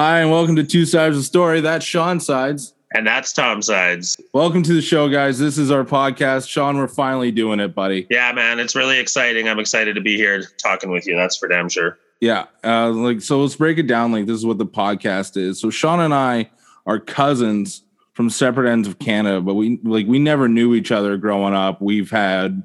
Hi, 0.00 0.20
and 0.20 0.30
welcome 0.30 0.54
to 0.54 0.62
Two 0.62 0.86
Sides 0.86 1.16
of 1.16 1.22
the 1.22 1.24
Story. 1.24 1.60
That's 1.60 1.84
Sean 1.84 2.20
Sides. 2.20 2.72
And 2.94 3.04
that's 3.04 3.32
Tom 3.32 3.60
Sides. 3.60 4.16
Welcome 4.32 4.62
to 4.62 4.72
the 4.72 4.80
show, 4.80 5.08
guys. 5.08 5.40
This 5.40 5.58
is 5.58 5.72
our 5.72 5.82
podcast. 5.82 6.48
Sean, 6.48 6.76
we're 6.76 6.86
finally 6.86 7.32
doing 7.32 7.58
it, 7.58 7.74
buddy. 7.74 8.06
Yeah, 8.08 8.30
man, 8.30 8.60
it's 8.60 8.76
really 8.76 9.00
exciting. 9.00 9.48
I'm 9.48 9.58
excited 9.58 9.94
to 9.94 10.00
be 10.00 10.16
here 10.16 10.44
talking 10.62 10.92
with 10.92 11.08
you. 11.08 11.16
That's 11.16 11.36
for 11.36 11.48
damn 11.48 11.68
sure. 11.68 11.98
Yeah. 12.20 12.46
Uh, 12.62 12.90
like, 12.90 13.20
so 13.20 13.42
let's 13.42 13.56
break 13.56 13.78
it 13.78 13.88
down. 13.88 14.12
Like, 14.12 14.26
this 14.26 14.36
is 14.36 14.46
what 14.46 14.58
the 14.58 14.66
podcast 14.66 15.36
is. 15.36 15.60
So, 15.60 15.68
Sean 15.68 15.98
and 15.98 16.14
I 16.14 16.48
are 16.86 17.00
cousins 17.00 17.82
from 18.12 18.30
separate 18.30 18.70
ends 18.70 18.86
of 18.86 19.00
Canada, 19.00 19.40
but 19.40 19.54
we 19.54 19.80
like 19.82 20.06
we 20.06 20.20
never 20.20 20.46
knew 20.48 20.76
each 20.76 20.92
other 20.92 21.16
growing 21.16 21.54
up. 21.54 21.82
We've 21.82 22.12
had 22.12 22.62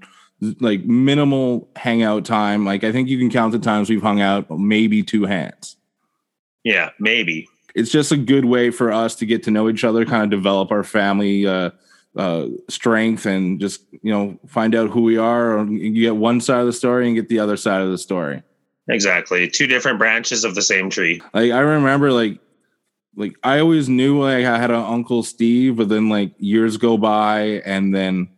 like 0.60 0.86
minimal 0.86 1.68
hangout 1.78 2.26
time. 2.26 2.64
Like, 2.64 2.84
I 2.84 2.92
think 2.92 3.10
you 3.10 3.18
can 3.18 3.32
count 3.32 3.54
the 3.54 3.60
times 3.60 3.90
we've 3.90 4.04
hung 4.04 4.22
out, 4.22 4.52
maybe 4.52 5.02
two 5.02 5.26
hands. 5.26 5.78
Yeah, 6.64 6.92
maybe. 7.00 7.48
It's 7.76 7.92
just 7.92 8.12
a 8.12 8.18
good 8.18 8.46
way 8.46 8.70
for 8.70 8.92
us 8.92 9.16
to 9.16 9.26
get 9.26 9.44
to 9.44 9.52
know 9.52 9.70
each 9.70 9.84
other, 9.84 10.06
kind 10.06 10.24
of 10.24 10.30
develop 10.30 10.72
our 10.72 10.84
family 10.84 11.48
uh, 11.48 11.72
uh, 12.16 12.48
strength, 12.70 13.26
and 13.26 13.60
just 13.60 13.82
you 14.02 14.12
know 14.12 14.38
find 14.48 14.76
out 14.76 14.90
who 14.90 15.02
we 15.02 15.18
are. 15.18 15.58
Or 15.58 15.66
you 15.66 16.02
get 16.02 16.16
one 16.16 16.40
side 16.40 16.62
of 16.62 16.68
the 16.68 16.74
story 16.74 17.08
and 17.08 17.16
get 17.16 17.30
the 17.30 17.40
other 17.40 17.58
side 17.58 17.82
of 17.82 17.90
the 17.90 17.98
story. 17.98 18.44
Exactly, 18.88 19.48
two 19.48 19.68
different 19.68 19.98
branches 19.98 20.44
of 20.44 20.56
the 20.56 20.62
same 20.62 20.90
tree. 20.90 21.22
Like 21.34 21.52
I 21.52 21.60
remember, 21.60 22.12
like 22.12 22.40
like 23.16 23.36
I 23.44 23.60
always 23.60 23.90
knew 23.90 24.22
like 24.22 24.46
I 24.46 24.58
had 24.58 24.72
an 24.72 24.78
uncle 24.78 25.24
Steve, 25.24 25.78
but 25.78 25.90
then 25.90 26.10
like 26.10 26.34
years 26.38 26.78
go 26.78 26.98
by, 26.98 27.62
and 27.66 27.94
then 27.94 28.30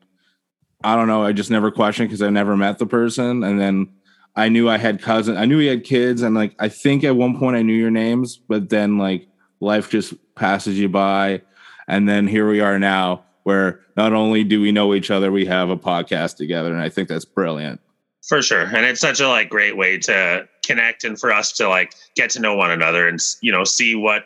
I 0.84 0.96
don't 0.96 1.08
know. 1.08 1.24
I 1.24 1.34
just 1.34 1.52
never 1.52 1.72
questioned 1.72 2.10
because 2.10 2.22
I 2.22 2.30
never 2.30 2.56
met 2.56 2.78
the 2.78 2.86
person, 2.86 3.44
and 3.44 3.60
then 3.60 3.90
I 4.36 4.50
knew 4.50 4.70
I 4.70 4.78
had 4.78 5.02
cousins. 5.02 5.38
I 5.38 5.46
knew 5.46 5.60
he 5.60 5.68
had 5.68 5.84
kids, 5.84 6.22
and 6.22 6.36
like 6.36 6.56
I 6.60 6.70
think 6.70 7.04
at 7.04 7.16
one 7.16 7.38
point 7.38 7.56
I 7.56 7.62
knew 7.62 7.74
your 7.74 7.92
names, 7.92 8.38
but 8.38 8.70
then 8.70 8.98
like 8.98 9.28
life 9.60 9.90
just 9.90 10.14
passes 10.36 10.78
you 10.78 10.90
by, 10.90 11.42
and 11.88 12.08
then 12.08 12.28
here 12.28 12.50
we 12.50 12.60
are 12.60 12.78
now, 12.78 13.24
where 13.44 13.82
not 13.96 14.14
only 14.14 14.44
do 14.44 14.60
we 14.60 14.72
know 14.72 14.94
each 14.94 15.10
other, 15.10 15.32
we 15.32 15.46
have 15.46 15.70
a 15.70 15.78
podcast 15.78 16.36
together, 16.36 16.72
and 16.72 16.82
I 16.82 16.90
think 16.90 17.08
that's 17.08 17.26
brilliant. 17.26 17.80
For 18.28 18.42
sure, 18.42 18.64
and 18.64 18.86
it's 18.86 19.00
such 19.00 19.20
a 19.20 19.28
like 19.28 19.50
great 19.50 19.78
way 19.78 20.00
to 20.00 20.48
connect 20.66 21.04
and 21.04 21.20
for 21.20 21.32
us 21.32 21.52
to 21.54 21.70
like 21.70 21.94
get 22.16 22.32
to 22.32 22.40
know 22.40 22.56
one 22.56 22.72
another 22.72 23.08
and 23.08 23.20
you 23.42 23.52
know 23.52 23.64
see 23.64 23.96
what 23.96 24.26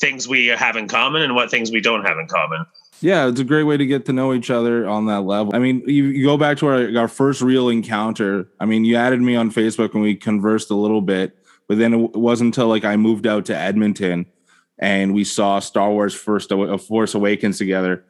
things 0.00 0.26
we 0.26 0.46
have 0.46 0.76
in 0.76 0.88
common 0.88 1.22
and 1.22 1.34
what 1.34 1.50
things 1.50 1.70
we 1.70 1.80
don't 1.80 2.04
have 2.04 2.18
in 2.18 2.26
common. 2.26 2.64
Yeah, 3.00 3.28
it's 3.28 3.40
a 3.40 3.44
great 3.44 3.64
way 3.64 3.76
to 3.76 3.86
get 3.86 4.06
to 4.06 4.12
know 4.12 4.32
each 4.32 4.50
other 4.50 4.86
on 4.88 5.06
that 5.06 5.22
level. 5.22 5.54
I 5.54 5.58
mean, 5.58 5.82
you, 5.86 6.04
you 6.06 6.24
go 6.24 6.36
back 6.36 6.58
to 6.58 6.66
our, 6.66 6.98
our 6.98 7.08
first 7.08 7.42
real 7.42 7.68
encounter. 7.68 8.48
I 8.60 8.64
mean, 8.64 8.84
you 8.84 8.96
added 8.96 9.20
me 9.20 9.36
on 9.36 9.50
Facebook 9.50 9.92
and 9.94 10.02
we 10.02 10.14
conversed 10.14 10.70
a 10.70 10.74
little 10.74 11.02
bit, 11.02 11.36
but 11.68 11.78
then 11.78 11.94
it 11.94 12.16
wasn't 12.16 12.48
until 12.48 12.68
like 12.68 12.84
I 12.84 12.96
moved 12.96 13.26
out 13.26 13.46
to 13.46 13.56
Edmonton 13.56 14.26
and 14.78 15.14
we 15.14 15.24
saw 15.24 15.58
Star 15.58 15.90
Wars 15.90 16.14
First 16.14 16.50
uh, 16.52 16.78
Force 16.78 17.14
Awakens 17.14 17.58
together. 17.58 18.04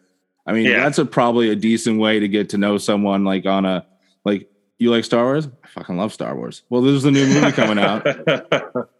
I 0.46 0.52
mean, 0.52 0.66
yeah. 0.66 0.82
that's 0.82 0.98
a 0.98 1.04
probably 1.04 1.50
a 1.50 1.56
decent 1.56 1.98
way 1.98 2.20
to 2.20 2.28
get 2.28 2.50
to 2.50 2.58
know 2.58 2.78
someone 2.78 3.24
like 3.24 3.46
on 3.46 3.64
a 3.64 3.86
like 4.24 4.48
you 4.78 4.90
like 4.90 5.04
Star 5.04 5.24
Wars? 5.24 5.48
I 5.62 5.68
fucking 5.68 5.96
love 5.96 6.12
Star 6.12 6.36
Wars. 6.36 6.62
Well, 6.68 6.82
there's 6.82 7.04
a 7.04 7.10
new 7.10 7.26
movie 7.26 7.52
coming 7.52 7.78
out. 7.78 8.06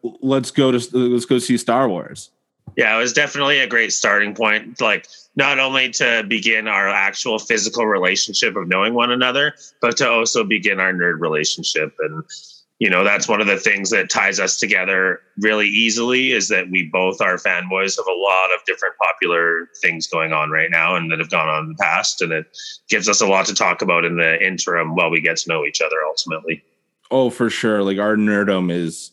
let's 0.23 0.51
go 0.51 0.71
to 0.71 0.99
let's 0.99 1.27
go 1.27 1.39
see 1.39 1.57
Star 1.57 1.89
Wars. 1.89 2.31
Yeah, 2.77 2.95
it 2.95 2.99
was 2.99 3.13
definitely 3.13 3.61
a 3.61 3.67
great 3.67 3.93
starting 3.93 4.35
point. 4.35 4.81
Like 4.81 5.07
not 5.37 5.59
only 5.59 5.91
to 5.91 6.25
begin 6.29 6.69
our 6.69 6.89
actual 6.89 7.39
physical 7.39 7.87
relationship 7.87 8.57
of 8.57 8.69
knowing 8.69 8.95
one 8.95 9.11
another, 9.11 9.55
but 9.81 9.97
to 9.99 10.09
also 10.09 10.45
begin 10.45 10.81
our 10.81 10.93
nerd 10.93 11.21
relationship. 11.21 11.95
And 12.01 12.25
you 12.81 12.91
know, 12.91 13.05
that's 13.05 13.29
one 13.29 13.41
of 13.41 13.47
the 13.47 13.57
things 13.57 13.91
that 13.91 14.11
ties 14.11 14.41
us 14.41 14.59
together 14.59 15.21
really 15.39 15.69
easily 15.69 16.33
is 16.33 16.49
that 16.49 16.71
we 16.71 16.91
both 16.93 17.21
are 17.21 17.37
fanboys 17.37 17.99
of 17.99 18.07
a 18.07 18.13
lot 18.13 18.53
of 18.53 18.65
different 18.67 18.97
popular 19.01 19.69
things 19.81 20.09
going 20.09 20.33
on 20.33 20.51
right 20.51 20.71
now 20.71 20.97
and 20.97 21.11
that 21.11 21.21
have 21.21 21.31
gone 21.31 21.49
on 21.49 21.65
in 21.65 21.69
the 21.71 21.83
past. 21.83 22.21
And 22.21 22.33
it 22.33 22.47
gives 22.89 23.09
us 23.09 23.21
a 23.21 23.27
lot 23.27 23.47
to 23.47 23.55
talk 23.55 23.81
about 23.81 24.05
in 24.05 24.17
the 24.17 24.45
interim 24.45 24.97
while 24.97 25.09
we 25.09 25.21
get 25.21 25.37
to 25.39 25.49
know 25.49 25.65
each 25.65 25.81
other 25.81 25.97
ultimately. 26.05 26.65
Oh, 27.13 27.31
for 27.31 27.49
sure. 27.49 27.85
Like 27.85 27.99
our 27.99 28.17
nerdum 28.17 28.73
is 28.73 29.13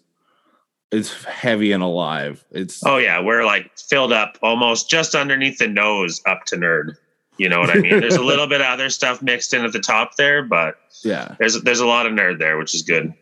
it's 0.92 1.24
heavy 1.24 1.72
and 1.72 1.82
alive. 1.82 2.44
It's 2.52 2.84
oh 2.86 2.98
yeah, 2.98 3.22
we're 3.22 3.46
like 3.46 3.72
filled 3.78 4.12
up 4.12 4.38
almost 4.42 4.90
just 4.90 5.16
underneath 5.16 5.58
the 5.58 5.68
nose 5.68 6.22
up 6.26 6.46
to 6.48 6.58
nerd. 6.58 6.98
You 7.38 7.50
know 7.50 7.60
what 7.60 7.70
I 7.70 7.76
mean? 7.80 8.00
there's 8.02 8.16
a 8.16 8.24
little 8.24 8.48
bit 8.48 8.62
of 8.62 8.68
other 8.68 8.90
stuff 8.90 9.22
mixed 9.22 9.54
in 9.54 9.64
at 9.64 9.72
the 9.72 9.80
top 9.80 10.16
there, 10.18 10.44
but 10.44 10.78
yeah, 11.04 11.36
there's 11.40 11.62
there's 11.62 11.80
a 11.80 11.88
lot 11.88 12.06
of 12.06 12.14
nerd 12.14 12.40
there, 12.40 12.58
which 12.58 12.76
is 12.76 12.82
good. 12.82 13.14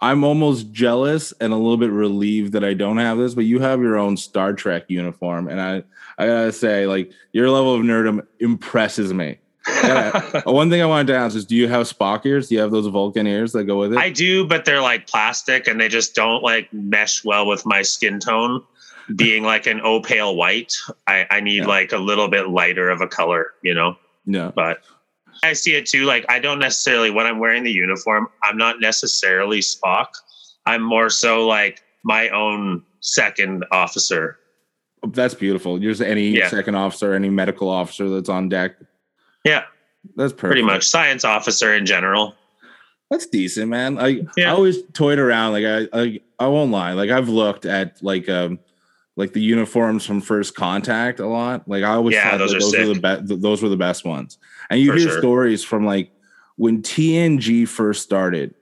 I'm 0.00 0.24
almost 0.24 0.72
jealous 0.72 1.32
and 1.40 1.52
a 1.54 1.56
little 1.56 1.78
bit 1.78 1.90
relieved 1.90 2.52
that 2.52 2.62
I 2.62 2.74
don't 2.74 2.98
have 2.98 3.16
this, 3.16 3.34
but 3.34 3.46
you 3.46 3.60
have 3.60 3.80
your 3.80 3.96
own 3.96 4.18
Star 4.18 4.52
Trek 4.52 4.84
uniform, 4.88 5.48
and 5.48 5.60
I 5.60 5.84
I 6.18 6.26
gotta 6.26 6.52
say, 6.52 6.86
like 6.86 7.12
your 7.32 7.50
level 7.50 7.74
of 7.74 7.82
nerdom 7.82 8.26
impresses 8.40 9.14
me. 9.14 9.38
Yeah. 9.68 10.42
One 10.44 10.70
thing 10.70 10.82
I 10.82 10.86
wanted 10.86 11.08
to 11.08 11.16
ask 11.16 11.36
is, 11.36 11.44
do 11.44 11.56
you 11.56 11.68
have 11.68 11.86
Spock 11.86 12.24
ears? 12.26 12.48
Do 12.48 12.54
you 12.54 12.60
have 12.60 12.70
those 12.70 12.86
Vulcan 12.86 13.26
ears 13.26 13.52
that 13.52 13.64
go 13.64 13.78
with 13.78 13.92
it? 13.92 13.98
I 13.98 14.10
do, 14.10 14.46
but 14.46 14.64
they're 14.64 14.80
like 14.80 15.06
plastic 15.06 15.66
and 15.66 15.80
they 15.80 15.88
just 15.88 16.14
don't 16.14 16.42
like 16.42 16.72
mesh 16.72 17.24
well 17.24 17.46
with 17.46 17.66
my 17.66 17.82
skin 17.82 18.20
tone. 18.20 18.62
Being 19.14 19.44
like 19.44 19.66
an 19.66 19.78
opale 19.80 20.34
white, 20.34 20.74
I, 21.06 21.26
I 21.30 21.38
need 21.38 21.58
yeah. 21.58 21.66
like 21.66 21.92
a 21.92 21.98
little 21.98 22.26
bit 22.26 22.48
lighter 22.48 22.90
of 22.90 23.00
a 23.00 23.06
color, 23.06 23.52
you 23.62 23.72
know. 23.72 23.96
Yeah. 24.24 24.50
But 24.52 24.80
I 25.44 25.52
see 25.52 25.76
it 25.76 25.86
too. 25.86 26.06
Like 26.06 26.26
I 26.28 26.40
don't 26.40 26.58
necessarily 26.58 27.10
when 27.12 27.24
I'm 27.24 27.38
wearing 27.38 27.62
the 27.62 27.70
uniform, 27.70 28.26
I'm 28.42 28.56
not 28.56 28.80
necessarily 28.80 29.60
Spock. 29.60 30.06
I'm 30.66 30.82
more 30.82 31.08
so 31.08 31.46
like 31.46 31.84
my 32.02 32.28
own 32.30 32.82
second 32.98 33.64
officer. 33.70 34.38
That's 35.06 35.34
beautiful. 35.34 35.80
You're 35.80 35.92
just 35.92 36.02
any 36.02 36.30
yeah. 36.30 36.48
second 36.48 36.74
officer, 36.74 37.12
any 37.14 37.30
medical 37.30 37.68
officer 37.68 38.08
that's 38.08 38.28
on 38.28 38.48
deck. 38.48 38.72
Yeah. 39.46 39.64
That's 40.14 40.32
perfect. 40.32 40.52
Pretty 40.52 40.62
much 40.62 40.86
science 40.86 41.24
officer 41.24 41.74
in 41.74 41.86
general. 41.86 42.34
That's 43.10 43.26
decent, 43.26 43.68
man. 43.68 43.98
I 43.98 44.22
yeah. 44.36 44.50
I 44.50 44.54
always 44.54 44.82
toyed 44.92 45.18
around. 45.18 45.52
Like 45.52 45.64
I, 45.64 45.88
I 45.92 46.20
I 46.38 46.46
won't 46.48 46.72
lie. 46.72 46.92
Like 46.92 47.10
I've 47.10 47.28
looked 47.28 47.64
at 47.64 48.02
like 48.02 48.28
um 48.28 48.58
like 49.16 49.32
the 49.32 49.40
uniforms 49.40 50.04
from 50.04 50.20
First 50.20 50.54
Contact 50.54 51.20
a 51.20 51.26
lot. 51.26 51.68
Like 51.68 51.84
I 51.84 51.94
always 51.94 52.14
yeah, 52.14 52.30
thought 52.30 52.38
those, 52.38 52.52
those 52.52 52.74
were 52.74 52.94
the 52.94 53.00
best. 53.00 53.40
Those 53.40 53.62
were 53.62 53.68
the 53.68 53.76
best 53.76 54.04
ones. 54.04 54.38
And 54.70 54.80
you 54.80 54.92
For 54.92 54.98
hear 54.98 55.08
sure. 55.08 55.18
stories 55.18 55.64
from 55.64 55.86
like 55.86 56.10
when 56.56 56.82
TNG 56.82 57.66
first 57.68 58.02
started. 58.02 58.54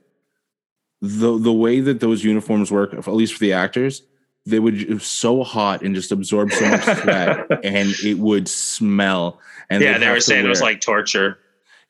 The 1.00 1.38
the 1.38 1.52
way 1.52 1.80
that 1.80 2.00
those 2.00 2.24
uniforms 2.24 2.70
work, 2.70 2.94
at 2.94 3.06
least 3.08 3.34
for 3.34 3.40
the 3.40 3.52
actors, 3.52 4.02
they 4.46 4.58
would 4.58 4.80
it 4.80 4.94
was 4.94 5.06
so 5.06 5.42
hot 5.42 5.82
and 5.82 5.94
just 5.94 6.12
absorb 6.12 6.52
so 6.52 6.68
much 6.68 6.82
sweat, 7.02 7.46
and 7.64 7.94
it 8.04 8.18
would 8.18 8.48
smell. 8.48 9.40
And 9.70 9.82
yeah, 9.82 9.98
they 9.98 10.10
were 10.10 10.20
saying 10.20 10.44
it 10.44 10.48
was 10.48 10.62
like 10.62 10.80
torture. 10.80 11.38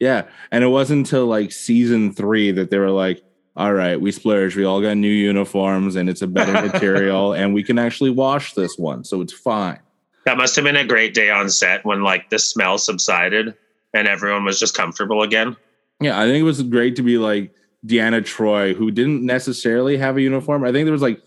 Yeah, 0.00 0.24
and 0.50 0.64
it 0.64 0.68
wasn't 0.68 1.06
until 1.06 1.26
like 1.26 1.52
season 1.52 2.12
three 2.12 2.50
that 2.52 2.70
they 2.70 2.78
were 2.78 2.90
like, 2.90 3.22
all 3.56 3.72
right, 3.72 4.00
we 4.00 4.10
splurged. 4.10 4.56
We 4.56 4.64
all 4.64 4.80
got 4.80 4.96
new 4.96 5.08
uniforms 5.08 5.96
and 5.96 6.08
it's 6.08 6.22
a 6.22 6.26
better 6.26 6.52
material 6.72 7.32
and 7.32 7.54
we 7.54 7.62
can 7.62 7.78
actually 7.78 8.10
wash 8.10 8.54
this 8.54 8.76
one. 8.76 9.04
So 9.04 9.20
it's 9.20 9.32
fine. 9.32 9.78
That 10.24 10.36
must 10.36 10.56
have 10.56 10.64
been 10.64 10.76
a 10.76 10.86
great 10.86 11.14
day 11.14 11.30
on 11.30 11.50
set 11.50 11.84
when 11.84 12.02
like 12.02 12.30
the 12.30 12.38
smell 12.38 12.78
subsided 12.78 13.54
and 13.92 14.08
everyone 14.08 14.44
was 14.44 14.58
just 14.58 14.76
comfortable 14.76 15.22
again. 15.22 15.56
Yeah, 16.00 16.18
I 16.18 16.24
think 16.24 16.40
it 16.40 16.44
was 16.44 16.62
great 16.62 16.96
to 16.96 17.02
be 17.02 17.18
like 17.18 17.54
Deanna 17.86 18.22
Troi 18.22 18.74
who 18.74 18.90
didn't 18.90 19.24
necessarily 19.24 19.96
have 19.96 20.16
a 20.16 20.22
uniform. 20.22 20.64
I 20.64 20.72
think 20.72 20.86
there 20.86 20.92
was 20.92 21.02
like 21.02 21.20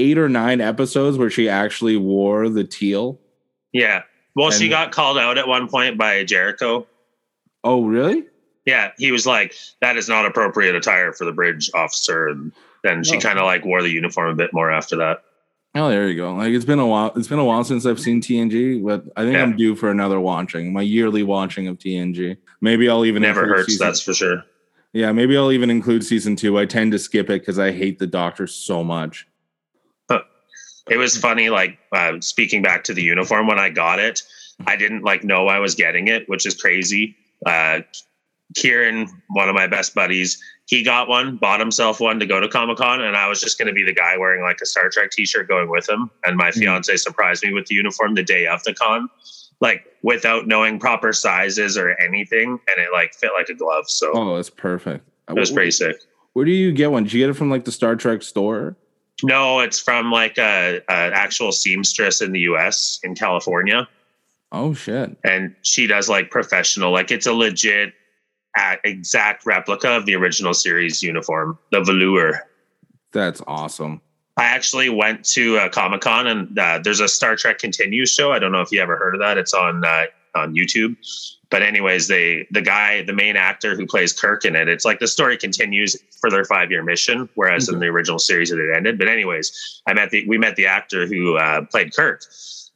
eight 0.00 0.18
or 0.18 0.28
nine 0.28 0.60
episodes 0.60 1.18
where 1.18 1.30
she 1.30 1.48
actually 1.48 1.96
wore 1.96 2.48
the 2.48 2.64
teal. 2.64 3.18
Yeah. 3.72 4.02
Well, 4.34 4.46
and 4.46 4.54
she 4.54 4.68
got 4.68 4.92
called 4.92 5.18
out 5.18 5.38
at 5.38 5.46
one 5.46 5.68
point 5.68 5.98
by 5.98 6.24
Jellico. 6.24 6.86
Oh, 7.62 7.84
really? 7.84 8.24
yeah, 8.66 8.92
he 8.98 9.10
was 9.10 9.26
like, 9.26 9.54
that 9.80 9.96
is 9.96 10.08
not 10.08 10.26
appropriate 10.26 10.74
attire 10.74 11.12
for 11.12 11.24
the 11.24 11.32
bridge 11.32 11.70
officer. 11.74 12.28
And 12.28 12.52
then 12.82 13.02
she 13.04 13.16
oh. 13.16 13.20
kind 13.20 13.38
of 13.38 13.44
like 13.44 13.64
wore 13.64 13.82
the 13.82 13.90
uniform 13.90 14.30
a 14.30 14.34
bit 14.34 14.52
more 14.52 14.70
after 14.70 14.96
that. 14.96 15.24
Oh, 15.74 15.88
there 15.88 16.08
you 16.08 16.16
go. 16.16 16.34
Like 16.34 16.52
it's 16.52 16.64
been 16.64 16.78
a 16.80 16.86
while. 16.86 17.12
It's 17.16 17.28
been 17.28 17.38
a 17.38 17.44
while 17.44 17.62
since 17.62 17.86
I've 17.86 18.00
seen 18.00 18.20
TNG, 18.20 18.84
but 18.84 19.04
I 19.16 19.22
think 19.22 19.34
yeah. 19.34 19.42
I'm 19.42 19.56
due 19.56 19.76
for 19.76 19.88
another 19.88 20.18
watching. 20.18 20.72
My 20.72 20.82
yearly 20.82 21.22
watching 21.22 21.68
of 21.68 21.78
TNG. 21.78 22.36
Maybe 22.60 22.88
I'll 22.88 23.04
even 23.04 23.22
never 23.22 23.46
hurts. 23.46 23.66
Season. 23.66 23.86
That's 23.86 24.00
for 24.00 24.12
sure. 24.12 24.44
Yeah, 24.92 25.12
maybe 25.12 25.36
I'll 25.36 25.52
even 25.52 25.70
include 25.70 26.02
season 26.02 26.34
two. 26.34 26.58
I 26.58 26.66
tend 26.66 26.90
to 26.92 26.98
skip 26.98 27.30
it 27.30 27.42
because 27.42 27.60
I 27.60 27.70
hate 27.70 28.00
the 28.00 28.08
Doctor 28.08 28.48
so 28.48 28.82
much. 28.82 29.28
It 30.88 30.96
was 30.96 31.16
funny. 31.16 31.50
Like 31.50 31.78
uh, 31.92 32.20
speaking 32.20 32.62
back 32.62 32.84
to 32.84 32.94
the 32.94 33.02
uniform, 33.02 33.46
when 33.46 33.58
I 33.58 33.70
got 33.70 33.98
it, 33.98 34.22
I 34.66 34.76
didn't 34.76 35.02
like 35.02 35.24
know 35.24 35.48
I 35.48 35.58
was 35.58 35.74
getting 35.74 36.08
it, 36.08 36.28
which 36.28 36.46
is 36.46 36.54
crazy. 36.54 37.16
Uh, 37.46 37.80
Kieran, 38.56 39.08
one 39.28 39.48
of 39.48 39.54
my 39.54 39.66
best 39.66 39.94
buddies, 39.94 40.42
he 40.66 40.82
got 40.82 41.08
one, 41.08 41.36
bought 41.36 41.60
himself 41.60 42.00
one 42.00 42.18
to 42.20 42.26
go 42.26 42.40
to 42.40 42.48
Comic 42.48 42.78
Con, 42.78 43.00
and 43.00 43.16
I 43.16 43.28
was 43.28 43.40
just 43.40 43.58
going 43.58 43.68
to 43.68 43.72
be 43.74 43.84
the 43.84 43.94
guy 43.94 44.16
wearing 44.16 44.42
like 44.42 44.60
a 44.60 44.66
Star 44.66 44.88
Trek 44.88 45.10
T-shirt 45.10 45.48
going 45.48 45.68
with 45.68 45.88
him. 45.88 46.10
And 46.24 46.36
my 46.36 46.50
mm-hmm. 46.50 46.60
fiance 46.60 46.96
surprised 46.96 47.44
me 47.44 47.52
with 47.52 47.66
the 47.66 47.74
uniform 47.74 48.14
the 48.14 48.22
day 48.22 48.46
of 48.46 48.62
the 48.64 48.74
con, 48.74 49.08
like 49.60 49.84
without 50.02 50.46
knowing 50.46 50.78
proper 50.78 51.12
sizes 51.12 51.76
or 51.76 51.96
anything, 52.00 52.50
and 52.50 52.78
it 52.78 52.92
like 52.92 53.14
fit 53.14 53.30
like 53.36 53.48
a 53.48 53.54
glove. 53.54 53.88
So 53.88 54.12
oh, 54.14 54.36
that's 54.36 54.50
perfect. 54.50 55.08
It 55.28 55.34
was 55.34 55.50
pretty 55.50 55.70
sick. 55.70 55.96
Where 56.32 56.44
do 56.44 56.52
you 56.52 56.72
get 56.72 56.90
one? 56.90 57.04
Did 57.04 57.12
you 57.12 57.20
get 57.20 57.30
it 57.30 57.34
from 57.34 57.50
like 57.50 57.64
the 57.64 57.72
Star 57.72 57.96
Trek 57.96 58.22
store? 58.22 58.76
No, 59.22 59.60
it's 59.60 59.78
from 59.80 60.10
like 60.10 60.38
a, 60.38 60.80
a 60.88 60.92
actual 60.92 61.52
seamstress 61.52 62.20
in 62.20 62.32
the 62.32 62.40
U.S. 62.40 63.00
in 63.02 63.14
California, 63.14 63.88
Oh 64.52 64.74
shit. 64.74 65.16
and 65.24 65.54
she 65.62 65.86
does 65.86 66.08
like 66.08 66.30
professional, 66.30 66.92
like 66.92 67.10
it's 67.10 67.26
a 67.26 67.32
legit, 67.32 67.92
exact 68.84 69.46
replica 69.46 69.88
of 69.90 70.06
the 70.06 70.14
original 70.16 70.54
series 70.54 71.02
uniform, 71.02 71.58
the 71.72 71.80
velour. 71.82 72.48
That's 73.12 73.42
awesome. 73.46 74.00
I 74.36 74.44
actually 74.44 74.88
went 74.88 75.24
to 75.30 75.58
uh, 75.58 75.68
Comic 75.68 76.00
Con 76.00 76.26
and 76.26 76.58
uh, 76.58 76.78
there's 76.82 77.00
a 77.00 77.08
Star 77.08 77.36
Trek 77.36 77.58
Continues 77.58 78.10
show. 78.12 78.32
I 78.32 78.38
don't 78.38 78.52
know 78.52 78.60
if 78.62 78.72
you 78.72 78.80
ever 78.80 78.96
heard 78.96 79.14
of 79.14 79.20
that. 79.20 79.36
It's 79.38 79.52
on 79.52 79.84
uh, 79.84 80.04
on 80.34 80.54
YouTube. 80.54 80.96
But 81.50 81.62
anyways, 81.62 82.06
they 82.08 82.46
the 82.52 82.62
guy, 82.62 83.02
the 83.02 83.12
main 83.12 83.36
actor 83.36 83.74
who 83.74 83.84
plays 83.86 84.12
Kirk 84.12 84.44
in 84.44 84.54
it, 84.54 84.68
it's 84.68 84.84
like 84.84 85.00
the 85.00 85.08
story 85.08 85.36
continues 85.36 85.96
for 86.20 86.30
their 86.30 86.44
five 86.44 86.70
year 86.70 86.82
mission, 86.84 87.28
whereas 87.34 87.68
in 87.68 87.80
the 87.80 87.86
original 87.86 88.18
series 88.20 88.52
it 88.52 88.58
had 88.58 88.76
ended. 88.76 88.98
But 88.98 89.08
anyways, 89.08 89.82
I 89.86 89.94
met 89.94 90.10
the 90.10 90.26
we 90.28 90.38
met 90.38 90.54
the 90.56 90.66
actor 90.66 91.06
who 91.06 91.36
uh, 91.36 91.64
played 91.66 91.94
Kirk, 91.94 92.22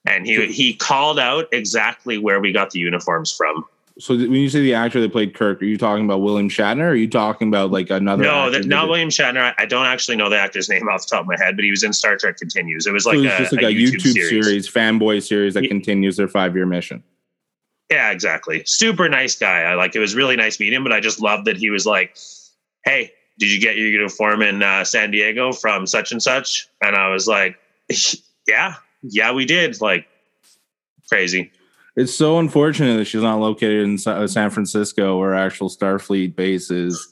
and 0.06 0.26
he 0.26 0.46
he 0.52 0.74
called 0.74 1.20
out 1.20 1.46
exactly 1.52 2.18
where 2.18 2.40
we 2.40 2.50
got 2.52 2.70
the 2.70 2.80
uniforms 2.80 3.32
from. 3.32 3.64
So 4.00 4.16
when 4.16 4.32
you 4.32 4.48
say 4.48 4.60
the 4.60 4.74
actor 4.74 5.00
that 5.02 5.12
played 5.12 5.34
Kirk, 5.36 5.62
are 5.62 5.66
you 5.66 5.78
talking 5.78 6.04
about 6.04 6.20
William 6.20 6.48
Shatner? 6.48 6.88
Are 6.88 6.94
you 6.96 7.08
talking 7.08 7.46
about 7.46 7.70
like 7.70 7.90
another? 7.90 8.24
No, 8.24 8.50
that 8.50 8.66
not 8.66 8.88
William 8.88 9.08
Shatner. 9.08 9.54
I- 9.56 9.66
don't 9.66 9.86
actually 9.86 10.16
know 10.16 10.28
the 10.28 10.36
actor's 10.36 10.68
name 10.74 10.88
off 10.88 11.02
the 11.06 11.14
top 11.14 11.20
of 11.20 11.26
my 11.28 11.36
head, 11.38 11.54
but 11.54 11.64
he 11.64 11.70
was 11.70 11.84
in 11.84 11.92
Star 11.92 12.16
Trek 12.16 12.36
Continues. 12.38 12.88
It 12.88 12.92
was 12.92 13.04
So 13.04 13.10
like, 13.10 13.20
it's 13.20 13.34
a, 13.34 13.38
just 13.38 13.52
like 13.52 13.62
a 13.62 13.66
a, 13.68 13.72
YouTube, 13.72 14.00
series. 14.14 14.68
fanboy 14.68 15.22
series 15.22 15.54
that 15.54 15.62
Ye- 15.62 15.68
continues 15.68 16.16
their 16.16 16.26
five 16.26 16.56
year 16.56 16.66
mission. 16.66 17.04
Yeah, 17.94 18.10
exactly. 18.10 18.62
Super 18.66 19.08
nice 19.08 19.36
guy. 19.36 19.60
I 19.62 19.74
like 19.74 19.94
it 19.94 20.00
was 20.00 20.16
really 20.16 20.34
nice 20.34 20.58
meeting 20.58 20.78
him, 20.78 20.82
but 20.82 20.92
I 20.92 20.98
just 20.98 21.20
loved 21.20 21.44
that 21.46 21.56
he 21.56 21.70
was 21.70 21.86
like, 21.86 22.16
Hey, 22.84 23.12
did 23.38 23.52
you 23.52 23.60
get 23.60 23.76
your 23.76 23.86
uniform 23.86 24.42
in 24.42 24.64
uh, 24.64 24.82
San 24.84 25.12
Diego 25.12 25.52
from 25.52 25.86
such 25.86 26.10
and 26.10 26.20
such? 26.20 26.66
And 26.82 26.96
I 26.96 27.08
was 27.10 27.28
like, 27.28 27.56
Yeah, 28.48 28.74
yeah, 29.02 29.30
we 29.32 29.44
did. 29.44 29.80
Like 29.80 30.06
crazy. 31.08 31.52
It's 31.96 32.12
so 32.12 32.40
unfortunate 32.40 32.96
that 32.96 33.04
she's 33.04 33.22
not 33.22 33.38
located 33.38 33.84
in 33.84 33.98
uh, 34.04 34.26
San 34.26 34.50
Francisco, 34.50 35.16
where 35.20 35.32
actual 35.34 35.68
Starfleet 35.68 36.34
base 36.34 36.68
is. 36.72 37.08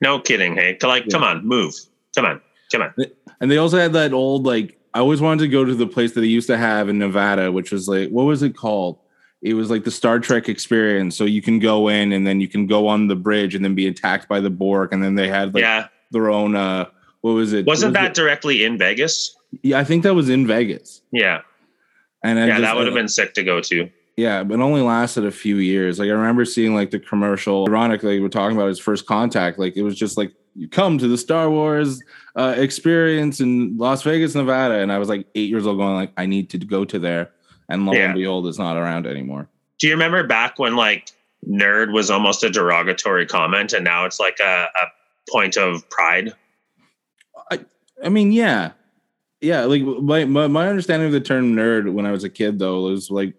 No 0.00 0.20
kidding. 0.20 0.54
Hey, 0.54 0.78
like, 0.82 1.06
Yeah. 1.06 1.10
come 1.10 1.24
on, 1.24 1.44
move. 1.44 1.74
Come 2.14 2.26
on, 2.26 2.40
come 2.70 2.82
on. 2.82 2.94
And 3.40 3.50
they 3.50 3.56
also 3.56 3.78
had 3.78 3.92
that 3.94 4.12
old 4.12 4.46
like 4.46 4.78
I 4.94 5.00
always 5.00 5.20
wanted 5.20 5.40
to 5.44 5.48
go 5.48 5.64
to 5.64 5.74
the 5.74 5.86
place 5.88 6.12
that 6.12 6.20
they 6.20 6.26
used 6.28 6.46
to 6.46 6.56
have 6.56 6.88
in 6.88 6.98
Nevada, 6.98 7.50
which 7.50 7.72
was 7.72 7.88
like 7.88 8.10
what 8.10 8.22
was 8.24 8.44
it 8.44 8.56
called? 8.56 8.98
It 9.42 9.54
was 9.54 9.70
like 9.70 9.84
the 9.84 9.90
Star 9.90 10.20
Trek 10.20 10.48
experience. 10.48 11.16
So 11.16 11.24
you 11.24 11.42
can 11.42 11.58
go 11.58 11.88
in 11.88 12.12
and 12.12 12.26
then 12.26 12.40
you 12.40 12.48
can 12.48 12.66
go 12.66 12.86
on 12.86 13.08
the 13.08 13.16
bridge 13.16 13.54
and 13.54 13.64
then 13.64 13.74
be 13.74 13.88
attacked 13.88 14.28
by 14.28 14.40
the 14.40 14.50
Borg, 14.50 14.92
and 14.92 15.02
then 15.02 15.16
they 15.16 15.28
had 15.28 15.52
like 15.54 15.62
yeah. 15.62 15.88
their 16.12 16.30
own. 16.30 16.54
uh 16.56 16.86
What 17.22 17.32
was 17.32 17.52
it? 17.52 17.66
Wasn't 17.66 17.90
Was 17.90 17.94
that 17.94 18.10
it- 18.12 18.14
directly 18.14 18.64
in 18.64 18.78
Vegas? 18.78 19.36
Yeah, 19.62 19.78
I 19.78 19.84
think 19.84 20.02
that 20.04 20.14
was 20.14 20.28
in 20.30 20.46
Vegas. 20.46 21.02
Yeah. 21.10 21.42
And 22.24 22.38
I 22.38 22.46
Yeah, 22.46 22.52
just- 22.52 22.62
that 22.62 22.76
would 22.76 22.86
have 22.86 22.94
been 22.94 23.08
sick 23.08 23.34
to 23.34 23.42
go 23.44 23.60
to. 23.60 23.90
Yeah, 24.16 24.44
but 24.44 24.60
only 24.60 24.80
lasted 24.82 25.24
a 25.24 25.30
few 25.30 25.56
years. 25.56 25.98
Like 25.98 26.08
I 26.08 26.12
remember 26.12 26.44
seeing 26.44 26.74
like 26.74 26.90
the 26.90 26.98
commercial. 27.00 27.66
Ironically, 27.68 28.20
we're 28.20 28.28
talking 28.28 28.56
about 28.56 28.68
his 28.68 28.78
first 28.78 29.06
contact. 29.06 29.58
Like 29.58 29.76
it 29.76 29.82
was 29.82 29.96
just 29.96 30.16
like 30.18 30.32
you 30.54 30.68
come 30.68 30.98
to 30.98 31.08
the 31.08 31.16
Star 31.16 31.50
Wars 31.50 32.00
uh, 32.36 32.54
experience 32.58 33.40
in 33.40 33.76
Las 33.78 34.02
Vegas, 34.02 34.34
Nevada, 34.34 34.74
and 34.80 34.92
I 34.92 34.98
was 34.98 35.08
like 35.08 35.26
eight 35.34 35.48
years 35.48 35.66
old, 35.66 35.78
going 35.78 35.94
like, 35.94 36.12
I 36.18 36.26
need 36.26 36.50
to 36.50 36.58
go 36.58 36.84
to 36.84 36.98
there. 36.98 37.30
And 37.72 37.86
lo 37.86 37.92
Yeah. 37.94 38.06
and 38.06 38.14
behold, 38.14 38.46
it's 38.46 38.58
not 38.58 38.76
around 38.76 39.06
anymore. 39.06 39.48
Do 39.78 39.86
you 39.88 39.94
remember 39.94 40.24
back 40.26 40.58
when 40.58 40.76
like 40.76 41.10
nerd 41.48 41.92
was 41.92 42.10
almost 42.10 42.44
a 42.44 42.50
derogatory 42.50 43.26
comment 43.26 43.72
and 43.72 43.84
now 43.84 44.04
it's 44.04 44.20
like 44.20 44.38
a, 44.40 44.68
a 44.76 44.86
point 45.30 45.56
of 45.56 45.88
pride? 45.90 46.32
I 48.04 48.08
mean, 48.08 48.32
yeah, 48.32 48.72
yeah. 49.40 49.62
Like 49.64 49.82
my, 49.82 50.24
my 50.24 50.48
my 50.48 50.68
understanding 50.68 51.06
of 51.06 51.12
the 51.12 51.20
term 51.20 51.54
nerd 51.54 51.92
when 51.92 52.04
I 52.04 52.10
was 52.10 52.24
a 52.24 52.28
kid, 52.28 52.58
though, 52.58 52.82
was 52.82 53.10
like 53.12 53.34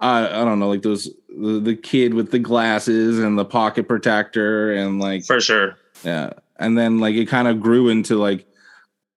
I 0.00 0.26
I 0.26 0.44
don't 0.44 0.58
know, 0.58 0.68
like 0.68 0.82
those 0.82 1.10
the, 1.28 1.60
the 1.60 1.76
kid 1.76 2.14
with 2.14 2.30
the 2.30 2.38
glasses 2.38 3.18
and 3.18 3.38
the 3.38 3.44
pocket 3.44 3.86
protector 3.86 4.72
and 4.72 5.00
like 5.00 5.24
For 5.24 5.40
sure. 5.40 5.76
Yeah. 6.02 6.30
And 6.58 6.78
then 6.78 6.98
like 6.98 7.14
it 7.14 7.26
kind 7.28 7.46
of 7.48 7.60
grew 7.60 7.88
into 7.90 8.16
like 8.16 8.46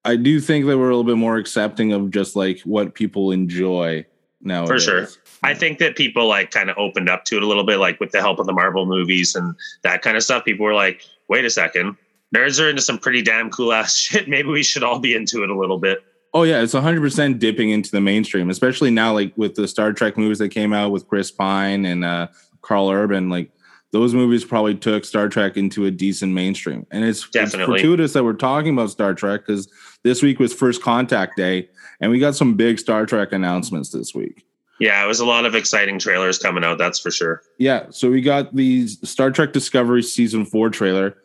I 0.03 0.15
do 0.17 0.39
think 0.41 0.65
that 0.65 0.77
we're 0.77 0.89
a 0.89 0.95
little 0.97 1.03
bit 1.03 1.17
more 1.17 1.37
accepting 1.37 1.93
of 1.93 2.11
just 2.11 2.35
like 2.35 2.59
what 2.61 2.93
people 2.93 3.31
enjoy 3.31 4.05
now. 4.41 4.65
For 4.65 4.79
sure. 4.79 5.07
I 5.43 5.53
think 5.53 5.79
that 5.79 5.95
people 5.95 6.27
like 6.27 6.51
kind 6.51 6.69
of 6.69 6.77
opened 6.77 7.09
up 7.09 7.25
to 7.25 7.37
it 7.37 7.43
a 7.43 7.47
little 7.47 7.63
bit, 7.63 7.77
like 7.77 7.99
with 7.99 8.11
the 8.11 8.21
help 8.21 8.39
of 8.39 8.45
the 8.45 8.53
Marvel 8.53 8.85
movies 8.85 9.35
and 9.35 9.55
that 9.83 10.01
kind 10.01 10.17
of 10.17 10.23
stuff. 10.23 10.45
People 10.45 10.65
were 10.65 10.73
like, 10.73 11.01
wait 11.27 11.45
a 11.45 11.49
second, 11.49 11.95
nerds 12.35 12.63
are 12.63 12.69
into 12.69 12.81
some 12.81 12.97
pretty 12.97 13.21
damn 13.21 13.49
cool 13.49 13.73
ass 13.73 13.95
shit. 13.97 14.27
Maybe 14.27 14.49
we 14.49 14.63
should 14.63 14.83
all 14.83 14.99
be 14.99 15.15
into 15.15 15.43
it 15.43 15.49
a 15.49 15.57
little 15.57 15.79
bit. 15.79 16.03
Oh 16.33 16.43
yeah, 16.43 16.61
it's 16.61 16.73
100% 16.73 17.39
dipping 17.39 17.69
into 17.69 17.89
the 17.89 18.01
mainstream, 18.01 18.49
especially 18.49 18.91
now 18.91 19.13
like 19.13 19.33
with 19.37 19.55
the 19.55 19.67
Star 19.67 19.93
Trek 19.93 20.17
movies 20.17 20.39
that 20.39 20.49
came 20.49 20.73
out 20.73 20.91
with 20.91 21.07
Chris 21.07 21.31
Pine 21.31 21.85
and 21.85 22.03
uh 22.03 22.27
Karl 22.61 22.89
Urban 22.89 23.29
like 23.29 23.51
those 23.91 24.13
movies 24.13 24.43
probably 24.43 24.75
took 24.75 25.05
Star 25.05 25.29
Trek 25.29 25.55
into 25.55 25.85
a 25.85 25.91
decent 25.91 26.33
mainstream. 26.33 26.85
And 26.91 27.05
it's, 27.05 27.25
it's 27.33 27.55
fortuitous 27.55 28.11
that 28.13 28.23
we're 28.25 28.33
talking 28.33 28.73
about 28.73 28.89
Star 28.89 29.13
Trek 29.13 29.45
cuz 29.45 29.69
this 30.03 30.21
week 30.21 30.39
was 30.39 30.53
first 30.53 30.81
contact 30.81 31.37
day 31.37 31.69
and 31.99 32.11
we 32.11 32.19
got 32.19 32.35
some 32.35 32.55
big 32.55 32.79
Star 32.79 33.05
Trek 33.05 33.31
announcements 33.31 33.89
this 33.89 34.13
week. 34.13 34.45
Yeah, 34.79 35.03
it 35.03 35.07
was 35.07 35.19
a 35.19 35.25
lot 35.25 35.45
of 35.45 35.55
exciting 35.55 35.97
trailers 35.97 36.37
coming 36.37 36.63
out, 36.63 36.77
that's 36.77 36.99
for 36.99 37.09
sure. 37.09 37.41
Yeah, 37.57 37.87
so 37.89 38.11
we 38.11 38.21
got 38.21 38.55
the 38.55 38.87
Star 38.87 39.31
Trek 39.31 39.51
Discovery 39.51 40.03
season 40.03 40.45
four 40.45 40.69
trailer. 40.69 41.17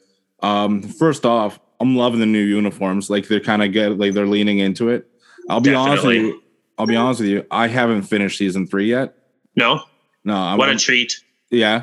Um, 0.43 0.83
first 0.83 1.27
off, 1.27 1.61
I'm 1.79 1.95
loving 1.95 2.21
the 2.21 2.27
new 2.27 2.43
uniforms. 2.43 3.11
Like 3.11 3.29
they're 3.29 3.41
kind 3.41 3.63
of 3.63 3.73
get 3.73 3.99
like 3.99 4.15
they're 4.15 4.27
leaning 4.27 4.59
into 4.59 4.89
it. 4.89 5.07
I'll 5.51 5.61
be 5.61 5.75
honest 5.75 6.05
with 6.07 6.17
you. 6.17 6.43
I'll 6.79 6.87
be 6.87 6.97
honest 6.97 7.21
with 7.21 7.29
you. 7.29 7.45
I 7.51 7.67
haven't 7.69 8.03
finished 8.03 8.39
season 8.39 8.67
three 8.67 8.87
yet. 8.89 9.15
No, 9.55 9.83
No, 10.25 10.35
I'm, 10.35 10.57
what 10.59 10.71
a 10.71 10.77
treat. 10.77 11.13
yeah, 11.51 11.83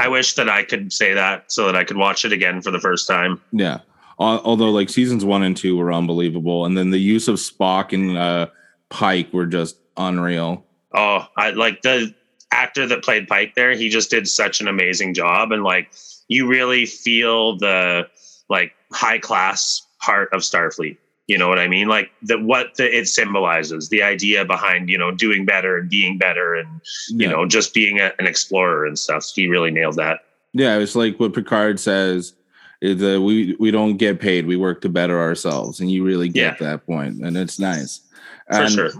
I 0.00 0.08
wish 0.08 0.34
that 0.34 0.48
I 0.48 0.64
could 0.64 0.92
say 0.92 1.14
that 1.14 1.52
so 1.52 1.66
that 1.66 1.76
I 1.76 1.84
could 1.84 1.96
watch 1.96 2.24
it 2.24 2.32
again 2.32 2.60
for 2.60 2.72
the 2.72 2.80
first 2.80 3.06
time. 3.06 3.40
yeah. 3.52 3.78
Al- 4.20 4.40
Although 4.44 4.70
like 4.70 4.88
seasons 4.88 5.24
one 5.24 5.42
and 5.42 5.56
two 5.56 5.76
were 5.76 5.92
unbelievable, 5.92 6.64
and 6.66 6.76
then 6.76 6.90
the 6.90 6.98
use 6.98 7.28
of 7.28 7.36
Spock 7.36 7.92
and 7.92 8.16
uh, 8.16 8.48
Pike 8.90 9.32
were 9.32 9.46
just 9.46 9.76
unreal. 9.96 10.64
Oh, 10.94 11.26
I 11.36 11.50
like 11.50 11.82
the 11.82 12.14
actor 12.50 12.86
that 12.86 13.02
played 13.04 13.28
Pike 13.28 13.54
there. 13.54 13.72
He 13.72 13.88
just 13.88 14.10
did 14.10 14.26
such 14.26 14.60
an 14.60 14.68
amazing 14.68 15.14
job, 15.14 15.52
and 15.52 15.62
like 15.62 15.90
you 16.28 16.46
really 16.46 16.86
feel 16.86 17.56
the 17.58 18.08
like 18.48 18.72
high 18.92 19.18
class 19.18 19.82
part 20.00 20.32
of 20.32 20.40
Starfleet. 20.40 20.96
You 21.26 21.36
know 21.36 21.48
what 21.48 21.58
I 21.58 21.68
mean? 21.68 21.88
Like 21.88 22.10
the 22.22 22.38
what 22.38 22.76
the, 22.76 22.98
it 22.98 23.06
symbolizes, 23.06 23.90
the 23.90 24.02
idea 24.02 24.46
behind 24.46 24.88
you 24.88 24.96
know 24.96 25.10
doing 25.12 25.44
better 25.44 25.76
and 25.76 25.88
being 25.90 26.16
better, 26.18 26.54
and 26.54 26.80
you 27.10 27.26
Yeah. 27.26 27.32
know 27.32 27.46
just 27.46 27.74
being 27.74 28.00
a, 28.00 28.12
an 28.18 28.26
explorer 28.26 28.86
and 28.86 28.98
stuff. 28.98 29.26
He 29.34 29.46
really 29.46 29.70
nailed 29.70 29.96
that. 29.96 30.20
Yeah, 30.54 30.78
it's 30.78 30.96
like 30.96 31.20
what 31.20 31.34
Picard 31.34 31.78
says 31.78 32.32
that 32.80 33.20
we 33.22 33.56
we 33.58 33.70
don't 33.70 33.96
get 33.96 34.20
paid, 34.20 34.46
we 34.46 34.56
work 34.56 34.80
to 34.82 34.88
better 34.88 35.18
ourselves, 35.20 35.80
and 35.80 35.90
you 35.90 36.04
really 36.04 36.28
get 36.28 36.58
that 36.60 36.86
point, 36.86 37.20
and 37.24 37.36
it's 37.36 37.58
nice. 37.58 38.00
For 38.52 38.62
And, 38.62 38.70
sure. 38.72 38.90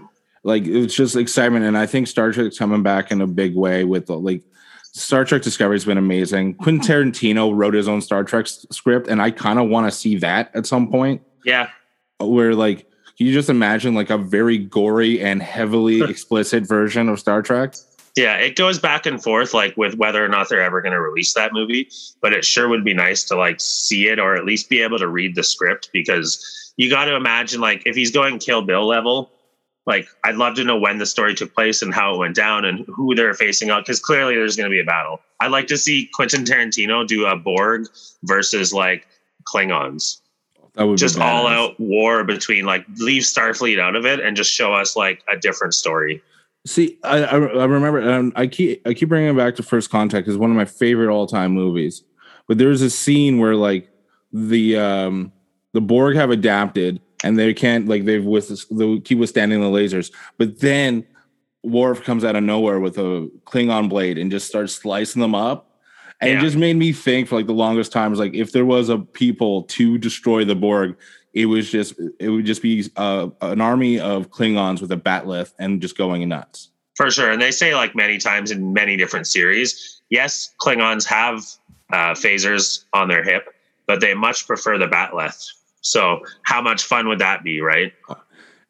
Like 0.45 0.67
it's 0.67 0.95
just 0.95 1.17
excitement, 1.17 1.65
and 1.65 1.77
I 1.77 1.87
think 1.87 2.07
Star 2.09 2.33
Trek's 2.33 2.59
coming 2.59 2.83
back 2.83 3.11
in 3.11 3.21
a 3.21 3.27
big 3.27 3.55
way 3.57 3.85
with 3.85 4.07
the, 4.07 4.19
like 4.19 4.43
Star 4.93 5.25
Trek 5.25 5.43
Discovery's 5.43 5.85
been 5.85 5.99
amazing. 5.99 6.55
Quentin 6.55 6.81
Tarantino 6.81 7.55
wrote 7.55 7.75
his 7.75 7.89
own 7.89 8.01
Star 8.01 8.25
Trek 8.25 8.47
script, 8.47 9.09
and 9.09 9.21
I 9.21 9.31
kind 9.31 9.59
of 9.59 9.69
want 9.69 9.87
to 9.91 9.97
see 9.97 10.17
that 10.19 10.51
at 10.55 10.67
some 10.67 10.91
point, 10.91 11.23
Yeah. 11.45 11.69
where 12.21 12.55
like. 12.55 12.87
Can 13.17 13.27
you 13.27 13.33
just 13.33 13.51
imagine 13.51 13.97
like 13.97 14.11
a 14.11 14.17
very 14.17 14.59
gory 14.59 15.21
and 15.21 15.43
heavily 15.43 16.03
explicit 16.09 16.65
version 16.69 17.09
of 17.09 17.19
Star 17.19 17.43
Trek? 17.43 17.75
Yeah, 18.19 18.35
it 18.35 18.57
goes 18.57 18.81
back 18.81 19.07
and 19.07 19.23
forth, 19.23 19.55
like 19.55 19.77
with 19.77 19.95
whether 19.95 20.25
or 20.25 20.29
not 20.29 20.49
they're 20.49 20.61
ever 20.61 20.83
going 20.83 20.93
to 20.93 21.01
release 21.01 21.35
that 21.35 21.53
movie. 21.53 21.89
But 22.21 22.33
it 22.33 22.45
sure 22.45 22.69
would 22.69 22.83
be 22.83 22.93
nice 22.93 23.23
to 23.25 23.37
like 23.37 23.61
see 23.61 24.09
it 24.09 24.19
or 24.19 24.35
at 24.35 24.45
least 24.45 24.69
be 24.69 24.83
able 24.83 24.99
to 24.99 25.07
read 25.07 25.37
the 25.37 25.45
script 25.45 25.91
because 25.93 26.75
you 26.77 26.91
got 26.91 27.05
to 27.05 27.15
imagine, 27.15 27.61
like, 27.61 27.85
if 27.87 27.95
he's 27.95 28.11
going 28.11 28.41
Kill 28.41 28.63
Bill 28.63 28.85
level, 28.85 29.31
like, 29.87 30.09
I'd 30.25 30.35
love 30.35 30.57
to 30.57 30.65
know 30.65 30.77
when 30.77 30.99
the 30.99 31.07
story 31.07 31.33
took 31.33 31.55
place 31.55 31.81
and 31.81 31.95
how 31.95 32.13
it 32.13 32.19
went 32.19 32.35
down 32.35 32.65
and 32.65 32.85
who 32.89 33.15
they're 33.15 33.35
facing 33.35 33.71
out 33.71 33.87
because 33.87 34.01
clearly 34.01 34.35
there's 34.35 34.57
going 34.57 34.69
to 34.69 34.75
be 34.75 34.81
a 34.81 34.85
battle. 34.85 35.21
I'd 35.39 35.53
like 35.53 35.69
to 35.69 35.79
see 35.79 36.11
Quentin 36.13 36.45
Tarantino 36.45 37.07
do 37.07 37.25
a 37.25 37.37
Borg 37.37 37.87
versus 38.25 38.73
like 38.73 39.07
Klingons, 39.45 40.21
That 40.75 40.87
would 40.87 40.95
be 40.95 40.99
just 40.99 41.21
all 41.21 41.47
out 41.47 41.79
war 41.79 42.25
between 42.25 42.65
like 42.65 42.85
leave 42.97 43.23
Starfleet 43.23 43.79
out 43.79 43.95
of 43.95 44.05
it 44.07 44.19
and 44.19 44.37
just 44.37 44.51
show 44.51 44.75
us 44.75 44.97
like 44.97 45.23
a 45.33 45.37
different 45.37 45.75
story. 45.75 46.21
See, 46.67 46.99
I, 47.03 47.19
I, 47.25 47.37
I 47.37 47.65
remember. 47.65 48.11
Um, 48.11 48.33
I 48.37 48.47
keep 48.47 48.87
I 48.87 48.95
keep 48.95 49.09
bringing 49.09 49.31
it 49.31 49.37
back 49.37 49.57
to 49.57 49.63
First 49.63 49.91
Contact 49.91 50.29
is 50.29 50.37
one 50.37 50.51
of 50.51 50.57
my 50.57 50.65
favorite 50.65 51.13
all 51.13 51.27
time 51.27 51.53
movies. 51.53 52.03
But 52.47 52.59
there's 52.59 52.83
a 52.83 52.91
scene 52.91 53.39
where 53.39 53.55
like 53.55 53.91
the 54.33 54.77
um 54.77 55.33
the 55.73 55.81
Borg 55.81 56.17
have 56.17 56.31
adapted 56.31 57.01
and 57.25 57.39
they 57.39 57.55
can't 57.55 57.89
like 57.89 58.05
they've 58.05 58.25
with 58.25 58.49
they 58.71 58.99
keep 59.01 59.19
withstanding 59.19 59.61
the 59.61 59.67
lasers. 59.67 60.13
But 60.37 60.61
then 60.61 61.07
Worf 61.63 62.03
comes 62.03 62.25
out 62.25 62.37
of 62.37 62.43
nowhere 62.43 62.81
with 62.81 62.99
a 62.99 63.31
Klingon 63.47 63.89
blade 63.89 64.19
and 64.19 64.31
just 64.31 64.47
starts 64.49 64.75
slicing 64.75 65.23
them 65.23 65.35
up. 65.35 65.81
And 66.21 66.31
Yeah. 66.33 66.39
it 66.39 66.41
just 66.41 66.57
made 66.57 66.77
me 66.77 66.93
think 66.93 67.29
for 67.29 67.37
like 67.37 67.47
the 67.47 67.53
longest 67.55 67.93
time 67.93 68.11
was 68.11 68.21
like 68.21 68.35
if 68.35 68.53
there 68.53 68.67
was 68.67 68.89
a 68.89 68.99
people 68.99 69.63
to 69.65 69.97
destroy 69.99 70.45
the 70.45 70.57
Borg, 70.57 70.97
it 71.39 71.47
was 71.47 71.71
just 71.71 71.95
it 72.19 72.31
would 72.31 72.45
just 72.45 72.63
be 72.63 72.91
uh, 72.97 73.29
an 73.41 73.61
army 73.61 74.01
of 74.01 74.29
Klingons 74.31 74.81
with 74.81 74.91
a 74.91 74.97
bat'leth 74.97 75.53
and 75.61 75.81
just 75.81 75.97
going 75.97 76.29
nuts. 76.29 76.71
For 76.97 77.13
sure, 77.13 77.31
and 77.31 77.41
they 77.41 77.53
say 77.53 77.77
like 77.77 77.95
many 77.95 78.19
times 78.19 78.51
in 78.51 78.73
many 78.73 78.97
different 78.97 79.29
series. 79.29 80.03
Yes, 80.11 80.53
Klingons 80.61 81.07
have 81.07 81.45
uh, 81.93 82.15
phasers 82.15 82.85
on 82.93 83.07
their 83.07 83.23
hip, 83.23 83.55
but 83.87 84.01
they 84.01 84.15
much 84.15 84.49
prefer 84.49 84.79
the 84.79 84.89
bat'leth. 84.89 85.49
So 85.81 86.23
how 86.43 86.61
much 86.61 86.83
fun 86.83 87.07
would 87.07 87.21
that 87.21 87.45
be, 87.45 87.61
right? 87.61 87.93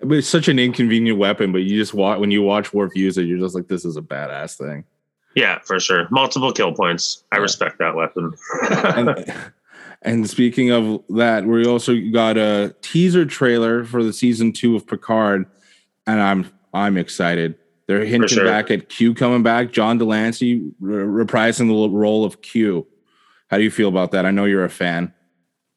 But 0.00 0.18
it's 0.18 0.28
such 0.28 0.48
an 0.48 0.58
inconvenient 0.58 1.18
weapon, 1.18 1.52
but 1.52 1.62
you 1.62 1.78
just 1.78 1.94
watch 1.94 2.18
when 2.18 2.30
you 2.30 2.42
watch 2.42 2.74
Worf 2.74 2.94
use 2.94 3.16
it, 3.16 3.22
you're 3.22 3.38
just 3.38 3.54
like, 3.54 3.68
this 3.68 3.86
is 3.86 3.96
a 3.96 4.02
badass 4.02 4.58
thing. 4.58 4.84
Yeah, 5.34 5.58
for 5.60 5.80
sure. 5.80 6.06
Multiple 6.10 6.52
kill 6.52 6.74
points. 6.74 7.24
I 7.32 7.38
respect 7.38 7.78
that 7.78 7.94
weapon. 7.94 8.34
and, 8.72 9.34
and 10.02 10.28
speaking 10.28 10.70
of 10.70 11.02
that, 11.10 11.44
we 11.44 11.66
also 11.66 11.96
got 12.12 12.36
a 12.36 12.74
teaser 12.82 13.26
trailer 13.26 13.84
for 13.84 14.04
the 14.04 14.12
season 14.12 14.52
two 14.52 14.76
of 14.76 14.86
Picard, 14.86 15.46
and 16.06 16.20
I'm 16.20 16.50
I'm 16.72 16.96
excited. 16.96 17.56
They're 17.86 18.04
hinting 18.04 18.28
sure. 18.28 18.44
back 18.44 18.70
at 18.70 18.88
Q 18.90 19.14
coming 19.14 19.42
back. 19.42 19.72
John 19.72 19.98
de 19.98 20.04
Lancie 20.04 20.70
re- 20.78 21.24
reprising 21.24 21.68
the 21.68 21.96
role 21.96 22.24
of 22.24 22.42
Q. 22.42 22.86
How 23.50 23.56
do 23.56 23.64
you 23.64 23.70
feel 23.70 23.88
about 23.88 24.12
that? 24.12 24.26
I 24.26 24.30
know 24.30 24.44
you're 24.44 24.64
a 24.64 24.70
fan. 24.70 25.12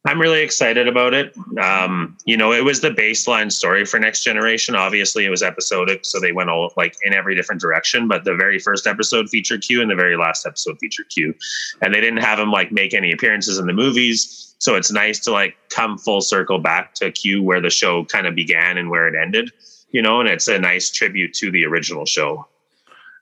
I'm 0.03 0.19
really 0.19 0.41
excited 0.41 0.87
about 0.87 1.13
it. 1.13 1.35
Um, 1.61 2.17
you 2.25 2.35
know, 2.35 2.51
it 2.51 2.63
was 2.63 2.81
the 2.81 2.89
baseline 2.89 3.51
story 3.51 3.85
for 3.85 3.99
Next 3.99 4.23
Generation. 4.23 4.73
Obviously, 4.73 5.25
it 5.25 5.29
was 5.29 5.43
episodic, 5.43 6.05
so 6.05 6.19
they 6.19 6.31
went 6.31 6.49
all 6.49 6.73
like 6.75 6.95
in 7.03 7.13
every 7.13 7.35
different 7.35 7.61
direction. 7.61 8.07
But 8.07 8.23
the 8.23 8.35
very 8.35 8.57
first 8.57 8.87
episode 8.87 9.29
featured 9.29 9.61
Q, 9.61 9.79
and 9.79 9.91
the 9.91 9.95
very 9.95 10.17
last 10.17 10.47
episode 10.47 10.77
featured 10.79 11.09
Q, 11.09 11.35
and 11.81 11.93
they 11.93 12.01
didn't 12.01 12.21
have 12.21 12.39
him 12.39 12.49
like 12.49 12.71
make 12.71 12.95
any 12.95 13.11
appearances 13.11 13.59
in 13.59 13.67
the 13.67 13.73
movies. 13.73 14.55
So 14.57 14.75
it's 14.75 14.91
nice 14.91 15.19
to 15.19 15.31
like 15.31 15.55
come 15.69 15.99
full 15.99 16.21
circle 16.21 16.57
back 16.57 16.95
to 16.95 17.11
Q, 17.11 17.43
where 17.43 17.61
the 17.61 17.69
show 17.69 18.03
kind 18.05 18.25
of 18.25 18.33
began 18.33 18.79
and 18.79 18.89
where 18.89 19.07
it 19.07 19.13
ended. 19.15 19.51
You 19.91 20.01
know, 20.01 20.19
and 20.19 20.27
it's 20.27 20.47
a 20.47 20.57
nice 20.57 20.89
tribute 20.89 21.33
to 21.35 21.51
the 21.51 21.65
original 21.65 22.07
show. 22.07 22.47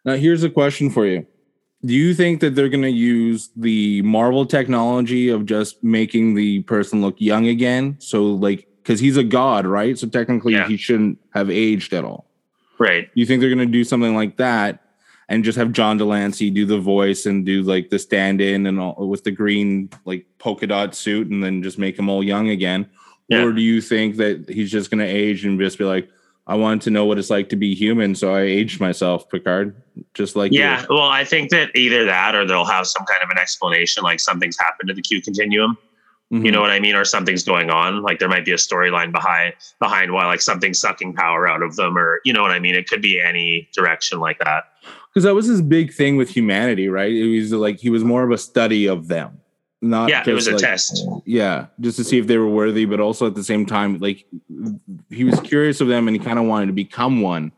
Now, 0.06 0.16
here's 0.16 0.44
a 0.44 0.50
question 0.50 0.90
for 0.90 1.06
you 1.06 1.28
do 1.86 1.94
you 1.94 2.14
think 2.14 2.42
that 2.42 2.56
they're 2.56 2.70
going 2.70 2.84
to 2.84 2.90
use 2.92 3.50
the 3.56 4.02
Marvel 4.02 4.46
technology 4.46 5.30
of 5.30 5.46
just 5.46 5.82
making 5.84 6.36
the 6.36 6.62
person 6.64 7.02
look 7.02 7.16
young 7.20 7.48
again? 7.48 7.96
So, 8.00 8.26
like, 8.26 8.68
because 8.84 9.00
he's 9.00 9.18
a 9.18 9.24
god, 9.24 9.66
right? 9.66 9.98
So 9.98 10.08
technically, 10.08 10.54
Yeah. 10.54 10.68
he 10.68 10.76
shouldn't 10.78 11.20
have 11.34 11.50
aged 11.50 11.94
at 11.94 12.04
all. 12.04 12.26
Right. 12.80 13.10
You 13.14 13.26
think 13.26 13.40
they're 13.40 13.54
going 13.54 13.66
to 13.68 13.72
do 13.72 13.84
something 13.84 14.16
like 14.16 14.38
that 14.38 14.82
and 15.30 15.44
just 15.44 15.58
have 15.58 15.72
John 15.72 15.98
de 15.98 16.06
Lancie 16.06 16.50
do 16.50 16.66
the 16.66 16.80
voice 16.80 17.26
and 17.26 17.46
do 17.46 17.62
like 17.62 17.90
the 17.92 18.00
stand-in 18.00 18.66
and 18.66 18.80
all 18.80 19.08
with 19.08 19.24
the 19.24 19.32
green 19.32 19.90
like 20.06 20.26
polka 20.40 20.66
dot 20.68 20.96
suit, 20.96 21.28
and 21.30 21.44
then 21.44 21.62
just 21.62 21.78
make 21.78 21.98
him 22.00 22.10
all 22.10 22.24
young 22.24 22.50
again? 22.50 22.88
Yeah. 23.28 23.44
Or 23.44 23.54
do 23.54 23.62
you 23.62 23.80
think 23.80 24.18
that 24.18 24.50
he's 24.50 24.72
just 24.72 24.90
going 24.90 25.00
to 25.00 25.06
age 25.06 25.46
and 25.46 25.60
just 25.60 25.78
be 25.78 25.84
like, 25.86 26.10
I 26.50 26.56
wanted 26.56 26.82
to 26.82 26.90
know 26.90 27.06
what 27.06 27.18
it's 27.18 27.30
like 27.30 27.48
to 27.50 27.56
be 27.56 27.74
human, 27.76 28.16
so 28.16 28.34
I 28.34 28.42
aged 28.42 28.82
myself, 28.82 29.30
Picard, 29.30 29.76
just 30.14 30.36
like 30.36 30.52
you." 30.52 30.60
Yeah. 30.60 30.84
Well, 30.90 31.04
I 31.08 31.24
think 31.24 31.52
that 31.52 31.74
either 31.76 32.04
that 32.06 32.36
or 32.36 32.46
they'll 32.46 32.66
have 32.66 32.88
some 32.88 33.06
kind 33.06 33.22
of 33.24 33.30
an 33.30 33.38
explanation, 33.38 34.04
like 34.04 34.20
something's 34.20 34.58
happened 34.60 34.88
to 34.90 34.94
the 34.94 35.02
Q 35.02 35.22
continuum. 35.22 35.78
Mhm. 36.34 36.46
You 36.46 36.52
know 36.52 36.62
what 36.62 36.70
I 36.70 36.80
mean? 36.80 36.96
Or 36.96 37.06
something's 37.06 37.44
going 37.44 37.70
on. 37.72 38.02
Like 38.04 38.20
there 38.20 38.30
might 38.30 38.46
be 38.46 38.52
a 38.52 38.56
storyline 38.56 39.12
behind 39.12 39.54
behind 39.80 40.12
why 40.12 40.26
like 40.28 40.42
something's 40.42 40.80
sucking 40.80 41.14
power 41.14 41.48
out 41.48 41.64
of 41.64 41.76
them, 41.76 41.98
or 41.98 42.20
you 42.26 42.34
know 42.34 42.42
what 42.42 42.52
I 42.52 42.60
mean? 42.60 42.76
It 42.76 42.88
could 42.90 43.02
be 43.02 43.20
any 43.22 43.70
direction 43.74 44.20
like 44.20 44.40
that. 44.40 44.66
because 45.14 45.24
that 45.24 45.34
was 45.34 45.48
his 45.48 45.62
big 45.62 45.92
thing 45.94 46.18
with 46.18 46.30
humanity, 46.30 46.88
right? 46.88 47.12
It 47.12 47.28
was 47.40 47.52
like 47.52 47.80
he 47.80 47.90
was 47.90 48.04
more 48.04 48.24
of 48.24 48.32
a 48.32 48.38
study 48.38 48.88
of 48.88 49.08
them, 49.08 49.40
not 49.82 50.10
Yeah, 50.10 50.24
it 50.26 50.34
was 50.34 50.48
a 50.48 50.52
like- 50.52 50.62
test. 50.62 51.06
Yeah, 51.26 51.68
just 51.80 51.98
to 51.98 52.04
see 52.04 52.18
if 52.18 52.28
they 52.28 52.38
were 52.38 52.50
worthy, 52.50 52.86
but 52.86 53.00
also 53.00 53.28
at 53.28 53.36
the 53.36 53.44
same 53.44 53.66
time, 53.66 53.98
like 54.00 54.26
he 55.10 55.24
was 55.24 55.40
curious 55.42 55.80
of 55.82 55.88
them 55.88 56.08
and 56.08 56.16
he 56.18 56.24
kind 56.24 56.38
of 56.40 56.46
wanted 56.46 56.68
to 56.68 56.74
become 56.74 57.22
one 57.22 57.52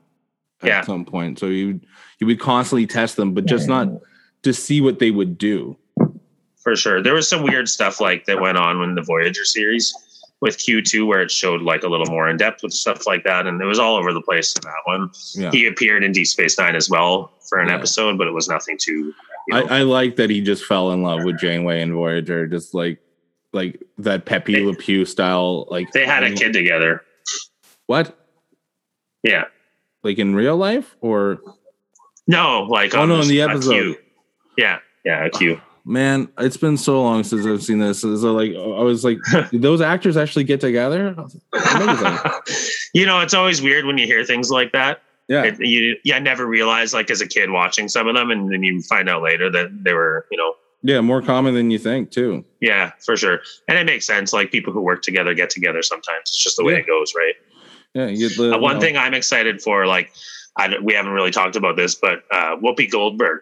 at 0.61 0.67
Yeah. 0.67 0.81
some 0.81 1.05
point. 1.05 1.39
So 1.39 1.49
he 1.49 1.65
would 1.65 1.81
he 2.19 2.25
would 2.25 2.39
constantly 2.39 2.85
test 2.85 3.15
them, 3.15 3.33
but 3.33 3.45
just 3.47 3.67
not 3.67 3.87
to 4.43 4.53
see 4.53 4.79
what 4.81 4.99
they 4.99 5.09
would 5.09 5.39
do. 5.39 5.75
For 6.63 6.75
sure. 6.75 7.01
There 7.01 7.15
was 7.15 7.27
some 7.27 7.41
weird 7.41 7.67
stuff 7.67 7.99
like 7.99 8.25
that 8.25 8.39
went 8.39 8.59
on 8.59 8.79
in 8.83 8.93
the 8.93 9.01
Voyager 9.01 9.43
series 9.43 9.91
with 10.41 10.57
Q2 10.59 11.07
where 11.07 11.21
it 11.23 11.31
showed 11.31 11.63
like 11.63 11.81
a 11.81 11.87
little 11.87 12.05
more 12.05 12.29
in 12.29 12.37
depth 12.37 12.61
with 12.61 12.73
stuff 12.73 13.07
like 13.07 13.23
that. 13.23 13.47
And 13.47 13.59
it 13.59 13.65
was 13.65 13.79
all 13.79 13.95
over 13.95 14.13
the 14.13 14.21
place 14.21 14.53
in 14.55 14.61
that 14.61 14.81
one. 14.85 15.09
Yeah. 15.33 15.49
He 15.51 15.65
appeared 15.65 16.03
in 16.03 16.11
Deep 16.11 16.27
Space 16.27 16.59
Nine 16.59 16.75
as 16.75 16.87
well 16.91 17.31
for 17.49 17.57
an 17.59 17.69
Yeah. 17.69 17.75
episode, 17.75 18.19
but 18.19 18.27
it 18.27 18.33
was 18.33 18.47
nothing 18.47 18.77
too 18.79 19.11
you 19.47 19.55
know, 19.55 19.65
I, 19.67 19.79
I 19.79 19.81
like 19.83 20.15
that 20.17 20.29
he 20.29 20.41
just 20.41 20.65
fell 20.65 20.91
in 20.91 21.01
love 21.03 21.23
with 21.23 21.39
Janeway 21.39 21.81
and 21.81 21.93
Voyager, 21.93 22.47
just 22.47 22.73
like 22.73 22.99
like 23.53 23.81
that 23.97 24.25
Pepe 24.25 24.53
They- 24.53 24.61
Le 24.63 24.73
Pew 24.75 25.05
style. 25.05 25.65
Like 25.69 25.91
they 25.91 26.05
had 26.05 26.23
a 26.23 26.27
um, 26.27 26.35
kid 26.35 26.53
together. 26.53 27.01
What? 27.87 28.17
Yeah. 29.23 29.45
Like 30.03 30.17
in 30.17 30.33
real 30.35 30.57
life 30.57 30.95
or 31.01 31.39
No, 32.27 32.63
like 32.69 32.95
Oh, 32.95 33.01
on 33.01 33.09
no, 33.09 33.21
in 33.21 33.27
the 33.27 33.41
episode. 33.41 33.97
Yeah, 34.57 34.79
yeah, 35.05 35.25
a 35.25 35.29
Q. 35.29 35.59
man? 35.85 36.29
It's 36.39 36.57
been 36.57 36.77
so 36.77 37.01
long 37.01 37.23
since 37.23 37.45
I've 37.45 37.63
seen 37.63 37.79
this. 37.79 38.01
So 38.01 38.07
like 38.09 38.51
I 38.55 38.81
was 38.83 39.03
like, 39.03 39.17
did 39.51 39.61
those 39.61 39.81
actors 39.81 40.17
actually 40.17 40.45
get 40.45 40.61
together? 40.61 41.15
You 42.93 43.05
know, 43.05 43.21
it's 43.21 43.33
always 43.33 43.61
weird 43.61 43.85
when 43.85 43.97
you 43.97 44.05
hear 44.05 44.25
things 44.25 44.49
like 44.51 44.73
that. 44.73 45.01
Yeah. 45.31 45.43
It, 45.45 45.61
you, 45.61 45.95
yeah, 46.03 46.17
I 46.17 46.19
never 46.19 46.45
realized 46.45 46.93
like 46.93 47.09
as 47.09 47.21
a 47.21 47.27
kid 47.27 47.49
watching 47.51 47.87
some 47.87 48.05
of 48.09 48.15
them, 48.15 48.31
and 48.31 48.51
then 48.51 48.63
you 48.63 48.81
find 48.81 49.07
out 49.07 49.21
later 49.23 49.49
that 49.49 49.69
they 49.81 49.93
were, 49.93 50.25
you 50.29 50.37
know, 50.37 50.55
Yeah, 50.83 50.99
more 50.99 51.21
common 51.21 51.53
than 51.53 51.71
you 51.71 51.79
think 51.79 52.11
too. 52.11 52.43
yeah, 52.59 52.91
for 52.99 53.15
sure. 53.15 53.39
And 53.69 53.77
it 53.77 53.85
makes 53.85 54.05
sense. 54.05 54.33
Like 54.33 54.51
people 54.51 54.73
who 54.73 54.81
work 54.81 55.03
together 55.03 55.33
get 55.33 55.49
together 55.49 55.81
sometimes. 55.83 56.23
It's 56.23 56.43
just 56.43 56.57
the 56.57 56.65
way 56.65 56.73
Yeah. 56.73 56.79
it 56.79 56.87
goes, 56.87 57.13
right? 57.15 57.35
Yeah, 57.93 58.07
the 58.07 58.55
Uh, 58.55 58.59
one 58.59 58.71
you 58.71 58.73
know, 58.75 58.79
thing 58.81 58.97
I'm 58.97 59.13
excited 59.13 59.61
for, 59.61 59.85
like, 59.85 60.11
I, 60.57 60.77
we 60.83 60.93
haven't 60.93 61.13
really 61.13 61.31
talked 61.31 61.55
about 61.55 61.77
this, 61.77 61.95
but 61.95 62.23
uh, 62.29 62.57
Whoopi 62.57 62.91
Goldberg, 62.91 63.39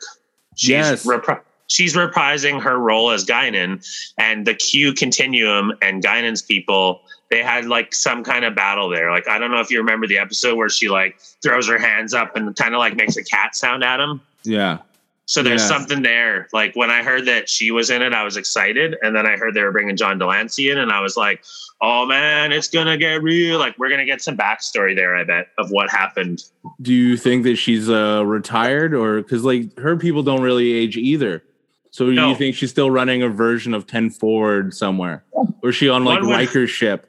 she's 0.55 0.69
Yes. 0.69 1.05
repri- 1.07 1.41
she's 1.67 1.95
reprising 1.95 2.61
her 2.61 2.77
role 2.77 3.09
as 3.09 3.25
Guinan, 3.25 3.83
and 4.19 4.45
the 4.45 4.53
Q 4.53 4.93
Continuum 4.93 5.73
and 5.81 6.03
Guinan's 6.03 6.43
people. 6.43 7.01
They 7.29 7.43
had 7.43 7.65
like 7.65 7.93
some 7.93 8.23
kind 8.23 8.43
of 8.43 8.55
battle 8.55 8.89
there. 8.89 9.11
Like 9.11 9.27
I 9.27 9.37
don't 9.37 9.51
know 9.51 9.59
if 9.59 9.69
you 9.69 9.77
remember 9.79 10.07
the 10.07 10.17
episode 10.17 10.55
where 10.55 10.69
she 10.69 10.89
like 10.89 11.19
throws 11.43 11.67
her 11.67 11.77
hands 11.77 12.13
up 12.13 12.35
and 12.35 12.55
kind 12.55 12.73
of 12.73 12.79
like 12.79 12.95
makes 12.95 13.17
a 13.17 13.23
cat 13.23 13.55
sound 13.55 13.83
at 13.83 13.99
him. 13.99 14.21
Yeah. 14.43 14.79
So 15.25 15.43
there's 15.43 15.61
Yeah. 15.61 15.67
something 15.67 16.01
there. 16.01 16.47
Like 16.53 16.75
when 16.75 16.89
I 16.89 17.03
heard 17.03 17.25
that 17.27 17.47
she 17.47 17.69
was 17.69 17.91
in 17.91 18.01
it, 18.01 18.13
I 18.13 18.23
was 18.23 18.35
excited, 18.35 18.95
and 19.03 19.15
then 19.15 19.27
I 19.27 19.37
heard 19.37 19.53
they 19.53 19.61
were 19.61 19.71
bringing 19.71 19.95
John 19.95 20.17
de 20.17 20.25
Lancie 20.25 20.71
in, 20.71 20.79
and 20.79 20.91
I 20.91 21.01
was 21.01 21.15
like, 21.15 21.43
"Oh 21.81 22.07
man, 22.07 22.51
it's 22.51 22.67
gonna 22.67 22.97
get 22.97 23.21
real! 23.21 23.59
Like 23.59 23.77
we're 23.77 23.89
gonna 23.91 24.05
get 24.05 24.23
some 24.23 24.35
backstory 24.35 24.95
there. 24.95 25.15
I 25.15 25.23
bet 25.23 25.49
of 25.59 25.69
what 25.69 25.91
happened." 25.91 26.45
Do 26.81 26.91
you 26.91 27.15
think 27.15 27.43
that 27.43 27.57
she's 27.57 27.91
uh 27.91 28.23
retired 28.25 28.95
or 28.95 29.21
because 29.21 29.43
like 29.43 29.77
her 29.77 29.95
people 29.97 30.23
don't 30.23 30.41
really 30.41 30.73
age 30.73 30.97
either? 30.97 31.43
So 31.91 32.07
do 32.07 32.13
No. 32.13 32.29
you 32.29 32.35
think 32.35 32.55
she's 32.55 32.71
still 32.71 32.89
running 32.89 33.21
a 33.21 33.29
version 33.29 33.75
of 33.75 33.85
10 33.85 34.09
forward 34.11 34.73
somewhere? 34.73 35.23
Or 35.61 35.69
is 35.69 35.75
she 35.75 35.89
on 35.89 36.05
like 36.05 36.21
Riker's 36.23 36.69
ship? 36.71 37.05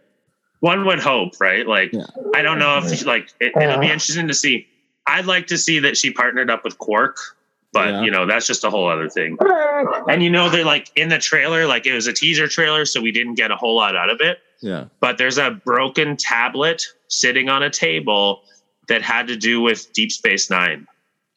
One 0.61 0.85
would 0.87 1.01
hope, 1.01 1.41
right? 1.41 1.67
Like 1.67 1.93
Yeah. 1.93 2.05
I 2.35 2.43
don't 2.43 2.59
know 2.59 2.79
if 2.79 3.05
like 3.07 3.33
it, 3.41 3.53
it'll 3.61 3.79
be 3.81 3.87
interesting 3.87 4.29
to 4.29 4.35
see. 4.35 4.67
I'd 5.07 5.27
like 5.27 5.47
to 5.49 5.59
see 5.59 5.79
that 5.81 5.97
she 5.97 6.11
partnered 6.13 6.51
up 6.51 6.65
with 6.65 6.79
Quark, 6.79 7.17
but 7.73 7.89
Yeah. 7.89 8.03
you 8.03 8.11
know 8.11 8.27
that's 8.27 8.47
just 8.47 8.65
a 8.65 8.71
whole 8.71 8.89
other 8.89 9.09
thing. 9.09 9.37
And 10.09 10.23
you 10.23 10.29
know 10.31 10.51
they're 10.51 10.65
like 10.65 10.91
in 10.97 11.09
the 11.09 11.19
trailer, 11.19 11.67
like 11.67 11.87
it 11.87 11.95
was 11.95 12.07
a 12.07 12.13
teaser 12.13 12.47
trailer, 12.47 12.85
so 12.85 13.01
we 13.01 13.13
didn't 13.13 13.35
get 13.35 13.51
a 13.51 13.57
whole 13.57 13.75
lot 13.77 13.97
out 13.97 14.11
of 14.11 14.21
it. 14.21 14.39
Yeah. 14.63 14.85
but 15.01 15.17
there's 15.17 15.39
a 15.39 15.53
broken 15.65 16.19
tablet 16.19 16.85
sitting 17.09 17.49
on 17.49 17.63
a 17.63 17.71
table 17.71 18.43
that 18.89 19.01
had 19.01 19.27
to 19.29 19.37
do 19.37 19.63
with 19.63 19.91
Deep 19.95 20.13
Space 20.13 20.51
Nine. 20.51 20.87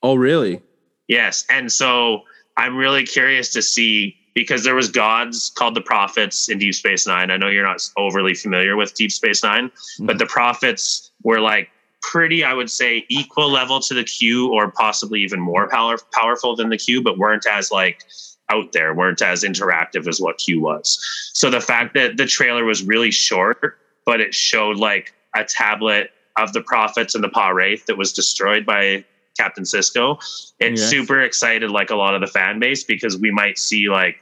Oh 0.01 0.15
really? 0.15 0.61
Yes, 1.07 1.45
and 1.49 1.71
so 1.71 2.23
I'm 2.57 2.75
really 2.75 3.05
curious 3.05 3.49
to 3.53 3.61
see 3.61 4.17
because 4.33 4.63
there 4.63 4.75
was 4.75 4.89
gods 4.89 5.51
called 5.55 5.75
the 5.75 5.81
prophets 5.81 6.49
in 6.49 6.57
Deep 6.57 6.73
Space 6.73 7.05
Nine. 7.05 7.31
I 7.31 7.37
know 7.37 7.49
you're 7.49 7.65
not 7.65 7.81
overly 7.97 8.33
familiar 8.33 8.75
with 8.75 8.93
Deep 8.95 9.11
Space 9.11 9.43
9 9.43 9.71
but 9.99 10.15
mhm. 10.15 10.19
the 10.19 10.25
prophets 10.25 11.11
were 11.23 11.39
like 11.39 11.69
pretty, 12.01 12.43
I 12.43 12.53
would 12.53 12.69
say, 12.69 13.05
equal 13.09 13.49
level 13.49 13.79
to 13.79 13.93
the 13.93 14.03
Q, 14.03 14.53
or 14.53 14.69
possibly 14.69 15.21
even 15.21 15.39
more 15.39 15.69
power, 15.69 15.97
powerful 16.11 16.55
than 16.55 16.69
the 16.69 16.77
Q, 16.77 17.01
but 17.01 17.17
weren't 17.17 17.45
as 17.47 17.71
like 17.71 18.03
out 18.49 18.73
there, 18.73 18.93
weren't 18.93 19.21
as 19.21 19.43
interactive 19.43 20.07
as 20.07 20.19
what 20.19 20.37
Q 20.37 20.61
was. 20.61 20.99
So 21.33 21.49
the 21.49 21.61
fact 21.61 21.93
that 21.95 22.17
the 22.17 22.25
trailer 22.25 22.65
was 22.65 22.83
really 22.83 23.09
short, 23.09 23.79
but 24.05 24.19
it 24.19 24.33
showed 24.33 24.77
like 24.77 25.13
a 25.35 25.43
tablet 25.43 26.11
of 26.37 26.53
the 26.53 26.61
prophets 26.61 27.15
and 27.15 27.23
the 27.23 27.29
Pah-wraith 27.29 27.85
that 27.85 27.97
was 27.97 28.11
destroyed 28.11 28.65
by 28.65 29.05
Captain 29.37 29.63
Sisko. 29.63 30.17
It 30.59 30.77
Yes. 30.77 30.89
super 30.89 31.21
excited 31.21 31.71
like 31.71 31.89
a 31.89 31.95
lot 31.95 32.15
of 32.15 32.21
the 32.21 32.27
fan 32.27 32.59
base 32.59 32.83
because 32.83 33.17
we 33.17 33.31
might 33.31 33.57
see 33.57 33.89
like 33.89 34.21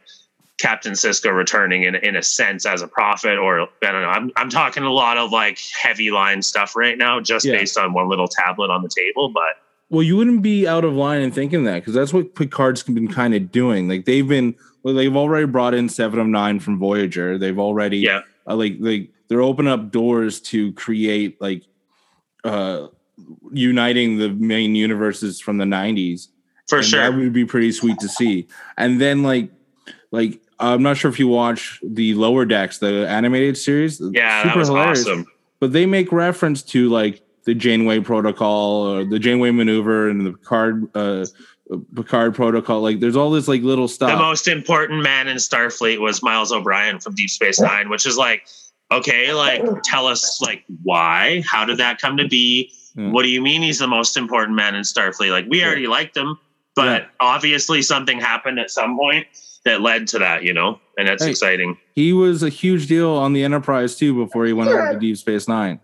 Captain 0.62 0.94
Sisko 0.94 1.34
returning 1.36 1.84
in 1.84 1.96
in 1.96 2.15
a 2.15 2.22
sense 2.24 2.65
as 2.65 2.82
a 2.82 2.88
prophet, 2.88 3.38
or 3.38 3.62
I 3.62 3.68
don't 3.91 4.01
know. 4.01 4.10
I'm 4.10 4.32
I'm 4.36 4.50
talking 4.50 4.84
a 4.84 4.91
lot 4.91 5.18
of 5.18 5.32
like 5.32 5.60
heavy 5.74 6.12
line 6.12 6.41
stuff 6.41 6.75
right 6.75 6.98
now, 6.98 7.20
just 7.20 7.46
Yeah. 7.46 7.53
based 7.53 7.77
on 7.77 7.94
one 7.94 8.08
little 8.10 8.27
tablet 8.27 8.70
on 8.70 8.84
the 8.84 8.89
table. 8.89 9.30
But 9.30 9.56
Well, 9.89 10.03
you 10.03 10.15
wouldn't 10.18 10.41
be 10.41 10.68
out 10.68 10.86
of 10.86 10.94
line 10.94 11.22
in 11.22 11.32
thinking 11.32 11.63
that 11.65 11.80
because 11.80 11.94
that's 11.96 12.13
what 12.13 12.36
Picard's 12.36 12.84
been 12.84 13.08
kind 13.08 13.34
of 13.34 13.51
doing. 13.51 13.88
Like 13.89 14.06
they've 14.06 14.27
been, 14.27 14.56
well, 14.84 14.94
they've 14.94 15.15
already 15.15 15.46
brought 15.48 15.74
in 15.74 15.89
Seven 15.89 16.20
of 16.20 16.27
Nine 16.27 16.60
from 16.60 16.77
Voyager. 16.80 17.38
They've 17.38 17.60
already, 17.60 17.98
yeah, 17.98 18.22
uh, 18.48 18.56
like, 18.56 18.75
like 18.80 19.10
they're 19.27 19.41
opening 19.41 19.72
up 19.72 19.91
doors 19.91 20.39
to 20.41 20.72
create 20.74 21.41
like 21.41 21.63
uh 22.44 22.88
uniting 23.51 24.18
the 24.18 24.30
main 24.30 24.75
universes 24.75 25.39
from 25.39 25.58
the 25.58 25.65
90s 25.65 26.27
For 26.70 26.82
sure. 26.82 27.00
that 27.01 27.13
would 27.15 27.34
be 27.34 27.46
pretty 27.46 27.72
sweet 27.72 28.00
to 28.00 28.10
see 28.10 28.48
and 28.77 29.00
then 29.00 29.22
like 29.24 29.51
like 30.12 30.41
i'm 30.62 30.84
not 30.84 30.96
sure 30.98 31.10
if 31.12 31.20
you 31.20 31.27
watch 31.27 31.80
the 31.84 32.13
lower 32.15 32.46
decks 32.46 32.77
the 32.77 33.08
animated 33.10 33.58
series 33.58 34.01
yeah, 34.13 34.44
that 34.44 34.56
was 34.56 34.70
awesome. 34.70 35.25
but 35.60 35.74
they 35.74 35.86
make 35.86 36.12
reference 36.12 36.62
to 36.63 36.89
like 36.89 37.22
the 37.46 37.53
janeway 37.53 38.00
protocol 38.00 38.86
or 38.88 39.03
the 39.06 39.20
janeway 39.20 39.51
maneuver 39.51 40.10
and 40.10 40.25
the 40.25 40.32
picard 40.32 40.88
uh 40.96 41.25
picard 41.96 42.36
protocol 42.36 42.82
like 42.82 43.00
there's 43.00 43.15
all 43.15 43.32
this 43.32 43.48
like 43.48 43.62
little 43.62 43.88
stuff 43.88 44.12
The 44.12 44.18
most 44.18 44.48
important 44.48 45.01
man 45.03 45.27
in 45.27 45.38
Starfleet 45.38 46.00
was 46.00 46.22
Miles 46.22 46.51
O'Brien 46.51 47.00
from 47.00 47.15
Deep 47.15 47.30
Space 47.30 47.62
Nine, 47.62 47.89
which 47.89 48.06
is 48.06 48.18
like, 48.18 48.46
okay, 48.91 49.32
like 49.34 49.63
tell 49.84 50.06
us 50.06 50.41
like 50.41 50.65
why? 50.84 51.41
How 51.48 51.63
did 51.63 51.77
that 51.77 52.00
come 52.01 52.18
to 52.18 52.27
be? 52.27 52.74
Yeah. 52.96 53.12
What 53.12 53.24
do 53.24 53.30
you 53.30 53.41
mean 53.41 53.62
he's 53.62 53.80
the 53.80 53.88
most 53.88 54.18
important 54.18 54.58
man 54.58 54.75
in 54.75 54.82
Starfleet? 54.82 55.32
Like 55.32 55.46
we 55.48 55.63
already 55.63 55.88
liked 55.88 56.18
him, 56.18 56.38
but 56.75 57.03
Yeah. 57.03 57.08
obviously 57.22 57.82
something 57.82 58.20
happened 58.20 58.60
at 58.60 58.70
some 58.70 58.98
point 58.98 59.25
that 59.65 59.82
led 59.82 60.08
to 60.10 60.20
that, 60.20 60.44
you 60.44 60.53
know, 60.53 60.80
and 60.98 61.08
that's 61.08 61.24
Hey. 61.24 61.30
exciting 61.32 61.77
he 61.94 62.13
was 62.13 62.41
a 62.44 62.50
huge 62.50 62.88
deal 62.88 63.10
on 63.12 63.34
the 63.34 63.44
enterprise 63.44 63.96
too 63.96 64.13
before 64.15 64.46
he 64.46 64.53
went 64.53 64.70
over 64.70 64.94
to 64.94 65.00
deep 65.00 65.18
space 65.18 65.48
nine 65.48 65.80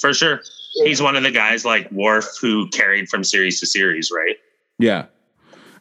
for 0.00 0.12
sure. 0.14 0.40
He's 0.84 1.02
one 1.02 1.16
of 1.16 1.22
the 1.22 1.30
guys 1.30 1.64
like 1.64 1.90
Worf 1.92 2.24
who 2.40 2.68
carried 2.70 3.08
from 3.08 3.22
series 3.22 3.60
to 3.60 3.66
series, 3.66 4.10
right? 4.10 4.36
Yeah. 4.78 5.04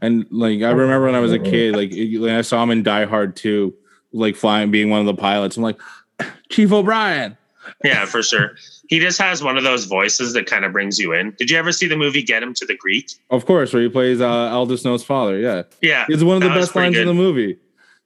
And 0.02 0.26
like 0.30 0.62
I 0.62 0.70
remember 0.72 1.06
when 1.06 1.16
I 1.16 1.20
was 1.20 1.32
a 1.32 1.40
kid, 1.40 1.76
like 1.76 1.92
when 1.92 2.36
I 2.36 2.42
saw 2.42 2.62
him 2.62 2.72
in 2.72 2.84
Die 2.84 3.06
Hard 3.06 3.36
2, 3.38 3.74
like 4.12 4.36
flying 4.36 4.70
being 4.70 4.90
one 4.90 5.00
of 5.00 5.06
the 5.06 5.14
pilots. 5.14 5.56
I'm 5.58 5.64
like, 5.64 5.80
Chief 6.50 6.72
O'Brien. 6.72 7.38
Yeah, 7.84 8.06
for 8.06 8.22
sure. 8.22 8.58
He 8.92 9.00
just 9.00 9.18
has 9.22 9.42
one 9.42 9.58
of 9.58 9.64
those 9.64 9.86
voices 9.86 10.34
that 10.34 10.48
kind 10.48 10.66
of 10.66 10.74
brings 10.74 11.00
you 11.00 11.14
in. 11.14 11.32
Did 11.38 11.50
you 11.50 11.58
ever 11.58 11.72
see 11.72 11.88
the 11.88 11.96
movie 11.96 12.22
Get 12.22 12.44
Him 12.44 12.54
to 12.56 12.66
the 12.66 12.76
Greek? 12.76 13.10
Of 13.30 13.46
course, 13.46 13.72
where 13.74 13.82
he 13.82 13.88
plays 13.88 14.20
uh, 14.20 14.28
Aldous 14.28 14.82
Snow's 14.82 15.02
father. 15.02 15.40
Yeah. 15.40 15.64
Yeah. 15.82 16.06
It's 16.10 16.24
one 16.24 16.36
of 16.36 16.44
the 16.44 16.50
best 16.50 16.76
lines 16.76 16.96
pretty 16.96 17.00
in 17.00 17.08
the 17.08 17.14
movie. 17.14 17.58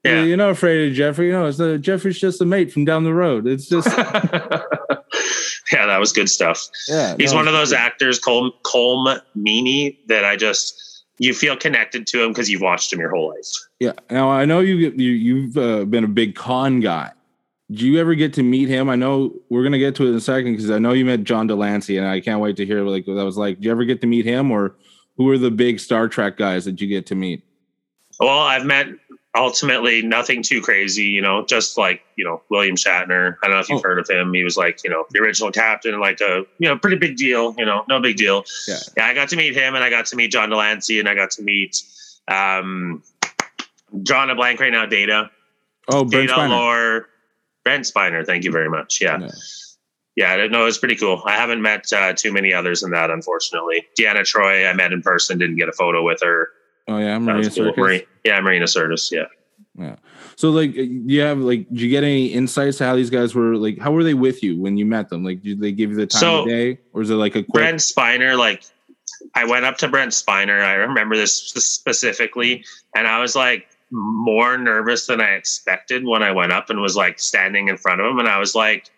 Yeah. 0.03 0.21
You're 0.21 0.37
not 0.37 0.51
afraid 0.51 0.87
of 0.87 0.93
Jeffrey. 0.93 1.31
No, 1.31 1.47
it's 1.47 1.59
uh, 1.59 1.77
Jeffrey's 1.77 2.19
just 2.19 2.39
a 2.39 2.45
mate 2.45 2.71
from 2.71 2.85
down 2.85 3.03
the 3.03 3.15
road. 3.15 3.47
It's 3.47 3.67
just, 3.67 3.87
yeah, 3.97 5.87
that 5.87 5.97
was 5.99 6.13
good 6.13 6.29
stuff. 6.29 6.63
yeah. 6.87 7.15
He's 7.17 7.31
no, 7.31 7.39
one 7.39 7.47
of 7.47 7.53
those 7.53 7.73
actors, 7.73 8.19
Colm 8.19 8.51
Colm 8.61 9.19
Meaney, 9.35 9.97
that 10.05 10.23
I 10.23 10.35
just 10.35 11.03
you 11.17 11.33
feel 11.33 11.57
connected 11.57 12.05
to 12.05 12.23
him 12.23 12.29
because 12.29 12.47
you've 12.47 12.61
watched 12.61 12.93
him 12.93 12.99
your 12.99 13.09
whole 13.09 13.29
life. 13.29 13.47
Yeah. 13.79 13.93
Now 14.11 14.29
I 14.29 14.45
know 14.45 14.59
you, 14.59 14.75
you 14.75 15.11
you've 15.13 15.57
uh, 15.57 15.85
been 15.85 16.03
a 16.03 16.07
big 16.07 16.35
con 16.35 16.79
guy. 16.79 17.11
Did 17.71 17.81
you 17.81 17.99
ever 17.99 18.13
get 18.15 18.33
to 18.33 18.43
meet 18.43 18.69
him? 18.69 18.89
I 18.89 18.95
know 18.95 19.33
we're 19.49 19.63
gonna 19.63 19.79
get 19.79 19.95
to 19.95 20.05
it 20.05 20.09
in 20.09 20.15
a 20.15 20.21
second 20.21 20.53
because 20.53 20.69
I 20.69 20.77
know 20.77 20.93
you 20.93 21.03
met 21.05 21.23
John 21.23 21.47
de 21.47 21.55
Lancie, 21.55 21.97
and 21.97 22.07
I 22.07 22.19
can't 22.21 22.39
wait 22.39 22.57
to 22.57 22.65
hear 22.65 22.81
like 22.83 23.07
what 23.07 23.15
that 23.15 23.25
was 23.25 23.37
like. 23.37 23.59
Do 23.59 23.65
you 23.65 23.71
ever 23.71 23.85
get 23.85 24.01
to 24.01 24.07
meet 24.07 24.25
him, 24.25 24.51
or 24.51 24.75
who 25.17 25.29
are 25.31 25.37
the 25.37 25.49
big 25.51 25.79
Star 25.79 26.07
Trek 26.07 26.37
guys 26.37 26.65
that 26.65 26.79
you 26.79 26.87
get 26.87 27.07
to 27.07 27.15
meet? 27.15 27.43
Well, 28.19 28.29
I've 28.39 28.65
met 28.65 28.87
ultimately 29.35 30.01
nothing 30.01 30.41
too 30.43 30.61
crazy, 30.61 31.03
you 31.05 31.21
know, 31.21 31.43
just 31.45 31.77
like, 31.77 32.01
you 32.15 32.23
know, 32.23 32.41
William 32.49 32.75
Shatner. 32.77 33.35
I 33.43 33.47
don't 33.47 33.55
know 33.55 33.59
if 33.59 33.67
you've 33.67 33.79
Oh. 33.79 33.83
heard 33.83 33.99
of 33.99 34.09
him. 34.09 34.33
He 34.33 34.45
was 34.45 34.55
like, 34.55 34.81
you 34.85 34.89
know, 34.89 35.05
the 35.11 35.19
original 35.19 35.51
captain, 35.51 35.99
like 35.99 36.21
a, 36.21 36.45
you 36.57 36.69
know, 36.69 36.77
pretty 36.77 36.95
big 36.95 37.17
deal, 37.17 37.53
you 37.57 37.65
know, 37.65 37.83
no 37.89 37.99
big 37.99 38.15
deal. 38.15 38.45
Yeah. 38.65 38.77
Yeah, 38.95 39.07
I 39.07 39.13
got 39.13 39.27
to 39.29 39.35
meet 39.35 39.53
him 39.53 39.75
and 39.75 39.83
I 39.83 39.89
got 39.89 40.05
to 40.05 40.15
meet 40.15 40.31
John 40.31 40.49
de 40.51 40.55
Lancie 40.55 40.99
and 40.99 41.09
I 41.09 41.15
got 41.15 41.31
to 41.31 41.41
meet 41.43 41.81
um 42.29 43.03
John 44.03 44.29
a 44.29 44.35
blank 44.35 44.61
right 44.61 44.71
now, 44.71 44.85
Data. 44.85 45.29
Oh, 45.89 46.05
Data. 46.05 46.47
Lore. 46.47 47.07
Brent 47.65 47.83
Spiner, 47.83 48.25
thank 48.25 48.45
you 48.45 48.51
very 48.51 48.69
much. 48.69 49.01
Yeah. 49.01 49.19
Yeah. 49.19 49.29
Yeah, 50.15 50.31
I 50.31 50.47
know 50.47 50.61
it 50.61 50.65
was 50.65 50.77
pretty 50.77 50.95
cool. 50.95 51.21
I 51.25 51.35
haven't 51.35 51.61
met 51.61 51.91
uh, 51.91 52.13
too 52.13 52.31
many 52.31 52.53
others 52.53 52.79
than 52.79 52.91
that, 52.91 53.11
unfortunately. 53.11 53.85
Deanna 53.99 54.21
Troi, 54.21 54.69
I 54.69 54.71
met 54.71 54.93
in 54.93 55.01
person, 55.01 55.37
didn't 55.37 55.57
get 55.57 55.67
a 55.67 55.73
photo 55.73 56.03
with 56.03 56.21
her. 56.23 56.47
Oh 56.87 56.99
yeah, 56.99 57.19
Maria 57.19 57.49
was 57.49 57.55
cool. 57.55 57.99
Yeah, 58.23 58.39
Marina 58.39 58.63
Sirtis. 58.63 59.11
Yeah. 59.11 59.25
Yeah. 59.77 59.97
So 60.37 60.51
like, 60.51 60.69
uh, 60.69 60.83
you 60.83 61.19
have 61.19 61.39
like, 61.39 61.67
did 61.67 61.81
you 61.81 61.89
get 61.89 62.05
any 62.05 62.27
insights 62.27 62.77
to 62.77 62.85
how 62.85 62.95
these 62.95 63.09
guys 63.09 63.35
were 63.35 63.57
like? 63.57 63.77
How 63.79 63.91
were 63.91 64.05
they 64.05 64.13
with 64.13 64.41
you 64.41 64.57
when 64.57 64.77
you 64.77 64.85
met 64.85 65.09
them? 65.09 65.25
Like, 65.25 65.41
did 65.41 65.59
they 65.59 65.73
give 65.73 65.89
you 65.89 65.97
the 65.97 66.07
time 66.07 66.19
So, 66.21 66.41
of 66.43 66.47
day, 66.47 66.79
or 66.93 67.01
is 67.01 67.09
it 67.09 67.15
like 67.15 67.35
a 67.35 67.43
quick? 67.43 67.63
Brent 67.63 67.79
Spiner, 67.79 68.37
like 68.37 68.63
I 69.33 69.43
went 69.43 69.65
up 69.65 69.77
to 69.79 69.89
Brent 69.89 70.11
Spiner. 70.11 70.63
I 70.63 70.75
remember 70.75 71.17
this 71.17 71.35
specifically, 71.37 72.63
and 72.95 73.05
I 73.05 73.19
was 73.19 73.35
like 73.35 73.67
more 73.91 74.57
nervous 74.57 75.07
than 75.07 75.21
I 75.21 75.31
expected 75.31 76.05
when 76.05 76.23
I 76.23 76.31
went 76.31 76.51
up 76.51 76.69
and 76.69 76.81
was 76.81 76.95
like 76.95 77.19
standing 77.19 77.67
in 77.67 77.77
front 77.77 78.01
of 78.01 78.07
him. 78.07 78.19
And 78.19 78.27
I 78.27 78.39
was 78.39 78.55
like, 78.55 78.89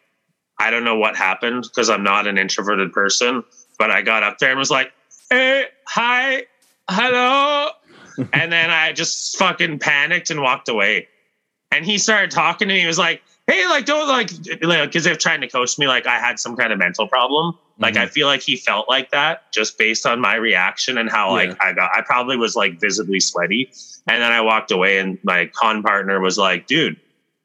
I 0.59 0.71
don't 0.71 0.83
know 0.83 0.97
what 0.97 1.15
happened 1.15 1.63
because 1.63 1.89
I'm 1.89 2.03
not 2.03 2.27
an 2.27 2.37
introverted 2.37 2.91
person, 2.91 3.43
but 3.77 3.91
I 3.91 4.01
got 4.01 4.23
up 4.23 4.39
there 4.39 4.49
and 4.49 4.59
was 4.59 4.71
like, 4.71 4.91
Hey, 5.29 5.65
hi, 5.85 6.43
hello. 6.89 7.69
and 8.33 8.51
then 8.51 8.69
I 8.69 8.93
just 8.93 9.37
fucking 9.37 9.79
panicked 9.79 10.29
and 10.29 10.41
walked 10.41 10.69
away. 10.69 11.07
And 11.71 11.85
he 11.85 11.97
started 11.97 12.31
talking 12.31 12.67
to 12.69 12.73
me. 12.73 12.79
He 12.79 12.87
was 12.87 12.97
like, 12.97 13.21
Hey, 13.49 13.65
like, 13.67 13.85
don't 13.85 14.07
like, 14.09 14.29
because 14.43 15.03
they're 15.05 15.15
trying 15.15 15.39
to 15.41 15.47
coach 15.47 15.79
me 15.79 15.87
like 15.87 16.05
I 16.05 16.19
had 16.19 16.37
some 16.37 16.57
kind 16.57 16.73
of 16.73 16.79
mental 16.79 17.07
problem. 17.07 17.57
Like 17.79 17.93
Mhm. 17.93 18.01
I 18.01 18.05
feel 18.07 18.27
like 18.27 18.41
he 18.41 18.57
felt 18.57 18.89
like 18.89 19.11
that 19.11 19.51
just 19.53 19.77
based 19.77 20.05
on 20.05 20.19
my 20.19 20.35
reaction 20.35 20.97
and 20.97 21.09
how 21.09 21.27
Yeah. 21.29 21.49
like 21.49 21.63
I 21.63 21.71
got 21.73 21.91
I 21.95 22.01
probably 22.01 22.35
was 22.35 22.55
like 22.57 22.79
visibly 22.81 23.19
sweaty. 23.21 23.71
And 24.07 24.21
then 24.21 24.31
I 24.31 24.41
walked 24.41 24.71
away 24.71 24.97
and 24.97 25.17
my 25.23 25.45
con 25.53 25.81
partner 25.81 26.19
was 26.19 26.37
like, 26.37 26.67
dude, 26.67 26.97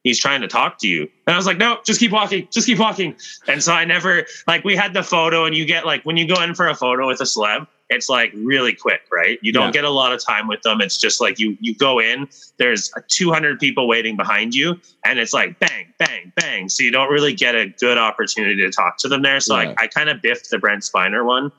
he's 0.03 0.19
trying 0.19 0.41
to 0.41 0.47
talk 0.47 0.77
to 0.79 0.87
you. 0.87 1.03
And 1.27 1.33
I 1.33 1.37
was 1.37 1.45
like, 1.45 1.57
no, 1.57 1.77
just 1.85 1.99
keep 2.01 2.11
walking, 2.11 2.47
just 2.51 2.67
keep 2.67 2.79
walking. 2.79 3.15
And 3.47 3.63
so 3.63 3.71
I 3.73 3.85
never 3.85 4.25
like 4.47 4.65
we 4.65 4.75
had 4.75 4.93
the 4.93 5.03
photo 5.03 5.45
and 5.45 5.55
you 5.55 5.63
get 5.65 5.85
like 5.85 6.03
when 6.03 6.17
you 6.17 6.27
go 6.27 6.41
in 6.41 6.53
for 6.55 6.67
a 6.67 6.75
photo 6.75 7.07
with 7.07 7.21
a 7.21 7.25
celeb, 7.25 7.67
it's 7.93 8.09
like 8.09 8.31
really 8.35 8.73
quick, 8.73 9.01
right? 9.11 9.39
You 9.41 9.51
don't 9.53 9.67
Yeah. 9.67 9.71
get 9.71 9.83
a 9.85 9.89
lot 9.89 10.11
of 10.13 10.23
time 10.23 10.47
with 10.47 10.61
them. 10.63 10.81
It's 10.81 10.97
just 10.97 11.21
like 11.21 11.39
you 11.39 11.57
you 11.61 11.73
go 11.75 11.99
in, 11.99 12.27
there's 12.57 12.91
200 13.09 13.59
people 13.59 13.87
waiting 13.87 14.15
behind 14.17 14.53
you 14.55 14.79
and 15.05 15.19
it's 15.19 15.33
like 15.33 15.57
bang, 15.59 15.93
bang, 15.97 16.31
bang. 16.35 16.69
So 16.69 16.83
you 16.83 16.91
don't 16.91 17.09
really 17.11 17.33
get 17.33 17.55
a 17.55 17.67
good 17.79 17.97
opportunity 17.97 18.57
to 18.61 18.71
talk 18.71 18.97
to 18.99 19.07
them 19.07 19.21
there. 19.21 19.39
So 19.39 19.59
Yeah. 19.59 19.73
I, 19.77 19.83
I 19.83 19.87
kind 19.87 20.09
of 20.09 20.21
biffed 20.21 20.49
the 20.49 20.57
Brent 20.59 20.81
Spiner 20.83 21.25
one, 21.25 21.51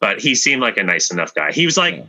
but 0.00 0.20
he 0.20 0.34
seemed 0.34 0.62
like 0.62 0.76
a 0.76 0.82
nice 0.82 1.10
enough 1.10 1.34
guy. 1.34 1.52
He 1.52 1.64
was 1.66 1.76
like, 1.76 1.96
Yeah. 1.96 2.04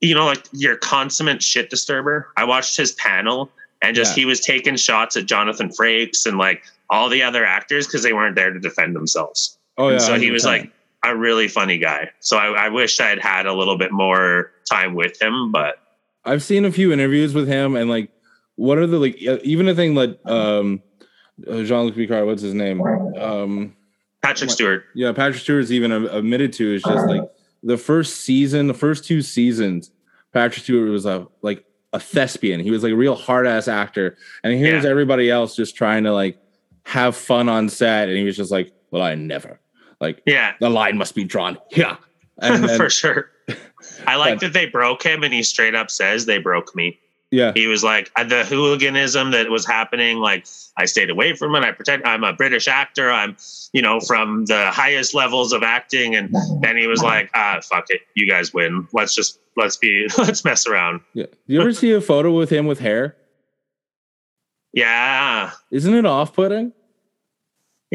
you 0.00 0.14
know, 0.14 0.26
like 0.26 0.44
your 0.52 0.76
consummate 0.76 1.42
shit 1.42 1.70
disturber. 1.70 2.28
I 2.36 2.44
watched 2.44 2.76
his 2.76 2.92
panel 2.92 3.50
and 3.82 3.94
just 3.94 4.14
he 4.14 4.24
was 4.24 4.40
taking 4.40 4.76
shots 4.76 5.16
at 5.16 5.26
Jonathan 5.26 5.68
Frakes 5.68 6.26
and 6.26 6.38
like 6.38 6.64
all 6.88 7.08
the 7.08 7.22
other 7.22 7.44
actors 7.44 7.86
because 7.86 8.02
they 8.02 8.12
weren't 8.12 8.36
there 8.36 8.52
to 8.52 8.58
defend 8.60 8.94
themselves. 8.96 9.58
oh 9.78 9.88
yeah. 9.88 9.94
And 9.94 10.02
so 10.02 10.18
he 10.18 10.30
was 10.30 10.44
100%. 10.44 10.46
like 10.46 10.72
a 11.10 11.16
really 11.16 11.48
funny 11.48 11.78
guy. 11.78 12.10
So 12.20 12.36
I, 12.36 12.66
I 12.66 12.68
wish 12.68 13.00
I 13.00 13.08
had 13.08 13.18
had 13.20 13.46
a 13.46 13.52
little 13.52 13.78
bit 13.78 13.92
more 13.92 14.52
time 14.70 14.94
with 14.94 15.20
him, 15.20 15.52
but 15.52 15.76
I've 16.24 16.42
seen 16.42 16.64
a 16.64 16.72
few 16.72 16.92
interviews 16.92 17.34
with 17.34 17.46
him, 17.48 17.76
and 17.76 17.88
like, 17.88 18.10
what 18.56 18.78
are 18.78 18.86
the 18.86 18.98
like? 18.98 19.16
Even 19.16 19.68
a 19.68 19.74
thing 19.74 19.94
like 19.94 20.18
um, 20.26 20.82
uh, 21.48 21.62
Jean 21.62 21.84
Luc 21.86 21.94
Picard, 21.94 22.26
what's 22.26 22.42
his 22.42 22.54
name? 22.54 22.80
Um, 23.16 23.76
Patrick? 24.22 24.50
Stewart. 24.50 24.84
yeah, 24.94 25.12
Patrick 25.12 25.40
Stewart's 25.42 25.70
even 25.70 25.92
admitted 25.92 26.52
to 26.54 26.74
is 26.74 26.82
just 26.82 27.06
like 27.06 27.22
the 27.62 27.76
first 27.76 28.20
season, 28.22 28.66
the 28.66 28.74
first 28.74 29.04
two 29.04 29.22
seasons. 29.22 29.90
Patrick 30.32 30.64
Stewart 30.64 30.90
was 30.90 31.06
a 31.06 31.26
like 31.42 31.64
a 31.92 32.00
thespian. 32.00 32.60
He 32.60 32.70
was 32.72 32.82
like 32.82 32.92
a 32.92 32.96
real 32.96 33.14
hard 33.14 33.46
ass 33.46 33.68
actor, 33.68 34.16
and 34.42 34.52
here's 34.58 34.84
Yeah. 34.84 34.90
everybody 34.90 35.30
else 35.30 35.54
just 35.54 35.76
trying 35.76 36.04
to 36.04 36.12
like 36.12 36.38
have 36.84 37.14
fun 37.16 37.48
on 37.48 37.68
set, 37.68 38.08
and 38.08 38.18
he 38.18 38.24
was 38.24 38.36
just 38.36 38.50
like, 38.50 38.72
"Well, 38.90 39.02
I 39.02 39.14
never 39.14 39.60
like 40.00 40.22
Yeah, 40.26 40.54
the 40.60 40.70
line 40.70 40.96
must 40.98 41.14
be 41.14 41.24
drawn 41.24 41.58
Yeah, 41.70 41.96
And 42.38 42.64
then, 42.64 42.76
for 42.76 42.90
sure. 42.90 43.30
I 44.06 44.16
like 44.16 44.40
that 44.40 44.52
they 44.52 44.66
broke 44.66 45.02
him 45.04 45.22
and 45.22 45.32
he 45.32 45.42
straight 45.42 45.74
up 45.74 45.90
says 45.90 46.26
they 46.26 46.38
broke 46.38 46.74
me. 46.74 46.98
yeah, 47.30 47.52
He 47.54 47.66
was 47.68 47.82
like 47.84 48.10
uh, 48.16 48.24
the 48.24 48.44
hooliganism 48.44 49.30
that 49.30 49.48
was 49.50 49.64
happening. 49.66 50.18
Like 50.18 50.46
I 50.76 50.84
stayed 50.86 51.08
away 51.10 51.34
from 51.34 51.54
it. 51.54 51.62
I 51.64 51.70
pretend 51.72 52.04
I'm 52.04 52.24
a 52.24 52.32
British 52.32 52.66
actor. 52.68 53.10
I'm, 53.10 53.36
you 53.72 53.82
know, 53.82 54.00
from 54.00 54.44
the 54.46 54.70
highest 54.72 55.14
levels 55.14 55.52
of 55.52 55.62
acting. 55.62 56.14
And 56.16 56.34
then 56.60 56.76
he 56.76 56.86
was 56.86 57.02
like, 57.02 57.30
ah, 57.34 57.60
fuck 57.62 57.86
it. 57.90 58.00
You 58.14 58.26
guys 58.28 58.52
win. 58.52 58.86
Let's 58.92 59.14
just, 59.14 59.38
let's 59.56 59.76
be, 59.76 60.08
let's 60.18 60.44
mess 60.44 60.66
around. 60.66 61.00
yeah. 61.14 61.26
Do 61.26 61.54
you 61.54 61.60
ever 61.60 61.72
see 61.72 61.92
a 61.92 62.00
photo 62.00 62.36
with 62.36 62.50
him 62.50 62.66
with 62.66 62.80
hair? 62.80 63.16
Yeah. 64.72 65.52
Isn't 65.70 65.94
it 65.94 66.04
off-putting? 66.04 66.72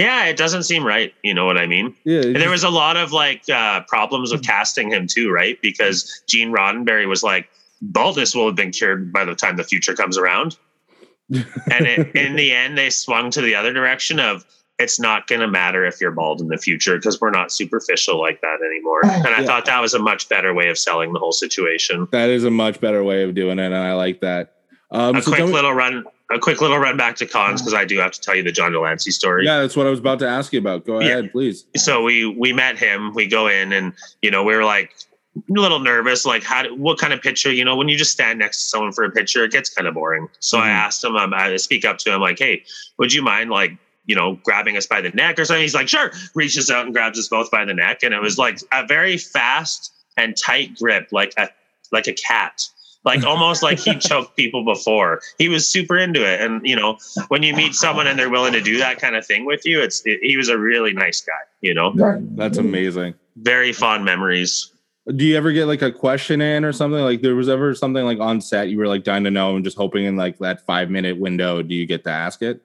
Yeah. 0.02 0.26
It 0.26 0.38
doesn't 0.38 0.64
seem 0.64 0.86
right. 0.86 1.14
You 1.24 1.34
know 1.34 1.46
what 1.46 1.58
I 1.58 1.68
mean? 1.68 1.96
Yeah, 2.06 2.22
And 2.22 2.36
there 2.38 2.50
was 2.50 2.64
a 2.64 2.70
lot 2.70 2.98
of 2.98 3.12
like 3.12 3.44
uh, 3.50 3.82
problems 3.88 4.32
with 4.32 4.44
casting 4.44 4.92
him 4.92 5.08
too, 5.08 5.32
right? 5.32 5.58
Because 5.62 6.22
Gene 6.28 6.52
Roddenberry 6.52 7.08
was 7.08 7.24
like, 7.24 7.50
baldness 7.82 8.36
will 8.36 8.46
have 8.48 8.56
been 8.56 8.72
cured 8.72 9.12
by 9.12 9.26
the 9.26 9.36
time 9.36 9.58
the 9.58 9.64
future 9.64 9.96
comes 9.96 10.18
around. 10.18 10.58
and 11.32 11.46
it, 11.88 12.16
in 12.16 12.36
the 12.36 12.52
end, 12.54 12.78
they 12.78 12.90
swung 12.90 13.32
to 13.32 13.42
the 13.42 13.56
other 13.56 13.72
direction 13.74 14.20
of 14.20 14.46
it's 14.80 15.00
not 15.00 15.28
going 15.28 15.42
to 15.42 15.48
matter 15.48 15.86
if 15.86 16.02
you're 16.02 16.12
bald 16.12 16.42
in 16.42 16.48
the 16.48 16.58
future 16.58 16.96
because 16.98 17.22
we're 17.22 17.30
not 17.30 17.52
superficial 17.52 18.20
like 18.20 18.42
that 18.42 18.58
anymore. 18.66 19.02
And 19.06 19.28
I 19.28 19.42
Yeah. 19.42 19.46
thought 19.46 19.66
that 19.66 19.80
was 19.80 19.94
a 19.94 20.00
much 20.00 20.28
better 20.28 20.54
way 20.54 20.70
of 20.70 20.78
selling 20.78 21.14
the 21.14 21.20
whole 21.20 21.32
situation. 21.32 22.08
that 22.12 22.30
is 22.30 22.44
a 22.44 22.52
much 22.52 22.82
better 22.82 23.04
way 23.04 23.24
of 23.24 23.36
doing 23.36 23.60
it, 23.60 23.66
and 23.66 23.76
I 23.76 23.94
like 23.94 24.22
that. 24.22 24.54
Um, 24.92 25.16
a 25.16 25.22
so 25.22 25.32
quick 25.32 25.46
little 25.46 25.72
run, 25.74 26.04
a 26.34 26.40
quick 26.40 26.62
little 26.62 26.78
run 26.78 26.98
back 26.98 27.16
to 27.18 27.26
cons 27.26 27.62
because 27.62 27.74
I 27.74 27.86
do 27.86 27.98
have 28.00 28.12
to 28.12 28.22
tell 28.22 28.36
you 28.36 28.44
the 28.44 28.52
John 28.52 28.72
de 28.72 28.80
Lancie 28.80 29.12
story. 29.12 29.46
Yeah, 29.46 29.60
that's 29.62 29.76
what 29.76 29.88
I 29.88 29.90
was 29.90 30.00
about 30.00 30.20
to 30.20 30.28
ask 30.28 30.52
you 30.54 30.60
about. 30.60 30.86
Go 30.86 31.00
Yeah. 31.00 31.08
ahead, 31.08 31.32
please. 31.32 31.66
So 31.76 32.02
we 32.04 32.26
we 32.26 32.54
met 32.54 32.78
him. 32.78 33.14
We 33.14 33.28
go 33.28 33.48
in 33.48 33.72
and 33.74 33.94
you 34.22 34.32
know 34.32 34.44
we 34.44 34.56
were 34.56 34.64
like 34.64 34.94
a 35.38 35.42
little 35.60 35.80
nervous, 35.80 36.26
like 36.26 36.44
how 36.44 36.64
do, 36.64 36.76
what 36.76 36.98
kind 36.98 37.14
of 37.14 37.22
picture? 37.22 37.52
You 37.52 37.64
know, 37.64 37.76
when 37.76 37.88
you 37.88 37.98
just 37.98 38.12
stand 38.12 38.40
next 38.40 38.58
to 38.58 38.64
someone 38.66 38.92
for 38.92 39.04
a 39.06 39.12
picture, 39.12 39.44
it 39.46 39.52
gets 39.52 39.70
kind 39.70 39.88
of 39.88 39.94
boring. 39.94 40.28
So 40.40 40.58
I 40.60 40.68
Mhm. 40.68 40.72
asked 40.86 41.04
him, 41.04 41.16
um, 41.16 41.34
I 41.34 41.56
speak 41.56 41.86
up 41.86 41.98
to 42.00 42.14
him 42.14 42.20
like, 42.22 42.38
hey, 42.38 42.64
would 42.98 43.14
you 43.14 43.22
mind 43.22 43.50
like 43.50 43.72
you 44.06 44.16
know 44.16 44.38
grabbing 44.44 44.76
us 44.78 44.88
by 44.88 45.00
the 45.02 45.10
neck 45.12 45.40
or 45.40 45.46
something? 45.46 45.62
He's 45.62 45.76
like, 45.76 45.88
sure. 45.88 46.12
Reaches 46.36 46.70
out 46.70 46.86
and 46.86 46.94
grabs 46.94 47.18
us 47.18 47.28
both 47.30 47.50
by 47.50 47.64
the 47.66 47.74
neck, 47.74 48.04
and 48.04 48.14
it 48.14 48.22
was 48.22 48.38
like 48.38 48.60
a 48.74 48.86
very 48.86 49.18
fast 49.18 49.94
and 50.18 50.36
tight 50.36 50.76
grip, 50.78 51.08
like 51.12 51.34
a 51.38 51.50
like 51.94 52.08
a 52.08 52.14
cat. 52.14 52.62
Like 53.04 53.24
almost 53.24 53.64
like 53.64 53.80
he 53.80 53.96
choked 53.98 54.36
people 54.36 54.64
before. 54.64 55.22
He 55.40 55.50
was 55.50 55.68
super 55.68 55.98
into 55.98 56.22
it, 56.24 56.40
and 56.40 56.66
you 56.66 56.76
know, 56.76 56.98
when 57.30 57.42
you 57.42 57.56
meet 57.56 57.74
someone 57.74 58.06
and 58.06 58.18
they're 58.20 58.30
willing 58.30 58.54
to 58.54 58.62
do 58.62 58.78
that 58.78 59.00
kind 59.00 59.16
of 59.16 59.26
thing 59.26 59.46
with 59.46 59.66
you, 59.66 59.82
it's 59.82 60.06
it, 60.06 60.20
he 60.22 60.38
was 60.38 60.50
a 60.50 60.58
really 60.58 60.94
nice 60.94 61.20
guy. 61.22 61.34
You 61.62 61.74
know, 61.74 61.94
That's 62.36 62.58
amazing. 62.60 63.16
very 63.38 63.74
fond 63.74 64.06
memories. 64.06 64.72
Do 65.16 65.26
you 65.26 65.36
ever 65.36 65.52
get 65.52 65.66
like 65.66 65.82
a 65.82 65.92
question 65.92 66.42
in 66.42 66.64
or 66.64 66.72
something? 66.72 67.00
Like 67.02 67.24
there 67.24 67.34
was 67.36 67.50
ever 67.50 67.74
something 67.74 68.06
like 68.06 68.20
on 68.20 68.40
set 68.40 68.70
you 68.70 68.78
were 68.78 68.88
like 68.88 69.04
dying 69.04 69.24
to 69.24 69.32
know 69.32 69.56
and 69.56 69.66
just 69.66 69.78
hoping 69.78 70.06
in 70.06 70.16
like 70.16 70.38
that 70.38 70.64
five 70.68 70.92
minute 70.92 71.18
window, 71.18 71.64
do 71.64 71.74
you 71.74 71.88
get 71.88 72.04
to 72.04 72.12
ask 72.12 72.44
it? 72.44 72.62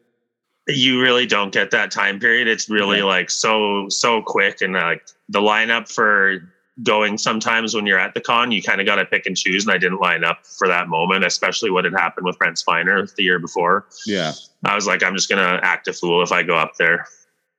You 0.68 1.01
really 1.01 1.25
don't 1.27 1.51
get 1.53 1.70
that 1.70 1.90
time 1.90 2.20
period. 2.20 2.46
It's 2.46 2.68
really 2.68 2.99
Yeah. 2.99 3.05
like 3.05 3.31
so 3.31 3.88
so 3.88 4.20
quick, 4.20 4.61
and 4.61 4.75
like 4.75 5.09
the 5.31 5.40
lineup 5.40 5.90
for 5.90 6.42
going 6.83 7.17
sometimes 7.17 7.75
when 7.75 7.87
you're 7.87 7.99
at 7.99 8.15
the 8.15 8.21
con, 8.21 8.53
you 8.53 8.62
kind 8.62 8.81
of 8.81 8.87
got 8.87 8.97
to 8.97 9.05
pick 9.05 9.27
and 9.27 9.37
choose. 9.37 9.65
And 9.65 9.73
I 9.73 9.79
didn't 9.79 10.01
line 10.01 10.25
up 10.25 10.47
for 10.47 10.69
that 10.69 10.89
moment, 10.89 11.25
especially 11.25 11.71
what 11.71 11.85
had 11.85 11.95
happened 11.95 12.27
with 12.27 12.39
Brent 12.39 12.57
Spiner 12.57 13.12
the 13.15 13.23
year 13.23 13.39
before. 13.39 13.87
Yeah. 14.07 14.33
I 14.65 14.75
was 14.75 14.87
like, 14.87 15.03
I'm 15.03 15.15
just 15.15 15.29
gonna 15.29 15.61
act 15.62 15.89
a 15.89 15.93
fool 15.93 16.23
if 16.23 16.33
I 16.33 16.43
go 16.43 16.57
up 16.57 16.73
there. 16.79 17.07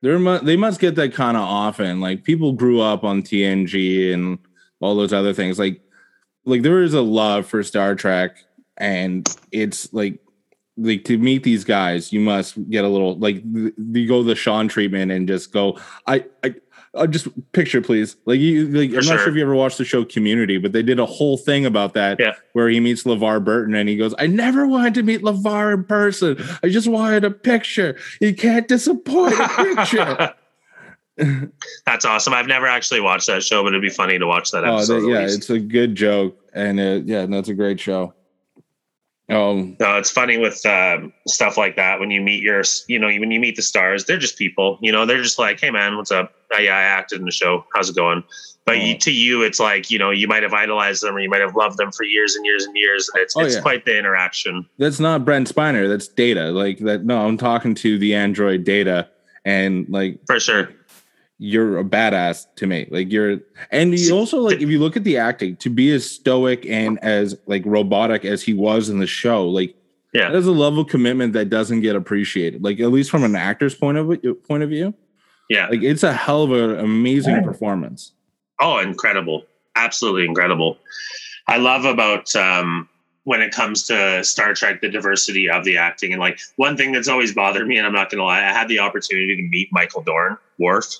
There 0.02 0.18
mu- 0.18 0.40
they 0.40 0.56
must 0.56 0.80
get 0.80 0.94
that 0.96 1.12
kind 1.14 1.36
of 1.36 1.42
often. 1.42 2.00
Like 2.00 2.22
people 2.22 2.52
grew 2.52 2.80
up 2.80 3.02
on 3.02 3.22
TNG 3.22 4.12
and 4.12 4.38
all 4.80 4.94
those 4.94 5.12
other 5.12 5.32
things. 5.32 5.58
Like 5.58 5.80
like 6.44 6.62
there 6.62 6.82
is 6.82 6.94
a 6.94 7.02
love 7.02 7.46
for 7.46 7.62
Star 7.62 7.94
Trek 7.94 8.36
and 8.76 9.28
it's 9.50 9.92
like 9.92 10.20
like 10.76 11.04
to 11.04 11.18
meet 11.18 11.42
these 11.42 11.64
guys, 11.64 12.12
you 12.12 12.20
must 12.20 12.70
get 12.70 12.84
a 12.84 12.88
little 12.88 13.18
like 13.18 13.42
you 13.44 14.06
go 14.06 14.22
the 14.22 14.36
Sean 14.36 14.68
treatment 14.68 15.10
and 15.10 15.26
just 15.26 15.52
go, 15.52 15.78
I 16.06 16.24
I 16.44 16.54
uh, 16.98 17.06
just 17.06 17.28
picture 17.52 17.80
please. 17.80 18.16
Like 18.26 18.40
you 18.40 18.68
like 18.68 18.90
I'm 18.90 18.94
not 18.96 19.04
sure 19.04 19.18
sure. 19.18 19.28
if 19.30 19.34
you 19.36 19.42
ever 19.42 19.54
watched 19.54 19.78
the 19.78 19.84
show 19.84 20.04
Community, 20.04 20.58
but 20.58 20.72
they 20.72 20.82
did 20.82 20.98
a 20.98 21.06
whole 21.06 21.36
thing 21.36 21.64
about 21.66 21.94
that 21.94 22.18
Yeah. 22.20 22.32
where 22.52 22.68
he 22.68 22.80
meets 22.80 23.04
LeVar 23.04 23.44
Burton 23.44 23.74
and 23.74 23.88
he 23.88 23.96
goes, 23.96 24.14
I 24.18 24.26
never 24.26 24.66
wanted 24.66 24.94
to 24.94 25.02
meet 25.02 25.22
LeVar 25.22 25.74
in 25.74 25.84
person. 25.84 26.36
I 26.62 26.68
just 26.68 26.88
wanted 26.88 27.24
a 27.24 27.30
picture. 27.30 27.96
You 28.20 28.34
can't 28.34 28.68
disappoint 28.68 29.34
a 29.38 29.48
picture. 29.76 30.34
That's 31.86 32.04
awesome. 32.04 32.32
I've 32.32 32.46
never 32.46 32.66
actually 32.66 33.00
watched 33.00 33.26
that 33.26 33.42
show, 33.42 33.62
but 33.64 33.68
it'd 33.70 33.82
be 33.82 33.88
funny 33.90 34.18
to 34.18 34.26
watch 34.26 34.52
that 34.52 34.64
Oh, 34.64 34.76
episode. 34.76 35.00
that- 35.00 35.16
at 35.16 35.28
yeah, 35.30 35.34
it's 35.34 35.50
a 35.50 35.58
good 35.58 35.94
joke, 35.96 36.38
and 36.54 36.78
uh, 36.78 37.00
yeah, 37.04 37.26
that's 37.26 37.48
a 37.48 37.54
great 37.54 37.80
show. 37.80 38.14
Um, 39.30 39.76
No, 39.78 39.98
it's 39.98 40.10
funny 40.10 40.38
with 40.38 40.64
um, 40.64 41.12
stuff 41.26 41.58
like 41.58 41.76
that 41.76 42.00
when 42.00 42.10
you 42.10 42.20
meet 42.20 42.42
your, 42.42 42.62
you 42.86 42.98
know, 42.98 43.08
when 43.08 43.30
you 43.30 43.38
meet 43.40 43.56
the 43.56 43.62
stars, 43.62 44.04
they're 44.06 44.18
just 44.18 44.38
people. 44.38 44.78
You 44.80 44.90
know, 44.92 45.04
they're 45.04 45.22
just 45.22 45.38
like, 45.38 45.60
"Hey, 45.60 45.70
man, 45.70 45.96
what's 45.96 46.10
up? 46.10 46.32
Uh, 46.54 46.58
yeah, 46.60 46.76
I 46.76 46.82
acted 46.82 47.18
in 47.20 47.26
the 47.26 47.30
show. 47.30 47.64
How's 47.74 47.90
it 47.90 47.96
going?" 47.96 48.24
But 48.64 48.78
you, 48.82 48.94
Oh. 48.94 48.98
to 49.00 49.10
you, 49.12 49.42
it's 49.42 49.60
like 49.60 49.90
you 49.90 49.98
know, 49.98 50.10
you 50.10 50.28
might 50.28 50.42
have 50.42 50.52
idolized 50.54 51.02
them 51.02 51.14
or 51.14 51.20
you 51.20 51.28
might 51.28 51.40
have 51.42 51.54
loved 51.56 51.76
them 51.78 51.90
for 51.92 52.04
years 52.04 52.36
and 52.36 52.44
years 52.46 52.64
and 52.64 52.74
years. 52.76 53.10
It's 53.16 53.36
Oh, 53.36 53.40
it's 53.40 53.56
yeah. 53.56 53.60
quite 53.60 53.84
the 53.84 53.98
interaction. 53.98 54.66
that's 54.78 55.00
not 55.00 55.24
Brent 55.26 55.54
Spiner. 55.54 55.88
That's 55.88 56.08
Data. 56.08 56.50
Like 56.50 56.78
that. 56.80 57.04
No, 57.04 57.26
I'm 57.26 57.36
talking 57.36 57.74
to 57.76 57.98
the 57.98 58.14
android 58.14 58.64
Data, 58.64 59.08
and 59.44 59.86
like 59.90 60.20
For 60.26 60.40
sure. 60.40 60.70
You're 61.38 61.78
a 61.78 61.84
badass 61.84 62.46
to 62.56 62.66
me. 62.66 62.86
Like 62.90 63.12
you're, 63.12 63.38
and 63.70 63.96
you 63.98 64.14
also 64.16 64.38
like 64.40 64.60
if 64.60 64.68
you 64.68 64.78
look 64.80 64.96
at 64.96 65.04
the 65.04 65.16
acting, 65.18 65.56
to 65.56 65.70
be 65.70 65.92
as 65.92 66.08
stoic 66.10 66.66
and 66.66 66.98
as 67.02 67.36
like 67.46 67.62
robotic 67.64 68.24
as 68.24 68.42
he 68.42 68.54
was 68.54 68.88
in 68.88 68.98
the 68.98 69.06
show, 69.06 69.48
like 69.48 69.74
Yeah. 70.12 70.30
there's 70.30 70.46
a 70.46 70.52
level 70.52 70.80
of 70.80 70.88
commitment 70.88 71.32
that 71.34 71.48
doesn't 71.48 71.80
get 71.80 71.94
appreciated. 71.96 72.64
Like 72.64 72.80
at 72.80 72.88
least 72.90 73.10
from 73.10 73.22
an 73.24 73.36
actor's 73.36 73.74
point 73.74 73.98
of 73.98 74.08
view, 74.08 74.34
point 74.34 74.62
of 74.64 74.68
view, 74.68 74.94
Yeah. 75.48 75.68
like 75.68 75.82
it's 75.82 76.02
a 76.02 76.12
hell 76.12 76.42
of 76.42 76.52
an 76.52 76.78
amazing 76.80 77.44
performance. 77.44 78.12
Oh, 78.60 78.78
incredible. 78.78 79.44
Absolutely 79.76 80.24
incredible. 80.24 80.78
I 81.46 81.58
love 81.58 81.84
about 81.84 82.34
um, 82.34 82.88
when 83.22 83.40
it 83.42 83.52
comes 83.52 83.84
to 83.84 84.24
Star 84.24 84.54
Trek, 84.54 84.80
the 84.80 84.88
diversity 84.88 85.48
of 85.48 85.64
the 85.64 85.78
acting. 85.78 86.12
And 86.12 86.18
like 86.20 86.40
one 86.56 86.76
thing 86.76 86.90
that's 86.90 87.06
always 87.08 87.32
bothered 87.32 87.68
me, 87.68 87.76
and 87.78 87.86
I'm 87.86 87.92
not 87.92 88.10
going 88.10 88.18
to 88.18 88.24
lie, 88.24 88.38
I 88.40 88.52
had 88.52 88.66
the 88.68 88.80
opportunity 88.80 89.36
to 89.36 89.42
meet 89.42 89.68
Michael 89.70 90.02
Dorn, 90.02 90.36
Worf. 90.58 90.96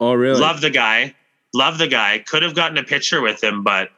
Oh, 0.00 0.14
really? 0.14 0.40
Love 0.40 0.60
the 0.60 0.70
guy. 0.70 1.14
Love 1.54 1.78
the 1.78 1.88
guy. 1.88 2.18
Could 2.18 2.42
have 2.42 2.54
gotten 2.54 2.76
a 2.78 2.84
picture 2.84 3.20
with 3.20 3.42
him, 3.42 3.62
but 3.62 3.90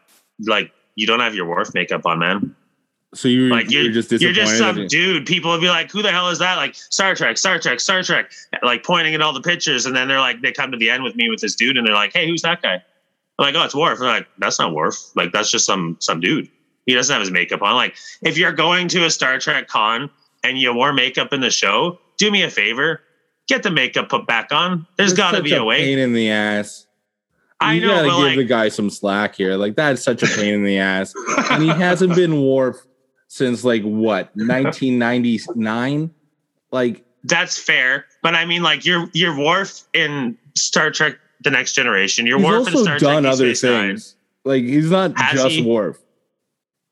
like, 0.46 0.72
you 0.94 1.06
don't 1.06 1.20
have 1.20 1.34
your 1.34 1.46
Worf 1.46 1.74
makeup 1.74 2.06
on, 2.06 2.18
man. 2.18 2.54
so 3.14 3.28
you 3.28 3.48
Like 3.48 3.70
you're, 3.70 3.84
you're, 3.84 3.92
just 3.92 4.10
you're 4.12 4.32
just 4.32 4.58
some 4.58 4.86
dude. 4.86 5.26
People 5.26 5.50
would 5.50 5.60
be 5.60 5.68
like, 5.68 5.90
"Who 5.90 6.02
the 6.02 6.10
hell 6.10 6.28
is 6.28 6.38
that?" 6.40 6.56
Like 6.56 6.74
Star 6.74 7.14
Trek, 7.14 7.38
Star 7.38 7.58
Trek, 7.58 7.80
Star 7.80 8.02
Trek. 8.02 8.32
Like 8.62 8.84
pointing 8.84 9.14
at 9.14 9.22
all 9.22 9.32
the 9.32 9.40
pictures, 9.40 9.86
and 9.86 9.94
then 9.96 10.08
they're 10.08 10.20
like, 10.20 10.42
they 10.42 10.52
come 10.52 10.70
to 10.72 10.76
the 10.76 10.90
end 10.90 11.04
with 11.04 11.16
me 11.16 11.28
with 11.30 11.40
this 11.40 11.54
dude, 11.54 11.76
and 11.76 11.86
they're 11.86 11.94
like, 11.94 12.12
"Hey, 12.12 12.26
who's 12.28 12.42
that 12.42 12.62
guy?" 12.62 12.74
I'm 13.38 13.44
like, 13.46 13.54
"Oh, 13.54 13.64
it's 13.64 13.74
Worf." 13.74 13.98
They're 13.98 14.08
like, 14.08 14.26
"That's 14.38 14.58
not 14.58 14.72
Worf. 14.74 14.96
Like 15.16 15.32
that's 15.32 15.50
just 15.50 15.66
some 15.66 15.96
some 16.00 16.20
dude. 16.20 16.48
He 16.86 16.94
doesn't 16.94 17.12
have 17.12 17.20
his 17.20 17.30
makeup 17.30 17.62
on." 17.62 17.74
Like 17.74 17.96
if 18.22 18.36
you're 18.36 18.52
going 18.52 18.88
to 18.88 19.04
a 19.04 19.10
Star 19.10 19.38
Trek 19.38 19.68
con 19.68 20.10
and 20.44 20.58
you 20.58 20.72
wore 20.74 20.92
makeup 20.92 21.32
in 21.32 21.40
the 21.40 21.50
show, 21.50 21.98
do 22.18 22.30
me 22.30 22.42
a 22.42 22.50
favor, 22.50 23.00
get 23.48 23.62
the 23.62 23.70
makeup 23.70 24.08
put 24.08 24.26
back 24.26 24.52
on. 24.52 24.86
There's 24.96 25.12
got 25.12 25.32
to 25.32 25.42
be 25.42 25.54
a 25.54 25.64
way. 25.64 25.80
Pain 25.80 25.98
in 25.98 26.12
the 26.12 26.30
ass. 26.30 26.86
I 27.60 27.74
you 27.74 27.80
know, 27.80 27.88
gotta 27.88 28.08
give 28.08 28.18
like, 28.18 28.36
the 28.36 28.44
guy 28.44 28.68
some 28.68 28.88
slack 28.88 29.34
here. 29.34 29.56
Like 29.56 29.74
that's 29.74 30.02
such 30.02 30.22
a 30.22 30.26
pain 30.26 30.54
in 30.54 30.62
the 30.62 30.78
ass, 30.78 31.12
and 31.50 31.62
he 31.62 31.68
hasn't 31.68 32.14
been 32.14 32.40
Worf 32.46 32.76
since 33.26 33.64
like 33.64 33.82
what 33.82 34.30
1999. 34.36 36.14
Like 36.70 37.04
That's 37.24 37.58
fair, 37.58 38.06
but 38.22 38.36
I 38.36 38.44
mean, 38.44 38.62
like 38.62 38.86
you're 38.86 39.08
you're 39.12 39.36
Worf 39.36 39.82
in 39.92 40.38
Star 40.54 40.92
Trek: 40.92 41.18
The 41.42 41.50
Next 41.50 41.72
Generation. 41.72 42.26
You're 42.26 42.38
Worf 42.38 42.68
in 42.68 42.76
Star 42.76 42.98
done 42.98 43.22
Trek: 43.24 43.32
other 43.32 43.54
Space 43.54 43.64
Nine. 43.64 43.88
things. 43.88 44.14
Like 44.44 44.62
he's 44.62 44.90
not 44.90 45.18
Has 45.18 45.42
just 45.42 45.56
he? 45.56 45.62
Worf. 45.62 45.98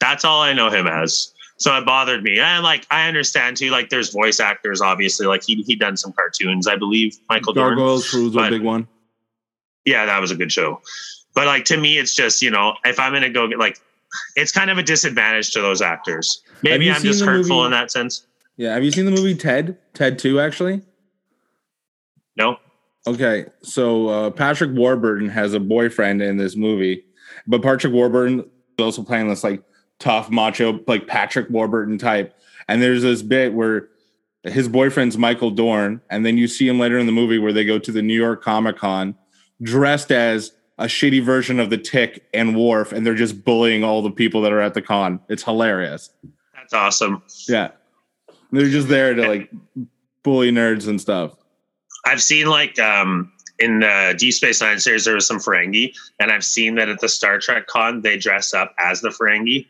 That's 0.01 0.25
all 0.25 0.43
I 0.43 0.53
know 0.53 0.69
him 0.69 0.89
as. 0.89 1.33
So 1.59 1.75
it 1.77 1.87
bothered 1.87 2.23
me, 2.23 2.39
and 2.39 2.63
like 2.63 2.87
I 2.91 3.09
understand 3.09 3.57
too. 3.57 3.71
Like 3.71 3.89
there's 3.89 4.13
voice 4.13 4.41
actors, 4.41 4.81
obviously. 4.81 5.27
Like 5.27 5.43
he 5.45 5.63
he 5.67 5.75
done 5.75 5.97
some 5.97 6.13
cartoons, 6.13 6.67
I 6.67 6.77
believe. 6.77 7.17
Michael 7.31 7.55
Dorn. 7.55 7.77
Gargoyles 7.77 8.13
was 8.13 8.37
a 8.37 8.51
big 8.51 8.63
one. 8.63 8.87
Yeah, 9.85 10.05
that 10.07 10.21
was 10.21 10.31
a 10.31 10.37
good 10.37 10.53
show. 10.53 10.81
But 11.35 11.47
like 11.47 11.65
to 11.67 11.77
me, 11.77 11.99
it's 11.99 12.15
just 12.15 12.43
you 12.43 12.51
know, 12.51 12.75
if 12.85 13.01
I'm 13.01 13.13
gonna 13.13 13.31
go 13.31 13.49
get 13.49 13.59
like, 13.59 13.81
it's 14.35 14.53
kind 14.53 14.71
of 14.71 14.77
a 14.77 14.83
disadvantage 14.83 15.53
to 15.53 15.63
those 15.63 15.81
actors. 15.81 16.43
Maybe 16.63 16.91
I'm 16.91 17.03
just 17.03 17.25
hurtful 17.25 17.57
movie- 17.57 17.67
in 17.67 17.71
that 17.73 17.91
sense. 17.91 18.27
Yeah, 18.59 18.75
have 18.75 18.85
you 18.85 18.91
seen 18.91 19.05
the 19.05 19.11
movie 19.11 19.35
Ted? 19.35 19.79
Ted 19.95 20.19
Two, 20.19 20.41
actually. 20.41 20.83
No, 22.37 22.59
Okay, 23.07 23.47
so 23.63 24.09
uh, 24.09 24.31
Patrick 24.31 24.73
Warburton 24.73 25.29
has 25.29 25.55
a 25.55 25.61
boyfriend 25.61 26.21
in 26.21 26.37
this 26.37 26.57
movie, 26.57 27.05
but 27.47 27.63
Patrick 27.63 27.93
Warburton 27.93 28.41
is 28.41 28.85
also 28.85 29.05
playing 29.05 29.29
this 29.29 29.45
like 29.45 29.63
tough 29.99 30.31
macho, 30.31 30.81
like 30.87 31.07
Patrick 31.07 31.49
Warburton 31.51 31.99
type. 31.99 32.35
And 32.69 32.83
there's 32.83 33.03
this 33.03 33.23
bit 33.23 33.55
where 33.55 33.89
his 34.43 34.69
boyfriend's 34.69 35.19
Michael 35.19 35.51
Dorn, 35.51 36.01
and 36.11 36.25
then 36.25 36.39
you 36.39 36.49
see 36.49 36.69
him 36.69 36.79
later 36.79 36.99
in 36.99 37.07
the 37.07 37.13
movie 37.13 37.39
where 37.39 37.53
they 37.53 37.65
go 37.65 37.79
to 37.79 37.93
the 37.93 38.03
New 38.03 38.15
York 38.15 38.43
Comic 38.43 38.77
Con 38.77 39.17
dressed 39.63 40.13
as 40.13 40.53
a 40.79 40.85
shitty 40.85 41.23
version 41.23 41.59
of 41.59 41.71
the 41.71 41.79
Tick 41.79 42.27
and 42.35 42.57
Worf, 42.57 42.93
and 42.93 43.07
they're 43.07 43.15
just 43.15 43.45
bullying 43.45 43.83
all 43.83 44.03
the 44.03 44.11
people 44.11 44.43
that 44.43 44.53
are 44.53 44.61
at 44.61 44.75
the 44.75 44.83
con. 44.83 45.21
It's 45.29 45.43
hilarious. 45.43 46.11
that's 46.55 46.75
awesome. 46.75 47.23
Yeah, 47.49 47.71
they're 48.53 48.69
just 48.69 48.89
there 48.89 49.15
to 49.15 49.27
like 49.27 49.51
bully 50.23 50.51
nerds 50.51 50.87
and 50.89 51.01
stuff. 51.01 51.33
I've 52.05 52.23
seen 52.23 52.47
like 52.47 52.79
um 52.79 53.33
in 53.59 53.81
the 53.81 54.15
Deep 54.19 54.35
Space 54.35 54.61
Nine 54.61 54.79
series 54.79 55.07
there 55.07 55.15
was 55.15 55.27
some 55.27 55.39
Ferengi, 55.39 55.95
and 56.21 56.31
I've 56.31 56.45
seen 56.45 56.75
that 56.75 56.89
at 56.89 57.01
the 57.01 57.09
Star 57.09 57.39
Trek 57.39 57.67
con 57.67 58.03
they 58.03 58.19
dress 58.19 58.53
up 58.53 58.75
as 58.79 59.01
the 59.01 59.09
Ferengi, 59.09 59.67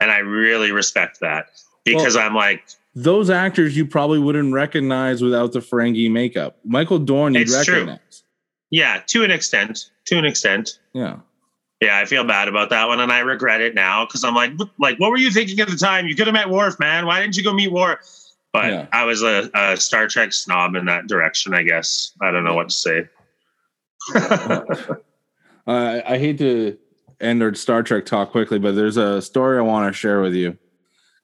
and 0.00 0.10
I 0.10 0.18
really 0.18 0.72
respect 0.72 1.20
that 1.20 1.46
because 1.84 2.16
I'm 2.16 2.34
like, 2.34 2.62
those 2.94 3.30
actors 3.30 3.76
you 3.76 3.86
probably 3.86 4.18
wouldn't 4.18 4.52
recognize 4.52 5.22
without 5.22 5.52
the 5.52 5.60
Ferengi 5.60 6.10
makeup. 6.10 6.58
Michael 6.64 6.98
Dorn, 6.98 7.34
you'd 7.34 7.42
It's 7.42 7.64
true. 7.64 7.74
recognize. 7.74 8.24
yeah, 8.70 9.02
to 9.08 9.24
an 9.24 9.30
extent, 9.30 9.90
to 10.06 10.18
an 10.18 10.24
extent. 10.24 10.78
Yeah. 10.92 11.16
Yeah, 11.80 11.96
I 11.98 12.06
feel 12.06 12.24
bad 12.24 12.48
about 12.48 12.70
that 12.70 12.88
one, 12.88 12.98
and 12.98 13.12
I 13.12 13.20
regret 13.20 13.60
it 13.60 13.72
now 13.74 14.04
because 14.04 14.24
I'm 14.24 14.34
like, 14.34 14.50
like, 14.80 14.98
what 14.98 15.10
were 15.10 15.16
you 15.16 15.30
thinking 15.30 15.60
at 15.60 15.68
the 15.68 15.76
time? 15.76 16.08
You 16.08 16.16
could 16.16 16.26
have 16.26 16.34
met 16.34 16.50
Worf, 16.50 16.80
man. 16.80 17.06
Why 17.06 17.20
didn't 17.20 17.36
you 17.36 17.44
go 17.44 17.52
meet 17.54 17.70
Worf? 17.70 17.98
But 18.52 18.72
Yeah. 18.72 18.86
I 18.92 19.04
was 19.04 19.22
a, 19.22 19.48
a 19.54 19.76
Star 19.76 20.08
Trek 20.08 20.32
snob 20.32 20.74
in 20.74 20.86
that 20.86 21.06
direction, 21.06 21.54
I 21.54 21.62
guess. 21.62 22.12
I 22.20 22.32
don't 22.32 22.42
know 22.44 22.54
what 22.54 22.70
to 22.70 22.74
say. 22.74 23.08
Uh, 25.66 26.00
I 26.06 26.16
hate 26.16 26.38
to 26.38 26.78
end 27.20 27.42
our 27.42 27.54
Star 27.54 27.82
Trek 27.82 28.06
talk 28.06 28.30
quickly, 28.30 28.58
but 28.58 28.74
there's 28.74 28.96
a 28.96 29.20
story 29.22 29.58
I 29.58 29.62
want 29.62 29.92
to 29.92 29.96
share 29.96 30.20
with 30.20 30.34
you 30.34 30.56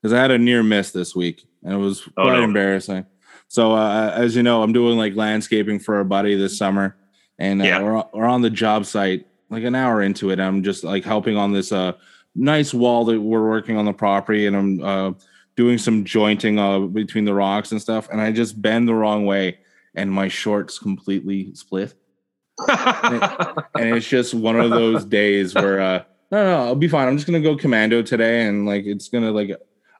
because 0.00 0.12
I 0.12 0.20
had 0.20 0.30
a 0.30 0.38
near 0.38 0.62
miss 0.62 0.90
this 0.90 1.14
week 1.14 1.46
and 1.62 1.72
it 1.72 1.76
was 1.78 2.02
Oh, 2.16 2.22
quite 2.24 2.36
no. 2.38 2.44
embarrassing. 2.44 3.06
So 3.48 3.72
uh, 3.72 4.12
as 4.14 4.34
you 4.36 4.42
know, 4.42 4.62
I'm 4.62 4.72
doing 4.72 4.98
like 4.98 5.14
landscaping 5.14 5.78
for 5.78 6.00
a 6.00 6.04
buddy 6.04 6.34
this 6.36 6.56
summer, 6.58 6.96
and 7.38 7.60
uh, 7.62 7.64
Yeah. 7.64 7.82
we're 7.82 8.02
we're 8.12 8.26
on 8.26 8.42
the 8.42 8.50
job 8.50 8.86
site 8.86 9.26
like 9.50 9.62
an 9.64 9.74
hour 9.74 10.02
into 10.02 10.30
it. 10.30 10.40
I'm 10.40 10.62
just 10.62 10.82
like 10.84 11.04
helping 11.04 11.36
on 11.36 11.52
this 11.52 11.70
uh 11.70 11.92
nice 12.34 12.74
wall 12.74 13.04
that 13.04 13.20
we're 13.20 13.48
working 13.48 13.76
on 13.76 13.84
the 13.84 13.92
property, 13.92 14.46
and 14.46 14.56
I'm 14.56 14.82
uh, 14.82 15.12
doing 15.54 15.78
some 15.78 16.04
jointing 16.04 16.58
uh, 16.58 16.80
between 16.80 17.24
the 17.24 17.34
rocks 17.34 17.70
and 17.70 17.80
stuff. 17.80 18.08
And 18.10 18.20
I 18.20 18.32
just 18.32 18.60
bend 18.60 18.88
the 18.88 18.94
wrong 18.94 19.24
way, 19.24 19.58
and 19.94 20.10
my 20.10 20.26
shorts 20.26 20.80
completely 20.80 21.54
split. 21.54 21.94
And 22.58 23.96
it's 23.96 24.08
just 24.08 24.34
one 24.34 24.58
of 24.58 24.70
those 24.70 25.04
days 25.04 25.54
where 25.54 25.80
uh, 25.80 26.04
no, 26.30 26.44
no, 26.44 26.56
I'll 26.66 26.74
be 26.74 26.88
fine. 26.88 27.08
I'm 27.08 27.16
just 27.16 27.26
gonna 27.26 27.40
go 27.40 27.56
commando 27.56 28.02
today, 28.02 28.46
and 28.46 28.66
like 28.66 28.84
it's 28.86 29.08
gonna 29.08 29.30
like 29.30 29.50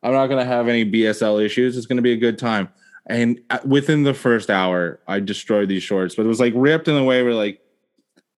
I'm 0.03 0.13
not 0.13 0.27
gonna 0.29 0.45
have 0.45 0.69
any 0.69 0.85
BSL 0.91 1.45
issues. 1.45 1.77
It's 1.77 1.87
gonna 1.87 2.03
be 2.03 2.13
a 2.13 2.17
good 2.17 2.39
time. 2.39 2.69
And 3.07 3.41
uh, 3.51 3.59
within 3.65 4.03
the 4.03 4.15
first 4.15 4.51
hour, 4.51 5.01
I 5.07 5.21
destroyed 5.21 5.69
these 5.69 5.83
shorts, 5.83 6.15
but 6.15 6.25
it 6.25 6.29
was 6.29 6.41
like 6.41 6.53
ripped 6.57 6.89
in 6.89 6.97
a 6.97 7.05
way 7.05 7.23
where 7.23 7.35
like 7.35 7.61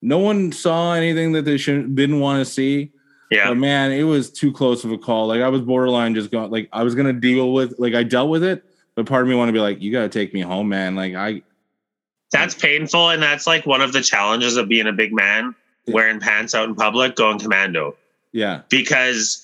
no 0.02 0.18
one 0.18 0.52
saw 0.52 0.94
anything 0.94 1.32
that 1.32 1.44
they 1.44 1.56
shouldn't 1.56 1.94
didn't 1.94 2.20
want 2.20 2.44
to 2.44 2.50
see. 2.50 2.92
yeah. 3.30 3.48
But 3.48 3.58
man, 3.58 3.92
it 3.92 4.04
was 4.04 4.30
too 4.30 4.52
close 4.52 4.84
of 4.84 4.92
a 4.92 4.98
call. 4.98 5.28
Like 5.28 5.42
I 5.42 5.48
was 5.48 5.60
borderline 5.60 6.14
just 6.14 6.30
going 6.30 6.50
like 6.50 6.68
I 6.72 6.82
was 6.82 6.94
gonna 6.94 7.12
deal 7.12 7.52
with 7.52 7.74
like 7.78 7.94
I 7.94 8.02
dealt 8.02 8.30
with 8.30 8.42
it, 8.42 8.64
but 8.94 9.06
part 9.06 9.22
of 9.22 9.28
me 9.28 9.34
want 9.34 9.48
to 9.48 9.52
be 9.52 9.60
like, 9.60 9.80
you 9.80 9.92
gotta 9.92 10.08
take 10.08 10.34
me 10.34 10.40
home, 10.40 10.68
man. 10.68 10.96
Like 10.96 11.14
I 11.14 11.42
That's 12.32 12.54
painful, 12.54 13.10
and 13.10 13.22
that's 13.22 13.46
like 13.46 13.66
one 13.66 13.80
of 13.80 13.92
the 13.92 14.02
challenges 14.02 14.56
of 14.56 14.68
being 14.68 14.86
a 14.86 14.92
big 14.92 15.12
man, 15.12 15.54
wearing 15.86 16.20
pants 16.20 16.54
out 16.54 16.68
in 16.68 16.74
public, 16.74 17.16
going 17.16 17.38
commando. 17.38 17.96
yeah. 18.32 18.62
Because 18.68 19.42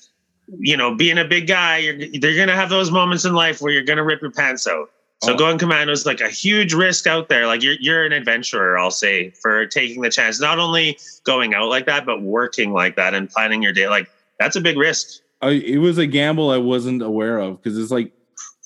you 0.59 0.75
know, 0.75 0.93
being 0.93 1.17
a 1.17 1.23
big 1.25 1.47
guy, 1.47 1.77
you're 1.77 1.97
they're 2.19 2.35
gonna 2.35 2.55
have 2.55 2.69
those 2.69 2.91
moments 2.91 3.23
in 3.23 3.33
life 3.33 3.61
where 3.61 3.71
you're 3.71 3.83
gonna 3.83 4.03
rip 4.03 4.21
your 4.21 4.31
pants 4.31 4.67
out. 4.67 4.89
So 5.23 5.33
Oh. 5.33 5.37
going 5.37 5.57
commando 5.57 5.93
is 5.93 6.05
like 6.05 6.19
a 6.19 6.27
huge 6.29 6.73
risk 6.73 7.07
out 7.07 7.29
there. 7.29 7.47
Like 7.47 7.63
you're 7.63 7.75
you're 7.79 8.03
an 8.03 8.11
adventurer, 8.11 8.77
I'll 8.77 8.91
say, 8.91 9.29
for 9.29 9.65
taking 9.65 10.01
the 10.01 10.09
chance. 10.09 10.41
Not 10.41 10.59
only 10.59 10.97
going 11.23 11.53
out 11.53 11.69
like 11.69 11.85
that, 11.85 12.05
but 12.05 12.21
working 12.21 12.73
like 12.73 12.97
that 12.97 13.13
and 13.13 13.29
planning 13.29 13.63
your 13.63 13.71
day. 13.71 13.87
Like 13.87 14.09
that's 14.37 14.57
a 14.57 14.61
big 14.61 14.75
risk. 14.77 15.21
I, 15.41 15.51
it 15.51 15.77
was 15.77 15.97
a 15.97 16.05
gamble 16.07 16.49
I 16.51 16.57
wasn't 16.57 17.01
aware 17.01 17.39
of 17.39 17.63
because 17.63 17.77
it's 17.79 17.91
like 17.91 18.11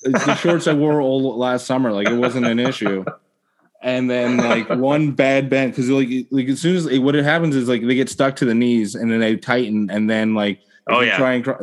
it's 0.02 0.24
the 0.26 0.34
shorts 0.34 0.66
I 0.66 0.74
wore 0.74 1.00
all 1.00 1.38
last 1.38 1.64
summer. 1.64 1.92
Like 1.92 2.08
it 2.08 2.16
wasn't 2.18 2.46
an 2.46 2.58
issue. 2.58 3.04
And 3.82 4.10
then 4.10 4.38
like 4.38 4.68
one 4.70 5.12
bad 5.12 5.48
bend 5.48 5.72
because 5.72 5.88
like 5.88 6.08
like 6.30 6.48
as 6.48 6.60
soon 6.60 6.76
as 6.76 6.98
what 6.98 7.14
it 7.14 7.24
happens 7.24 7.54
is 7.54 7.68
like 7.68 7.86
they 7.86 7.94
get 7.94 8.08
stuck 8.08 8.34
to 8.36 8.44
the 8.44 8.54
knees 8.54 8.94
and 8.94 9.10
then 9.10 9.20
they 9.20 9.36
tighten 9.36 9.88
and 9.90 10.08
then 10.10 10.34
like 10.34 10.60
Oh, 10.90 11.00
yeah. 11.00 11.16
try 11.18 11.34
and 11.34 11.44
cry, 11.44 11.56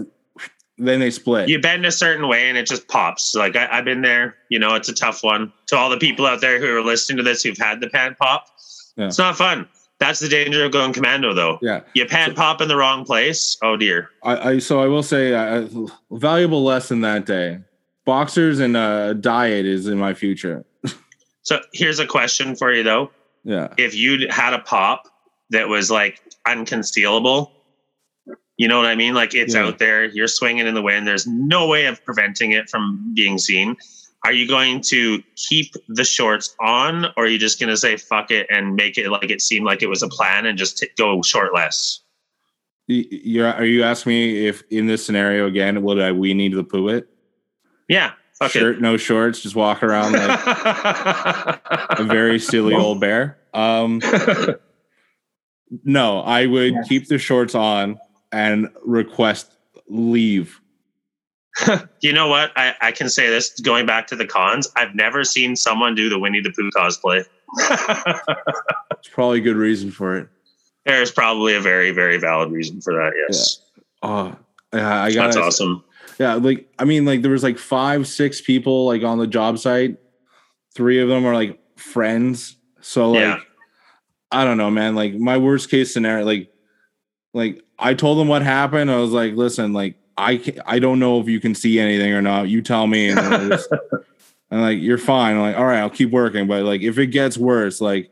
then 0.78 0.99
they 0.99 1.10
split. 1.10 1.49
You 1.49 1.60
bend 1.60 1.86
a 1.86 1.91
certain 1.91 2.28
way 2.28 2.47
and 2.47 2.58
it 2.58 2.67
just 2.67 2.88
pops. 2.88 3.34
Like 3.34 3.56
I, 3.56 3.67
I've 3.71 3.86
been 3.86 4.01
there. 4.01 4.36
You 4.49 4.60
know, 4.60 4.75
it's 4.75 4.88
a 4.89 4.93
tough 4.93 5.23
one. 5.23 5.51
To 5.67 5.78
all 5.78 5.89
the 5.89 5.97
people 5.97 6.25
out 6.25 6.41
there 6.41 6.60
who 6.60 6.78
are 6.78 6.82
listening 6.84 7.17
to 7.17 7.23
this 7.23 7.41
who've 7.43 7.58
had 7.58 7.80
the 7.82 7.89
pant 7.89 8.17
pop, 8.19 8.45
Yeah. 8.95 9.08
it's 9.08 9.17
not 9.17 9.36
fun. 9.36 9.67
That's 9.97 10.19
the 10.19 10.28
danger 10.28 10.63
of 10.65 10.71
going 10.73 10.91
commando, 10.93 11.34
though. 11.34 11.58
Yeah, 11.62 11.80
You 11.93 12.06
pant 12.06 12.36
pop 12.36 12.60
in 12.62 12.67
the 12.67 12.75
wrong 12.75 13.04
place. 13.06 13.58
Oh 13.63 13.78
dear. 13.78 14.10
I, 14.23 14.49
I 14.51 14.60
so 14.60 14.80
I 14.82 14.88
will 14.88 15.04
say 15.04 15.32
a 15.32 15.67
valuable 16.12 16.63
lesson 16.63 17.01
that 17.01 17.25
day. 17.25 17.60
Boxers 18.06 18.60
and 18.60 18.78
uh, 18.78 19.13
diet 19.13 19.65
is 19.65 19.88
in 19.88 19.97
my 19.97 20.13
future. 20.13 20.65
So 21.45 21.62
here's 21.73 21.99
a 21.99 22.05
question 22.08 22.55
for 22.55 22.73
you 22.73 22.84
though. 22.84 23.12
Yeah, 23.43 23.67
If 23.77 23.93
you'd 23.95 24.29
had 24.31 24.53
a 24.53 24.60
pop 24.60 25.08
that 25.51 25.69
was 25.69 25.89
like 25.91 26.19
unconcealable, 26.47 27.51
you 28.58 28.67
know 28.67 28.77
what 28.77 28.88
I 28.88 28.95
mean? 28.95 29.13
Like 29.13 29.36
it's 29.36 29.53
Yeah. 29.53 29.65
out 29.67 29.77
there, 29.77 30.05
you're 30.05 30.27
swinging 30.27 30.65
in 30.65 30.73
the 30.73 30.81
wind. 30.81 31.08
There's 31.08 31.27
no 31.27 31.67
way 31.67 31.86
of 31.86 32.03
preventing 32.03 32.51
it 32.51 32.69
from 32.69 33.13
being 33.13 33.38
seen. 33.38 33.77
Are 34.23 34.31
you 34.34 34.47
going 34.47 34.81
to 34.81 35.21
keep 35.36 35.75
the 35.88 36.03
shorts 36.03 36.55
on, 36.60 37.05
or 37.15 37.25
are 37.25 37.27
you 37.27 37.38
just 37.38 37.60
going 37.60 37.69
to 37.69 37.77
say 37.77 37.95
fuck 37.95 38.31
it 38.31 38.47
and 38.49 38.75
make 38.75 38.97
it 38.97 39.10
like 39.12 39.29
it 39.29 39.39
seemed 39.39 39.67
like 39.67 39.84
it 39.84 39.88
was 39.88 40.01
a 40.01 40.08
plan 40.10 40.47
and 40.47 40.58
just 40.58 40.79
t- 40.79 40.89
go 40.97 41.21
shortless? 41.21 42.01
You're 42.88 43.47
are 43.53 43.65
you 43.65 43.84
asking 43.84 44.10
me 44.12 44.47
if 44.47 44.63
in 44.71 44.88
this 44.88 45.05
scenario 45.05 45.45
again 45.45 45.84
would 45.84 45.99
I 45.99 46.12
we 46.12 46.34
need 46.34 46.53
to 46.53 46.63
poo 46.63 46.88
it? 46.88 47.08
Yeah, 47.88 48.13
fuck 48.39 48.51
Shirt, 48.51 48.81
no 48.81 48.97
shorts, 48.97 49.41
just 49.41 49.55
walk 49.55 49.83
around 49.83 50.13
like 50.13 50.39
a 51.99 52.03
very 52.03 52.39
silly 52.51 52.73
old 52.73 52.99
bear. 52.99 53.37
Um, 53.53 54.01
no, 55.83 56.19
I 56.21 56.45
would 56.45 56.75
keep 56.87 57.07
the 57.07 57.17
shorts 57.17 57.55
on 57.55 57.99
and 58.31 58.69
request 58.83 59.51
leave. 59.87 60.59
you 62.01 62.11
know 62.11 62.27
what? 62.27 62.51
I, 62.55 62.75
I 62.81 62.91
can 62.91 63.09
say 63.09 63.29
this 63.29 63.57
going 63.61 63.85
back 63.85 64.07
to 64.07 64.15
the 64.15 64.27
cons. 64.27 64.69
I've 64.75 64.93
never 64.93 65.23
seen 65.23 65.55
someone 65.55 65.95
do 65.95 66.09
the 66.09 66.19
Winnie 66.19 66.41
the 66.41 66.51
Pooh 66.51 66.71
cosplay. 66.71 67.25
It's 68.99 69.13
probably 69.13 69.37
a 69.37 69.41
good 69.41 69.55
reason 69.55 69.91
for 69.91 70.17
it. 70.17 70.27
There's 70.83 71.11
probably 71.11 71.53
a 71.53 71.59
very, 71.61 71.91
very 71.91 72.17
valid 72.17 72.51
reason 72.51 72.81
for 72.81 72.91
that. 72.93 73.13
Yes. 73.27 73.61
Oh, 74.01 74.35
yeah, 74.73 75.03
I 75.03 75.13
got 75.13 75.25
That's 75.25 75.37
awesome. 75.37 75.83
Yeah, 76.19 76.36
like 76.36 76.67
I 76.80 76.86
mean, 76.86 77.06
like 77.06 77.21
there 77.21 77.32
was 77.32 77.43
like 77.43 77.58
five, 77.58 78.08
six 78.08 78.41
people 78.41 78.86
like 78.86 79.04
on 79.04 79.17
the 79.17 79.28
job 79.28 79.60
site. 79.60 79.97
Three 80.73 80.99
of 81.01 81.10
them 81.10 81.25
are 81.25 81.34
like 81.34 81.60
friends. 81.78 82.56
So 82.82 83.12
like, 83.12 83.19
Yeah. 83.21 83.39
I 84.32 84.43
don't 84.43 84.58
know, 84.58 84.69
man. 84.71 84.95
Like 84.95 85.13
my 85.15 85.38
worst 85.38 85.69
case 85.69 85.93
scenario, 85.93 86.25
like, 86.25 86.51
like 87.34 87.62
I 87.80 87.93
told 87.93 88.17
them 88.17 88.28
what 88.28 88.41
happened. 88.41 88.89
I 88.91 88.97
was 88.97 89.12
like, 89.12 89.34
listen, 89.36 89.73
like 89.73 89.95
I 90.17 90.38
ca- 90.38 90.62
I 90.65 90.80
don't 90.80 90.99
know 90.99 91.19
if 91.19 91.28
you 91.28 91.39
can 91.39 91.54
see 91.56 91.80
anything 91.80 92.12
or 92.13 92.21
not. 92.21 92.47
You 92.49 92.62
tell 92.62 92.88
me. 92.88 93.10
And, 93.10 93.19
I 93.19 93.49
just- 93.49 93.69
and 94.51 94.62
like 94.62 94.80
you're 94.82 94.97
fine. 94.97 95.36
I'm 95.36 95.41
like, 95.41 95.58
all 95.58 95.65
right, 95.65 95.80
I'll 95.80 95.89
keep 95.89 96.12
working. 96.12 96.47
But 96.47 96.63
like 96.63 96.82
if 96.82 96.97
it 96.97 97.08
gets 97.08 97.38
worse, 97.38 97.82
like 97.82 98.10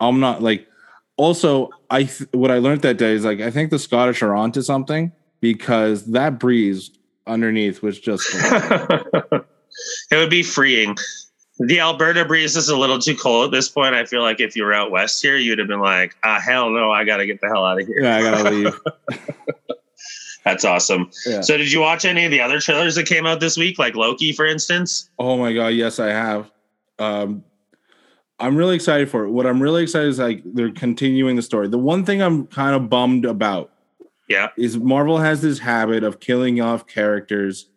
I'm 0.00 0.20
not 0.20 0.42
like. 0.42 0.66
Also, 1.16 1.68
I 1.90 2.04
th- 2.04 2.30
what 2.32 2.50
I 2.50 2.58
learned 2.60 2.80
that 2.80 2.96
day 2.96 3.12
is 3.12 3.26
like 3.26 3.40
I 3.40 3.50
think 3.50 3.68
the 3.70 3.78
Scottish 3.78 4.22
are 4.22 4.34
onto 4.34 4.62
something 4.62 5.12
because 5.42 6.06
that 6.12 6.38
breeze 6.38 6.90
underneath 7.26 7.82
was 7.82 7.98
just 7.98 8.28
it 8.34 9.44
would 10.12 10.30
be 10.30 10.42
freeing. 10.42 10.96
The 11.58 11.80
Alberta 11.80 12.24
breeze 12.24 12.56
is 12.56 12.70
a 12.70 12.76
little 12.76 12.98
too 12.98 13.14
cold 13.14 13.46
at 13.46 13.50
this 13.50 13.68
point. 13.68 13.94
I 13.94 14.06
feel 14.06 14.22
like 14.22 14.40
if 14.40 14.56
you 14.56 14.64
were 14.64 14.72
out 14.72 14.90
west 14.90 15.20
here, 15.20 15.36
you'd 15.36 15.58
have 15.58 15.68
been 15.68 15.80
like, 15.80 16.16
ah, 16.24 16.40
hell 16.40 16.70
no, 16.70 16.90
I 16.90 17.04
got 17.04 17.18
to 17.18 17.26
get 17.26 17.40
the 17.42 17.48
hell 17.48 17.66
out 17.66 17.80
of 17.80 17.86
here. 17.86 18.02
yeah, 18.02 18.16
I 18.16 18.22
gotta 18.22 18.50
leave. 18.50 18.80
That's 20.44 20.64
awesome. 20.64 21.10
Yeah. 21.26 21.42
So, 21.42 21.58
did 21.58 21.70
you 21.70 21.80
watch 21.80 22.06
any 22.06 22.24
of 22.24 22.30
the 22.30 22.40
other 22.40 22.60
trailers 22.60 22.94
that 22.94 23.06
came 23.06 23.26
out 23.26 23.40
this 23.40 23.58
week, 23.58 23.78
like 23.78 23.94
Loki, 23.94 24.32
for 24.32 24.46
instance? 24.46 25.10
Oh 25.18 25.36
my 25.36 25.52
god, 25.52 25.68
yes, 25.68 25.98
I 25.98 26.08
have. 26.08 26.50
Um, 26.98 27.44
I'm 28.38 28.56
really 28.56 28.74
excited 28.74 29.10
for 29.10 29.24
it. 29.24 29.30
What 29.30 29.46
I'm 29.46 29.62
really 29.62 29.82
excited 29.82 30.08
is 30.08 30.18
like 30.18 30.42
they're 30.46 30.72
continuing 30.72 31.36
the 31.36 31.42
story. 31.42 31.68
The 31.68 31.78
one 31.78 32.06
thing 32.06 32.22
I'm 32.22 32.46
kind 32.46 32.74
of 32.74 32.88
bummed 32.88 33.26
about 33.26 33.70
Yeah. 34.30 34.48
is 34.56 34.78
Marvel 34.78 35.18
has 35.18 35.42
this 35.42 35.58
habit 35.58 36.04
of 36.04 36.20
killing 36.20 36.60
off 36.60 36.86
characters 36.86 37.68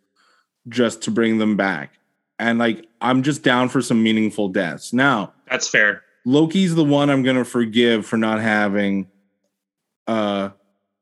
just 0.69 1.01
to 1.01 1.11
bring 1.11 1.39
them 1.39 1.57
back. 1.57 1.93
And 2.37 2.59
like 2.59 2.85
I'm 3.01 3.23
just 3.23 3.43
down 3.43 3.69
for 3.69 3.81
some 3.81 4.01
meaningful 4.03 4.49
deaths. 4.49 4.93
Now, 4.93 5.33
That's 5.49 5.67
fair. 5.67 6.03
Loki's 6.25 6.75
the 6.75 6.83
one 6.83 7.09
I'm 7.09 7.23
going 7.23 7.35
to 7.35 7.43
forgive 7.43 8.05
for 8.05 8.17
not 8.17 8.39
having 8.39 9.07
uh, 10.07 10.49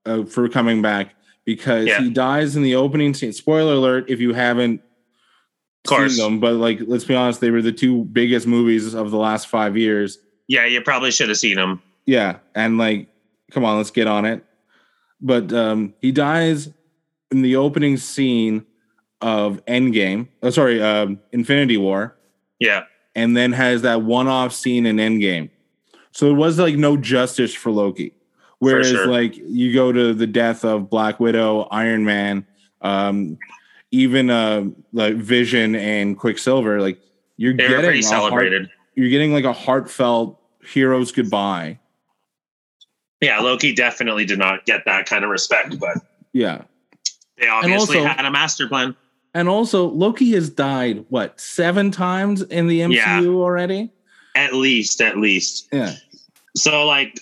uh 0.06 0.24
for 0.24 0.48
coming 0.48 0.82
back 0.82 1.16
because 1.44 1.86
Yeah. 1.88 2.00
he 2.02 2.10
dies 2.10 2.56
in 2.56 2.64
the 2.64 2.76
opening 2.76 3.14
scene. 3.14 3.34
Spoiler 3.34 3.74
alert 3.74 4.10
if 4.10 4.22
you 4.22 4.34
haven't 4.34 4.82
seen 5.86 6.16
them, 6.16 6.40
but 6.40 6.54
like 6.54 6.80
let's 6.88 7.04
be 7.04 7.14
honest, 7.14 7.42
they 7.42 7.52
were 7.52 7.62
the 7.62 7.72
two 7.74 8.06
biggest 8.06 8.48
movies 8.48 8.94
of 8.94 9.12
the 9.12 9.18
last 9.18 9.48
5 9.48 9.76
years. 9.76 10.18
Yeah, 10.48 10.66
you 10.66 10.82
probably 10.82 11.12
should 11.12 11.28
have 11.30 11.38
seen 11.38 11.56
them. 11.58 11.82
Yeah, 12.06 12.38
and 12.56 12.78
like 12.78 13.10
come 13.52 13.66
on, 13.66 13.76
let's 13.78 13.92
get 13.92 14.08
on 14.08 14.24
it. 14.26 14.46
But 15.22 15.54
um 15.54 15.94
he 16.02 16.12
dies 16.12 16.70
in 17.32 17.42
the 17.42 17.56
opening 17.56 17.98
scene 17.98 18.66
of 19.22 19.64
Endgame. 19.68 20.28
Oh 20.42 20.50
sorry, 20.50 20.82
um 20.82 21.20
Infinity 21.32 21.78
War 21.78 22.18
Yeah. 22.60 22.84
and 23.16 23.38
then 23.38 23.52
has 23.54 23.84
that 23.84 24.02
one-off 24.02 24.52
scene 24.54 24.86
in 24.86 24.98
Endgame. 24.98 25.50
So 26.12 26.26
there 26.26 26.36
was 26.36 26.58
like 26.60 26.76
no 26.76 26.98
justice 26.98 27.54
for 27.54 27.72
Loki. 27.72 28.14
Whereas 28.60 28.90
sure. 28.90 29.08
like 29.08 29.36
you 29.38 29.74
go 29.74 29.92
to 29.92 30.14
the 30.14 30.28
death 30.28 30.64
of 30.66 30.90
Black 30.90 31.20
Widow, 31.20 31.68
Iron 31.72 32.04
Man, 32.06 32.46
um, 32.82 33.38
even 33.92 34.30
uh 34.30 34.66
like 34.94 35.16
Vision 35.16 35.76
and 35.76 36.18
Quicksilver, 36.18 36.82
like 36.82 37.00
you're 37.38 37.54
They 37.54 37.68
getting 37.68 37.80
pretty 37.86 38.02
heart- 38.02 38.10
celebrated. 38.24 38.70
you're 38.96 39.10
getting 39.10 39.34
like 39.34 39.46
a 39.46 39.54
heartfelt 39.54 40.40
hero's 40.64 41.12
goodbye. 41.12 41.80
Yeah, 43.22 43.40
Loki 43.40 43.74
definitely 43.74 44.26
did 44.26 44.40
not 44.40 44.66
get 44.66 44.86
that 44.86 45.06
kind 45.06 45.24
of 45.24 45.30
respect, 45.30 45.80
but 45.80 45.98
Yeah. 46.34 46.64
they 47.38 47.48
obviously 47.48 48.00
also- 48.00 48.08
had 48.10 48.26
a 48.26 48.32
master 48.32 48.68
plan. 48.68 48.96
And 49.34 49.48
also 49.48 49.86
Loki 49.88 50.32
has 50.32 50.50
died 50.50 51.06
what 51.10 51.40
seven 51.40 51.92
times 51.92 52.42
in 52.42 52.68
the 52.68 52.82
MCU 52.82 52.96
Yeah. 52.96 53.30
already? 53.30 53.90
At 54.36 54.54
least, 54.54 55.00
at 55.02 55.18
least. 55.18 55.70
Yeah. 55.72 55.94
So 56.56 56.86
like 56.86 57.20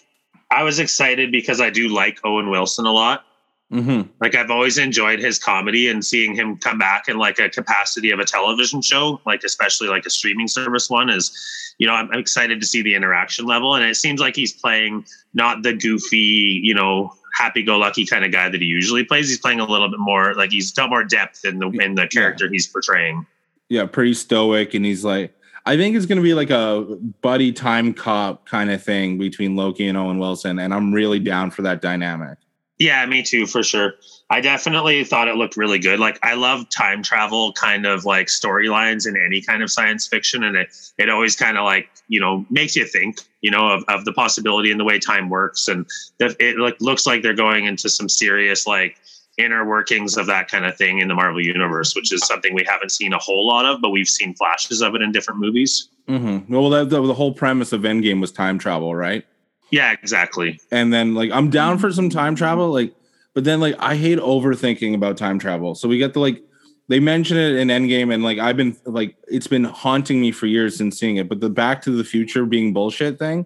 I 0.49 0.63
was 0.63 0.79
excited 0.79 1.31
because 1.31 1.61
I 1.61 1.69
do 1.69 1.89
like 1.89 2.19
Owen 2.23 2.49
Wilson 2.49 2.85
a 2.87 2.91
lot. 2.91 3.25
Mm-hmm. 3.71 4.09
Like 4.19 4.35
I've 4.35 4.49
always 4.49 4.77
enjoyed 4.77 5.19
his 5.19 5.37
comedy 5.37 5.89
and 5.89 6.03
seeing 6.03 6.33
him 6.33 6.57
come 6.57 6.79
back 6.79 7.07
in 7.07 7.17
like 7.17 7.37
a 7.37 7.49
capacity 7.49 8.09
of 8.11 8.19
a 8.19 8.25
television 8.25 8.81
show, 8.81 9.21
like 9.25 9.43
especially 9.43 9.89
like 9.89 10.05
a 10.05 10.09
streaming 10.09 10.47
service 10.47 10.89
one 10.89 11.09
is, 11.09 11.31
you 11.77 11.85
know, 11.85 11.93
I'm, 11.93 12.09
I'm 12.11 12.19
excited 12.19 12.59
to 12.59 12.65
see 12.65 12.81
the 12.81 12.95
interaction 12.95 13.45
level. 13.45 13.75
And 13.75 13.85
it 13.85 13.95
seems 13.95 14.19
like 14.19 14.35
he's 14.35 14.53
playing 14.53 15.05
not 15.35 15.61
the 15.61 15.73
goofy, 15.73 16.59
you 16.63 16.73
know, 16.73 17.13
happy-go-lucky 17.37 18.05
kind 18.05 18.25
of 18.25 18.31
guy 18.31 18.49
that 18.49 18.59
he 18.59 18.67
usually 18.67 19.03
plays. 19.03 19.29
He's 19.29 19.39
playing 19.39 19.59
a 19.59 19.65
little 19.65 19.89
bit 19.89 19.99
more 19.99 20.33
like 20.33 20.51
he's 20.51 20.71
got 20.71 20.89
more 20.89 21.03
depth 21.03 21.45
in 21.45 21.59
the 21.59 21.69
in 21.69 21.95
the 21.95 22.07
character 22.07 22.45
yeah. 22.45 22.51
he's 22.51 22.67
portraying. 22.67 23.25
Yeah, 23.69 23.85
pretty 23.85 24.15
stoic, 24.15 24.73
and 24.73 24.83
he's 24.83 25.05
like, 25.05 25.33
I 25.65 25.77
think 25.77 25.95
it's 25.95 26.07
going 26.07 26.17
to 26.17 26.23
be 26.23 26.33
like 26.33 26.49
a 26.49 26.97
buddy 27.21 27.51
time 27.51 27.93
cop 27.93 28.47
kind 28.47 28.71
of 28.71 28.83
thing 28.83 29.19
between 29.19 29.55
Loki 29.55 29.87
and 29.87 29.95
Owen 29.95 30.17
Wilson, 30.17 30.57
and 30.57 30.73
I'm 30.73 30.91
really 30.91 31.19
down 31.19 31.51
for 31.51 31.61
that 31.61 31.81
dynamic. 31.81 32.39
Yeah, 32.79 33.05
me 33.05 33.21
too, 33.23 33.45
for 33.45 33.61
sure. 33.61 33.95
I 34.29 34.41
definitely 34.41 35.03
thought 35.03 35.27
it 35.27 35.35
looked 35.35 35.57
really 35.57 35.79
good. 35.79 35.99
Like 35.99 36.17
I 36.23 36.35
love 36.35 36.69
time 36.69 37.03
travel 37.03 37.51
kind 37.53 37.85
of 37.85 38.05
like 38.05 38.27
storylines 38.27 39.07
in 39.07 39.17
any 39.17 39.41
kind 39.41 39.63
of 39.63 39.71
science 39.71 40.07
fiction. 40.07 40.43
And 40.43 40.55
it 40.55 40.69
it 40.97 41.09
always 41.09 41.35
kind 41.35 41.57
of 41.57 41.65
like, 41.65 41.89
you 42.07 42.21
know, 42.21 42.45
makes 42.49 42.75
you 42.75 42.85
think, 42.85 43.19
you 43.41 43.51
know, 43.51 43.67
of, 43.69 43.83
of 43.87 44.05
the 44.05 44.13
possibility 44.13 44.71
and 44.71 44.79
the 44.79 44.85
way 44.85 44.97
time 44.97 45.29
works. 45.29 45.67
And 45.67 45.85
it 46.19 46.57
like 46.57 46.79
looks 46.79 47.05
like 47.05 47.21
they're 47.21 47.33
going 47.33 47.65
into 47.65 47.89
some 47.89 48.07
serious 48.07 48.65
like 48.65 48.97
inner 49.37 49.65
workings 49.65 50.15
of 50.15 50.27
that 50.27 50.47
kind 50.47 50.65
of 50.65 50.77
thing 50.77 50.99
in 50.99 51.07
the 51.07 51.15
Marvel 51.15 51.41
universe, 51.41 51.95
which 51.95 52.13
is 52.13 52.25
something 52.25 52.53
we 52.53 52.65
haven't 52.65 52.91
seen 52.91 53.13
a 53.13 53.17
whole 53.17 53.47
lot 53.47 53.65
of, 53.65 53.81
but 53.81 53.89
we've 53.89 54.07
seen 54.07 54.35
flashes 54.35 54.81
of 54.81 54.95
it 54.95 55.01
in 55.01 55.11
different 55.11 55.39
movies. 55.39 55.89
Mm-hmm. 56.07 56.53
Well, 56.53 56.69
that, 56.69 56.89
the 56.89 57.13
whole 57.13 57.33
premise 57.33 57.71
of 57.71 57.81
Endgame 57.81 58.21
was 58.21 58.31
time 58.31 58.57
travel, 58.57 58.95
right? 58.95 59.25
Yeah, 59.71 59.91
exactly. 59.91 60.59
And 60.71 60.93
then 60.93 61.15
like 61.15 61.31
I'm 61.31 61.49
down 61.49 61.77
for 61.77 61.91
some 61.91 62.09
time 62.09 62.35
travel, 62.35 62.71
like, 62.71 62.93
but 63.33 63.43
then 63.43 63.59
like 63.59 63.75
I 63.79 63.95
hate 63.95 64.19
overthinking 64.19 64.95
about 64.95 65.17
time 65.17 65.39
travel. 65.39 65.75
So 65.75 65.87
we 65.87 65.97
get 65.97 66.13
the 66.13 66.19
like 66.19 66.43
they 66.87 66.99
mention 66.99 67.37
it 67.37 67.55
in 67.55 67.67
Endgame, 67.67 68.13
and 68.13 68.23
like 68.23 68.39
I've 68.39 68.57
been 68.57 68.75
like 68.85 69.15
it's 69.27 69.47
been 69.47 69.63
haunting 69.63 70.19
me 70.19 70.31
for 70.31 70.47
years 70.47 70.75
since 70.75 70.99
seeing 70.99 71.17
it. 71.17 71.29
But 71.29 71.39
the 71.39 71.49
Back 71.49 71.81
to 71.83 71.91
the 71.91 72.03
Future 72.03 72.45
being 72.45 72.73
bullshit 72.73 73.19
thing, 73.19 73.45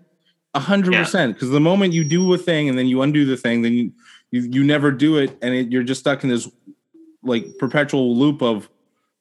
a 0.54 0.60
hundred 0.60 0.94
percent. 0.94 1.36
Because 1.36 1.50
the 1.50 1.60
moment 1.60 1.94
you 1.94 2.04
do 2.04 2.34
a 2.34 2.38
thing 2.38 2.70
and 2.70 2.78
then 2.78 2.88
you 2.88 3.02
undo 3.02 3.26
the 3.26 3.38
thing, 3.38 3.62
then 3.62 3.74
you 3.74 3.92
you, 4.32 4.42
you 4.42 4.64
never 4.64 4.92
do 4.92 5.18
it, 5.18 5.38
and 5.42 5.54
it, 5.54 5.72
you're 5.72 5.84
just 5.84 6.00
stuck 6.00 6.24
in 6.24 6.30
this 6.30 6.50
like 7.22 7.46
perpetual 7.60 8.16
loop 8.16 8.42
of 8.42 8.70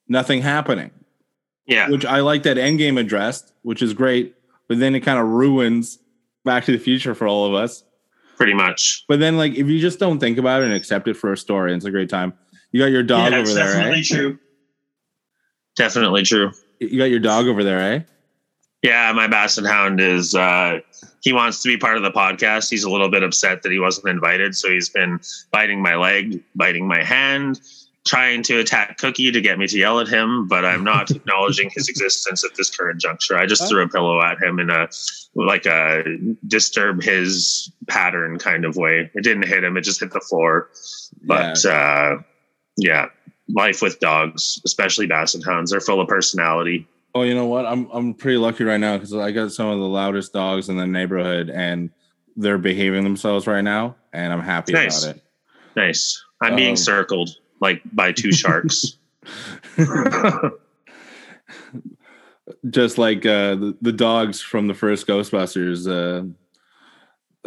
nothing 0.08 0.40
happening. 0.40 0.90
Yeah, 1.66 1.90
which 1.90 2.04
I 2.04 2.20
like 2.20 2.44
that 2.44 2.56
Endgame 2.56 2.98
addressed, 2.98 3.52
which 3.62 3.82
is 3.82 3.92
great. 3.92 4.36
But 4.68 4.78
then 4.78 4.94
it 4.94 5.00
kind 5.00 5.18
of 5.18 5.26
ruins 5.26 5.98
Back 6.44 6.64
to 6.64 6.72
the 6.72 6.78
Future 6.78 7.14
for 7.14 7.26
all 7.26 7.46
of 7.46 7.54
us. 7.54 7.84
Pretty 8.36 8.54
much. 8.54 9.04
But 9.08 9.20
then, 9.20 9.36
like, 9.36 9.54
if 9.54 9.68
you 9.68 9.78
just 9.78 9.98
don't 9.98 10.18
think 10.18 10.38
about 10.38 10.62
it 10.62 10.66
and 10.66 10.74
accept 10.74 11.06
it 11.06 11.14
for 11.14 11.32
a 11.32 11.36
story, 11.36 11.74
it's 11.74 11.84
a 11.84 11.90
great 11.90 12.08
time. 12.08 12.32
You 12.72 12.80
got 12.80 12.86
your 12.86 13.02
dog 13.02 13.32
yeah, 13.32 13.38
over 13.38 13.46
there, 13.52 13.64
That's 13.64 13.74
definitely 13.74 13.98
right? 13.98 14.04
true. 14.04 14.38
Definitely 15.76 16.22
true. 16.22 16.50
You 16.80 16.98
got 16.98 17.10
your 17.10 17.20
dog 17.20 17.46
over 17.46 17.62
there, 17.62 17.80
eh? 17.80 18.00
Yeah, 18.82 19.12
my 19.12 19.28
basset 19.28 19.64
hound 19.64 20.00
is 20.00 20.34
uh 20.34 20.80
he 21.20 21.32
wants 21.32 21.62
to 21.62 21.68
be 21.68 21.76
part 21.76 21.96
of 21.96 22.02
the 22.02 22.10
podcast. 22.10 22.68
He's 22.68 22.82
a 22.82 22.90
little 22.90 23.08
bit 23.08 23.22
upset 23.22 23.62
that 23.62 23.70
he 23.70 23.78
wasn't 23.78 24.08
invited, 24.08 24.56
so 24.56 24.68
he's 24.68 24.88
been 24.88 25.20
biting 25.52 25.80
my 25.80 25.94
leg, 25.94 26.42
biting 26.56 26.88
my 26.88 27.02
hand, 27.04 27.60
trying 28.04 28.42
to 28.44 28.58
attack 28.58 28.98
Cookie 28.98 29.30
to 29.30 29.40
get 29.40 29.58
me 29.58 29.68
to 29.68 29.78
yell 29.78 30.00
at 30.00 30.08
him, 30.08 30.48
but 30.48 30.64
I'm 30.64 30.82
not 30.82 31.10
acknowledging 31.12 31.70
his 31.70 31.88
existence 31.88 32.44
at 32.44 32.56
this 32.56 32.74
current 32.74 33.00
juncture. 33.00 33.36
I 33.36 33.46
just 33.46 33.68
threw 33.68 33.82
a 33.82 33.88
pillow 33.88 34.20
at 34.20 34.42
him 34.42 34.58
in 34.58 34.68
a 34.68 34.88
like 35.34 35.66
a 35.66 36.04
disturb 36.46 37.02
his 37.02 37.70
pattern 37.88 38.38
kind 38.38 38.64
of 38.64 38.76
way. 38.76 39.10
It 39.14 39.22
didn't 39.22 39.46
hit 39.46 39.64
him; 39.64 39.76
it 39.76 39.82
just 39.82 40.00
hit 40.00 40.12
the 40.12 40.20
floor. 40.20 40.68
But 41.22 41.64
yeah, 41.64 41.70
uh, 41.70 42.22
yeah 42.76 43.06
life 43.48 43.82
with 43.82 44.00
dogs, 44.00 44.60
especially 44.64 45.06
basset 45.06 45.42
hounds, 45.44 45.70
they're 45.70 45.80
full 45.80 46.00
of 46.00 46.08
personality. 46.08 46.86
Oh, 47.14 47.22
you 47.22 47.34
know 47.34 47.46
what? 47.46 47.66
I'm 47.66 47.88
I'm 47.92 48.14
pretty 48.14 48.38
lucky 48.38 48.64
right 48.64 48.80
now 48.80 48.96
because 48.96 49.14
I 49.14 49.32
got 49.32 49.52
some 49.52 49.68
of 49.68 49.78
the 49.78 49.84
loudest 49.84 50.32
dogs 50.32 50.68
in 50.68 50.76
the 50.76 50.86
neighborhood, 50.86 51.50
and 51.50 51.90
they're 52.36 52.58
behaving 52.58 53.04
themselves 53.04 53.46
right 53.46 53.60
now, 53.62 53.96
and 54.12 54.32
I'm 54.32 54.40
happy 54.40 54.72
nice. 54.72 55.04
about 55.04 55.16
it. 55.16 55.22
Nice. 55.76 56.24
I'm 56.40 56.52
um, 56.52 56.56
being 56.56 56.76
circled 56.76 57.36
like 57.60 57.82
by 57.92 58.12
two 58.12 58.32
sharks. 58.32 58.96
Just 62.70 62.98
like 62.98 63.24
uh, 63.24 63.54
the, 63.54 63.76
the, 63.80 63.92
dogs 63.92 64.40
from 64.40 64.66
the 64.66 64.74
first 64.74 65.06
Ghostbusters. 65.06 65.86
Uh, 65.86 66.26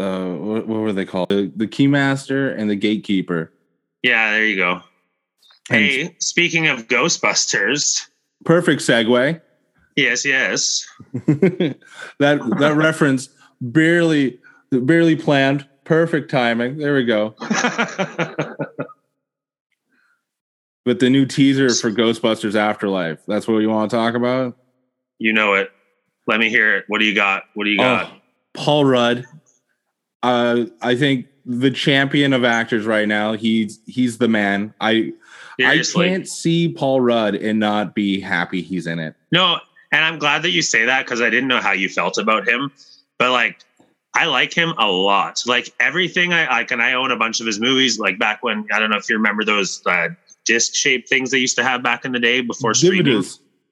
uh, 0.01 0.36
what, 0.36 0.67
what, 0.67 0.79
were 0.79 0.93
they 0.93 1.05
called? 1.05 1.29
The, 1.29 1.51
the 1.55 1.67
Keymaster 1.67 2.58
and 2.58 2.69
the 2.69 2.75
Gatekeeper. 2.75 3.51
Yeah, 4.03 4.31
there 4.31 4.45
you 4.45 4.55
go. 4.55 4.81
And 5.69 5.84
hey, 5.84 6.15
speaking 6.19 6.67
of 6.67 6.88
Ghostbusters, 6.88 8.08
perfect 8.45 8.81
segue. 8.81 9.41
Yes, 9.95 10.25
yes. 10.25 10.86
that 11.27 11.75
that 12.19 12.73
reference 12.75 13.29
barely 13.60 14.39
barely 14.71 15.15
planned. 15.15 15.67
Perfect 15.84 16.31
timing. 16.31 16.77
There 16.77 16.95
we 16.95 17.05
go. 17.05 17.36
But 20.86 20.99
the 20.99 21.10
new 21.10 21.25
teaser 21.25 21.73
for 21.73 21.91
Ghostbusters 21.91 22.55
Afterlife. 22.55 23.25
That's 23.25 23.47
what 23.47 23.58
you 23.58 23.69
want 23.69 23.89
to 23.89 23.97
talk 23.97 24.13
about? 24.13 24.55
You 25.19 25.34
know 25.34 25.54
it. 25.54 25.71
Let 26.28 26.39
me 26.39 26.49
hear 26.49 26.75
it. 26.75 26.86
What 26.88 26.99
do 26.99 27.06
you 27.06 27.15
got? 27.15 27.43
What 27.54 27.65
do 27.65 27.69
you 27.69 27.78
got? 27.78 28.12
Oh, 28.12 28.17
Paul 28.54 28.86
Rudd. 28.86 29.25
Uh, 30.23 30.65
I 30.82 30.95
think 30.95 31.28
the 31.45 31.69
champion 31.69 32.34
of 32.34 32.43
actors 32.43 32.86
right 32.86 33.08
now. 33.08 33.34
He's 33.34 33.80
he's 33.86 34.17
the 34.17 34.28
man. 34.28 34.73
I 34.82 35.13
Seriously. 35.60 36.06
I 36.06 36.10
can't 36.10 36.28
see 36.28 36.69
Paul 36.69 37.01
Rudd 37.01 37.36
and 37.36 37.60
not 37.60 37.95
be 37.95 38.19
happy 38.19 38.62
he's 38.62 38.88
in 38.88 38.99
it. 38.99 39.15
No, 39.32 39.60
and 39.91 40.04
I'm 40.04 40.19
glad 40.19 40.41
that 40.41 40.51
you 40.51 40.62
say 40.62 40.86
that 40.86 41.06
because 41.06 41.21
I 41.21 41.30
didn't 41.30 41.47
know 41.47 41.62
how 41.62 41.71
you 41.71 41.88
felt 41.88 42.17
about 42.17 42.47
him. 42.47 42.71
But 43.17 43.32
like 43.32 43.60
I 44.13 44.25
like 44.25 44.54
him 44.54 44.73
a 44.78 44.88
lot. 44.88 45.41
Like 45.45 45.73
everything 45.80 46.34
I 46.34 46.47
like, 46.47 46.71
and 46.71 46.82
I 46.82 46.93
own 46.93 47.12
a 47.12 47.17
bunch 47.17 47.39
of 47.39 47.45
his 47.45 47.60
movies. 47.60 47.99
Like 47.99 48.19
back 48.19 48.43
when 48.43 48.67
I 48.73 48.80
don't 48.80 48.89
know 48.89 48.97
if 48.97 49.10
you 49.10 49.15
remember 49.15 49.45
those 49.45 49.82
uh, 49.86 50.10
disc 50.43 50.75
shaped 50.75 51.08
things 51.08 51.32
they 51.32 51.38
used 51.38 51.56
to 51.58 51.63
have 51.63 51.82
back 51.82 52.04
in 52.04 52.12
the 52.12 52.19
day 52.19 52.41
before 52.41 52.73
streaming. 52.73 53.23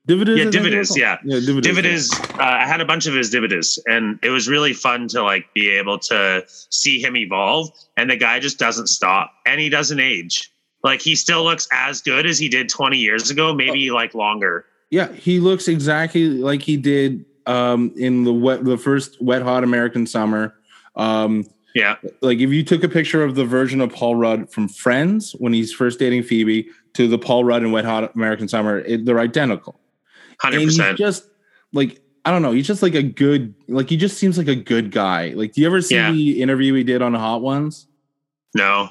Dividends, 0.06 0.40
yeah, 0.44 0.52
dividends, 0.52 0.98
yeah, 0.98 1.18
yeah, 1.24 1.40
dividends. 1.62 2.12
Uh, 2.34 2.36
I 2.40 2.68
had 2.68 2.82
a 2.82 2.86
bunch 2.86 3.08
of 3.08 3.14
his 3.14 3.30
dividends, 3.30 3.80
and 3.88 4.20
it 4.22 4.32
was 4.32 4.50
really 4.50 4.74
fun 4.74 5.08
to 5.10 5.24
like 5.24 5.46
be 5.54 5.70
able 5.70 5.98
to 6.00 6.44
see 6.48 7.02
him 7.02 7.16
evolve. 7.16 7.70
And 7.96 8.10
the 8.10 8.18
guy 8.18 8.42
just 8.42 8.60
doesn't 8.60 8.88
stop, 8.88 9.32
and 9.46 9.62
he 9.62 9.70
doesn't 9.70 10.02
age. 10.02 10.52
Like 10.84 11.02
he 11.02 11.16
still 11.16 11.46
looks 11.46 11.70
as 11.72 12.02
good 12.02 12.26
as 12.26 12.38
he 12.38 12.50
did 12.50 12.68
20 12.68 12.98
years 12.98 13.30
ago, 13.30 13.54
maybe 13.54 13.90
oh. 13.90 13.96
like 13.96 14.14
longer. 14.14 14.66
Yeah, 14.90 15.12
he 15.14 15.40
looks 15.40 15.70
exactly 15.70 16.28
like 16.28 16.62
he 16.62 16.76
did 16.76 17.24
um, 17.46 17.94
in 17.96 18.26
the 18.26 18.34
wet, 18.34 18.66
the 18.66 18.78
first 18.78 19.22
wet 19.22 19.42
hot 19.42 19.64
American 19.64 20.06
summer. 20.06 20.54
Um, 20.98 21.46
yeah. 21.74 21.96
Like 22.22 22.40
if 22.40 22.52
you 22.52 22.64
took 22.64 22.84
a 22.84 22.90
picture 22.90 23.24
of 23.24 23.36
the 23.36 23.46
version 23.46 23.82
of 23.82 23.92
Paul 23.92 24.16
Rudd 24.16 24.52
from 24.52 24.68
Friends 24.68 25.32
when 25.40 25.54
he's 25.54 25.74
first 25.74 25.98
dating 25.98 26.24
Phoebe 26.24 26.68
to 26.94 27.08
the 27.08 27.18
Paul 27.18 27.46
Rudd 27.46 27.64
in 27.64 27.72
Wet 27.72 27.86
Hot 27.86 28.14
American 28.14 28.48
Summer, 28.48 28.80
it, 28.80 29.06
they're 29.06 29.20
identical. 29.20 29.80
100%. 30.42 30.60
He's 30.60 30.78
just 30.78 31.30
like, 31.72 32.02
I 32.26 32.32
don't 32.32 32.42
know, 32.42 32.52
he's 32.52 32.68
just 32.68 32.82
like 32.82 32.96
a 32.96 33.04
good, 33.04 33.54
like 33.68 33.90
he 33.90 33.98
just 33.98 34.18
seems 34.18 34.38
like 34.38 34.48
a 34.48 34.56
good 34.56 34.92
guy. 34.92 35.30
Like, 35.30 35.54
do 35.54 35.62
you 35.62 35.68
ever 35.68 35.82
see 35.82 35.96
yeah. 35.96 36.12
the 36.12 36.42
interview 36.42 36.74
he 36.74 36.84
did 36.84 37.02
on 37.02 37.14
Hot 37.14 37.42
Ones? 37.42 37.88
No. 38.54 38.90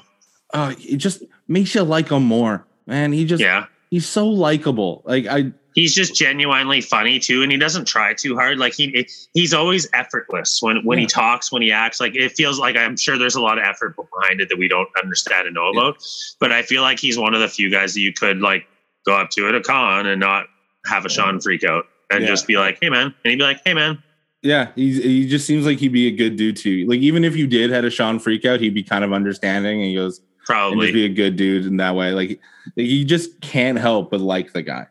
Uh, 0.53 0.73
it 0.79 0.97
just 0.97 1.23
makes 1.47 1.73
you 1.73 1.81
like 1.83 2.09
him 2.09 2.23
more. 2.23 2.65
Man, 2.85 3.11
he 3.11 3.25
just, 3.25 3.41
yeah. 3.41 3.65
he's 3.89 4.07
so 4.07 4.27
likable. 4.27 5.01
Like, 5.05 5.25
I, 5.25 5.53
he's 5.73 5.93
just 5.93 6.15
genuinely 6.15 6.81
funny 6.81 7.19
too 7.19 7.41
and 7.41 7.51
he 7.51 7.57
doesn't 7.57 7.85
try 7.85 8.13
too 8.13 8.35
hard 8.35 8.57
like 8.57 8.73
he 8.73 9.07
he's 9.33 9.53
always 9.53 9.87
effortless 9.93 10.61
when 10.61 10.83
when 10.85 10.97
yeah. 10.97 11.03
he 11.03 11.07
talks 11.07 11.51
when 11.51 11.61
he 11.61 11.71
acts 11.71 11.99
like 11.99 12.15
it 12.15 12.31
feels 12.31 12.59
like 12.59 12.75
i'm 12.75 12.95
sure 12.95 13.17
there's 13.17 13.35
a 13.35 13.41
lot 13.41 13.57
of 13.57 13.63
effort 13.65 13.95
behind 13.95 14.41
it 14.41 14.49
that 14.49 14.57
we 14.57 14.67
don't 14.67 14.89
understand 15.01 15.47
and 15.47 15.55
know 15.55 15.71
yeah. 15.73 15.81
about 15.81 16.03
but 16.39 16.51
i 16.51 16.61
feel 16.61 16.81
like 16.81 16.99
he's 16.99 17.17
one 17.17 17.33
of 17.33 17.41
the 17.41 17.47
few 17.47 17.69
guys 17.69 17.93
that 17.93 18.01
you 18.01 18.13
could 18.13 18.39
like 18.39 18.67
go 19.05 19.15
up 19.15 19.29
to 19.29 19.47
at 19.47 19.55
a 19.55 19.61
con 19.61 20.05
and 20.05 20.19
not 20.19 20.45
have 20.85 21.05
a 21.05 21.09
sean 21.09 21.39
freak 21.39 21.63
out 21.63 21.85
and 22.11 22.21
yeah. 22.21 22.27
just 22.27 22.47
be 22.47 22.57
like 22.57 22.77
hey 22.81 22.89
man 22.89 23.05
and 23.05 23.31
he'd 23.31 23.37
be 23.37 23.43
like 23.43 23.61
hey 23.65 23.73
man 23.73 24.01
yeah 24.41 24.71
he's, 24.75 25.03
he 25.03 25.27
just 25.27 25.47
seems 25.47 25.65
like 25.65 25.79
he'd 25.79 25.93
be 25.93 26.07
a 26.07 26.11
good 26.11 26.35
dude 26.35 26.57
too 26.57 26.85
like 26.87 26.99
even 26.99 27.23
if 27.23 27.35
you 27.35 27.47
did 27.47 27.69
had 27.69 27.85
a 27.85 27.89
sean 27.89 28.19
freak 28.19 28.45
out 28.45 28.59
he'd 28.59 28.73
be 28.73 28.83
kind 28.83 29.03
of 29.03 29.13
understanding 29.13 29.79
and 29.79 29.89
he 29.89 29.95
goes 29.95 30.21
probably 30.45 30.91
be 30.91 31.05
a 31.05 31.09
good 31.09 31.37
dude 31.37 31.65
in 31.65 31.77
that 31.77 31.95
way 31.95 32.11
like 32.11 32.39
he 32.75 33.05
just 33.05 33.39
can't 33.39 33.79
help 33.79 34.11
but 34.11 34.19
like 34.19 34.51
the 34.51 34.61
guy 34.61 34.85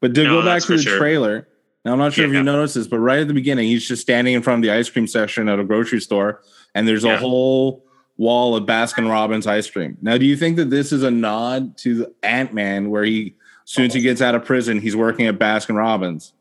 but 0.00 0.14
to 0.14 0.24
no, 0.24 0.40
go 0.40 0.44
back 0.44 0.62
to 0.62 0.76
the 0.76 0.82
sure. 0.82 0.98
trailer, 0.98 1.48
now 1.84 1.92
I'm 1.92 1.98
not 1.98 2.12
sure 2.12 2.24
yeah. 2.24 2.30
if 2.30 2.36
you 2.36 2.42
noticed 2.42 2.74
this, 2.74 2.86
but 2.86 2.98
right 2.98 3.20
at 3.20 3.28
the 3.28 3.34
beginning, 3.34 3.66
he's 3.66 3.86
just 3.86 4.02
standing 4.02 4.34
in 4.34 4.42
front 4.42 4.58
of 4.58 4.62
the 4.62 4.76
ice 4.76 4.88
cream 4.88 5.06
section 5.06 5.48
at 5.48 5.58
a 5.58 5.64
grocery 5.64 6.00
store, 6.00 6.42
and 6.74 6.86
there's 6.86 7.04
yeah. 7.04 7.14
a 7.14 7.18
whole 7.18 7.84
wall 8.16 8.56
of 8.56 8.64
Baskin 8.64 9.08
Robbins 9.08 9.46
ice 9.46 9.68
cream. 9.68 9.96
Now, 10.02 10.18
do 10.18 10.26
you 10.26 10.36
think 10.36 10.56
that 10.56 10.70
this 10.70 10.92
is 10.92 11.02
a 11.02 11.10
nod 11.10 11.76
to 11.78 12.14
Ant 12.22 12.52
Man, 12.52 12.90
where 12.90 13.04
he, 13.04 13.34
soon 13.68 13.86
as 13.86 13.94
he 13.94 14.00
gets 14.00 14.20
out 14.20 14.34
of 14.34 14.44
prison, 14.44 14.80
he's 14.80 14.96
working 14.96 15.26
at 15.26 15.38
Baskin 15.38 15.76
Robbins? 15.76 16.32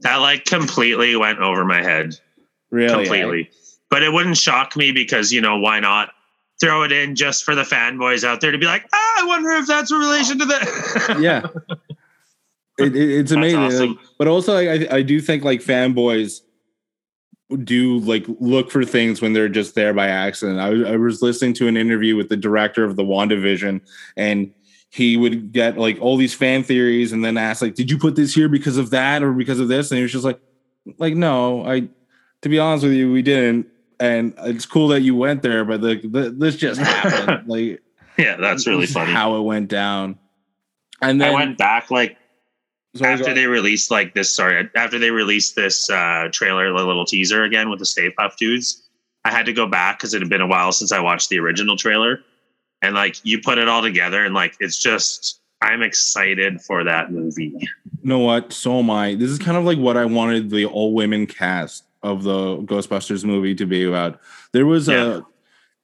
That 0.00 0.16
like 0.16 0.44
completely 0.44 1.14
went 1.16 1.38
over 1.38 1.64
my 1.64 1.82
head. 1.82 2.18
Really? 2.70 3.04
Completely. 3.04 3.50
But 3.90 4.02
it 4.02 4.12
wouldn't 4.12 4.38
shock 4.38 4.76
me 4.76 4.90
because, 4.90 5.32
you 5.32 5.40
know, 5.40 5.58
why 5.58 5.80
not? 5.80 6.10
throw 6.62 6.84
it 6.84 6.92
in 6.92 7.16
just 7.16 7.42
for 7.42 7.56
the 7.56 7.62
fanboys 7.62 8.22
out 8.22 8.40
there 8.40 8.52
to 8.52 8.58
be 8.58 8.66
like, 8.66 8.88
ah, 8.92 9.22
I 9.22 9.24
wonder 9.26 9.50
if 9.50 9.66
that's 9.66 9.90
a 9.90 9.96
relation 9.96 10.38
to 10.38 10.44
that. 10.44 11.16
yeah. 11.20 11.46
It, 12.78 12.94
it, 12.94 13.10
it's 13.10 13.32
amazing, 13.32 13.58
awesome. 13.58 13.88
like, 13.88 13.98
but 14.16 14.28
also 14.28 14.54
like, 14.54 14.90
I 14.92 14.98
I 14.98 15.02
do 15.02 15.20
think 15.20 15.42
like 15.42 15.60
fanboys 15.60 16.40
do 17.64 17.98
like 17.98 18.24
look 18.40 18.70
for 18.70 18.84
things 18.84 19.20
when 19.20 19.32
they're 19.32 19.48
just 19.48 19.74
there 19.74 19.92
by 19.92 20.06
accident. 20.06 20.60
I, 20.60 20.92
I 20.92 20.96
was 20.96 21.20
listening 21.20 21.52
to 21.54 21.68
an 21.68 21.76
interview 21.76 22.16
with 22.16 22.28
the 22.28 22.36
director 22.36 22.84
of 22.84 22.96
the 22.96 23.04
WandaVision, 23.04 23.80
and 24.16 24.52
he 24.92 25.16
would 25.16 25.52
get 25.52 25.78
like 25.78 25.98
all 26.00 26.16
these 26.18 26.34
fan 26.34 26.62
theories, 26.62 27.12
and 27.12 27.24
then 27.24 27.36
ask 27.38 27.62
like, 27.62 27.74
"Did 27.74 27.90
you 27.90 27.98
put 27.98 28.14
this 28.14 28.34
here 28.34 28.48
because 28.48 28.76
of 28.76 28.90
that 28.90 29.22
or 29.22 29.32
because 29.32 29.58
of 29.58 29.68
this?" 29.68 29.90
And 29.90 29.96
he 29.96 30.02
was 30.02 30.12
just 30.12 30.24
like, 30.24 30.40
"Like 30.98 31.14
no, 31.14 31.66
I." 31.66 31.88
To 32.42 32.48
be 32.48 32.58
honest 32.58 32.82
with 32.82 32.94
you, 32.94 33.12
we 33.12 33.22
didn't, 33.22 33.68
and 34.00 34.34
it's 34.38 34.66
cool 34.66 34.88
that 34.88 35.02
you 35.02 35.14
went 35.14 35.42
there, 35.42 35.64
but 35.64 35.80
the, 35.80 35.94
the 35.94 36.30
this 36.30 36.56
just 36.56 36.80
happened. 36.80 37.46
like 37.46 37.80
yeah, 38.18 38.36
that's 38.36 38.66
really 38.66 38.86
funny. 38.86 39.12
how 39.12 39.36
it 39.36 39.42
went 39.42 39.68
down. 39.68 40.18
And 41.00 41.20
then 41.20 41.30
I 41.30 41.34
went 41.34 41.56
back 41.56 41.90
like 41.92 42.18
sorry, 42.96 43.12
after 43.12 43.34
they 43.34 43.46
released 43.46 43.90
like 43.90 44.14
this 44.14 44.34
sorry 44.34 44.68
after 44.76 44.98
they 44.98 45.10
released 45.10 45.56
this 45.56 45.88
uh 45.90 46.28
trailer 46.32 46.68
the 46.68 46.84
little 46.84 47.04
teaser 47.04 47.42
again 47.44 47.70
with 47.70 47.78
the 47.78 47.86
stay 47.86 48.10
puft 48.10 48.36
dudes 48.36 48.88
i 49.24 49.30
had 49.30 49.46
to 49.46 49.52
go 49.52 49.66
back 49.66 49.98
because 49.98 50.14
it 50.14 50.20
had 50.20 50.28
been 50.28 50.40
a 50.40 50.46
while 50.46 50.72
since 50.72 50.92
i 50.92 51.00
watched 51.00 51.28
the 51.30 51.38
original 51.38 51.76
trailer 51.76 52.20
and 52.82 52.94
like 52.94 53.16
you 53.24 53.40
put 53.40 53.58
it 53.58 53.68
all 53.68 53.80
together 53.82 54.24
and 54.24 54.34
like 54.34 54.54
it's 54.60 54.78
just 54.78 55.40
i'm 55.62 55.82
excited 55.82 56.60
for 56.60 56.84
that 56.84 57.10
movie 57.12 57.54
you 57.58 58.08
know 58.08 58.18
what? 58.18 58.52
So 58.52 58.80
am 58.80 58.90
I. 58.90 59.14
This 59.14 59.30
is 59.30 59.38
kind 59.38 59.56
of 59.56 59.62
like 59.62 59.78
what 59.78 59.96
I 59.96 60.04
wanted 60.06 60.50
the 60.50 60.64
all 60.66 60.92
women 60.92 61.24
cast 61.24 61.84
of 62.02 62.24
the 62.24 62.56
Ghostbusters 62.64 63.24
movie 63.24 63.54
to 63.54 63.64
be 63.64 63.84
about. 63.84 64.18
There 64.50 64.66
was 64.66 64.88
Yeah. 64.88 65.18
a 65.18 65.22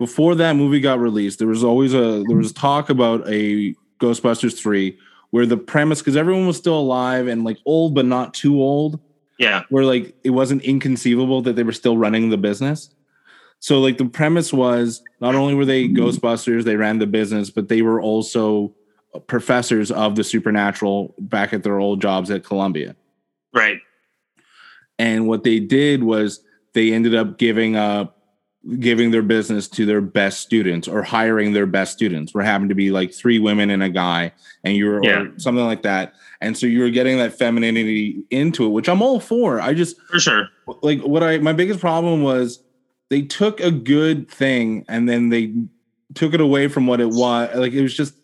before 0.00 0.34
that 0.34 0.56
movie 0.56 0.80
got 0.80 0.98
released, 0.98 1.38
there 1.38 1.46
was 1.46 1.62
always 1.62 1.94
a 1.94 2.24
there 2.26 2.36
was 2.36 2.52
talk 2.52 2.90
about 2.90 3.22
a 3.28 3.72
Ghostbusters 4.00 4.58
3 4.58 4.98
where 5.30 5.46
the 5.46 5.56
premise 5.56 6.00
because 6.00 6.16
everyone 6.16 6.48
was 6.48 6.56
still 6.56 6.76
alive 6.78 7.28
and 7.28 7.44
like 7.44 7.58
old 7.66 7.94
but 7.94 8.04
not 8.04 8.34
too 8.34 8.60
old, 8.60 8.98
yeah 9.38 9.62
where 9.68 9.84
like 9.84 10.12
it 10.24 10.30
wasn't 10.30 10.62
inconceivable 10.64 11.40
that 11.42 11.54
they 11.54 11.62
were 11.62 11.70
still 11.72 11.96
running 11.96 12.30
the 12.30 12.36
business. 12.38 12.90
So 13.60 13.80
like 13.80 13.98
the 13.98 14.06
premise 14.06 14.52
was 14.52 15.02
not 15.20 15.34
only 15.34 15.54
were 15.54 15.64
they 15.64 15.88
Ghostbusters, 15.88 16.64
they 16.64 16.76
ran 16.76 16.98
the 16.98 17.06
business, 17.06 17.50
but 17.50 17.68
they 17.68 17.82
were 17.82 18.00
also 18.00 18.74
professors 19.26 19.90
of 19.90 20.14
the 20.16 20.24
supernatural 20.24 21.14
back 21.18 21.52
at 21.52 21.62
their 21.62 21.78
old 21.78 22.00
jobs 22.00 22.30
at 22.30 22.44
Columbia. 22.44 22.94
right 23.52 23.78
And 24.98 25.26
what 25.26 25.44
they 25.44 25.60
did 25.60 26.02
was 26.02 26.40
they 26.74 26.92
ended 26.92 27.14
up 27.14 27.38
giving 27.38 27.74
up 27.76 28.14
giving 28.80 29.12
their 29.12 29.22
business 29.22 29.66
to 29.68 29.86
their 29.86 30.00
best 30.00 30.40
students 30.40 30.88
or 30.88 31.02
hiring 31.02 31.52
their 31.52 31.64
best 31.64 31.92
students. 31.92 32.34
Were 32.34 32.42
having 32.42 32.68
to 32.68 32.74
be 32.74 32.90
like 32.90 33.14
three 33.14 33.38
women 33.38 33.70
and 33.70 33.82
a 33.82 33.88
guy, 33.88 34.32
and 34.64 34.76
you 34.76 34.86
were 34.86 35.02
Yeah. 35.02 35.26
something 35.36 35.64
like 35.64 35.82
that. 35.82 36.12
And 36.40 36.56
so 36.56 36.66
you 36.66 36.80
were 36.80 36.90
getting 36.90 37.18
that 37.18 37.38
femininity 37.38 38.24
into 38.30 38.66
it, 38.66 38.68
which 38.68 38.88
I'm 38.88 39.00
all 39.00 39.20
for. 39.20 39.60
I 39.60 39.74
just 39.74 39.96
for 40.10 40.20
sure 40.20 40.48
like 40.82 41.00
what 41.00 41.22
I 41.22 41.38
my 41.38 41.52
biggest 41.52 41.80
problem 41.80 42.22
was 42.22 42.62
they 43.10 43.22
took 43.22 43.60
a 43.60 43.70
good 43.70 44.30
thing 44.30 44.84
and 44.88 45.08
then 45.08 45.28
they 45.30 45.52
took 46.14 46.34
it 46.34 46.40
away 46.40 46.68
from 46.68 46.86
what 46.86 47.00
it 47.00 47.08
was. 47.08 47.54
Like 47.54 47.72
it 47.72 47.82
was 47.82 47.94
just 47.96 48.14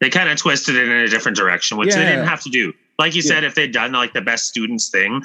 they 0.00 0.10
kind 0.10 0.28
of 0.28 0.38
twisted 0.38 0.76
it 0.76 0.88
in 0.88 0.96
a 0.96 1.08
different 1.08 1.36
direction 1.36 1.76
which 1.76 1.94
they 1.94 2.04
didn't 2.04 2.26
have 2.26 2.40
to 2.42 2.50
do 2.50 2.72
like 3.00 3.14
you 3.16 3.22
Yeah. 3.22 3.28
said 3.28 3.44
if 3.44 3.54
they'd 3.56 3.72
done 3.72 3.90
like 3.92 4.12
the 4.12 4.20
best 4.20 4.46
students 4.46 4.88
thing 4.90 5.22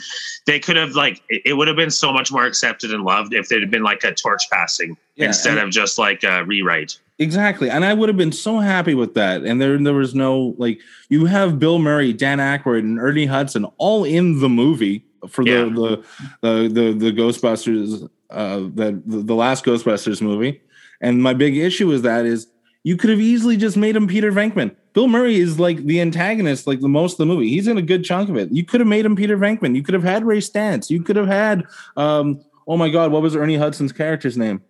they 0.48 0.60
could 0.60 0.76
have 0.78 0.96
like 0.96 1.22
it, 1.30 1.44
it 1.46 1.54
would 1.54 1.68
have 1.68 1.78
been 1.78 1.92
so 1.92 2.12
much 2.12 2.32
more 2.32 2.46
accepted 2.46 2.92
and 2.92 3.04
loved 3.04 3.34
if 3.36 3.50
there'd 3.50 3.70
been 3.70 3.84
like 3.84 4.04
a 4.04 4.14
torch 4.16 4.42
passing 4.52 4.98
Yeah, 5.16 5.28
instead 5.28 5.60
of 5.60 5.70
just 5.70 5.98
like 6.00 6.24
a 6.24 6.44
rewrite 6.46 6.98
Exactly. 7.20 7.70
And 7.70 7.86
I 7.86 7.94
would 7.94 8.10
have 8.10 8.18
been 8.18 8.32
so 8.32 8.58
happy 8.58 8.96
with 8.96 9.14
that. 9.14 9.44
And 9.44 9.62
there 9.62 9.78
there 9.78 9.94
was 9.94 10.16
no 10.16 10.56
like 10.58 10.80
you 11.10 11.26
have 11.26 11.60
Bill 11.60 11.78
Murray, 11.78 12.12
Dan 12.12 12.40
Aykroyd, 12.40 12.80
and 12.80 13.00
Ernie 13.00 13.28
Hudson 13.28 13.66
all 13.78 14.04
in 14.04 14.40
the 14.40 14.50
movie 14.50 15.06
for 15.30 15.44
the 15.46 15.70
the, 15.70 16.04
the 16.42 16.68
the 16.68 16.94
the 16.94 17.12
Ghostbusters 17.12 18.10
uh 18.34 18.58
the, 18.74 19.02
the 19.06 19.36
last 19.36 19.64
Ghostbusters 19.66 20.22
movie. 20.22 20.62
And 21.02 21.22
my 21.22 21.34
big 21.34 21.58
issue 21.58 21.92
is 21.92 22.02
that 22.04 22.26
is 22.26 22.48
you 22.84 22.98
could 22.98 23.10
have 23.10 23.20
easily 23.22 23.56
just 23.58 23.78
made 23.78 23.96
him 23.96 24.08
Peter 24.08 24.32
Venkman. 24.32 24.76
Bill 24.94 25.08
Murray 25.08 25.38
is 25.38 25.60
like 25.60 25.78
the 25.86 26.02
antagonist, 26.02 26.68
like 26.68 26.80
the 26.82 26.88
most 26.90 27.14
of 27.14 27.18
the 27.20 27.26
movie. 27.26 27.50
He's 27.50 27.68
in 27.68 27.78
a 27.78 27.82
good 27.82 28.04
chunk 28.04 28.30
of 28.30 28.36
it. 28.38 28.52
You 28.52 28.64
could 28.64 28.80
have 28.82 28.88
made 28.88 29.06
him 29.06 29.16
Peter 29.16 29.38
Venkman. 29.38 29.76
You 29.76 29.82
could 29.84 29.94
have 29.94 30.04
had 30.04 30.24
Ray 30.26 30.40
Stantz. 30.40 30.90
You 30.90 31.02
could 31.02 31.16
have 31.16 31.28
had 31.28 31.64
um 31.98 32.42
oh 32.68 32.78
my 32.78 32.90
god, 32.90 33.12
what 33.12 33.22
was 33.22 33.36
Ernie 33.36 33.58
Hudson's 33.58 33.92
character's 33.92 34.38
name? 34.38 34.62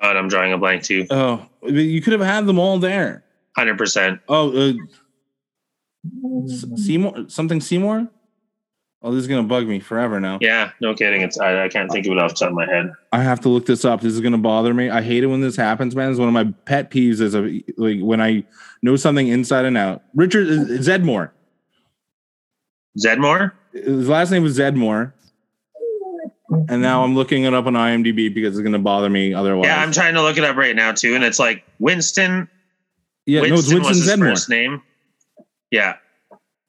god 0.00 0.16
i'm 0.16 0.28
drawing 0.28 0.52
a 0.52 0.58
blank 0.58 0.84
too 0.84 1.04
Oh, 1.10 1.44
you 1.64 2.00
could 2.00 2.12
have 2.12 2.22
had 2.22 2.46
them 2.46 2.56
all 2.58 2.78
there. 2.78 3.24
100% 3.58 4.20
Oh, 4.28 4.70
uh, 4.70 4.72
Seymour, 6.76 7.24
something 7.28 7.60
Seymour. 7.60 8.08
Oh, 9.00 9.12
this 9.14 9.22
is 9.22 9.28
gonna 9.28 9.44
bug 9.44 9.66
me 9.68 9.78
forever 9.78 10.18
now. 10.18 10.38
yeah 10.40 10.72
no 10.80 10.92
kidding 10.94 11.22
it's 11.22 11.38
I, 11.38 11.64
I 11.64 11.68
can't 11.68 11.90
think 11.90 12.04
of 12.06 12.12
it 12.12 12.18
off 12.18 12.30
the 12.30 12.36
top 12.36 12.48
of 12.48 12.54
my 12.54 12.66
head 12.66 12.92
I 13.12 13.22
have 13.22 13.40
to 13.40 13.48
look 13.48 13.64
this 13.66 13.84
up. 13.84 14.00
This 14.00 14.12
is 14.12 14.20
gonna 14.20 14.38
bother 14.38 14.74
me. 14.74 14.90
I 14.90 15.00
hate 15.02 15.22
it 15.22 15.28
when 15.28 15.40
this 15.40 15.56
happens, 15.56 15.94
man. 15.94 16.10
It's 16.10 16.18
one 16.18 16.28
of 16.28 16.34
my 16.34 16.52
pet 16.64 16.90
peeves. 16.90 17.20
Is 17.20 17.34
a, 17.34 17.62
like 17.76 18.00
when 18.00 18.20
I 18.20 18.44
know 18.82 18.96
something 18.96 19.28
inside 19.28 19.64
and 19.64 19.76
out. 19.78 20.02
Richard 20.14 20.48
uh, 20.48 20.64
Zeddemore. 20.82 21.30
zeddemore 22.98 23.52
His 23.72 24.08
last 24.08 24.30
name 24.30 24.42
was 24.42 24.58
Zeddemore, 24.58 25.12
and 26.68 26.82
now 26.82 27.04
I'm 27.04 27.14
looking 27.14 27.44
it 27.44 27.54
up 27.54 27.66
on 27.66 27.74
IMDb 27.74 28.32
because 28.34 28.58
it's 28.58 28.64
gonna 28.64 28.78
bother 28.78 29.08
me 29.08 29.32
otherwise. 29.32 29.66
yeah 29.66 29.80
i'm 29.80 29.92
trying 29.92 30.14
to 30.14 30.22
look 30.22 30.36
it 30.36 30.44
up 30.44 30.56
right 30.56 30.74
now 30.76 30.92
too 30.92 31.14
and 31.14 31.22
it's 31.24 31.38
like 31.38 31.64
winston 31.78 32.48
yeah, 33.26 33.40
no, 33.40 33.44
it's 33.46 33.52
winston, 33.52 33.74
Winston 33.76 33.88
was 33.90 33.98
his 33.98 34.08
Zeddemore. 34.08 34.30
first 34.32 34.48
name 34.50 34.82
yeah 35.70 35.96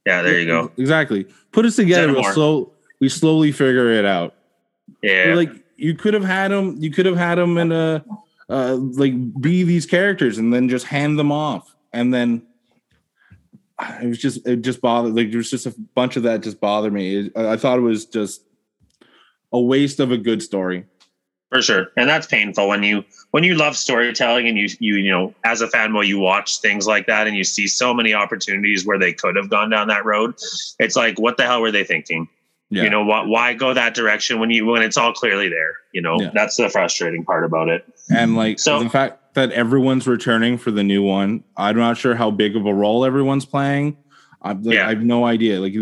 yeah 0.05 0.21
there 0.21 0.39
you 0.39 0.45
go 0.47 0.71
Exactly. 0.77 1.25
Put 1.51 1.65
us 1.65 1.75
together. 1.75 2.13
We'll 2.13 2.23
slow. 2.33 2.73
We 2.99 3.09
slowly 3.09 3.51
figure 3.51 3.91
it 3.91 4.05
out. 4.05 4.35
yeah 5.01 5.33
like 5.35 5.51
you 5.77 5.93
could 5.95 6.13
have 6.13 6.23
had 6.25 6.51
them. 6.51 6.75
you 6.79 6.91
could 6.91 7.05
have 7.05 7.17
had 7.17 7.35
them 7.37 7.57
in 7.57 7.71
a 7.71 8.03
uh 8.49 8.75
like 8.75 9.13
be 9.41 9.63
these 9.63 9.85
characters 9.85 10.37
and 10.37 10.53
then 10.53 10.67
just 10.69 10.85
hand 10.85 11.17
them 11.19 11.31
off 11.31 11.73
and 11.93 12.13
then 12.13 12.41
it 14.01 14.07
was 14.07 14.17
just 14.17 14.45
it 14.47 14.57
just 14.61 14.81
bothered 14.81 15.13
like 15.15 15.29
there 15.29 15.37
was 15.37 15.49
just 15.49 15.65
a 15.65 15.73
bunch 15.95 16.17
of 16.17 16.23
that 16.23 16.41
just 16.41 16.59
bothered 16.59 16.91
me 16.93 17.15
It- 17.15 17.31
i 17.35 17.53
I 17.53 17.57
thought 17.57 17.77
it 17.77 17.83
was 17.83 18.05
just 18.05 18.41
a 19.53 19.59
waste 19.59 19.99
of 19.99 20.11
a 20.11 20.17
good 20.17 20.41
story 20.43 20.85
for 21.49 21.61
sure. 21.61 21.87
And 21.97 22.07
that's 22.09 22.27
painful 22.27 22.67
when 22.67 22.83
you 22.83 23.03
when 23.31 23.43
you 23.43 23.55
love 23.55 23.75
storytelling 23.75 24.47
and 24.47 24.57
you 24.57 24.69
you 24.79 24.95
you 24.95 25.11
know 25.11 25.33
as 25.43 25.61
a 25.61 25.67
fanboy 25.67 26.07
you 26.07 26.19
watch 26.19 26.59
things 26.61 26.87
like 26.87 27.07
that 27.07 27.27
and 27.27 27.35
you 27.35 27.43
see 27.43 27.67
so 27.67 27.93
many 27.93 28.13
opportunities 28.13 28.85
where 28.85 28.99
they 28.99 29.13
could 29.13 29.35
have 29.35 29.49
gone 29.49 29.69
down 29.69 29.87
that 29.87 30.05
road. 30.05 30.35
It's 30.79 30.95
like 30.95 31.19
what 31.19 31.37
the 31.37 31.43
hell 31.45 31.61
were 31.61 31.71
they 31.71 31.83
thinking? 31.83 32.27
Yeah. 32.71 32.83
You 32.83 32.91
know 32.91 33.03
why, 33.03 33.23
why 33.25 33.53
go 33.55 33.73
that 33.73 33.95
direction 33.95 34.39
when 34.39 34.51
you 34.51 34.65
when 34.67 34.83
it's 34.83 34.95
all 34.97 35.11
clearly 35.13 35.49
there? 35.49 35.73
You 35.91 36.01
know 36.01 36.19
Yeah. 36.21 36.29
that's 36.33 36.55
the 36.57 36.69
frustrating 36.69 37.25
part 37.25 37.43
about 37.43 37.67
it. 37.69 37.83
And 38.11 38.35
like 38.35 38.59
So- 38.59 38.83
the 38.83 38.89
fact 38.89 39.33
that 39.35 39.51
everyone's 39.51 40.07
returning 40.07 40.57
for 40.57 40.71
the 40.71 40.83
new 40.83 41.03
one 41.03 41.43
i'm 41.55 41.77
not 41.77 41.95
sure 41.97 42.15
how 42.15 42.29
big 42.31 42.55
of 42.55 42.65
a 42.65 42.73
role 42.73 43.05
everyone's 43.05 43.45
playing. 43.45 43.95
I've, 44.41 44.61
like, 44.65 44.75
Yeah. 44.75 44.85
I 44.87 44.89
have 44.89 45.03
no 45.03 45.25
idea. 45.25 45.59
Like 45.59 45.73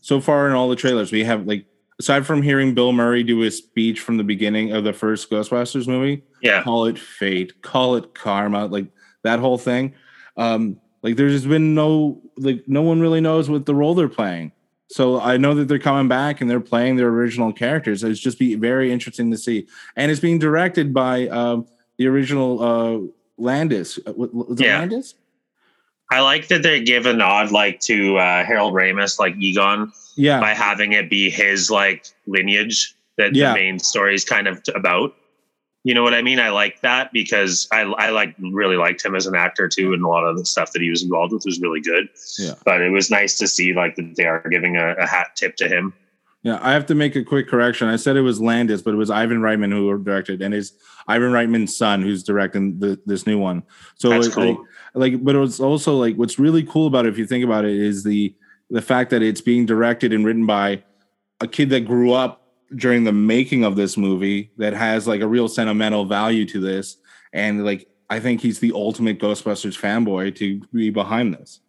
so 0.00 0.20
far 0.20 0.46
in 0.48 0.52
all 0.54 0.68
the 0.68 0.76
trailers 0.76 1.10
we 1.12 1.24
have 1.24 1.46
like 1.46 1.64
aside 1.98 2.26
from 2.26 2.42
hearing 2.42 2.74
bill 2.74 2.92
murray 2.92 3.22
do 3.22 3.38
his 3.38 3.58
speech 3.58 4.00
from 4.00 4.16
the 4.16 4.24
beginning 4.24 4.72
of 4.72 4.84
the 4.84 4.92
first 4.92 5.30
ghostbusters 5.30 5.86
movie 5.86 6.22
yeah. 6.42 6.62
call 6.62 6.86
it 6.86 6.98
fate 6.98 7.60
call 7.62 7.94
it 7.96 8.14
karma 8.14 8.66
like 8.66 8.86
that 9.22 9.38
whole 9.38 9.58
thing 9.58 9.94
um 10.36 10.76
like 11.02 11.16
there's 11.16 11.44
been 11.46 11.74
no 11.74 12.20
like 12.38 12.64
no 12.66 12.80
one 12.82 13.00
really 13.00 13.20
knows 13.20 13.48
what 13.50 13.66
the 13.66 13.74
role 13.74 13.94
they're 13.94 14.08
playing. 14.08 14.50
So 14.88 15.20
i 15.20 15.36
know 15.36 15.54
that 15.54 15.68
they're 15.68 15.78
coming 15.78 16.08
back 16.08 16.40
and 16.40 16.48
they're 16.50 16.60
playing 16.60 16.96
their 16.96 17.08
original 17.08 17.52
characters. 17.52 18.02
It's 18.02 18.18
just 18.18 18.38
be 18.38 18.54
very 18.54 18.90
interesting 18.90 19.30
to 19.30 19.36
see. 19.36 19.66
And 19.96 20.10
it's 20.10 20.20
being 20.20 20.38
directed 20.38 20.94
by 20.94 21.28
um 21.28 21.66
the 21.98 22.06
original 22.06 22.62
uh 22.62 23.06
landis. 23.36 23.98
Uh, 24.06 24.12
what- 24.12 24.32
was 24.34 24.58
it 24.58 24.64
Yeah. 24.64 24.78
landis? 24.78 25.14
I 26.10 26.20
like 26.20 26.48
that 26.48 26.62
they 26.62 26.82
give 26.82 27.04
a 27.04 27.12
nod 27.12 27.52
like 27.52 27.80
to 27.80 28.16
uh 28.16 28.44
harold 28.44 28.72
ramis 28.72 29.18
like 29.18 29.36
egon 29.38 29.92
yeah 30.16 30.40
by 30.40 30.54
having 30.54 30.92
it 30.92 31.08
be 31.10 31.30
his 31.30 31.70
like 31.70 32.06
lineage 32.26 32.94
that 33.16 33.34
Yeah. 33.34 33.48
the 33.52 33.54
main 33.54 33.78
story 33.78 34.14
is 34.14 34.24
kind 34.24 34.48
of 34.48 34.60
about. 34.74 35.14
You 35.86 35.92
know 35.92 36.02
what 36.02 36.14
I 36.14 36.22
mean? 36.22 36.40
I 36.40 36.48
like 36.48 36.80
that 36.80 37.12
because 37.12 37.68
I 37.70 37.80
I 37.82 38.08
like 38.08 38.34
really 38.40 38.76
liked 38.76 39.04
him 39.04 39.14
as 39.14 39.26
an 39.26 39.34
actor 39.36 39.68
too, 39.68 39.92
and 39.92 40.02
a 40.02 40.08
lot 40.08 40.24
of 40.24 40.38
the 40.38 40.46
stuff 40.46 40.72
that 40.72 40.80
he 40.80 40.88
was 40.88 41.02
involved 41.02 41.32
with 41.34 41.44
was 41.44 41.60
really 41.60 41.80
good. 41.82 42.08
Yeah. 42.38 42.54
But 42.64 42.80
it 42.80 42.88
was 42.90 43.10
nice 43.10 43.36
to 43.38 43.46
see 43.46 43.74
like 43.74 43.94
that 43.96 44.14
they 44.16 44.24
are 44.24 44.42
giving 44.50 44.78
a, 44.78 44.94
a 44.94 45.06
hat 45.06 45.36
tip 45.36 45.56
to 45.56 45.68
him. 45.68 45.92
Yeah, 46.42 46.58
I 46.62 46.72
have 46.72 46.86
to 46.86 46.94
make 46.94 47.16
a 47.16 47.22
quick 47.24 47.48
correction. 47.48 47.88
I 47.88 47.96
said 47.96 48.16
it 48.16 48.22
was 48.22 48.40
Landis, 48.40 48.82
but 48.82 48.92
it 48.94 48.96
was 48.98 49.10
Ivan 49.10 49.40
Reitman 49.40 49.72
who 49.72 49.96
directed, 50.02 50.40
and 50.42 50.54
it's 50.54 50.72
Ivan 51.06 51.32
Reitman's 51.32 51.74
son 51.76 52.02
who's 52.02 52.22
directing 52.22 52.78
the, 52.78 52.98
this 53.06 53.26
new 53.26 53.38
one. 53.38 53.62
So 53.96 54.08
That's 54.10 54.26
like, 54.26 54.34
cool. 54.34 54.66
like, 54.94 55.12
like, 55.12 55.24
but 55.24 55.36
it's 55.36 55.58
also 55.60 55.96
like 55.96 56.16
what's 56.16 56.38
really 56.38 56.62
cool 56.62 56.86
about 56.86 57.06
it, 57.06 57.10
if 57.10 57.18
you 57.18 57.26
think 57.26 57.44
about 57.44 57.64
it, 57.64 57.76
is 57.76 58.04
the 58.04 58.34
the 58.70 58.82
fact 58.82 59.10
that 59.10 59.22
it's 59.22 59.40
being 59.40 59.66
directed 59.66 60.12
and 60.12 60.24
written 60.24 60.46
by 60.46 60.82
a 61.40 61.46
kid 61.46 61.70
that 61.70 61.80
grew 61.80 62.12
up 62.12 62.48
during 62.76 63.04
the 63.04 63.12
making 63.12 63.64
of 63.64 63.76
this 63.76 63.96
movie 63.96 64.50
that 64.56 64.72
has 64.72 65.06
like 65.06 65.20
a 65.20 65.26
real 65.26 65.48
sentimental 65.48 66.04
value 66.04 66.44
to 66.46 66.60
this, 66.60 66.96
and 67.32 67.64
like 67.64 67.88
I 68.10 68.20
think 68.20 68.40
he's 68.40 68.60
the 68.60 68.72
ultimate 68.72 69.18
Ghostbusters 69.18 69.78
fanboy 69.78 70.34
to 70.36 70.60
be 70.72 70.90
behind 70.90 71.34
this. 71.34 71.60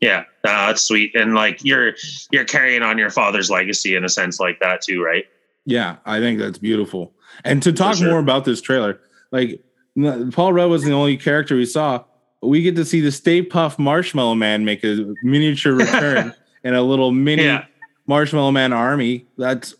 Yeah, 0.00 0.20
uh, 0.44 0.68
that's 0.68 0.82
sweet, 0.82 1.14
and 1.14 1.34
like 1.34 1.62
you're 1.62 1.94
you're 2.30 2.44
carrying 2.44 2.82
on 2.82 2.98
your 2.98 3.10
father's 3.10 3.50
legacy 3.50 3.96
in 3.96 4.04
a 4.04 4.08
sense 4.08 4.40
like 4.40 4.58
that 4.60 4.80
too, 4.80 5.02
right? 5.02 5.26
Yeah, 5.66 5.96
I 6.06 6.20
think 6.20 6.38
that's 6.38 6.58
beautiful. 6.58 7.12
And 7.44 7.62
to 7.62 7.72
talk 7.72 7.96
sure. 7.96 8.08
more 8.08 8.18
about 8.18 8.44
this 8.44 8.60
trailer, 8.60 9.00
like 9.30 9.62
Paul 10.32 10.52
Rudd 10.52 10.70
was 10.70 10.84
the 10.84 10.92
only 10.92 11.16
character 11.16 11.56
we 11.56 11.66
saw. 11.66 12.04
We 12.42 12.62
get 12.62 12.76
to 12.76 12.84
see 12.84 13.00
the 13.00 13.12
Stay 13.12 13.42
Puft 13.42 13.78
Marshmallow 13.78 14.34
Man 14.34 14.64
make 14.64 14.82
a 14.84 15.14
miniature 15.22 15.74
return 15.74 16.34
in 16.64 16.74
a 16.74 16.82
little 16.82 17.12
mini 17.12 17.44
yeah. 17.44 17.64
Marshmallow 18.06 18.52
Man 18.52 18.72
army. 18.72 19.26
That's 19.38 19.74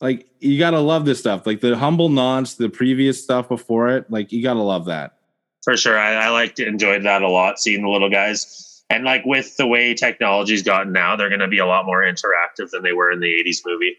like 0.00 0.28
you 0.40 0.58
gotta 0.58 0.80
love 0.80 1.04
this 1.04 1.18
stuff. 1.18 1.46
Like 1.46 1.60
the 1.60 1.76
humble 1.76 2.08
nods, 2.08 2.56
the 2.56 2.68
previous 2.68 3.22
stuff 3.22 3.48
before 3.48 3.88
it. 3.90 4.10
Like 4.10 4.32
you 4.32 4.42
gotta 4.42 4.62
love 4.62 4.86
that. 4.86 5.16
For 5.62 5.76
sure, 5.76 5.98
I, 5.98 6.14
I 6.14 6.28
liked 6.30 6.58
enjoyed 6.58 7.04
that 7.04 7.22
a 7.22 7.28
lot. 7.28 7.60
Seeing 7.60 7.82
the 7.82 7.88
little 7.88 8.10
guys, 8.10 8.82
and 8.90 9.04
like 9.04 9.24
with 9.24 9.56
the 9.56 9.66
way 9.66 9.94
technology's 9.94 10.62
gotten 10.62 10.92
now, 10.92 11.14
they're 11.14 11.28
going 11.28 11.40
to 11.40 11.48
be 11.48 11.58
a 11.58 11.66
lot 11.66 11.86
more 11.86 12.02
interactive 12.02 12.70
than 12.70 12.82
they 12.82 12.92
were 12.92 13.12
in 13.12 13.20
the 13.20 13.28
'80s 13.28 13.62
movie. 13.64 13.96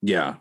Yeah, 0.00 0.36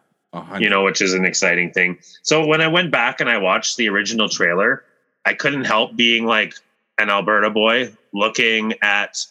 you 0.60 0.70
know, 0.70 0.84
which 0.84 1.02
is 1.02 1.14
an 1.14 1.26
exciting 1.26 1.72
thing. 1.72 1.98
So 2.22 2.46
when 2.46 2.62
I 2.62 2.68
went 2.68 2.92
back 2.92 3.20
and 3.20 3.30
I 3.30 3.38
watched 3.38 3.78
the 3.78 3.90
original 3.90 4.30
trailer, 4.30 4.84
I 5.26 5.34
couldn't 5.34 5.66
help 5.66 5.96
being 5.96 6.26
like 6.26 6.54
an 7.00 7.10
Alberta 7.10 7.50
boy 7.50 7.92
looking 8.14 8.74
at 8.82 9.26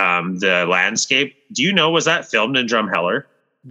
um, 0.00 0.38
the 0.38 0.66
landscape. 0.66 1.36
Do 1.52 1.62
you 1.62 1.72
know 1.72 1.90
was 1.90 2.04
that 2.06 2.24
filmed 2.24 2.56
in 2.56 2.66
Drumheller? 2.66 3.24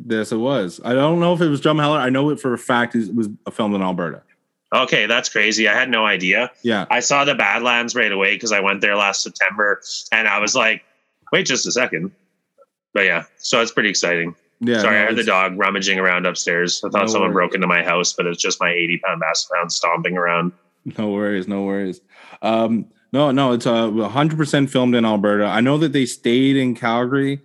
Yes, 0.06 0.32
it 0.32 0.38
was. 0.38 0.80
I 0.86 0.94
don't 0.94 1.20
know 1.20 1.34
if 1.34 1.42
it 1.42 1.50
was 1.50 1.62
Drumheller. 1.62 1.98
I 1.98 2.10
know 2.10 2.30
it 2.30 2.40
for 2.40 2.54
a 2.54 2.58
fact 2.58 2.96
it 2.96 3.14
was 3.16 3.28
filmed 3.52 3.76
in 3.76 3.82
Alberta. 3.82 4.22
Okay, 4.74 5.08
that's 5.08 5.30
crazy. 5.30 5.68
I 5.68 5.74
had 5.74 5.90
no 5.90 6.06
idea. 6.06 6.52
Yeah. 6.62 6.86
I 6.92 7.00
saw 7.00 7.26
the 7.26 7.34
Badlands 7.34 7.96
right 7.96 8.12
away 8.12 8.36
because 8.36 8.52
I 8.52 8.60
went 8.60 8.82
there 8.82 8.96
last 8.96 9.24
September 9.24 9.82
and 10.12 10.28
I 10.28 10.38
was 10.40 10.54
like, 10.54 10.84
wait 11.32 11.48
just 11.48 11.66
a 11.66 11.72
second. 11.72 12.12
But 12.94 13.06
yeah, 13.06 13.24
so 13.38 13.62
it's 13.62 13.72
pretty 13.72 13.90
exciting. 13.90 14.36
Yeah. 14.60 14.82
Sorry, 14.82 14.96
no, 14.96 15.02
I 15.02 15.06
heard 15.06 15.16
the 15.16 15.24
dog 15.24 15.58
rummaging 15.58 15.98
around 15.98 16.28
upstairs. 16.28 16.84
I 16.84 16.90
thought 16.90 17.02
no 17.02 17.08
someone 17.08 17.34
worries. 17.34 17.48
broke 17.50 17.56
into 17.56 17.68
my 17.68 17.82
house, 17.82 18.14
but 18.14 18.28
it's 18.28 18.42
just 18.42 18.60
my 18.60 18.70
80 18.70 19.00
pound 19.04 19.22
basset 19.22 19.58
hound 19.58 19.72
stomping 19.72 20.18
around. 20.18 20.52
No 20.98 21.10
worries, 21.12 21.48
no 21.48 21.64
worries. 21.64 22.02
Um, 22.42 22.86
no, 23.12 23.32
no, 23.32 23.54
it's 23.54 23.66
uh, 23.66 23.88
100% 23.88 24.70
filmed 24.70 24.96
in 24.96 25.06
Alberta. 25.06 25.46
I 25.46 25.62
know 25.62 25.78
that 25.80 25.94
they 25.94 26.06
stayed 26.06 26.58
in 26.58 26.76
Calgary. 26.76 27.42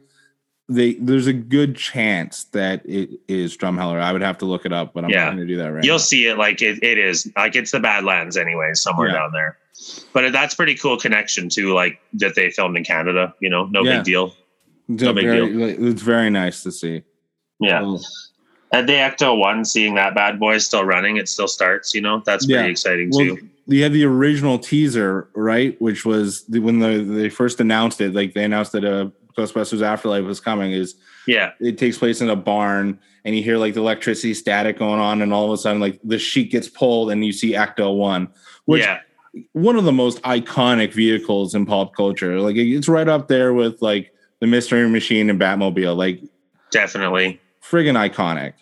They 0.67 0.95
there's 0.95 1.27
a 1.27 1.33
good 1.35 1.77
chance 1.77 2.45
that 2.45 2.87
it 2.87 3.21
is 3.29 3.55
Drumheller. 3.57 4.01
I 4.01 4.13
would 4.13 4.23
have 4.23 4.39
to 4.39 4.47
look 4.47 4.65
it 4.65 4.73
up, 4.73 4.95
but 4.95 5.05
I'm 5.05 5.11
yeah. 5.11 5.27
not 5.27 5.37
going 5.37 5.47
to 5.47 5.55
do 5.55 5.59
that 5.59 5.73
right. 5.73 5.83
Now. 5.83 5.87
You'll 5.87 5.95
now. 5.97 5.99
see 5.99 6.27
it 6.27 6.39
like 6.39 6.63
it, 6.63 6.83
it 6.83 6.97
is 6.97 7.31
like 7.37 7.55
it's 7.55 7.71
the 7.71 7.81
Badlands 7.81 8.39
anyway, 8.39 8.73
somewhere 8.73 9.09
yeah. 9.09 9.15
down 9.15 9.33
there. 9.33 9.59
But 10.15 10.33
that's 10.33 10.55
pretty 10.55 10.75
cool 10.75 10.99
connection 10.99 11.51
too, 11.51 11.75
like 11.75 12.01
that 12.15 12.35
they 12.35 12.51
filmed 12.51 12.79
in 12.79 12.85
Canada. 12.85 13.35
You 13.41 13.51
know, 13.51 13.67
no 13.67 13.83
yeah. 13.83 13.97
big 13.97 14.05
deal. 14.05 14.35
No 14.89 15.13
big 15.13 15.27
very, 15.27 15.51
deal. 15.51 15.89
It's 15.91 16.03
very 16.03 16.31
nice 16.31 16.63
to 16.63 16.73
see. 16.73 17.03
Yeah. 17.61 17.83
Um, 17.83 17.99
At 18.73 18.87
the 18.87 18.95
Ecto 18.95 19.37
One, 19.39 19.67
seeing 19.67 19.95
that 19.97 20.15
bad 20.15 20.41
boy 20.41 20.59
still 20.59 20.85
running, 20.85 21.19
it 21.19 21.29
still 21.29 21.49
starts. 21.49 21.95
You 21.95 22.01
know, 22.01 22.23
that's 22.25 22.47
pretty 22.47 22.71
exciting 22.71 23.11
well, 23.13 23.37
too. 23.37 23.49
You 23.67 23.83
had 23.83 23.93
the 23.93 24.05
original 24.05 24.59
teaser, 24.59 25.29
right? 25.35 25.81
Which 25.81 26.05
was 26.05 26.45
the, 26.47 26.61
when 26.61 26.81
the, 26.81 26.99
they 26.99 27.29
first 27.29 27.61
announced 27.61 28.01
it. 28.01 28.15
Like 28.15 28.35
they 28.35 28.45
announced 28.45 28.73
that 28.73 28.85
a 28.85 29.07
uh, 29.07 29.09
Ghostbusters 29.37 29.83
Afterlife 29.83 30.25
was 30.25 30.41
coming. 30.41 30.73
Is 30.73 30.95
yeah, 31.27 31.53
it 31.61 31.79
takes 31.79 31.99
place 31.99 32.21
in 32.21 32.31
a 32.31 32.37
barn, 32.37 32.99
and 33.25 33.35
you 33.35 33.43
hear 33.43 33.57
like 33.57 33.75
the 33.75 33.81
electricity 33.81 34.35
static 34.35 34.79
going 34.79 35.01
on, 35.01 35.23
and 35.23 35.33
all 35.33 35.47
of 35.47 35.53
a 35.53 35.57
sudden, 35.57 35.81
like 35.81 35.99
the 36.05 36.19
sheet 36.19 36.51
gets 36.51 36.69
pulled, 36.69 37.11
and 37.11 37.25
you 37.25 37.33
see 37.33 37.53
Ecto 37.53 37.97
One, 37.97 38.29
which 38.67 38.83
yeah. 38.83 39.01
one 39.53 39.77
of 39.77 39.85
the 39.85 39.93
most 39.93 40.23
iconic 40.23 40.93
vehicles 40.93 41.55
in 41.55 41.67
pop 41.67 41.97
culture. 41.97 42.41
Like 42.41 42.57
it's 42.57 42.89
right 42.89 43.09
up 43.09 43.29
there 43.29 43.53
with 43.53 43.83
like 43.83 44.13
the 44.41 44.47
Mystery 44.47 44.89
Machine 44.89 45.31
and 45.31 45.41
Batmobile. 45.41 45.97
Like 45.97 46.21
definitely 46.71 47.41
friggin' 47.63 47.97
iconic. 47.97 48.53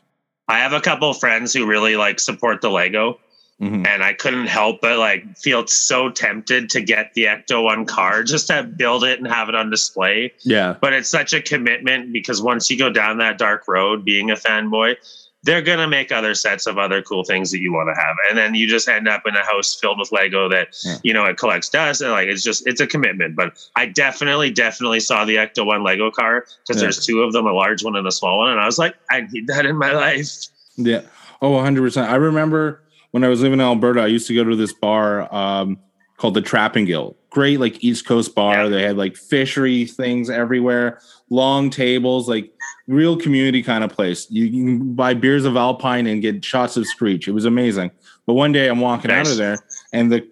I 0.49 0.59
have 0.59 0.73
a 0.73 0.81
couple 0.81 1.11
of 1.11 1.19
friends 1.19 1.53
who 1.53 1.67
really 1.67 1.97
like 1.97 2.21
support 2.21 2.61
the 2.61 2.71
Lego. 2.71 3.19
Mm-hmm. 3.61 3.87
And 3.87 4.03
I 4.03 4.13
couldn't 4.13 4.47
help 4.47 4.81
but 4.81 4.99
like 4.99 5.37
feel 5.37 5.67
so 5.69 6.11
tempted 6.11 6.69
to 6.71 6.81
get 6.81 7.15
the 7.15 7.25
Ecto 7.25 7.63
One 7.63 7.87
car 7.87 8.23
just 8.25 8.49
to 8.49 8.65
build 8.65 9.05
it 9.05 9.19
and 9.19 9.29
have 9.29 9.49
it 9.49 9.55
on 9.55 9.71
display. 9.71 10.33
Yeah. 10.41 10.77
But 10.81 10.93
it's 10.93 11.09
such 11.09 11.33
a 11.33 11.41
commitment 11.41 12.13
because 12.13 12.43
once 12.43 12.71
you 12.71 12.79
go 12.79 12.91
down 12.91 13.19
that 13.19 13.39
dark 13.39 13.69
road 13.69 14.05
being 14.05 14.31
a 14.31 14.35
fanboy, 14.35 14.97
they're 15.45 15.63
gonna 15.63 15.89
make 15.89 16.13
other 16.13 16.35
sets 16.35 16.67
of 16.67 16.79
other 16.79 17.03
cool 17.03 17.25
things 17.25 17.51
that 17.51 17.61
you 17.61 17.73
want 17.73 17.89
to 17.89 18.01
have, 18.01 18.17
and 18.29 18.39
then 18.39 18.55
you 18.55 18.69
just 18.69 18.89
end 18.89 19.09
up 19.09 19.23
in 19.27 19.35
a 19.35 19.45
house 19.45 19.75
filled 19.75 19.99
with 19.99 20.13
Lego 20.13 20.49
that 20.49 20.69
yeah. 20.85 20.97
you 21.03 21.13
know 21.13 21.25
it 21.25 21.37
collects 21.37 21.69
dust. 21.69 22.01
And 22.01 22.13
like 22.13 22.29
it's 22.29 22.43
just 22.43 22.67
it's 22.67 22.81
a 22.81 22.87
commitment. 22.87 23.35
But 23.35 23.59
I 23.75 23.87
definitely 23.87 24.51
definitely 24.51 25.01
saw 25.01 25.25
the 25.25 25.37
Ecto 25.37 25.67
One 25.67 25.83
Lego 25.83 26.11
car 26.11 26.47
because 26.67 26.81
yeah. 26.81 26.87
there's 26.87 27.05
two 27.05 27.23
of 27.23 27.33
them, 27.33 27.47
a 27.47 27.53
large 27.53 27.83
one 27.83 27.97
and 27.97 28.07
a 28.07 28.13
small 28.13 28.39
one, 28.39 28.51
and 28.51 28.61
I 28.61 28.67
was 28.67 28.79
like, 28.79 28.95
I 29.11 29.23
need 29.33 29.49
that 29.49 29.67
in 29.67 29.77
my 29.77 29.93
life. 29.93 30.31
Yeah. 30.77 31.03
Oh, 31.41 31.51
100 31.51 31.83
percent. 31.83 32.09
I 32.09 32.17
remember 32.17 32.81
when 33.13 33.25
I 33.25 33.29
was 33.29 33.41
living 33.41 33.61
in 33.61 33.65
Alberta, 33.65 34.01
I 34.01 34.07
used 34.07 34.27
to 34.27 34.35
go 34.35 34.43
to 34.43 34.57
this 34.57 34.73
bar 34.73 35.33
um, 35.33 35.79
called 36.17 36.35
the 36.35 36.43
Trapping 36.43 36.87
Guild. 36.87 37.17
Great, 37.31 37.61
like 37.61 37.83
East 37.85 38.07
Coast 38.07 38.35
bar. 38.35 38.65
Yeah. 38.65 38.69
They 38.69 38.83
had 38.83 38.97
like 38.97 39.17
fishery 39.17 39.87
things 39.87 40.29
everywhere, 40.29 41.01
long 41.31 41.71
tables, 41.71 42.29
like 42.29 42.53
real 42.89 43.17
community 43.17 43.63
kind 43.63 43.85
of 43.85 43.91
place. 43.91 44.31
You, 44.31 44.45
you, 44.45 44.65
can 44.65 44.95
buy 44.95 45.15
beers 45.15 45.45
of 45.45 45.57
Alpine 45.57 46.07
and 46.07 46.21
get 46.21 46.45
shots 46.45 46.77
of 46.77 46.87
Screech. 46.87 47.29
It 47.29 47.33
was 47.33 47.45
amazing. 47.45 47.91
But 48.27 48.35
one 48.35 48.53
day 48.53 48.69
I'm 48.69 48.81
walking 48.81 49.11
nice. 49.11 49.27
out 49.27 49.33
of 49.33 49.39
there 49.39 49.59
and 49.93 50.11
the 50.11 50.29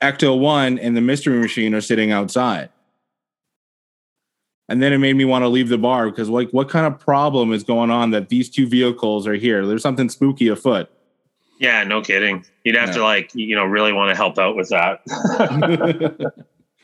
Ecto 0.00 0.38
One 0.38 0.78
and 0.78 0.96
the 0.96 1.00
Mystery 1.00 1.38
Machine 1.38 1.74
are 1.74 1.80
sitting 1.80 2.12
outside. 2.12 2.70
And 4.68 4.82
then 4.82 4.92
it 4.92 4.98
made 4.98 5.16
me 5.16 5.24
want 5.24 5.42
to 5.42 5.48
leave 5.48 5.68
the 5.68 5.76
bar 5.76 6.08
because, 6.08 6.30
like, 6.30 6.50
what 6.50 6.70
kind 6.70 6.86
of 6.86 6.98
problem 6.98 7.52
is 7.52 7.62
going 7.62 7.90
on 7.90 8.12
that 8.12 8.30
these 8.30 8.48
two 8.48 8.66
vehicles 8.66 9.26
are 9.26 9.34
here? 9.34 9.66
There's 9.66 9.82
something 9.82 10.08
spooky 10.08 10.48
afoot. 10.48 10.88
Yeah, 11.58 11.84
no 11.84 12.02
kidding. 12.02 12.44
You'd 12.64 12.76
have 12.76 12.92
to, 12.94 13.02
like, 13.02 13.30
you 13.34 13.54
know, 13.54 13.64
really 13.64 13.92
want 13.92 14.10
to 14.10 14.16
help 14.16 14.38
out 14.38 14.56
with 14.56 14.70
that. 14.70 15.00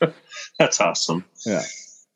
That's 0.59 0.79
awesome. 0.81 1.25
Yeah. 1.45 1.63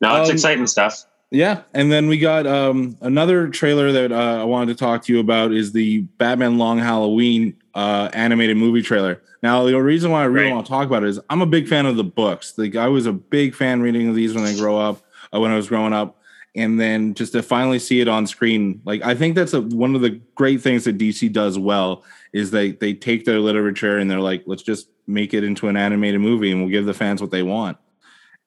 No, 0.02 0.22
it's 0.22 0.30
um, 0.30 0.36
exciting 0.36 0.68
stuff. 0.68 1.06
Yeah, 1.32 1.64
and 1.74 1.92
then 1.92 2.08
we 2.08 2.18
got 2.18 2.46
um, 2.46 2.98
another 3.02 3.50
trailer 3.50 3.92
that 3.92 4.12
uh, 4.12 4.42
I 4.42 4.44
wanted 4.44 4.78
to 4.78 4.80
talk 4.80 5.04
to 5.04 5.14
you 5.14 5.20
about 5.20 5.52
is 5.52 5.72
the 5.72 6.02
Batman 6.02 6.58
Long 6.58 6.78
Halloween 6.78 7.58
uh, 7.74 8.10
animated 8.14 8.58
movie 8.58 8.82
trailer. 8.82 9.22
Now, 9.42 9.64
the 9.64 9.82
reason 9.82 10.12
why 10.12 10.22
I 10.22 10.26
really 10.26 10.48
right. 10.48 10.56
want 10.56 10.66
to 10.66 10.70
talk 10.70 10.88
about 10.88 11.04
it 11.04 11.10
is 11.10 11.20
I'm 11.30 11.42
a 11.42 11.46
big 11.46 11.68
fan 11.68 11.86
of 11.86 11.98
the 11.98 12.04
books. 12.04 12.58
Like 12.58 12.76
I 12.76 12.88
was 12.88 13.06
a 13.06 13.14
big 13.14 13.54
fan 13.54 13.82
reading 13.82 14.14
these 14.14 14.34
when 14.34 14.46
I 14.46 14.56
grow 14.56 14.78
up, 14.78 15.02
uh, 15.34 15.40
when 15.40 15.52
I 15.52 15.56
was 15.56 15.68
growing 15.68 15.94
up, 15.94 16.22
and 16.56 16.80
then 16.80 17.14
just 17.16 17.34
to 17.34 17.44
finally 17.44 17.80
see 17.80 18.00
it 18.00 18.08
on 18.08 18.28
screen, 18.28 18.82
like 18.86 19.04
I 19.04 19.14
think 19.14 19.36
that's 19.36 19.54
a, 19.54 19.62
one 19.62 19.94
of 19.94 20.02
the 20.02 20.22
great 20.36 20.62
things 20.62 20.86
that 20.86 20.98
DC 20.98 21.32
does 21.34 21.60
well 21.60 22.04
is 22.36 22.52
they 22.52 22.74
they 22.74 22.94
take 22.94 23.24
their 23.24 23.40
literature 23.40 23.98
and 23.98 24.12
they're 24.12 24.20
like, 24.20 24.44
let's 24.46 24.62
just 24.62 24.90
make 25.08 25.34
it 25.34 25.46
into 25.46 25.70
an 25.70 25.78
animated 25.78 26.20
movie 26.20 26.52
and 26.52 26.60
we'll 26.60 26.70
give 26.70 26.86
the 26.86 26.94
fans 26.94 27.22
what 27.22 27.32
they 27.32 27.44
want. 27.44 27.78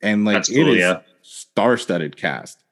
And 0.02 0.26
like 0.26 0.46
cool, 0.46 0.58
it 0.58 0.68
is 0.68 0.78
yeah. 0.80 1.00
star-studded 1.22 2.14
cast. 2.18 2.62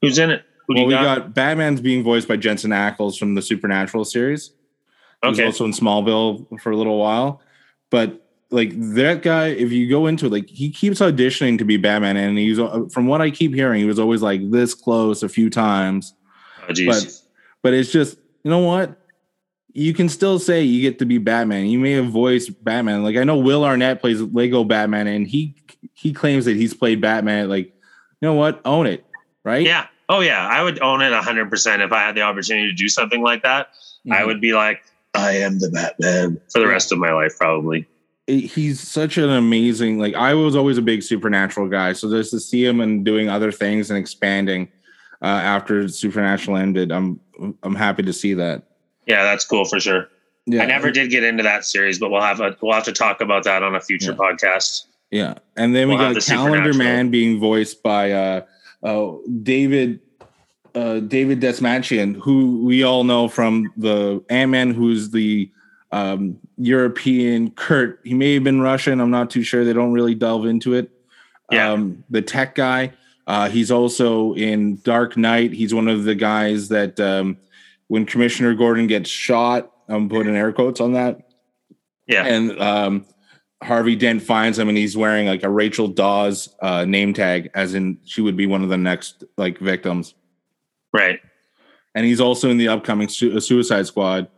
Who's 0.00 0.18
in 0.18 0.30
it? 0.30 0.42
Who 0.66 0.74
well, 0.74 0.86
we 0.86 0.94
got? 0.94 1.04
got? 1.04 1.34
Batman's 1.34 1.80
being 1.80 2.02
voiced 2.02 2.26
by 2.26 2.36
Jensen 2.36 2.72
Ackles 2.72 3.16
from 3.16 3.36
the 3.36 3.42
Supernatural 3.42 4.04
series. 4.04 4.50
Okay. 5.24 5.44
also 5.44 5.64
in 5.64 5.70
Smallville 5.70 6.60
for 6.60 6.72
a 6.72 6.76
little 6.76 6.98
while, 6.98 7.40
but 7.90 8.28
like 8.50 8.72
that 8.94 9.22
guy, 9.22 9.46
if 9.46 9.70
you 9.70 9.88
go 9.88 10.08
into 10.08 10.26
it, 10.26 10.32
like 10.32 10.48
he 10.48 10.70
keeps 10.70 10.98
auditioning 10.98 11.56
to 11.58 11.64
be 11.64 11.76
Batman, 11.76 12.16
and 12.16 12.36
he's 12.36 12.58
uh, 12.58 12.86
from 12.90 13.06
what 13.06 13.20
I 13.20 13.30
keep 13.30 13.54
hearing, 13.54 13.78
he 13.78 13.86
was 13.86 14.00
always 14.00 14.22
like 14.22 14.50
this 14.50 14.74
close 14.74 15.22
a 15.22 15.28
few 15.28 15.48
times. 15.48 16.14
Oh, 16.68 16.72
but 16.84 17.06
but 17.62 17.72
it's 17.72 17.92
just 17.92 18.18
you 18.42 18.50
know 18.50 18.58
what 18.58 18.98
you 19.72 19.94
can 19.94 20.08
still 20.08 20.38
say 20.38 20.62
you 20.62 20.82
get 20.82 20.98
to 20.98 21.06
be 21.06 21.18
Batman. 21.18 21.66
You 21.66 21.78
may 21.78 21.92
have 21.92 22.06
voiced 22.06 22.62
Batman. 22.64 23.02
Like 23.02 23.16
I 23.16 23.24
know 23.24 23.36
Will 23.36 23.64
Arnett 23.64 24.00
plays 24.00 24.20
Lego 24.20 24.64
Batman, 24.64 25.06
and 25.06 25.26
he 25.26 25.54
he 25.94 26.12
claims 26.12 26.44
that 26.44 26.56
he's 26.56 26.74
played 26.74 27.00
Batman. 27.00 27.48
Like 27.48 27.66
you 27.66 27.72
know 28.28 28.34
what, 28.34 28.60
own 28.64 28.86
it, 28.86 29.04
right? 29.44 29.64
Yeah, 29.64 29.86
Oh 30.12 30.20
yeah, 30.20 30.46
I 30.46 30.62
would 30.62 30.80
own 30.82 31.00
it 31.00 31.10
hundred 31.14 31.48
percent 31.48 31.80
if 31.80 31.90
I 31.90 32.00
had 32.00 32.14
the 32.14 32.20
opportunity 32.20 32.68
to 32.68 32.74
do 32.74 32.88
something 32.90 33.22
like 33.22 33.42
that. 33.44 33.68
Mm-hmm. 33.72 34.12
I 34.12 34.24
would 34.26 34.42
be 34.42 34.52
like, 34.52 34.84
I 35.14 35.36
am 35.36 35.58
the 35.58 35.70
Batman 35.70 36.38
for 36.50 36.58
the 36.58 36.66
rest 36.66 36.92
of 36.92 36.98
my 36.98 37.12
life, 37.12 37.38
probably. 37.38 37.88
He's 38.26 38.78
such 38.78 39.16
an 39.16 39.30
amazing. 39.30 39.98
Like 39.98 40.14
I 40.14 40.34
was 40.34 40.54
always 40.54 40.76
a 40.76 40.82
big 40.82 41.02
supernatural 41.02 41.66
guy, 41.68 41.94
so 41.94 42.10
just 42.10 42.30
to 42.32 42.40
see 42.40 42.62
him 42.62 42.82
and 42.82 43.06
doing 43.06 43.30
other 43.30 43.50
things 43.50 43.90
and 43.90 43.98
expanding 43.98 44.68
uh, 45.22 45.26
after 45.26 45.88
supernatural 45.88 46.58
ended, 46.58 46.92
I'm 46.92 47.18
I'm 47.62 47.74
happy 47.74 48.02
to 48.02 48.12
see 48.12 48.34
that. 48.34 48.64
Yeah, 49.06 49.24
that's 49.24 49.44
cool 49.44 49.64
for 49.64 49.80
sure. 49.80 50.08
Yeah, 50.46 50.62
I 50.62 50.66
never 50.66 50.90
did 50.90 51.10
get 51.10 51.22
into 51.22 51.42
that 51.44 51.64
series, 51.64 51.98
but 51.98 52.10
we'll 52.10 52.20
have 52.20 52.40
a 52.40 52.56
we'll 52.60 52.74
have 52.74 52.84
to 52.84 52.92
talk 52.92 53.20
about 53.20 53.44
that 53.44 53.62
on 53.62 53.74
a 53.74 53.80
future 53.80 54.12
yeah. 54.12 54.16
podcast. 54.16 54.86
Yeah, 55.10 55.34
and 55.56 55.74
then 55.74 55.88
we'll 55.88 55.98
we 55.98 56.04
got 56.04 56.14
the 56.14 56.20
Calendar 56.20 56.74
Man 56.74 57.10
being 57.10 57.38
voiced 57.38 57.82
by 57.82 58.12
uh, 58.12 58.40
uh, 58.82 59.12
David 59.42 60.00
uh, 60.74 61.00
David 61.00 61.40
Dastmalchian, 61.40 62.16
who 62.16 62.64
we 62.64 62.82
all 62.82 63.04
know 63.04 63.28
from 63.28 63.72
the 63.76 64.24
Ant 64.30 64.50
Man, 64.50 64.74
who's 64.74 65.10
the 65.10 65.50
um, 65.90 66.38
European. 66.56 67.50
Kurt, 67.50 68.00
he 68.04 68.14
may 68.14 68.34
have 68.34 68.44
been 68.44 68.60
Russian. 68.60 69.00
I'm 69.00 69.10
not 69.10 69.30
too 69.30 69.42
sure. 69.42 69.64
They 69.64 69.72
don't 69.72 69.92
really 69.92 70.14
delve 70.14 70.46
into 70.46 70.74
it. 70.74 70.90
Yeah. 71.50 71.72
Um, 71.72 72.04
the 72.10 72.22
tech 72.22 72.54
guy. 72.54 72.92
Uh, 73.26 73.48
he's 73.48 73.70
also 73.70 74.34
in 74.34 74.80
Dark 74.82 75.16
Knight. 75.16 75.52
He's 75.52 75.72
one 75.72 75.86
of 75.86 76.04
the 76.04 76.14
guys 76.14 76.68
that 76.68 76.98
um, 76.98 77.36
when 77.92 78.06
Commissioner 78.06 78.54
Gordon 78.54 78.86
gets 78.86 79.10
shot, 79.10 79.70
I'm 79.86 80.08
putting 80.08 80.34
air 80.34 80.50
quotes 80.50 80.80
on 80.80 80.94
that. 80.94 81.28
Yeah. 82.06 82.24
And 82.24 82.58
um, 82.58 83.06
Harvey 83.62 83.96
Dent 83.96 84.22
finds 84.22 84.58
him, 84.58 84.70
and 84.70 84.78
he's 84.78 84.96
wearing 84.96 85.26
like 85.26 85.42
a 85.42 85.50
Rachel 85.50 85.88
Dawes 85.88 86.48
uh, 86.62 86.86
name 86.86 87.12
tag, 87.12 87.50
as 87.52 87.74
in 87.74 87.98
she 88.06 88.22
would 88.22 88.34
be 88.34 88.46
one 88.46 88.62
of 88.62 88.70
the 88.70 88.78
next 88.78 89.24
like 89.36 89.58
victims. 89.58 90.14
Right. 90.94 91.20
And 91.94 92.06
he's 92.06 92.18
also 92.18 92.48
in 92.48 92.56
the 92.56 92.68
upcoming 92.68 93.08
Su- 93.10 93.38
Suicide 93.40 93.86
Squad. 93.86 94.28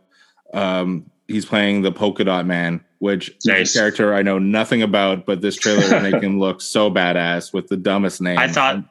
Um, 0.53 1.09
he's 1.29 1.45
playing 1.45 1.81
the 1.81 1.93
Polka 1.93 2.25
Dot 2.25 2.45
Man, 2.45 2.83
which 2.99 3.37
Nice. 3.45 3.69
is 3.69 3.75
a 3.77 3.79
character 3.79 4.13
I 4.13 4.21
know 4.21 4.37
nothing 4.37 4.81
about, 4.81 5.25
but 5.25 5.39
this 5.39 5.55
trailer 5.55 5.79
is 5.83 5.91
making 5.91 6.23
him 6.23 6.39
look 6.41 6.59
so 6.59 6.91
badass 6.91 7.53
with 7.53 7.69
the 7.69 7.77
dumbest 7.77 8.19
name. 8.19 8.37
I 8.37 8.49
thought 8.49 8.83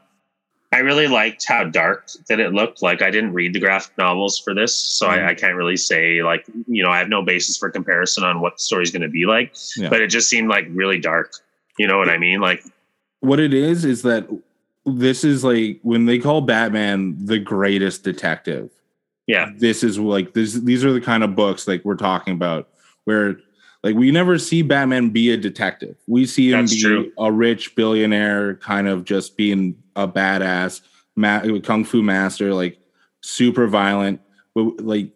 I 0.75 0.79
really 0.79 1.07
liked 1.09 1.45
how 1.47 1.65
dark 1.65 2.09
that 2.29 2.41
it 2.41 2.53
looked. 2.53 2.83
Like 2.83 3.01
I 3.03 3.11
didn't 3.11 3.33
read 3.33 3.53
the 3.55 3.61
graphic 3.61 3.97
novels 3.99 4.39
for 4.39 4.55
this, 4.55 4.77
so 4.77 5.07
Mhm. 5.07 5.11
I, 5.11 5.29
I 5.31 5.35
can't 5.35 5.55
really 5.57 5.77
say 5.77 6.23
like 6.23 6.45
you 6.67 6.83
know 6.83 6.91
I 6.91 6.99
have 6.99 7.09
no 7.09 7.23
basis 7.23 7.57
for 7.57 7.71
comparison 7.71 8.25
on 8.25 8.41
what 8.41 8.57
the 8.57 8.63
story's 8.63 8.91
going 8.91 9.03
to 9.03 9.09
be 9.09 9.27
like. 9.27 9.55
Yeah. 9.77 9.89
But 9.89 10.01
it 10.03 10.09
just 10.09 10.29
seemed 10.29 10.49
like 10.49 10.67
really 10.71 10.99
dark. 10.99 11.33
You 11.79 11.87
know 11.87 11.99
what 11.99 12.09
I 12.09 12.19
mean? 12.19 12.41
Like 12.41 12.65
what 13.21 13.41
it 13.41 13.55
is 13.55 13.85
is 13.85 14.03
that 14.03 14.29
this 14.87 15.25
is 15.25 15.43
like 15.45 15.81
when 15.83 16.05
they 16.07 16.19
call 16.19 16.41
Batman 16.43 17.17
the 17.25 17.39
greatest 17.39 18.05
detective. 18.05 18.71
yeah, 19.27 19.51
this 19.57 19.83
is 19.83 19.99
like 19.99 20.35
this 20.35 20.55
these 20.55 20.85
are 20.85 20.93
the 20.93 21.01
kind 21.01 21.25
of 21.25 21.35
books 21.35 21.67
like 21.67 21.85
we're 21.85 21.97
talking 21.97 22.35
about 22.35 22.69
where 23.05 23.37
like 23.83 23.95
we 23.97 24.11
never 24.11 24.39
see 24.39 24.63
Batman 24.63 25.11
be 25.11 25.31
a 25.31 25.37
detective. 25.37 25.97
We 26.07 26.27
see 26.27 26.51
him 26.53 26.61
That's 26.61 26.75
be 26.75 26.83
true. 26.83 27.13
a 27.19 27.31
rich 27.33 27.75
billionaire 27.77 28.57
kind 28.57 28.89
of 28.89 29.05
just 29.05 29.37
being 29.37 29.77
a 29.97 30.09
badass 30.09 30.81
ma- 31.17 31.43
kung 31.63 31.85
fu 31.85 32.03
master 32.03 32.53
like 32.55 32.79
super 33.23 33.67
violent 33.67 34.21
but 34.55 34.81
like 34.81 35.11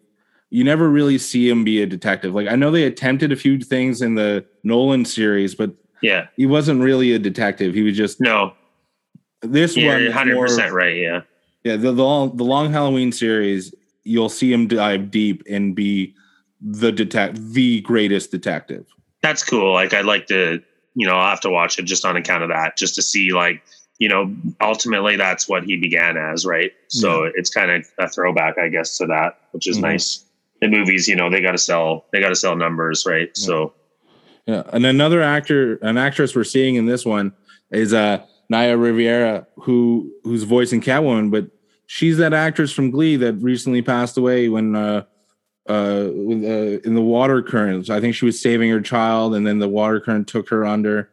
you 0.49 0.63
never 0.63 0.89
really 0.89 1.17
see 1.17 1.47
him 1.47 1.63
be 1.63 1.81
a 1.81 1.85
detective. 1.85 2.33
Like 2.33 2.47
I 2.47 2.55
know 2.55 2.71
they 2.71 2.83
attempted 2.83 3.31
a 3.31 3.35
few 3.35 3.59
things 3.59 4.01
in 4.01 4.15
the 4.15 4.45
Nolan 4.63 5.05
series 5.05 5.55
but 5.55 5.71
yeah, 6.01 6.27
he 6.37 6.45
wasn't 6.45 6.81
really 6.81 7.13
a 7.13 7.19
detective. 7.19 7.73
He 7.73 7.81
was 7.81 7.95
just 7.95 8.21
no, 8.21 8.53
this 9.41 9.75
one 9.75 10.05
100 10.05 10.39
percent 10.39 10.73
right. 10.73 10.95
Yeah, 10.95 11.21
yeah, 11.63 11.75
the, 11.75 11.91
the 11.91 12.03
long 12.03 12.35
the 12.37 12.43
long 12.43 12.71
Halloween 12.71 13.11
series, 13.11 13.73
you'll 14.03 14.29
see 14.29 14.51
him 14.51 14.67
dive 14.67 15.11
deep 15.11 15.43
and 15.49 15.75
be 15.75 16.15
the 16.61 16.91
detect 16.91 17.37
the 17.53 17.81
greatest 17.81 18.31
detective. 18.31 18.85
that's 19.21 19.43
cool. 19.43 19.73
Like 19.73 19.93
I'd 19.93 20.05
like 20.05 20.27
to, 20.27 20.61
you 20.95 21.07
know, 21.07 21.15
I'll 21.15 21.29
have 21.29 21.41
to 21.41 21.49
watch 21.49 21.79
it 21.79 21.83
just 21.83 22.05
on 22.05 22.15
account 22.15 22.43
of 22.43 22.49
that, 22.49 22.77
just 22.77 22.95
to 22.95 23.01
see 23.01 23.33
like 23.33 23.61
you 23.99 24.07
know, 24.07 24.33
ultimately 24.61 25.17
that's 25.17 25.47
what 25.47 25.63
he 25.63 25.75
began 25.75 26.15
as, 26.17 26.45
right? 26.45 26.71
So 26.87 27.29
it's 27.35 27.49
kind 27.49 27.69
of 27.69 27.85
a 27.99 28.07
throwback, 28.07 28.57
I 28.57 28.69
guess, 28.69 28.97
to 28.97 29.05
that, 29.07 29.37
which 29.51 29.67
is 29.67 29.77
Mhm. 29.77 29.81
nice. 29.83 30.25
The 30.61 30.69
movies, 30.69 31.07
you 31.07 31.15
know, 31.15 31.29
they 31.29 31.41
got 31.41 31.51
to 31.51 31.57
sell, 31.57 32.05
they 32.11 32.19
got 32.21 32.29
to 32.29 32.35
sell 32.35 32.55
numbers, 32.55 33.05
right? 33.05 33.29
So 33.35 33.73
Yeah, 34.47 34.63
and 34.73 34.83
another 34.85 35.21
actor, 35.21 35.75
an 35.83 35.97
actress 35.97 36.35
we're 36.35 36.43
seeing 36.43 36.75
in 36.75 36.85
this 36.87 37.05
one 37.05 37.33
is 37.71 37.93
uh 37.93 38.19
Naya 38.49 38.77
Rivera, 38.77 39.45
who 39.57 40.11
who's 40.23 40.41
voicing 40.43 40.81
Catwoman, 40.81 41.29
but 41.29 41.47
she's 41.85 42.17
that 42.17 42.33
actress 42.33 42.71
from 42.71 42.89
Glee 42.89 43.15
that 43.17 43.33
recently 43.33 43.81
passed 43.83 44.17
away 44.17 44.49
when 44.49 44.75
uh 44.75 45.03
uh, 45.67 46.09
with, 46.13 46.43
uh 46.43 46.79
in 46.87 46.95
the 46.95 47.01
water 47.01 47.43
currents. 47.43 47.91
I 47.91 47.99
think 48.01 48.15
she 48.15 48.25
was 48.25 48.41
saving 48.41 48.71
her 48.71 48.81
child, 48.81 49.35
and 49.35 49.45
then 49.45 49.59
the 49.59 49.67
water 49.69 49.99
current 49.99 50.27
took 50.27 50.49
her 50.49 50.65
under. 50.65 51.11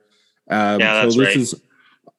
Um, 0.49 0.81
Yeah, 0.81 1.03
that's 1.03 1.15
so 1.15 1.21
this 1.21 1.29
right. 1.29 1.37
is 1.37 1.61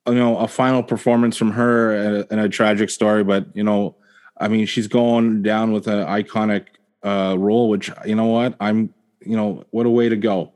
you 0.08 0.16
know 0.16 0.38
a 0.38 0.48
final 0.48 0.84
performance 0.84 1.38
from 1.38 1.52
her 1.52 1.96
and 1.96 2.16
a, 2.18 2.28
and 2.32 2.40
a 2.42 2.50
tragic 2.50 2.90
story, 2.90 3.24
but 3.24 3.46
you 3.56 3.64
know, 3.64 3.96
I 4.38 4.48
mean, 4.48 4.66
she's 4.66 4.88
going 4.88 5.42
down 5.44 5.72
with 5.72 5.88
an 5.88 6.06
iconic 6.08 6.66
uh 7.04 7.36
role, 7.38 7.70
which 7.70 7.92
you 8.06 8.16
know 8.16 8.26
what 8.26 8.56
I'm, 8.60 8.94
you 9.22 9.36
know, 9.36 9.66
what 9.72 9.86
a 9.86 9.90
way 9.90 10.10
to 10.10 10.16
go. 10.16 10.52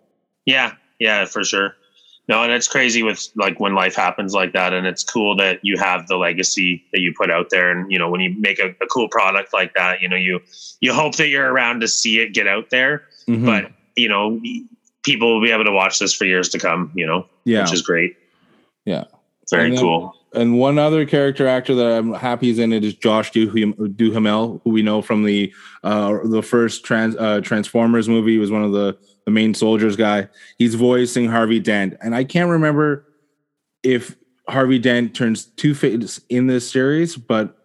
Yeah, 0.46 0.74
yeah, 1.00 1.26
for 1.26 1.44
sure. 1.44 1.76
No, 2.28 2.44
and 2.44 2.52
it's 2.54 2.68
crazy 2.68 3.04
with 3.04 3.28
like 3.36 3.60
when 3.60 3.76
life 3.76 3.96
happens 3.96 4.34
like 4.34 4.54
that, 4.54 4.74
and 4.74 4.88
it's 4.88 5.04
cool 5.04 5.36
that 5.38 5.60
you 5.64 5.78
have 5.78 6.08
the 6.08 6.16
legacy 6.18 6.84
that 6.94 7.02
you 7.02 7.14
put 7.18 7.30
out 7.30 7.50
there, 7.50 7.72
and 7.72 7.92
you 7.92 8.00
know 8.00 8.10
when 8.10 8.22
you 8.22 8.34
make 8.40 8.60
a, 8.60 8.70
a 8.82 8.88
cool 8.88 9.10
product 9.10 9.54
like 9.54 9.74
that, 9.74 10.02
you 10.02 10.08
know 10.08 10.16
you 10.16 10.40
you 10.80 10.94
hope 10.94 11.16
that 11.18 11.28
you're 11.28 11.52
around 11.52 11.82
to 11.82 11.88
see 11.88 12.20
it 12.20 12.34
get 12.34 12.48
out 12.48 12.70
there, 12.70 13.04
Mhm. 13.28 13.46
but 13.46 13.72
you 13.96 14.08
know 14.08 14.40
people 15.04 15.34
will 15.34 15.44
be 15.44 15.52
able 15.52 15.66
to 15.66 15.72
watch 15.72 16.00
this 16.00 16.14
for 16.14 16.26
years 16.26 16.48
to 16.50 16.60
come, 16.60 16.92
you 16.96 17.06
know, 17.06 17.26
yeah, 17.44 17.64
which 17.64 17.74
is 17.74 17.82
great. 17.82 18.16
Yeah. 18.86 19.06
Very 19.52 19.66
And 19.66 19.74
then- 19.78 19.82
cool. 19.84 20.16
and 20.34 20.58
one 20.58 20.80
other 20.80 21.06
character 21.06 21.46
actor 21.48 21.76
that 21.76 21.86
I'm 21.98 22.14
happy 22.14 22.50
is 22.50 22.60
in 22.60 22.72
it 22.74 22.84
is 22.84 22.94
Josh 22.96 23.32
Duhamel, 23.32 24.62
who 24.64 24.70
we 24.70 24.82
know 24.82 25.02
from 25.02 25.24
the 25.24 25.52
uh, 25.84 26.18
the 26.26 26.42
first 26.42 26.84
trans, 26.86 27.16
uh, 27.18 27.42
Transformers 27.42 28.08
movie. 28.10 28.34
He 28.34 28.38
was 28.38 28.52
one 28.52 28.64
of 28.64 28.72
the 28.72 28.98
the 29.26 29.32
main 29.32 29.54
soldiers 29.54 29.96
guy. 29.96 30.28
He's 30.58 30.76
voicing 30.76 31.28
Harvey 31.30 31.60
Dent, 31.60 31.96
and 32.02 32.16
I 32.16 32.24
can't 32.24 32.50
remember 32.50 33.06
if 33.84 34.16
Harvey 34.48 34.80
Dent 34.80 35.14
turns 35.16 35.46
Two 35.46 35.74
Face 35.76 36.20
in 36.30 36.48
this 36.48 36.70
series, 36.70 37.16
but 37.18 37.58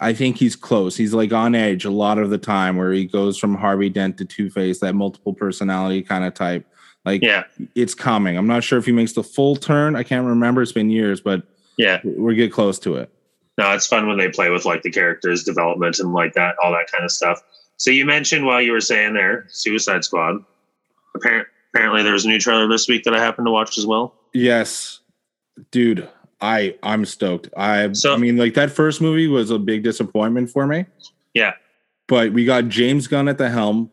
I 0.00 0.12
think 0.12 0.36
he's 0.38 0.56
close. 0.56 0.96
He's 0.96 1.14
like 1.14 1.32
on 1.32 1.54
edge 1.54 1.84
a 1.84 1.90
lot 1.90 2.18
of 2.18 2.30
the 2.30 2.38
time, 2.38 2.76
where 2.76 2.92
he 2.92 3.04
goes 3.06 3.38
from 3.38 3.54
Harvey 3.54 3.88
Dent 3.90 4.18
to 4.18 4.24
Two 4.24 4.50
Face, 4.50 4.80
that 4.80 4.94
multiple 4.94 5.32
personality 5.34 6.02
kind 6.02 6.24
of 6.24 6.34
type. 6.34 6.66
Like 7.04 7.22
Yeah, 7.22 7.44
it's 7.74 7.94
coming. 7.94 8.36
I'm 8.36 8.46
not 8.46 8.64
sure 8.64 8.78
if 8.78 8.86
he 8.86 8.92
makes 8.92 9.12
the 9.12 9.22
full 9.22 9.56
turn. 9.56 9.94
I 9.96 10.02
can't 10.02 10.26
remember. 10.26 10.62
It's 10.62 10.72
been 10.72 10.90
years, 10.90 11.20
but 11.20 11.42
yeah. 11.76 12.00
we're 12.04 12.34
get 12.34 12.52
close 12.52 12.78
to 12.80 12.96
it. 12.96 13.10
No, 13.58 13.70
it's 13.72 13.86
fun 13.86 14.08
when 14.08 14.18
they 14.18 14.28
play 14.30 14.50
with 14.50 14.64
like 14.64 14.82
the 14.82 14.90
characters 14.90 15.44
development 15.44 15.98
and 16.00 16.12
like 16.12 16.32
that, 16.34 16.56
all 16.62 16.72
that 16.72 16.90
kind 16.90 17.04
of 17.04 17.10
stuff. 17.10 17.40
So 17.76 17.90
you 17.90 18.04
mentioned 18.04 18.46
while 18.46 18.60
you 18.60 18.72
were 18.72 18.80
saying 18.80 19.14
there, 19.14 19.46
Suicide 19.48 20.04
Squad. 20.04 20.44
Apparent, 21.14 21.46
apparently, 21.72 22.02
there 22.02 22.12
was 22.12 22.24
a 22.24 22.28
new 22.28 22.40
trailer 22.40 22.66
this 22.68 22.88
week 22.88 23.04
that 23.04 23.14
I 23.14 23.20
happened 23.20 23.46
to 23.46 23.52
watch 23.52 23.78
as 23.78 23.86
well. 23.86 24.14
Yes, 24.32 25.00
dude, 25.70 26.08
I 26.40 26.74
I'm 26.82 27.04
stoked. 27.04 27.48
I 27.56 27.92
So- 27.92 28.14
I 28.14 28.16
mean, 28.16 28.36
like 28.36 28.54
that 28.54 28.72
first 28.72 29.00
movie 29.00 29.28
was 29.28 29.50
a 29.50 29.58
big 29.58 29.84
disappointment 29.84 30.50
for 30.50 30.66
me, 30.66 30.86
Yeah, 31.34 31.52
but 32.08 32.32
we 32.32 32.44
got 32.44 32.68
James 32.68 33.06
Gunn 33.06 33.28
at 33.28 33.38
the 33.38 33.50
helm, 33.50 33.90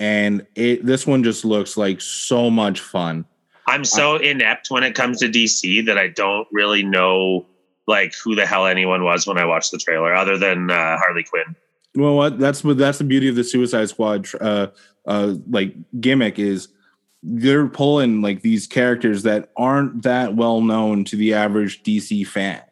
and 0.00 0.46
it 0.56 0.84
this 0.84 1.06
one 1.06 1.22
just 1.22 1.44
looks 1.44 1.76
like 1.76 2.00
so 2.00 2.50
much 2.50 2.80
fun. 2.80 3.26
I'm 3.68 3.84
so 3.84 4.16
inept 4.16 4.70
when 4.70 4.82
it 4.82 4.96
comes 4.96 5.20
to 5.20 5.28
DC 5.28 5.86
that 5.86 5.96
I 5.96 6.08
don't 6.08 6.48
really 6.50 6.82
know 6.82 7.46
like 7.86 8.14
who 8.24 8.34
the 8.34 8.46
hell 8.46 8.66
anyone 8.66 9.04
was 9.04 9.26
when 9.26 9.38
I 9.38 9.44
watched 9.44 9.70
the 9.70 9.78
trailer, 9.78 10.12
other 10.14 10.38
than 10.38 10.70
uh, 10.70 10.96
Harley 10.96 11.22
Quinn. 11.22 11.54
Well, 11.94 12.16
what? 12.16 12.38
That's 12.38 12.64
what 12.64 12.78
that's 12.78 12.98
the 12.98 13.04
beauty 13.04 13.28
of 13.28 13.36
the 13.36 13.44
Suicide 13.44 13.88
Squad 13.90 14.26
uh 14.40 14.68
uh 15.06 15.34
like 15.48 15.74
gimmick 16.00 16.38
is 16.38 16.68
they're 17.22 17.68
pulling 17.68 18.22
like 18.22 18.40
these 18.40 18.66
characters 18.66 19.22
that 19.24 19.50
aren't 19.56 20.02
that 20.02 20.34
well 20.34 20.62
known 20.62 21.04
to 21.04 21.16
the 21.16 21.34
average 21.34 21.82
DC 21.82 22.26
fan. 22.26 22.62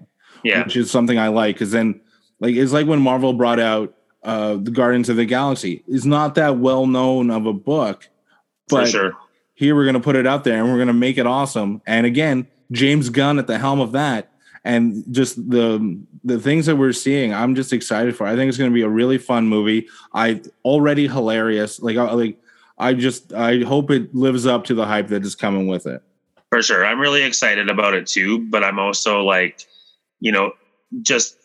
Yeah, 0.42 0.64
which 0.64 0.76
is 0.76 0.90
something 0.90 1.18
I 1.18 1.28
like 1.28 1.56
because 1.56 1.72
then 1.72 2.00
like 2.40 2.54
it's 2.54 2.72
like 2.72 2.86
when 2.86 3.02
Marvel 3.02 3.34
brought 3.34 3.60
out 3.60 3.94
uh 4.28 4.56
the 4.56 4.70
Guardians 4.70 5.08
of 5.08 5.16
the 5.16 5.24
Galaxy. 5.24 5.82
It's 5.88 6.04
not 6.04 6.34
that 6.34 6.58
well 6.58 6.86
known 6.86 7.30
of 7.30 7.46
a 7.46 7.52
book, 7.54 8.06
for 8.68 8.80
but 8.80 8.88
sure. 8.88 9.12
here 9.54 9.74
we're 9.74 9.86
gonna 9.86 10.00
put 10.00 10.16
it 10.16 10.26
out 10.26 10.44
there 10.44 10.62
and 10.62 10.70
we're 10.70 10.78
gonna 10.78 10.92
make 10.92 11.16
it 11.16 11.26
awesome. 11.26 11.80
And 11.86 12.04
again, 12.04 12.46
James 12.70 13.08
Gunn 13.08 13.38
at 13.38 13.46
the 13.46 13.58
helm 13.58 13.80
of 13.80 13.92
that, 13.92 14.30
and 14.64 15.02
just 15.10 15.36
the 15.50 15.98
the 16.24 16.38
things 16.38 16.66
that 16.66 16.76
we're 16.76 16.92
seeing, 16.92 17.32
I'm 17.32 17.54
just 17.54 17.72
excited 17.72 18.14
for. 18.16 18.26
I 18.26 18.36
think 18.36 18.50
it's 18.50 18.58
gonna 18.58 18.70
be 18.70 18.82
a 18.82 18.88
really 18.88 19.16
fun 19.16 19.46
movie. 19.46 19.88
I 20.12 20.42
already 20.62 21.08
hilarious. 21.08 21.80
Like 21.80 21.96
I 21.96 22.12
like 22.12 22.38
I 22.76 22.92
just 22.92 23.32
I 23.32 23.60
hope 23.60 23.90
it 23.90 24.14
lives 24.14 24.46
up 24.46 24.64
to 24.64 24.74
the 24.74 24.84
hype 24.84 25.08
that 25.08 25.24
is 25.24 25.34
coming 25.34 25.68
with 25.68 25.86
it. 25.86 26.02
For 26.50 26.60
sure. 26.60 26.84
I'm 26.84 27.00
really 27.00 27.22
excited 27.22 27.70
about 27.70 27.94
it 27.94 28.06
too, 28.06 28.40
but 28.50 28.62
I'm 28.62 28.78
also 28.78 29.22
like, 29.22 29.66
you 30.20 30.32
know, 30.32 30.52
just 31.00 31.36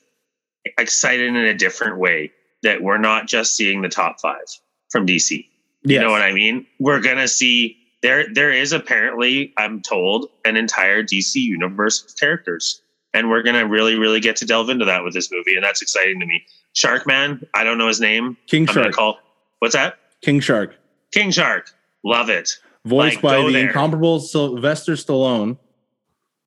excited 0.77 1.27
in 1.27 1.37
a 1.37 1.53
different 1.53 1.97
way 1.97 2.31
that 2.63 2.81
we're 2.81 2.97
not 2.97 3.27
just 3.27 3.55
seeing 3.55 3.81
the 3.81 3.89
top 3.89 4.19
five 4.19 4.45
from 4.91 5.05
DC. 5.05 5.45
You 5.85 5.99
know 5.99 6.11
what 6.11 6.21
I 6.21 6.31
mean? 6.31 6.65
We're 6.79 7.01
gonna 7.01 7.27
see 7.27 7.77
there 8.01 8.25
there 8.33 8.51
is 8.51 8.71
apparently, 8.73 9.53
I'm 9.57 9.81
told, 9.81 10.29
an 10.45 10.55
entire 10.57 11.03
DC 11.03 11.35
universe 11.35 12.03
of 12.05 12.17
characters. 12.17 12.81
And 13.13 13.29
we're 13.29 13.43
gonna 13.43 13.67
really, 13.67 13.95
really 13.99 14.19
get 14.19 14.35
to 14.37 14.45
delve 14.45 14.69
into 14.69 14.85
that 14.85 15.03
with 15.03 15.13
this 15.13 15.31
movie, 15.31 15.55
and 15.55 15.63
that's 15.63 15.81
exciting 15.81 16.19
to 16.21 16.25
me. 16.25 16.43
Shark 16.73 17.05
Man, 17.05 17.45
I 17.53 17.63
don't 17.63 17.77
know 17.77 17.87
his 17.87 17.99
name. 18.01 18.37
King 18.47 18.67
I'm 18.69 18.73
Shark. 18.73 18.91
call 18.93 19.19
what's 19.59 19.75
that? 19.75 19.99
King 20.21 20.39
Shark. 20.39 20.75
King 21.13 21.29
Shark. 21.31 21.69
Love 22.03 22.29
it. 22.29 22.49
Voiced 22.85 23.15
Like, 23.17 23.21
by 23.21 23.37
the 23.45 23.51
there. 23.51 23.67
incomparable 23.67 24.19
Sylvester 24.19 24.93
Stallone. 24.93 25.57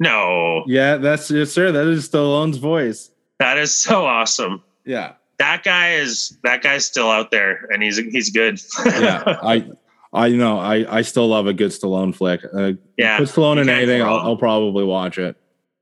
No, 0.01 0.65
Yeah, 0.67 0.97
that's 0.97 1.31
yes, 1.31 1.53
sir. 1.53 1.73
That 1.73 1.87
is 1.87 2.09
Stallone's 2.09 2.59
voice. 2.59 3.11
that 3.39 3.57
is 3.59 3.75
so 3.75 4.05
awesome. 4.05 4.63
Yeah, 4.85 5.13
that 5.39 5.63
guy 5.65 5.95
is 5.95 6.39
that 6.45 6.63
guy's 6.63 6.85
still 6.85 7.11
out 7.11 7.31
there 7.31 7.69
and 7.73 7.83
he's 7.83 7.97
he's 7.99 8.31
good. 8.31 8.61
yeah. 8.87 9.23
I 9.43 9.69
I 10.13 10.29
know 10.31 10.59
I 10.59 10.99
I 10.99 11.03
still 11.03 11.29
love 11.29 11.47
a 11.47 11.53
good 11.53 11.71
Stallone 11.73 12.15
flick. 12.15 12.41
Uh, 12.55 12.73
Yeah, 12.97 13.19
put 13.19 13.29
Stallone 13.29 13.61
in 13.61 13.69
anything, 13.69 14.03
I'll. 14.03 14.19
I'll 14.19 14.37
probably 14.37 14.85
watch 14.85 15.19
it. 15.19 15.37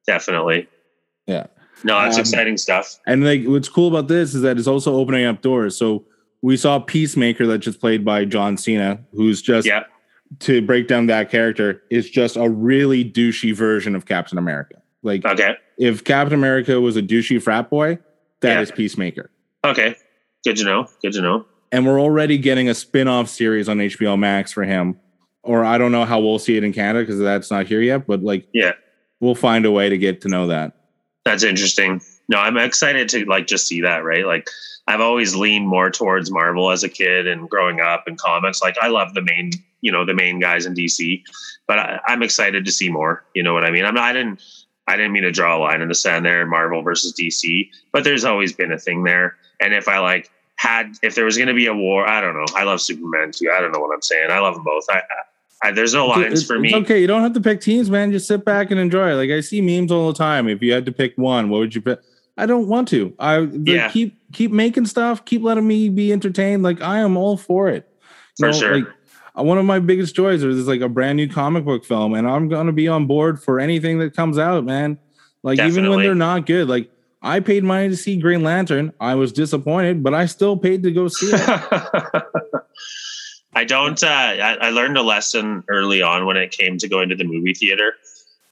definitely. 0.06 0.68
Yeah. 1.26 1.46
No, 1.82 2.00
that's 2.00 2.16
Um, 2.16 2.20
exciting 2.20 2.56
stuff. 2.56 2.98
And 3.06 3.24
like 3.24 3.44
what's 3.44 3.68
cool 3.68 3.88
about 3.88 4.08
this 4.08 4.34
is 4.34 4.42
that 4.42 4.58
it's 4.58 4.66
also 4.66 4.94
opening 4.94 5.24
up 5.26 5.42
doors. 5.42 5.76
So 5.76 6.04
we 6.42 6.56
saw 6.56 6.78
Peacemaker 6.78 7.46
that 7.46 7.58
just 7.58 7.80
played 7.80 8.04
by 8.04 8.24
John 8.24 8.56
Cena, 8.56 9.00
who's 9.12 9.40
just 9.42 9.66
Yeah. 9.66 9.84
to 10.40 10.60
break 10.62 10.88
down 10.88 11.06
that 11.06 11.30
character 11.30 11.82
is 11.90 12.10
just 12.10 12.36
a 12.36 12.48
really 12.48 13.04
douchey 13.04 13.54
version 13.54 13.94
of 13.94 14.06
Captain 14.06 14.38
America. 14.38 14.76
Like 15.02 15.24
Okay. 15.24 15.54
if 15.78 16.04
Captain 16.04 16.34
America 16.38 16.80
was 16.80 16.96
a 16.96 17.02
douchey 17.02 17.40
frat 17.42 17.68
boy, 17.70 17.98
that 18.40 18.62
is 18.62 18.70
Yeah. 18.70 18.74
Peacemaker. 18.76 19.30
Okay. 19.64 19.96
Good 20.44 20.56
to 20.58 20.64
know. 20.64 20.86
Good 21.02 21.12
to 21.14 21.22
know. 21.22 21.46
And 21.72 21.86
we're 21.86 22.00
already 22.00 22.38
getting 22.38 22.68
a 22.68 22.74
spin-off 22.74 23.28
series 23.28 23.68
on 23.68 23.78
HBO 23.78 24.18
Max 24.18 24.52
for 24.52 24.62
him. 24.64 25.00
Or 25.42 25.64
I 25.64 25.76
don't 25.78 25.92
know 25.92 26.04
how 26.04 26.20
we'll 26.20 26.38
see 26.38 26.56
it 26.56 26.64
in 26.64 26.72
Canada 26.72 27.00
because 27.00 27.18
that's 27.18 27.50
not 27.50 27.66
here 27.66 27.80
yet, 27.82 28.06
but 28.06 28.22
like 28.22 28.46
Yeah. 28.52 28.72
we'll 29.20 29.34
find 29.34 29.66
a 29.66 29.70
way 29.70 29.88
to 29.88 29.98
get 29.98 30.20
to 30.22 30.28
know 30.28 30.46
that. 30.46 30.72
That's 31.24 31.42
interesting. 31.42 32.00
No, 32.28 32.38
I'm 32.38 32.56
excited 32.56 33.08
to 33.10 33.24
like 33.26 33.46
just 33.46 33.66
see 33.66 33.80
that, 33.82 34.04
right? 34.04 34.24
Like 34.26 34.48
I've 34.86 35.00
always 35.00 35.34
leaned 35.34 35.66
more 35.68 35.90
towards 35.90 36.30
Marvel 36.30 36.70
as 36.70 36.82
a 36.84 36.88
kid 36.88 37.26
and 37.26 37.48
growing 37.48 37.80
up 37.80 38.04
in 38.06 38.16
comics. 38.16 38.62
Like 38.62 38.76
I 38.80 38.88
love 38.88 39.12
the 39.14 39.22
main, 39.22 39.50
you 39.80 39.90
know, 39.92 40.04
the 40.06 40.14
main 40.14 40.38
guys 40.38 40.64
in 40.66 40.74
DC, 40.74 41.22
but 41.66 41.78
I, 41.78 42.00
I'm 42.06 42.22
excited 42.22 42.64
to 42.64 42.72
see 42.72 42.88
more. 42.90 43.24
You 43.34 43.42
know 43.42 43.52
what 43.54 43.64
I 43.64 43.70
mean? 43.70 43.84
I'm 43.84 43.94
not, 43.94 44.04
I 44.04 44.12
didn't, 44.12 44.40
I 44.86 44.96
didn't 44.96 45.12
mean 45.12 45.22
to 45.22 45.30
draw 45.32 45.56
a 45.56 45.60
line 45.60 45.80
in 45.80 45.88
the 45.88 45.94
sand 45.94 46.24
there, 46.26 46.44
Marvel 46.46 46.82
versus 46.82 47.14
DC, 47.18 47.68
but 47.92 48.04
there's 48.04 48.24
always 48.24 48.52
been 48.52 48.70
a 48.72 48.78
thing 48.78 49.04
there. 49.04 49.36
And 49.60 49.72
if 49.72 49.88
I 49.88 49.98
like 49.98 50.30
had, 50.56 50.92
if 51.02 51.14
there 51.14 51.24
was 51.24 51.36
going 51.36 51.48
to 51.48 51.54
be 51.54 51.66
a 51.66 51.74
war, 51.74 52.06
I 52.06 52.20
don't 52.20 52.34
know. 52.34 52.44
I 52.54 52.64
love 52.64 52.80
Superman 52.80 53.32
too. 53.32 53.50
I 53.50 53.60
don't 53.60 53.72
know 53.72 53.80
what 53.80 53.94
I'm 53.94 54.02
saying. 54.02 54.30
I 54.30 54.38
love 54.40 54.54
them 54.54 54.64
both. 54.64 54.84
I, 54.90 54.98
I, 55.62 55.68
I 55.68 55.72
there's 55.72 55.94
no 55.94 56.06
lines 56.06 56.24
It's- 56.26 56.42
for 56.44 56.58
me. 56.58 56.74
okay. 56.74 57.00
You 57.00 57.06
don't 57.06 57.22
have 57.22 57.32
to 57.32 57.40
pick 57.40 57.60
teams, 57.60 57.88
man. 57.90 58.12
Just 58.12 58.28
sit 58.28 58.44
back 58.44 58.70
and 58.70 58.78
enjoy. 58.78 59.12
It. 59.12 59.14
Like 59.14 59.30
I 59.30 59.40
see 59.40 59.60
memes 59.62 59.90
all 59.90 60.08
the 60.12 60.18
time. 60.18 60.48
If 60.48 60.62
you 60.62 60.72
had 60.72 60.84
to 60.86 60.92
pick 60.92 61.16
one, 61.16 61.48
what 61.48 61.58
would 61.60 61.74
you 61.74 61.80
pick? 61.80 62.00
I 62.36 62.46
don't 62.46 62.66
want 62.68 62.88
to. 62.88 63.14
I 63.18 63.38
like, 63.38 63.50
Yeah. 63.66 63.90
keep 63.90 64.16
keep 64.32 64.50
making 64.50 64.86
stuff. 64.86 65.24
Keep 65.24 65.42
letting 65.44 65.66
me 65.66 65.88
be 65.88 66.12
entertained. 66.12 66.62
Like 66.62 66.82
I 66.82 66.98
am 66.98 67.16
all 67.16 67.36
for 67.38 67.68
it. 67.68 67.88
For 68.38 68.52
sure. 68.52 68.76
Like 68.80 68.88
one 69.42 69.58
of 69.58 69.64
my 69.64 69.80
biggest 69.80 70.14
joys 70.14 70.42
is 70.42 70.68
like 70.68 70.80
a 70.80 70.88
brand 70.88 71.16
new 71.16 71.28
comic 71.28 71.64
book 71.64 71.84
film, 71.84 72.14
and 72.14 72.28
I'm 72.28 72.48
gonna 72.48 72.72
be 72.72 72.88
on 72.88 73.06
board 73.06 73.42
for 73.42 73.58
anything 73.58 73.98
that 73.98 74.14
comes 74.14 74.38
out, 74.38 74.64
man. 74.64 74.98
Like 75.42 75.58
even 75.60 75.90
when 75.90 76.00
they're 76.00 76.14
not 76.14 76.46
good. 76.46 76.68
Like 76.68 76.90
I 77.20 77.40
paid 77.40 77.64
money 77.64 77.88
to 77.88 77.96
see 77.96 78.16
Green 78.16 78.42
Lantern. 78.42 78.92
I 79.00 79.14
was 79.14 79.32
disappointed, 79.32 80.02
but 80.02 80.14
I 80.14 80.26
still 80.26 80.56
paid 80.56 80.82
to 80.84 80.92
go 80.92 81.08
see 81.08 81.30
it. 81.32 81.40
I 83.56 83.64
don't. 83.64 84.02
Uh, 84.02 84.06
I, 84.06 84.56
I 84.60 84.70
learned 84.70 84.96
a 84.96 85.02
lesson 85.02 85.64
early 85.68 86.02
on 86.02 86.26
when 86.26 86.36
it 86.36 86.50
came 86.50 86.78
to 86.78 86.88
going 86.88 87.08
to 87.08 87.16
the 87.16 87.24
movie 87.24 87.54
theater. 87.54 87.94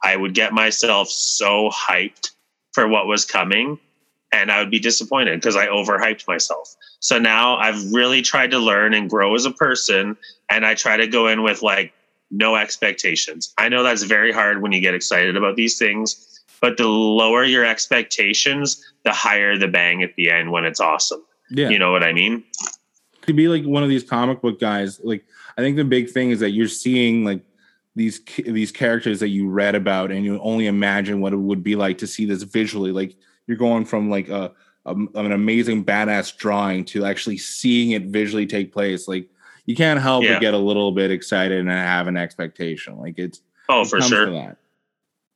I 0.03 0.16
would 0.16 0.35
get 0.35 0.53
myself 0.53 1.09
so 1.09 1.70
hyped 1.70 2.30
for 2.72 2.89
what 2.89 3.07
was 3.07 3.24
coming, 3.24 3.78
and 4.33 4.51
I 4.51 4.61
would 4.61 4.70
be 4.70 4.78
disappointed 4.78 5.41
because 5.41 5.57
I 5.57 5.66
overhyped 5.66 6.26
myself. 6.26 6.74
So 7.01 7.18
now 7.18 7.57
I've 7.57 7.93
really 7.93 8.22
tried 8.22 8.53
to 8.53 8.59
learn 8.59 8.95
and 8.95 9.11
grow 9.11 9.35
as 9.35 9.45
a 9.45 9.51
person, 9.51 10.16
and 10.53 10.67
I 10.67 10.75
try 10.75 10.97
to 10.97 11.07
go 11.07 11.27
in 11.29 11.43
with 11.43 11.63
like 11.63 11.93
no 12.31 12.57
expectations. 12.57 13.53
I 13.59 13.69
know 13.69 13.83
that's 13.83 14.05
very 14.05 14.33
hard 14.33 14.63
when 14.63 14.73
you 14.73 14.81
get 14.81 14.95
excited 14.95 15.37
about 15.37 15.57
these 15.57 15.79
things, 15.79 16.41
but 16.61 16.77
the 16.77 16.87
lower 16.87 17.45
your 17.45 17.65
expectations, 17.65 18.83
the 19.05 19.13
higher 19.13 19.59
the 19.59 19.69
bang 19.69 20.03
at 20.03 20.15
the 20.17 20.31
end 20.31 20.53
when 20.53 20.65
it's 20.65 20.81
awesome. 20.81 21.23
yeah. 21.51 21.69
You 21.69 21.79
know 21.79 21.93
what 21.93 22.03
I 22.03 22.13
mean? 22.13 22.45
to 23.27 23.33
be 23.33 23.49
like 23.49 23.65
one 23.65 23.83
of 23.83 23.89
these 23.89 24.05
comic 24.05 24.41
book 24.41 24.61
guys 24.61 25.01
like 25.03 25.25
i 25.57 25.61
think 25.61 25.77
the 25.77 25.85
big 25.85 26.11
thing 26.11 26.31
is 26.31 26.41
that 26.41 26.51
you're 26.51 26.69
seeing 26.69 27.25
like 27.25 27.43
these 27.95 28.21
these 28.47 28.73
characters 28.73 29.21
that 29.21 29.29
you 29.29 29.49
read 29.49 29.75
about 29.75 30.11
and 30.11 30.25
you 30.25 30.39
only 30.41 30.67
imagine 30.67 31.21
what 31.21 31.33
it 31.33 31.37
would 31.37 31.63
be 31.63 31.77
like 31.77 31.99
to 31.99 32.07
see 32.07 32.25
this 32.25 32.43
visually 32.43 32.93
like 32.93 33.17
you're 33.47 33.57
going 33.57 33.85
from 33.85 34.11
like 34.11 34.29
a, 34.29 34.53
a 34.87 34.95
an 35.15 35.33
amazing 35.33 35.85
badass 35.85 36.37
drawing 36.37 36.85
to 36.85 37.05
actually 37.05 37.39
seeing 37.39 37.93
it 37.93 38.05
visually 38.05 38.47
take 38.47 38.73
place 38.73 39.09
like 39.09 39.29
you 39.67 39.77
can't 39.77 40.01
help 40.01 40.25
Yeah. 40.25 40.35
but 40.35 40.41
get 40.41 40.55
a 40.55 40.59
little 40.59 40.93
bit 40.93 41.11
excited 41.11 41.59
and 41.61 41.69
have 41.71 42.07
an 42.09 42.17
expectation 42.17 42.99
like 42.99 43.19
it's 43.19 43.41
Oh, 43.69 43.83
it 43.83 43.89
for 43.89 44.01
sure. 44.03 44.55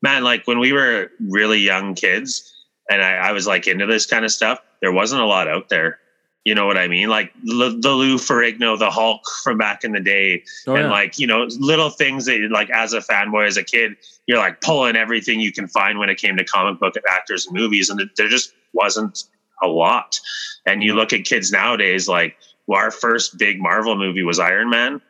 man 0.03 0.23
like 0.25 0.47
when 0.47 0.59
we 0.59 0.73
were 0.73 1.11
really 1.21 1.59
young 1.61 1.95
kids 1.95 2.53
and 2.91 3.03
I, 3.03 3.15
I 3.17 3.33
was 3.33 3.47
like 3.47 3.67
into 3.67 3.87
this 3.87 4.07
kind 4.07 4.25
of 4.25 4.31
stuff 4.31 4.61
there 4.81 4.93
wasn't 4.93 5.23
a 5.23 5.27
lot 5.27 5.49
out 5.49 5.69
there 5.69 5.99
you 6.45 6.55
know 6.55 6.67
what 6.67 6.77
i 6.77 6.87
mean 6.87 7.09
like 7.09 7.33
L- 7.51 7.81
the 7.81 7.91
lou 7.91 8.17
ferrigno 8.17 8.79
the 8.79 8.91
hulk 8.91 9.23
from 9.43 9.59
back 9.59 9.83
in 9.85 9.93
the 9.93 10.01
day 10.01 10.45
Oh, 10.67 10.75
and 10.75 10.85
yeah. 10.85 10.91
like 10.91 11.19
you 11.19 11.27
know 11.27 11.47
little 11.59 11.91
things 11.91 12.27
that 12.27 12.39
like 12.53 12.71
as 12.71 12.93
a 12.93 13.01
fanboy 13.01 13.47
as 13.47 13.57
a 13.57 13.65
kid 13.65 13.97
you're 14.27 14.39
like 14.39 14.61
pulling 14.61 14.97
everything 14.97 15.41
you 15.41 15.53
can 15.53 15.67
find 15.69 15.99
when 15.99 16.09
it 16.09 16.19
came 16.19 16.37
to 16.37 16.45
comic 16.45 16.79
book 16.79 16.95
actors 17.09 17.47
and 17.47 17.57
movies 17.57 17.91
and 17.91 18.01
there 18.17 18.29
just 18.29 18.53
wasn't 18.75 19.25
a 19.63 19.67
lot 19.67 20.21
and 20.67 20.83
you 20.83 20.91
mm-hmm. 20.91 20.99
look 20.99 21.13
at 21.13 21.25
kids 21.25 21.51
nowadays 21.51 22.07
like 22.09 22.37
well, 22.67 22.81
our 22.81 22.91
first 22.91 23.39
big 23.39 23.61
marvel 23.61 23.97
movie 23.97 24.23
was 24.23 24.39
iron 24.39 24.71
man 24.71 25.01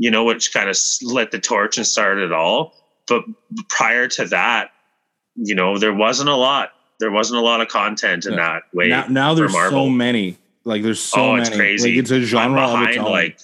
you 0.00 0.10
know 0.12 0.24
which 0.24 0.52
kind 0.54 0.68
of 0.70 0.76
lit 1.02 1.30
the 1.32 1.38
torch 1.40 1.76
and 1.76 1.86
started 1.86 2.24
it 2.26 2.32
all. 2.32 2.72
But 3.08 3.24
prior 3.68 4.06
to 4.08 4.26
that 4.26 4.70
you 5.34 5.54
know 5.54 5.76
there 5.78 5.92
wasn't 5.94 6.28
a 6.28 6.36
lot 6.36 6.70
there 7.00 7.10
wasn't 7.10 7.38
a 7.40 7.42
lot 7.42 7.60
of 7.60 7.68
content 7.68 8.26
in 8.26 8.32
Yeah. 8.34 8.38
that 8.38 8.62
way 8.72 8.88
now, 8.88 9.06
now 9.08 9.34
there's 9.34 9.52
so 9.52 9.88
many. 9.88 10.36
Like 10.64 10.82
there's 10.82 11.00
so 11.00 11.20
oh 11.20 11.32
many. 11.32 11.48
It's 11.48 11.56
crazy. 11.56 11.90
like 11.90 11.98
it's 11.98 12.10
a 12.10 12.16
I'm 12.16 12.24
genre 12.24 12.60
of 12.62 12.82
its 12.82 12.96
behind, 12.96 13.10
like 13.12 13.38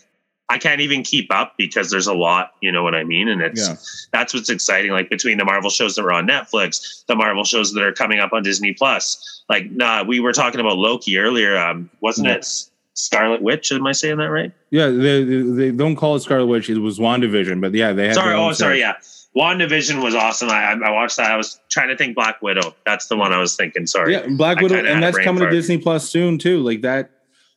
i 0.51 0.59
can't 0.59 0.83
even 0.83 1.03
keep 1.03 1.33
up 1.33 1.55
because 1.57 1.91
there's 1.91 2.07
a 2.07 2.13
lot 2.13 2.53
you 2.61 2.71
know 2.71 2.83
what 2.85 2.95
i 2.95 3.03
mean? 3.03 3.29
And 3.29 3.41
it's 3.41 3.67
yeah. 3.67 3.77
that's 4.13 4.35
what's 4.35 4.51
exciting 4.51 4.91
like 4.93 5.09
between 5.11 5.39
the 5.39 5.45
marvel 5.45 5.71
shows 5.71 5.95
that 5.97 6.03
were 6.05 6.13
on 6.13 6.27
netflix 6.29 7.05
the 7.07 7.17
marvel 7.17 7.45
shows 7.45 7.73
that 7.73 7.83
are 7.83 7.93
coming 7.93 8.21
up 8.21 8.33
on 8.33 8.43
disney 8.43 8.75
plus. 8.75 9.43
Like 9.49 9.71
nah 9.71 10.03
we 10.05 10.21
were 10.21 10.33
talking 10.33 10.61
about 10.61 10.77
loki 10.79 11.19
earlier 11.19 11.57
um 11.57 11.91
wasn't 12.01 12.29
Yeah. 12.29 12.35
it 12.35 12.65
scarlet 12.95 13.43
witch 13.43 13.73
am 13.73 13.87
i 13.87 13.93
saying 13.93 14.19
that 14.19 14.31
right 14.31 14.53
yeah 14.71 14.87
they, 14.87 15.23
they, 15.25 15.71
don't 15.71 15.97
call 15.97 16.15
it 16.15 16.21
scarlet 16.21 16.47
witch 16.47 16.71
it 16.71 16.79
was 16.79 16.99
wandavision 16.99 17.61
but 17.61 17.75
yeah 17.75 17.93
they 17.93 18.07
had 18.07 18.15
sorry 18.15 18.35
oh 18.35 18.53
sorry 18.53 18.79
yeah 18.79 18.95
WandaVision 19.37 20.03
was 20.03 20.15
awesome. 20.15 20.49
I, 20.49 20.75
I 20.75 20.91
watched 20.91 21.17
that. 21.17 21.31
I 21.31 21.37
was 21.37 21.59
trying 21.69 21.89
to 21.89 21.97
think 21.97 22.15
Black 22.15 22.41
Widow. 22.41 22.75
That's 22.87 23.09
the 23.09 23.17
one 23.17 23.33
I 23.33 23.39
was 23.39 23.57
thinking. 23.57 23.87
Sorry. 23.87 24.13
Yeah, 24.13 24.27
Black 24.29 24.61
Widow, 24.61 24.77
and 24.85 25.03
that's 25.03 25.19
coming 25.19 25.43
to 25.43 25.51
Disney 25.51 25.79
Plus 25.79 26.09
soon 26.09 26.39
too. 26.39 26.61
Like 26.61 26.83
that. 26.83 27.11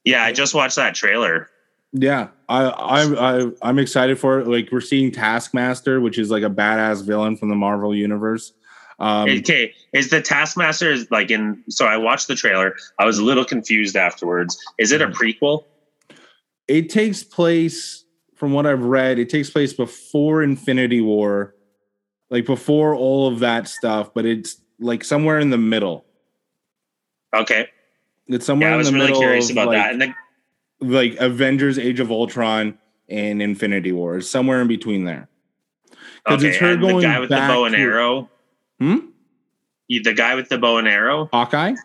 Yeah, 0.04 0.24
I 0.24 0.32
just 0.32 0.56
watched 0.56 0.78
that 0.78 0.96
trailer. 0.96 1.50
Yeah, 1.94 2.30
I, 2.50 2.64
I, 2.64 3.42
I, 3.42 3.52
I'm 3.62 3.80
excited 3.80 4.20
for 4.20 4.40
it. 4.40 4.48
Like 4.48 4.70
we're 4.72 4.82
seeing 4.82 5.12
Taskmaster, 5.12 6.02
which 6.02 6.18
is 6.18 6.32
like 6.32 6.44
a 6.44 6.50
badass 6.50 7.04
villain 7.06 7.38
from 7.38 7.50
the 7.50 7.56
Marvel 7.56 7.94
universe. 7.94 8.54
Um, 9.00 9.30
okay, 9.30 9.74
is 9.94 10.10
the 10.10 10.22
Taskmaster 10.22 10.92
is 10.92 11.10
like 11.12 11.30
in? 11.30 11.64
So 11.70 11.86
I 11.86 11.98
watched 11.98 12.28
the 12.28 12.36
trailer. 12.36 12.76
I 12.98 13.06
was 13.06 13.20
a 13.20 13.24
little 13.24 13.46
confused 13.46 13.96
afterwards. 13.96 14.58
Is 14.80 14.92
it 14.92 15.02
a 15.02 15.08
prequel? 15.08 15.66
it 16.68 16.90
takes 16.90 17.24
place, 17.24 18.04
from 18.36 18.52
what 18.52 18.66
I've 18.66 18.82
read, 18.84 19.20
it 19.20 19.30
takes 19.30 19.50
place 19.50 19.72
before 19.72 20.44
Infinity 20.44 21.00
War, 21.00 21.56
like 22.30 22.46
before 22.46 22.94
all 22.96 23.28
of 23.28 23.40
that 23.40 23.68
stuff. 23.70 24.14
But 24.14 24.26
it's 24.26 24.60
like 24.80 25.04
somewhere 25.04 25.40
in 25.40 25.50
the 25.52 25.58
middle. 25.58 26.04
Okay, 27.36 27.68
It's 28.28 28.46
somewhere 28.46 28.70
yeah, 28.70 28.74
I 28.74 28.76
in 28.76 28.78
was 28.80 28.88
the 28.88 28.94
really 28.94 29.06
middle 29.08 29.22
curious 29.22 29.50
about 29.52 29.68
like, 29.68 29.78
that. 29.78 29.92
And 29.92 30.02
then 30.02 30.16
like 30.82 31.16
Avengers: 31.20 31.78
Age 31.78 32.00
of 32.00 32.10
Ultron 32.12 32.78
and 33.10 33.42
Infinity 33.42 33.92
War. 33.92 34.22
Somewhere 34.22 34.60
in 34.62 34.68
between 34.68 35.06
there. 35.06 35.30
'Cause 36.26 36.40
okay, 36.40 36.50
it's 36.50 36.58
her 36.58 36.72
and 36.74 36.84
the 36.84 36.88
going 36.88 37.02
guy 37.04 37.20
with 37.20 37.30
the 37.30 37.36
bow 37.36 37.66
and 37.66 37.76
to- 37.76 37.80
arrow. 37.82 38.30
Hmm? 38.80 38.98
You- 39.88 40.04
The 40.04 40.14
guy 40.14 40.36
with 40.36 40.50
the 40.50 40.58
bow 40.58 40.78
and 40.78 40.88
arrow. 40.88 41.30
Hawkeye. 41.32 41.76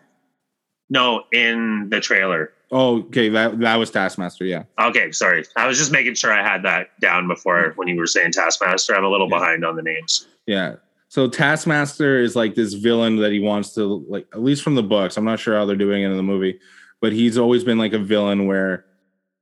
No, 0.89 1.23
in 1.31 1.89
the 1.89 1.99
trailer. 1.99 2.51
Oh, 2.71 2.97
okay. 3.03 3.29
That 3.29 3.59
that 3.59 3.75
was 3.77 3.91
Taskmaster. 3.91 4.45
Yeah. 4.45 4.63
Okay, 4.79 5.11
sorry. 5.11 5.45
I 5.55 5.67
was 5.67 5.77
just 5.77 5.91
making 5.91 6.15
sure 6.15 6.31
I 6.31 6.43
had 6.43 6.63
that 6.63 6.99
down 6.99 7.27
before 7.27 7.73
when 7.75 7.87
you 7.87 7.95
were 7.97 8.07
saying 8.07 8.31
Taskmaster. 8.31 8.95
I'm 8.95 9.03
a 9.05 9.09
little 9.09 9.29
Yeah. 9.29 9.37
behind 9.39 9.65
on 9.65 9.75
the 9.75 9.81
names. 9.83 10.27
Yeah. 10.47 10.75
So 11.07 11.29
Taskmaster 11.29 12.19
is 12.19 12.35
like 12.35 12.55
this 12.55 12.73
villain 12.73 13.17
that 13.17 13.31
he 13.31 13.39
wants 13.39 13.73
to 13.75 14.03
like 14.09 14.27
at 14.33 14.41
least 14.43 14.63
from 14.63 14.75
the 14.75 14.83
books. 14.83 15.17
I'm 15.17 15.25
not 15.25 15.39
sure 15.39 15.55
how 15.55 15.65
they're 15.65 15.75
doing 15.75 16.01
it 16.03 16.09
in 16.09 16.17
the 16.17 16.23
movie, 16.23 16.59
but 16.99 17.13
he's 17.13 17.37
always 17.37 17.63
been 17.63 17.77
like 17.77 17.93
a 17.93 17.99
villain 17.99 18.47
where 18.47 18.85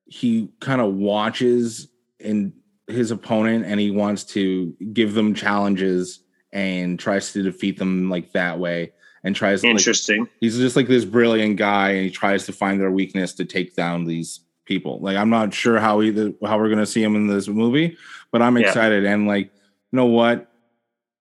he 0.06 0.50
kind 0.60 0.82
of 0.82 0.94
watches 0.94 1.88
in 2.20 2.52
his 2.88 3.12
opponent 3.12 3.64
and 3.66 3.80
he 3.80 3.90
wants 3.92 4.26
to 4.26 4.76
give 4.94 5.14
them 5.14 5.34
challenges 5.34 6.20
and 6.54 7.00
tries 7.00 7.32
to 7.34 7.44
defeat 7.44 7.78
them 7.78 8.10
like 8.10 8.32
that 8.34 8.60
way 8.60 8.92
and 9.24 9.36
tries 9.36 9.64
like, 9.64 9.72
Interesting. 9.72 10.28
he's 10.40 10.58
just 10.58 10.76
like 10.76 10.88
this 10.88 11.06
brilliant 11.06 11.58
guy 11.58 11.92
and 11.92 12.06
he 12.06 12.12
tries 12.12 12.46
to 12.48 12.52
find 12.54 12.80
their 12.82 12.92
weakness 12.92 13.34
to 13.34 13.46
take 13.46 13.76
down 13.76 14.06
these 14.06 14.42
people 14.66 15.00
like 15.02 15.18
i'm 15.18 15.30
not 15.30 15.54
sure 15.54 15.80
how 15.80 16.02
either 16.02 16.32
how 16.46 16.58
we're 16.58 16.68
going 16.68 16.78
to 16.80 16.86
see 16.86 17.04
him 17.04 17.16
in 17.16 17.28
this 17.28 17.48
movie 17.48 17.98
but 18.32 18.42
i'm 18.42 18.58
Yeah. 18.58 18.68
excited 18.68 19.06
and 19.06 19.28
like 19.28 19.46
you 19.46 19.98
know 19.98 20.06
what 20.06 20.52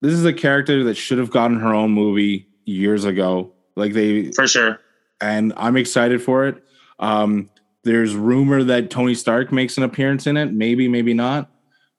this 0.02 0.12
is 0.12 0.24
a 0.24 0.32
character 0.32 0.84
that 0.84 0.94
should 0.94 1.18
have 1.18 1.30
gotten 1.30 1.58
her 1.60 1.74
own 1.74 1.90
movie 1.90 2.48
years 2.64 3.04
ago 3.04 3.52
like 3.76 3.92
they 3.92 4.30
For 4.32 4.46
sure. 4.46 4.78
and 5.20 5.52
i'm 5.56 5.76
excited 5.76 6.22
for 6.22 6.46
it 6.46 6.62
um 7.00 7.48
there's 7.82 8.14
rumor 8.14 8.62
that 8.64 8.90
Tony 8.90 9.14
Stark 9.14 9.52
makes 9.52 9.78
an 9.78 9.84
appearance 9.84 10.26
in 10.26 10.36
it. 10.36 10.52
Maybe, 10.52 10.86
maybe 10.86 11.14
not. 11.14 11.50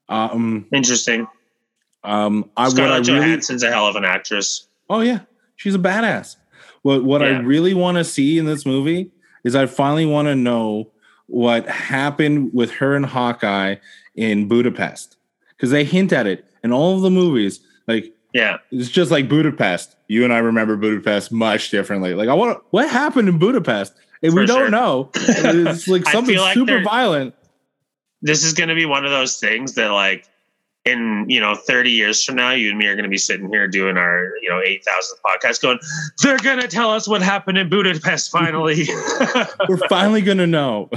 Um, 0.09 0.67
Interesting. 0.71 1.27
Um, 2.03 2.49
I 2.57 2.63
what 2.63 2.67
I 2.67 2.73
Scarlett 2.73 3.07
really 3.07 3.19
Johansson's 3.19 3.63
a 3.63 3.69
hell 3.71 3.87
of 3.87 3.95
an 3.95 4.05
actress. 4.05 4.67
Oh 4.89 5.01
yeah, 5.01 5.19
she's 5.55 5.75
a 5.75 5.79
badass. 5.79 6.35
What 6.81 7.03
what 7.03 7.21
I 7.21 7.39
really 7.39 7.73
want 7.73 7.97
to 7.97 8.03
see 8.03 8.37
in 8.37 8.45
this 8.45 8.65
movie 8.65 9.11
is 9.43 9.55
I 9.55 9.65
finally 9.67 10.05
want 10.05 10.27
to 10.27 10.35
know 10.35 10.91
what 11.27 11.67
happened 11.67 12.51
with 12.53 12.71
her 12.71 12.95
and 12.95 13.05
Hawkeye 13.05 13.75
in 14.15 14.47
Budapest 14.47 15.17
because 15.55 15.69
they 15.69 15.83
hint 15.83 16.11
at 16.11 16.27
it 16.27 16.45
in 16.63 16.71
all 16.71 16.95
of 16.95 17.01
the 17.01 17.11
movies. 17.11 17.59
Like 17.87 18.13
Yeah. 18.33 18.57
it's 18.71 18.89
just 18.89 19.11
like 19.11 19.29
Budapest. 19.29 19.95
You 20.07 20.23
and 20.23 20.33
I 20.33 20.39
remember 20.39 20.75
Budapest 20.75 21.31
much 21.31 21.69
differently. 21.69 22.13
Like 22.15 22.29
I 22.29 22.33
want 22.33 22.61
what 22.71 22.89
happened 22.89 23.29
in 23.29 23.37
Budapest. 23.37 23.93
If 24.21 24.33
we 24.33 24.45
don't 24.45 24.57
sure. 24.57 24.69
know, 24.69 25.09
it's 25.15 25.87
like 25.87 26.05
something 26.11 26.37
like 26.37 26.53
super 26.53 26.81
violent. 26.81 27.33
This 28.21 28.43
is 28.43 28.53
going 28.53 28.69
to 28.69 28.75
be 28.75 28.85
one 28.85 29.03
of 29.03 29.09
those 29.09 29.39
things 29.39 29.73
that, 29.73 29.87
like, 29.87 30.27
in 30.85 31.25
you 31.29 31.39
know 31.39 31.53
30 31.53 31.91
years 31.91 32.23
from 32.23 32.35
now 32.35 32.51
you 32.51 32.69
and 32.69 32.79
me 32.79 32.87
are 32.87 32.95
going 32.95 33.03
to 33.03 33.09
be 33.09 33.17
sitting 33.17 33.47
here 33.49 33.67
doing 33.67 33.97
our 33.97 34.31
you 34.41 34.49
know 34.49 34.59
8000th 34.65 35.21
podcast 35.23 35.61
going 35.61 35.79
they're 36.23 36.39
going 36.39 36.59
to 36.59 36.67
tell 36.67 36.89
us 36.89 37.07
what 37.07 37.21
happened 37.21 37.59
in 37.59 37.69
budapest 37.69 38.31
finally. 38.31 38.87
We're 39.69 39.77
finally 39.89 40.21
gonna 40.21 40.47
know. 40.47 40.89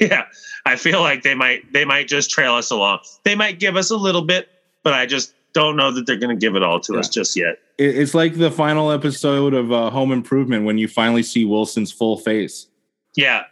yeah 0.00 0.26
i 0.64 0.76
feel 0.76 1.00
like 1.00 1.22
they 1.22 1.34
might 1.34 1.72
they 1.72 1.84
might 1.84 2.06
just 2.06 2.30
trail 2.30 2.54
us 2.54 2.70
along. 2.70 3.00
They 3.24 3.34
might 3.34 3.58
give 3.58 3.76
us 3.76 3.90
a 3.90 3.96
little 3.96 4.22
bit 4.22 4.48
but 4.84 4.94
i 4.94 5.06
just 5.06 5.34
don't 5.52 5.76
know 5.76 5.90
that 5.90 6.06
they're 6.06 6.16
going 6.16 6.34
to 6.34 6.40
give 6.40 6.56
it 6.56 6.62
all 6.62 6.80
to 6.80 6.98
us 6.98 7.10
just 7.10 7.36
yet. 7.36 7.58
It's 7.76 8.14
like 8.14 8.38
the 8.38 8.50
final 8.50 8.90
episode 8.90 9.52
of 9.52 9.70
uh, 9.70 9.90
Home 9.90 10.10
Improvement 10.10 10.64
when 10.64 10.78
you 10.78 10.88
finally 10.88 11.22
see 11.22 11.44
Wilson's 11.44 11.92
full 11.92 12.16
face. 12.16 12.68
yeah 13.16 13.42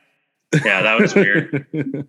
yeah 0.65 0.83
that 0.83 1.01
was 1.01 1.15
weird. 1.15 1.67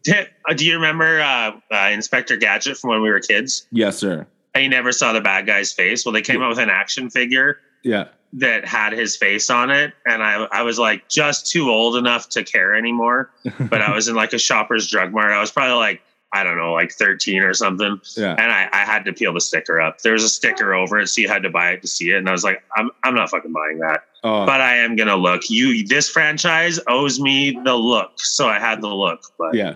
Uh, 0.50 0.54
do 0.54 0.66
you 0.66 0.74
remember 0.76 1.22
uh, 1.22 1.52
uh, 1.72 1.90
inspector 1.92 2.36
gadget 2.36 2.76
from 2.78 2.90
when 2.90 3.02
we 3.02 3.10
were 3.10 3.20
kids? 3.20 3.68
Yes, 3.72 3.98
sir. 3.98 4.26
and 4.56 4.64
you 4.64 4.70
never 4.70 4.92
saw 4.92 5.14
the 5.14 5.22
bad 5.22 5.46
guy's 5.46 5.72
face. 5.72 6.06
Well 6.06 6.12
they 6.14 6.22
came 6.22 6.42
out 6.42 6.50
with 6.50 6.58
an 6.60 6.70
action 6.70 7.10
figure 7.10 7.60
Yeah. 7.84 8.08
that 8.34 8.66
had 8.66 8.94
his 8.94 9.16
face 9.16 9.50
on 9.50 9.70
it 9.70 9.94
and 10.06 10.24
I, 10.24 10.48
I 10.52 10.64
was 10.64 10.80
like 10.80 11.08
just 11.10 11.50
too 11.52 11.70
old 11.70 11.96
enough 11.96 12.30
to 12.30 12.44
care 12.44 12.74
anymore 12.76 13.30
but 13.70 13.82
i 13.82 13.94
was 13.94 14.08
in 14.08 14.16
like 14.16 14.32
a 14.34 14.40
shopper's 14.40 14.90
drug 14.90 15.12
mart. 15.14 15.32
I 15.32 15.40
was 15.42 15.52
probably 15.52 15.76
like 15.78 16.02
i 16.34 16.44
don't 16.44 16.58
know 16.58 16.72
like 16.74 16.92
13 16.94 17.44
or 17.44 17.54
something. 17.54 18.00
Yeah. 18.18 18.32
and 18.40 18.52
I, 18.52 18.70
I 18.72 18.86
had 18.86 19.04
to 19.06 19.14
peel 19.14 19.34
the 19.34 19.42
sticker 19.42 19.80
up. 19.82 20.00
There 20.02 20.14
was 20.14 20.24
a 20.24 20.30
sticker 20.30 20.74
over 20.74 20.98
it 21.00 21.08
so 21.08 21.20
you 21.22 21.28
had 21.28 21.44
to 21.44 21.50
buy 21.50 21.72
it 21.72 21.82
to 21.84 21.88
see 21.88 22.10
it 22.12 22.16
and 22.18 22.28
i 22.28 22.32
was 22.32 22.44
like 22.44 22.64
i'm, 22.78 22.90
I'm 23.04 23.14
not 23.16 23.30
fucking 23.30 23.52
buying 23.54 23.80
that 23.80 24.04
Oh, 24.24 24.46
but 24.46 24.62
i 24.62 24.76
am 24.78 24.96
gonna 24.96 25.16
look 25.16 25.50
you 25.50 25.86
this 25.88 26.08
franchise 26.10 26.80
owes 26.88 27.20
me 27.20 27.60
the 27.66 27.74
look 27.74 28.12
so 28.18 28.48
i 28.48 28.60
had 28.60 28.80
the 28.82 28.88
look 28.88 29.22
but 29.40 29.54
yeah. 29.56 29.76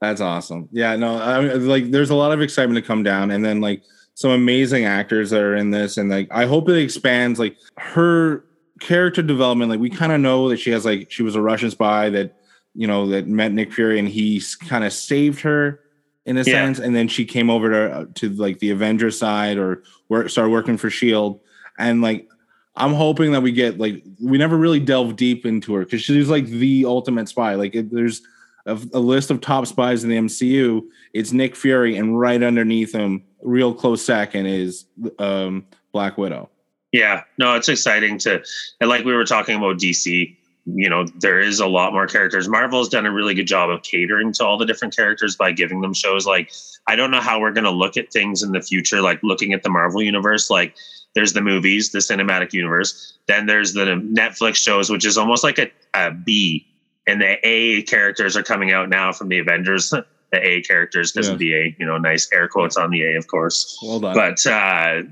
That's 0.00 0.20
awesome. 0.20 0.68
Yeah, 0.72 0.94
no, 0.96 1.16
I 1.16 1.40
like 1.54 1.90
there's 1.90 2.10
a 2.10 2.14
lot 2.14 2.30
of 2.32 2.42
excitement 2.42 2.76
to 2.76 2.86
come 2.86 3.02
down, 3.02 3.30
and 3.30 3.42
then 3.44 3.62
like 3.62 3.82
some 4.14 4.30
amazing 4.30 4.84
actors 4.84 5.30
that 5.30 5.40
are 5.40 5.56
in 5.56 5.70
this, 5.70 5.96
and 5.96 6.10
like 6.10 6.28
I 6.30 6.44
hope 6.44 6.68
it 6.68 6.76
expands 6.76 7.38
like 7.38 7.56
her 7.78 8.44
character 8.78 9.22
development. 9.22 9.70
Like 9.70 9.80
we 9.80 9.88
kind 9.88 10.12
of 10.12 10.20
know 10.20 10.50
that 10.50 10.58
she 10.58 10.70
has 10.72 10.84
like 10.84 11.10
she 11.10 11.22
was 11.22 11.34
a 11.34 11.40
Russian 11.40 11.70
spy 11.70 12.10
that 12.10 12.36
you 12.74 12.86
know 12.86 13.06
that 13.08 13.26
met 13.26 13.52
Nick 13.52 13.72
Fury, 13.72 13.98
and 13.98 14.06
he 14.06 14.42
kind 14.68 14.84
of 14.84 14.92
saved 14.92 15.40
her 15.40 15.80
in 16.26 16.36
a 16.36 16.40
Yeah. 16.40 16.44
sense, 16.66 16.78
and 16.78 16.94
then 16.94 17.08
she 17.08 17.24
came 17.24 17.48
over 17.48 17.70
to 17.70 17.96
uh, 17.96 18.04
to 18.16 18.28
like 18.30 18.58
the 18.58 18.70
Avenger 18.70 19.10
side 19.10 19.56
or 19.56 19.82
work 20.10 20.28
started 20.28 20.50
working 20.50 20.76
for 20.76 20.90
Shield, 20.90 21.40
and 21.78 22.02
like 22.02 22.28
I'm 22.76 22.92
hoping 22.92 23.32
that 23.32 23.42
we 23.42 23.52
get 23.52 23.78
like 23.78 24.02
we 24.20 24.38
never 24.38 24.56
really 24.56 24.80
delve 24.80 25.16
deep 25.16 25.46
into 25.46 25.74
her 25.74 25.84
because 25.84 26.02
she's 26.02 26.28
like 26.28 26.46
the 26.46 26.84
ultimate 26.84 27.28
spy. 27.28 27.54
Like 27.54 27.74
there's 27.90 28.22
a, 28.66 28.78
a 28.92 29.00
list 29.00 29.30
of 29.30 29.40
top 29.40 29.66
spies 29.66 30.04
in 30.04 30.10
the 30.10 30.16
MCU. 30.16 30.82
It's 31.12 31.32
Nick 31.32 31.56
Fury, 31.56 31.96
and 31.96 32.18
right 32.18 32.42
underneath 32.42 32.92
him, 32.92 33.24
real 33.42 33.72
close 33.72 34.04
second 34.04 34.46
is 34.46 34.84
um, 35.18 35.64
Black 35.92 36.18
Widow. 36.18 36.50
Yeah, 36.92 37.22
no, 37.38 37.54
it's 37.54 37.68
exciting 37.68 38.18
to, 38.18 38.42
and 38.80 38.88
like 38.88 39.04
we 39.04 39.14
were 39.14 39.24
talking 39.24 39.56
about 39.56 39.78
DC, 39.78 40.36
you 40.66 40.90
know, 40.90 41.06
there 41.20 41.38
is 41.38 41.60
a 41.60 41.66
lot 41.66 41.92
more 41.92 42.06
characters. 42.06 42.48
Marvel's 42.48 42.88
done 42.88 43.06
a 43.06 43.12
really 43.12 43.34
good 43.34 43.46
job 43.46 43.70
of 43.70 43.82
catering 43.82 44.32
to 44.32 44.44
all 44.44 44.58
the 44.58 44.66
different 44.66 44.94
characters 44.96 45.36
by 45.36 45.52
giving 45.52 45.80
them 45.80 45.94
shows. 45.94 46.26
Like, 46.26 46.50
I 46.88 46.96
don't 46.96 47.10
know 47.12 47.20
how 47.20 47.38
we're 47.40 47.52
going 47.52 47.64
to 47.64 47.70
look 47.70 47.96
at 47.96 48.12
things 48.12 48.42
in 48.42 48.50
the 48.52 48.60
future, 48.60 49.00
like 49.00 49.20
looking 49.22 49.52
at 49.52 49.62
the 49.62 49.70
Marvel 49.70 50.02
universe. 50.02 50.50
Like, 50.50 50.74
there's 51.14 51.32
the 51.32 51.40
movies, 51.40 51.92
the 51.92 52.00
cinematic 52.00 52.52
universe, 52.52 53.16
then 53.28 53.46
there's 53.46 53.72
the 53.74 53.84
Netflix 53.84 54.56
shows, 54.56 54.90
which 54.90 55.06
is 55.06 55.16
almost 55.16 55.44
like 55.44 55.58
a, 55.58 55.70
a 55.94 56.10
B, 56.10 56.66
and 57.06 57.20
the 57.20 57.38
A 57.46 57.82
characters 57.82 58.36
are 58.36 58.42
coming 58.42 58.72
out 58.72 58.88
now 58.88 59.12
from 59.12 59.28
the 59.28 59.38
Avengers. 59.38 59.92
The 60.32 60.44
A 60.44 60.60
characters 60.62 61.12
because 61.12 61.28
Yeah. 61.28 61.34
of 61.34 61.38
the 61.38 61.54
A, 61.54 61.76
you 61.78 61.86
know, 61.86 61.98
nice 61.98 62.28
air 62.32 62.48
quotes 62.48 62.76
on 62.76 62.90
the 62.90 63.00
A, 63.04 63.16
of 63.16 63.28
course 63.28 63.78
Well 63.80 64.00
done. 64.00 64.12
but 64.16 64.44
uh, 64.44 65.02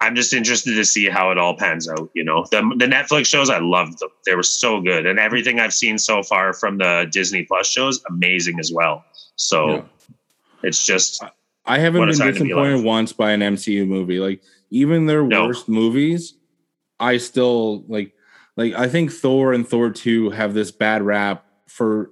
I'm 0.00 0.14
just 0.14 0.32
interested 0.32 0.74
to 0.74 0.84
see 0.84 1.08
how 1.08 1.30
it 1.30 1.38
all 1.38 1.56
pans 1.56 1.88
out. 1.88 2.10
You 2.14 2.24
know, 2.24 2.44
the 2.50 2.58
the 2.76 2.86
Netflix 2.86 3.26
shows 3.26 3.48
I 3.50 3.58
loved 3.58 3.98
them; 3.98 4.10
they 4.24 4.34
were 4.34 4.42
so 4.42 4.80
good, 4.80 5.06
and 5.06 5.18
everything 5.18 5.58
I've 5.60 5.72
seen 5.74 5.98
so 5.98 6.22
far 6.22 6.52
from 6.52 6.78
the 6.78 7.06
Disney 7.10 7.44
Plus 7.44 7.66
shows, 7.68 8.02
amazing 8.08 8.58
as 8.60 8.70
well. 8.72 9.04
So 9.36 9.68
Yeah. 9.68 9.82
it's 10.62 10.84
just 10.84 11.22
I 11.64 11.78
haven't 11.78 12.00
been 12.02 12.08
disappointed 12.10 12.52
alive. 12.74 12.82
once 12.84 13.12
by 13.12 13.32
an 13.32 13.40
MCU 13.40 13.86
movie. 13.86 14.18
Like 14.20 14.42
even 14.70 15.06
their 15.06 15.22
No. 15.24 15.46
worst 15.46 15.68
movies, 15.68 16.34
I 17.00 17.16
still 17.18 17.82
like. 17.88 18.12
Like 18.56 18.72
I 18.72 18.88
think 18.88 19.12
Thor 19.12 19.52
and 19.52 19.68
Thor 19.68 19.90
Two 19.90 20.30
have 20.30 20.54
this 20.54 20.70
bad 20.70 21.02
rap 21.02 21.44
for. 21.68 22.10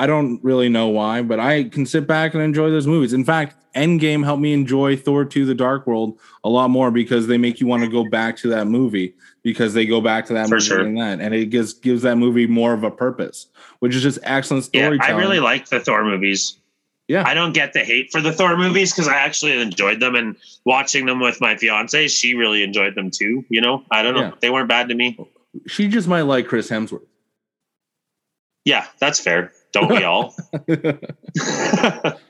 I 0.00 0.06
don't 0.06 0.42
really 0.42 0.68
know 0.70 0.88
why, 0.88 1.20
but 1.22 1.38
I 1.38 1.64
can 1.64 1.84
sit 1.84 2.06
back 2.06 2.32
and 2.32 2.42
enjoy 2.42 2.70
those 2.70 2.86
movies. 2.86 3.12
In 3.12 3.22
fact, 3.24 3.54
Endgame 3.76 4.24
helped 4.24 4.40
me 4.40 4.52
enjoy 4.54 4.96
Thor 4.96 5.24
2 5.26 5.44
The 5.44 5.54
Dark 5.54 5.86
World 5.86 6.18
a 6.42 6.48
lot 6.48 6.70
more 6.70 6.90
because 6.90 7.26
they 7.26 7.36
make 7.38 7.60
you 7.60 7.66
want 7.66 7.82
to 7.82 7.88
go 7.88 8.08
back 8.08 8.36
to 8.38 8.48
that 8.48 8.66
movie 8.66 9.14
because 9.42 9.74
they 9.74 9.84
go 9.86 10.00
back 10.00 10.24
to 10.26 10.32
that 10.32 10.48
For 10.48 10.54
movie 10.54 10.66
sure. 10.66 10.80
and 10.80 10.96
that 10.98 11.20
and 11.20 11.34
it 11.34 11.46
gives 11.50 11.74
gives 11.74 12.00
that 12.02 12.16
movie 12.16 12.46
more 12.46 12.72
of 12.72 12.82
a 12.82 12.90
purpose, 12.90 13.46
which 13.80 13.94
is 13.94 14.02
just 14.02 14.18
excellent 14.22 14.64
storytelling. 14.64 14.98
yeah. 15.00 15.14
I 15.14 15.18
really 15.18 15.38
like 15.38 15.68
the 15.68 15.78
Thor 15.80 16.02
movies. 16.02 16.56
Yeah. 17.06 17.24
I 17.26 17.34
don't 17.34 17.52
get 17.52 17.72
the 17.74 17.80
hate 17.80 18.10
for 18.10 18.20
the 18.22 18.32
Thor 18.32 18.56
movies 18.56 18.92
because 18.92 19.06
I 19.06 19.16
actually 19.16 19.60
enjoyed 19.60 20.00
them 20.00 20.14
and 20.14 20.34
watching 20.64 21.04
them 21.06 21.20
with 21.20 21.40
my 21.42 21.56
fiance, 21.56 22.08
she 22.08 22.34
really 22.34 22.62
enjoyed 22.62 22.94
them 22.94 23.10
too. 23.10 23.44
You 23.50 23.60
know, 23.60 23.84
I 23.90 24.02
don't 24.02 24.14
know, 24.14 24.20
Yeah. 24.22 24.32
they 24.40 24.48
weren't 24.50 24.68
bad 24.68 24.88
to 24.88 24.94
me. 24.94 25.18
she 25.66 25.88
just 25.88 26.08
might 26.08 26.22
like 26.22 26.46
Chris 26.48 26.70
Hemsworth. 26.70 27.02
Yeah, 28.64 28.86
that's 28.98 29.20
fair. 29.20 29.52
Don't 29.72 29.90
we 29.90 30.04
all? 30.04 30.34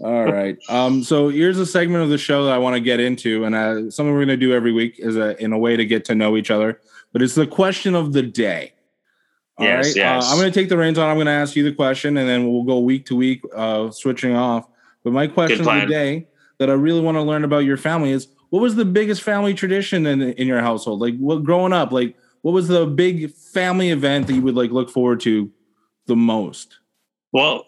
All 0.00 0.24
right. 0.24 0.58
Um, 0.68 1.04
so 1.04 1.28
here's 1.28 1.58
a 1.58 1.66
segment 1.66 2.02
of 2.02 2.10
the 2.10 2.18
show 2.18 2.44
that 2.44 2.52
I 2.52 2.58
want 2.58 2.74
to 2.74 2.80
get 2.80 2.98
into, 2.98 3.44
and 3.44 3.54
uh, 3.54 3.90
something 3.90 4.12
we're 4.12 4.24
going 4.24 4.28
to 4.28 4.36
do 4.36 4.52
every 4.52 4.72
week 4.72 4.96
is 4.98 5.16
a, 5.16 5.40
in 5.42 5.52
a 5.52 5.58
way 5.58 5.76
to 5.76 5.86
get 5.86 6.04
to 6.06 6.14
know 6.14 6.36
each 6.36 6.50
other. 6.50 6.80
But 7.12 7.22
it's 7.22 7.36
the 7.36 7.46
question 7.46 7.94
of 7.94 8.12
the 8.12 8.22
day. 8.22 8.74
All 9.56 9.66
Yes, 9.66 9.86
right? 9.86 9.96
yes. 9.96 10.24
Uh, 10.24 10.30
I'm 10.30 10.38
going 10.38 10.52
to 10.52 10.60
take 10.60 10.68
the 10.68 10.76
reins 10.76 10.98
on. 10.98 11.08
I'm 11.08 11.16
going 11.16 11.26
to 11.26 11.32
ask 11.32 11.54
you 11.54 11.62
the 11.62 11.72
question, 11.72 12.16
and 12.16 12.28
then 12.28 12.50
we'll 12.50 12.64
go 12.64 12.80
week 12.80 13.06
to 13.06 13.16
week, 13.16 13.42
uh, 13.54 13.92
switching 13.92 14.34
off. 14.34 14.68
But 15.04 15.12
my 15.12 15.28
question 15.28 15.60
of 15.60 15.66
the 15.66 15.86
day 15.86 16.26
that 16.58 16.70
I 16.70 16.72
really 16.72 17.00
want 17.00 17.16
to 17.16 17.22
learn 17.22 17.44
about 17.44 17.58
your 17.58 17.76
family 17.76 18.10
is: 18.10 18.26
what 18.50 18.60
was 18.60 18.74
the 18.74 18.84
biggest 18.84 19.22
family 19.22 19.54
tradition 19.54 20.06
in 20.06 20.22
in 20.22 20.48
your 20.48 20.60
household? 20.60 21.00
Like, 21.00 21.16
what 21.18 21.44
growing 21.44 21.72
up, 21.72 21.92
like, 21.92 22.16
what 22.42 22.52
was 22.52 22.66
the 22.66 22.84
big 22.84 23.32
family 23.32 23.90
event 23.90 24.26
that 24.26 24.34
you 24.34 24.42
would 24.42 24.56
like 24.56 24.72
look 24.72 24.90
forward 24.90 25.20
to 25.20 25.52
the 26.06 26.16
most? 26.16 26.80
Well, 27.34 27.66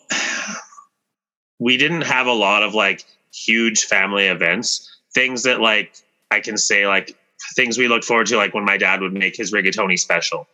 we 1.59 1.77
didn't 1.77 2.03
have 2.03 2.29
a 2.29 2.33
lot 2.33 2.63
of 2.63 2.73
like 2.73 3.05
huge 3.35 3.85
family 3.85 4.29
events. 4.29 4.97
Things 5.13 5.43
that 5.43 5.61
like 5.61 5.95
I 6.31 6.41
can 6.41 6.57
say 6.57 6.87
like 6.87 7.17
things 7.57 7.77
we 7.77 7.89
looked 7.89 8.05
forward 8.05 8.29
to, 8.29 8.37
like 8.37 8.55
when 8.55 8.65
my 8.65 8.79
dad 8.79 9.01
would 9.03 9.13
make 9.13 9.37
his 9.37 9.53
rigatoni 9.53 9.99
special. 9.99 10.47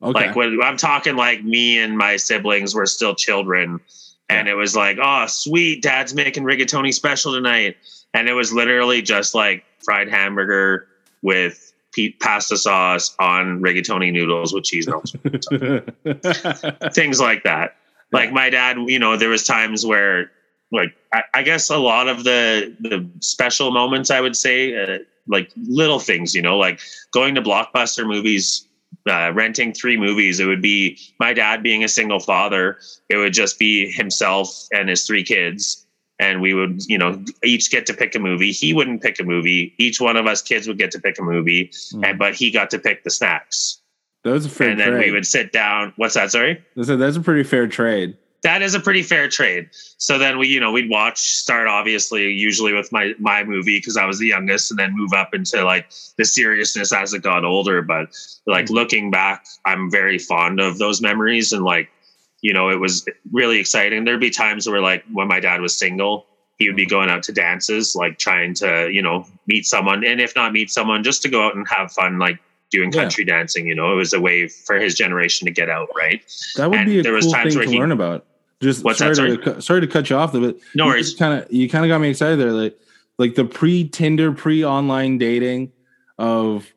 Okay. 0.00 0.26
Like 0.26 0.36
when 0.36 0.60
I'm 0.62 0.76
talking 0.76 1.16
like 1.16 1.42
me 1.42 1.78
and 1.78 1.98
my 1.98 2.16
siblings 2.16 2.74
were 2.74 2.86
still 2.86 3.14
children, 3.14 3.80
and 4.28 4.48
it 4.48 4.54
was 4.54 4.76
like, 4.76 4.96
oh 5.02 5.26
sweet, 5.26 5.82
dad's 5.82 6.14
making 6.14 6.44
rigatoni 6.44 6.94
special 6.94 7.32
tonight, 7.32 7.76
and 8.14 8.28
it 8.28 8.34
was 8.34 8.52
literally 8.52 9.02
just 9.02 9.34
like 9.34 9.64
fried 9.84 10.08
hamburger 10.08 10.86
with 11.22 11.72
pe- 11.92 12.12
pasta 12.12 12.56
sauce 12.56 13.14
on 13.18 13.60
rigatoni 13.60 14.12
noodles 14.12 14.52
with 14.54 14.64
cheese 14.64 14.86
melts 14.86 15.12
things 16.94 17.20
like 17.20 17.42
that. 17.42 17.76
Like 18.12 18.32
my 18.32 18.50
dad, 18.50 18.76
you 18.86 18.98
know, 18.98 19.16
there 19.16 19.28
was 19.30 19.44
times 19.44 19.86
where, 19.86 20.30
like, 20.70 20.94
I, 21.12 21.22
I 21.34 21.42
guess 21.42 21.70
a 21.70 21.78
lot 21.78 22.08
of 22.08 22.24
the 22.24 22.74
the 22.80 23.08
special 23.20 23.70
moments, 23.70 24.10
I 24.10 24.20
would 24.20 24.36
say, 24.36 24.74
uh, 24.76 24.98
like 25.28 25.50
little 25.56 25.98
things, 25.98 26.34
you 26.34 26.42
know, 26.42 26.58
like 26.58 26.80
going 27.12 27.34
to 27.34 27.42
blockbuster 27.42 28.06
movies, 28.06 28.66
uh, 29.08 29.32
renting 29.32 29.72
three 29.72 29.96
movies. 29.96 30.40
It 30.40 30.46
would 30.46 30.62
be 30.62 30.98
my 31.20 31.32
dad 31.32 31.62
being 31.62 31.84
a 31.84 31.88
single 31.88 32.20
father. 32.20 32.78
It 33.08 33.16
would 33.16 33.32
just 33.32 33.58
be 33.58 33.90
himself 33.90 34.66
and 34.72 34.88
his 34.88 35.06
three 35.06 35.24
kids. 35.24 35.86
And 36.18 36.40
we 36.40 36.54
would, 36.54 36.84
you 36.86 36.98
know, 36.98 37.24
each 37.42 37.70
get 37.70 37.84
to 37.86 37.94
pick 37.94 38.14
a 38.14 38.18
movie. 38.18 38.52
He 38.52 38.72
wouldn't 38.72 39.02
pick 39.02 39.18
a 39.18 39.24
movie. 39.24 39.74
Each 39.78 40.00
one 40.00 40.16
of 40.16 40.26
us 40.26 40.40
kids 40.42 40.68
would 40.68 40.78
get 40.78 40.90
to 40.92 41.00
pick 41.00 41.18
a 41.18 41.22
movie, 41.22 41.68
Mm. 41.94 42.06
and 42.10 42.18
but 42.18 42.34
he 42.34 42.50
got 42.50 42.70
to 42.70 42.78
pick 42.78 43.02
the 43.02 43.10
snacks 43.10 43.81
That 44.24 44.30
was 44.32 44.46
a 44.46 44.48
fair 44.48 44.66
trade. 44.68 44.70
and 44.72 44.80
then 44.80 44.88
trade. 44.92 45.06
we 45.06 45.12
would 45.12 45.26
sit 45.26 45.52
down. 45.52 45.92
What's 45.96 46.14
that? 46.14 46.30
Sorry. 46.30 46.62
That's 46.76 47.16
a 47.16 47.20
pretty 47.20 47.42
fair 47.42 47.66
trade. 47.66 48.16
that 48.44 48.60
is 48.62 48.74
a 48.74 48.80
pretty 48.80 49.02
fair 49.02 49.28
trade. 49.28 49.68
So 49.98 50.18
then 50.18 50.36
we, 50.38 50.48
you 50.48 50.58
know, 50.58 50.72
we'd 50.72 50.90
watch 50.90 51.18
start 51.20 51.68
obviously 51.68 52.28
usually 52.32 52.72
with 52.72 52.90
my 52.92 53.14
my 53.18 53.44
movie 53.44 53.78
because 53.78 53.96
I 53.96 54.04
was 54.04 54.18
the 54.18 54.26
youngest, 54.26 54.70
and 54.70 54.78
then 54.78 54.96
move 54.96 55.12
up 55.12 55.32
into 55.34 55.64
like 55.64 55.90
the 56.18 56.24
seriousness 56.24 56.92
as 56.92 57.14
it 57.14 57.22
got 57.22 57.44
older. 57.44 57.82
But 57.82 58.08
like 58.46 58.66
Mhm. 58.66 58.70
looking 58.70 59.10
back, 59.10 59.44
I'm 59.64 59.90
very 59.90 60.18
fond 60.18 60.58
of 60.60 60.78
those 60.78 61.00
memories, 61.00 61.52
and 61.52 61.64
like, 61.64 61.88
you 62.42 62.52
know, 62.52 62.68
it 62.68 62.80
was 62.80 63.04
really 63.32 63.58
exciting. 63.58 64.04
There'd 64.04 64.18
be 64.20 64.30
times 64.30 64.68
where 64.68 64.80
like 64.80 65.04
when 65.12 65.28
my 65.28 65.38
dad 65.40 65.60
was 65.60 65.76
single, 65.78 66.26
he 66.58 66.68
would 66.68 66.76
be 66.76 66.86
going 66.86 67.10
out 67.10 67.22
to 67.24 67.32
dances, 67.32 67.94
like 67.94 68.18
trying 68.18 68.54
to, 68.54 68.88
you 68.92 69.02
know, 69.02 69.24
meet 69.46 69.66
someone, 69.66 70.04
and 70.04 70.20
if 70.20 70.34
not 70.34 70.52
meet 70.52 70.70
someone, 70.70 71.04
just 71.04 71.22
to 71.22 71.28
go 71.28 71.44
out 71.46 71.54
and 71.54 71.66
have 71.68 71.92
fun, 71.92 72.18
like 72.18 72.38
doing 72.72 72.90
Yeah. 72.92 73.02
country 73.02 73.24
dancing. 73.24 73.66
You 73.68 73.74
know, 73.76 73.92
it 73.92 73.96
was 73.96 74.12
a 74.12 74.20
way 74.20 74.48
for 74.48 74.76
his 74.80 74.94
generation 74.96 75.46
to 75.46 75.52
get 75.52 75.68
out, 75.70 75.88
right? 75.96 76.20
That 76.56 76.70
would 76.70 76.78
And 76.80 76.88
be 76.88 76.98
a 76.98 77.02
there 77.02 77.12
was 77.12 77.26
cool 77.26 77.34
times 77.34 77.52
thing 77.54 77.58
where 77.58 77.66
to 77.66 77.72
he- 77.72 77.78
learn 77.78 77.92
about. 77.92 78.26
Just 78.60 78.84
What's 78.84 78.98
sorry, 79.00 79.14
that, 79.14 79.42
to 79.44 79.60
sorry 79.62 79.80
to 79.80 79.86
cut 79.88 80.08
you 80.08 80.16
off, 80.16 80.32
but 80.32 80.56
No 80.74 80.86
worries. 80.86 81.14
Kind 81.14 81.42
of, 81.42 81.52
you 81.52 81.68
kind 81.68 81.84
of 81.84 81.88
got 81.88 82.00
me 82.00 82.08
excited 82.10 82.38
there. 82.38 82.52
Like, 82.52 82.78
like 83.18 83.34
the 83.34 83.44
pre 83.44 83.88
Tinder, 83.88 84.32
pre 84.32 84.64
online 84.64 85.18
dating 85.18 85.72
of, 86.18 86.72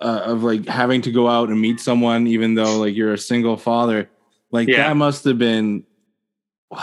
uh, 0.00 0.20
of 0.26 0.44
like 0.44 0.66
having 0.66 1.00
to 1.02 1.10
go 1.10 1.26
out 1.26 1.48
and 1.48 1.58
meet 1.60 1.80
someone, 1.80 2.26
even 2.26 2.54
though 2.54 2.78
like 2.78 2.94
you're 2.94 3.14
a 3.14 3.18
single 3.18 3.56
father. 3.56 4.08
Like 4.52 4.68
Yeah. 4.68 4.88
that 4.88 4.96
must 4.96 5.24
have 5.24 5.38
been. 5.38 5.84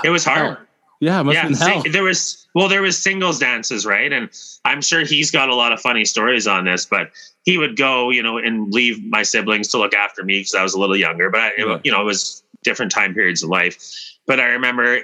It 0.03 0.09
was 0.09 0.25
hard. 0.25 0.57
Yeah, 1.05 1.21
must 1.21 1.35
yeah, 1.35 1.51
sing- 1.81 1.91
there 1.91 2.03
was 2.03 2.47
well, 2.55 2.67
there 2.67 2.81
was 2.81 2.97
singles 2.97 3.37
dances, 3.39 3.85
right? 3.85 4.11
And 4.11 4.29
I'm 4.65 4.81
sure 4.81 5.01
he's 5.05 5.29
got 5.29 5.49
a 5.49 5.55
lot 5.55 5.71
of 5.73 5.79
funny 5.81 6.05
stories 6.05 6.47
on 6.47 6.65
this, 6.65 6.85
but 6.85 7.11
he 7.43 7.57
would 7.57 7.75
go, 7.77 8.09
you 8.09 8.23
know, 8.23 8.37
and 8.37 8.73
leave 8.73 9.03
my 9.05 9.21
siblings 9.23 9.67
to 9.69 9.77
look 9.77 9.93
after 9.93 10.23
me 10.23 10.39
because 10.39 10.55
I 10.55 10.63
was 10.63 10.73
a 10.73 10.79
little 10.79 10.97
younger. 10.97 11.29
But 11.29 11.41
I, 11.41 11.47
it- 11.49 11.53
Yeah. 11.67 11.79
you 11.83 11.91
know, 11.91 12.01
it 12.01 12.05
was 12.05 12.43
different 12.63 12.91
time 12.91 13.13
periods 13.13 13.43
of 13.43 13.49
life. 13.49 13.77
But 14.25 14.39
I 14.39 14.45
remember 14.45 15.01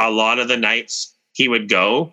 a 0.00 0.10
lot 0.10 0.38
of 0.40 0.48
the 0.48 0.56
nights 0.56 1.14
he 1.34 1.46
would 1.48 1.68
go, 1.68 2.12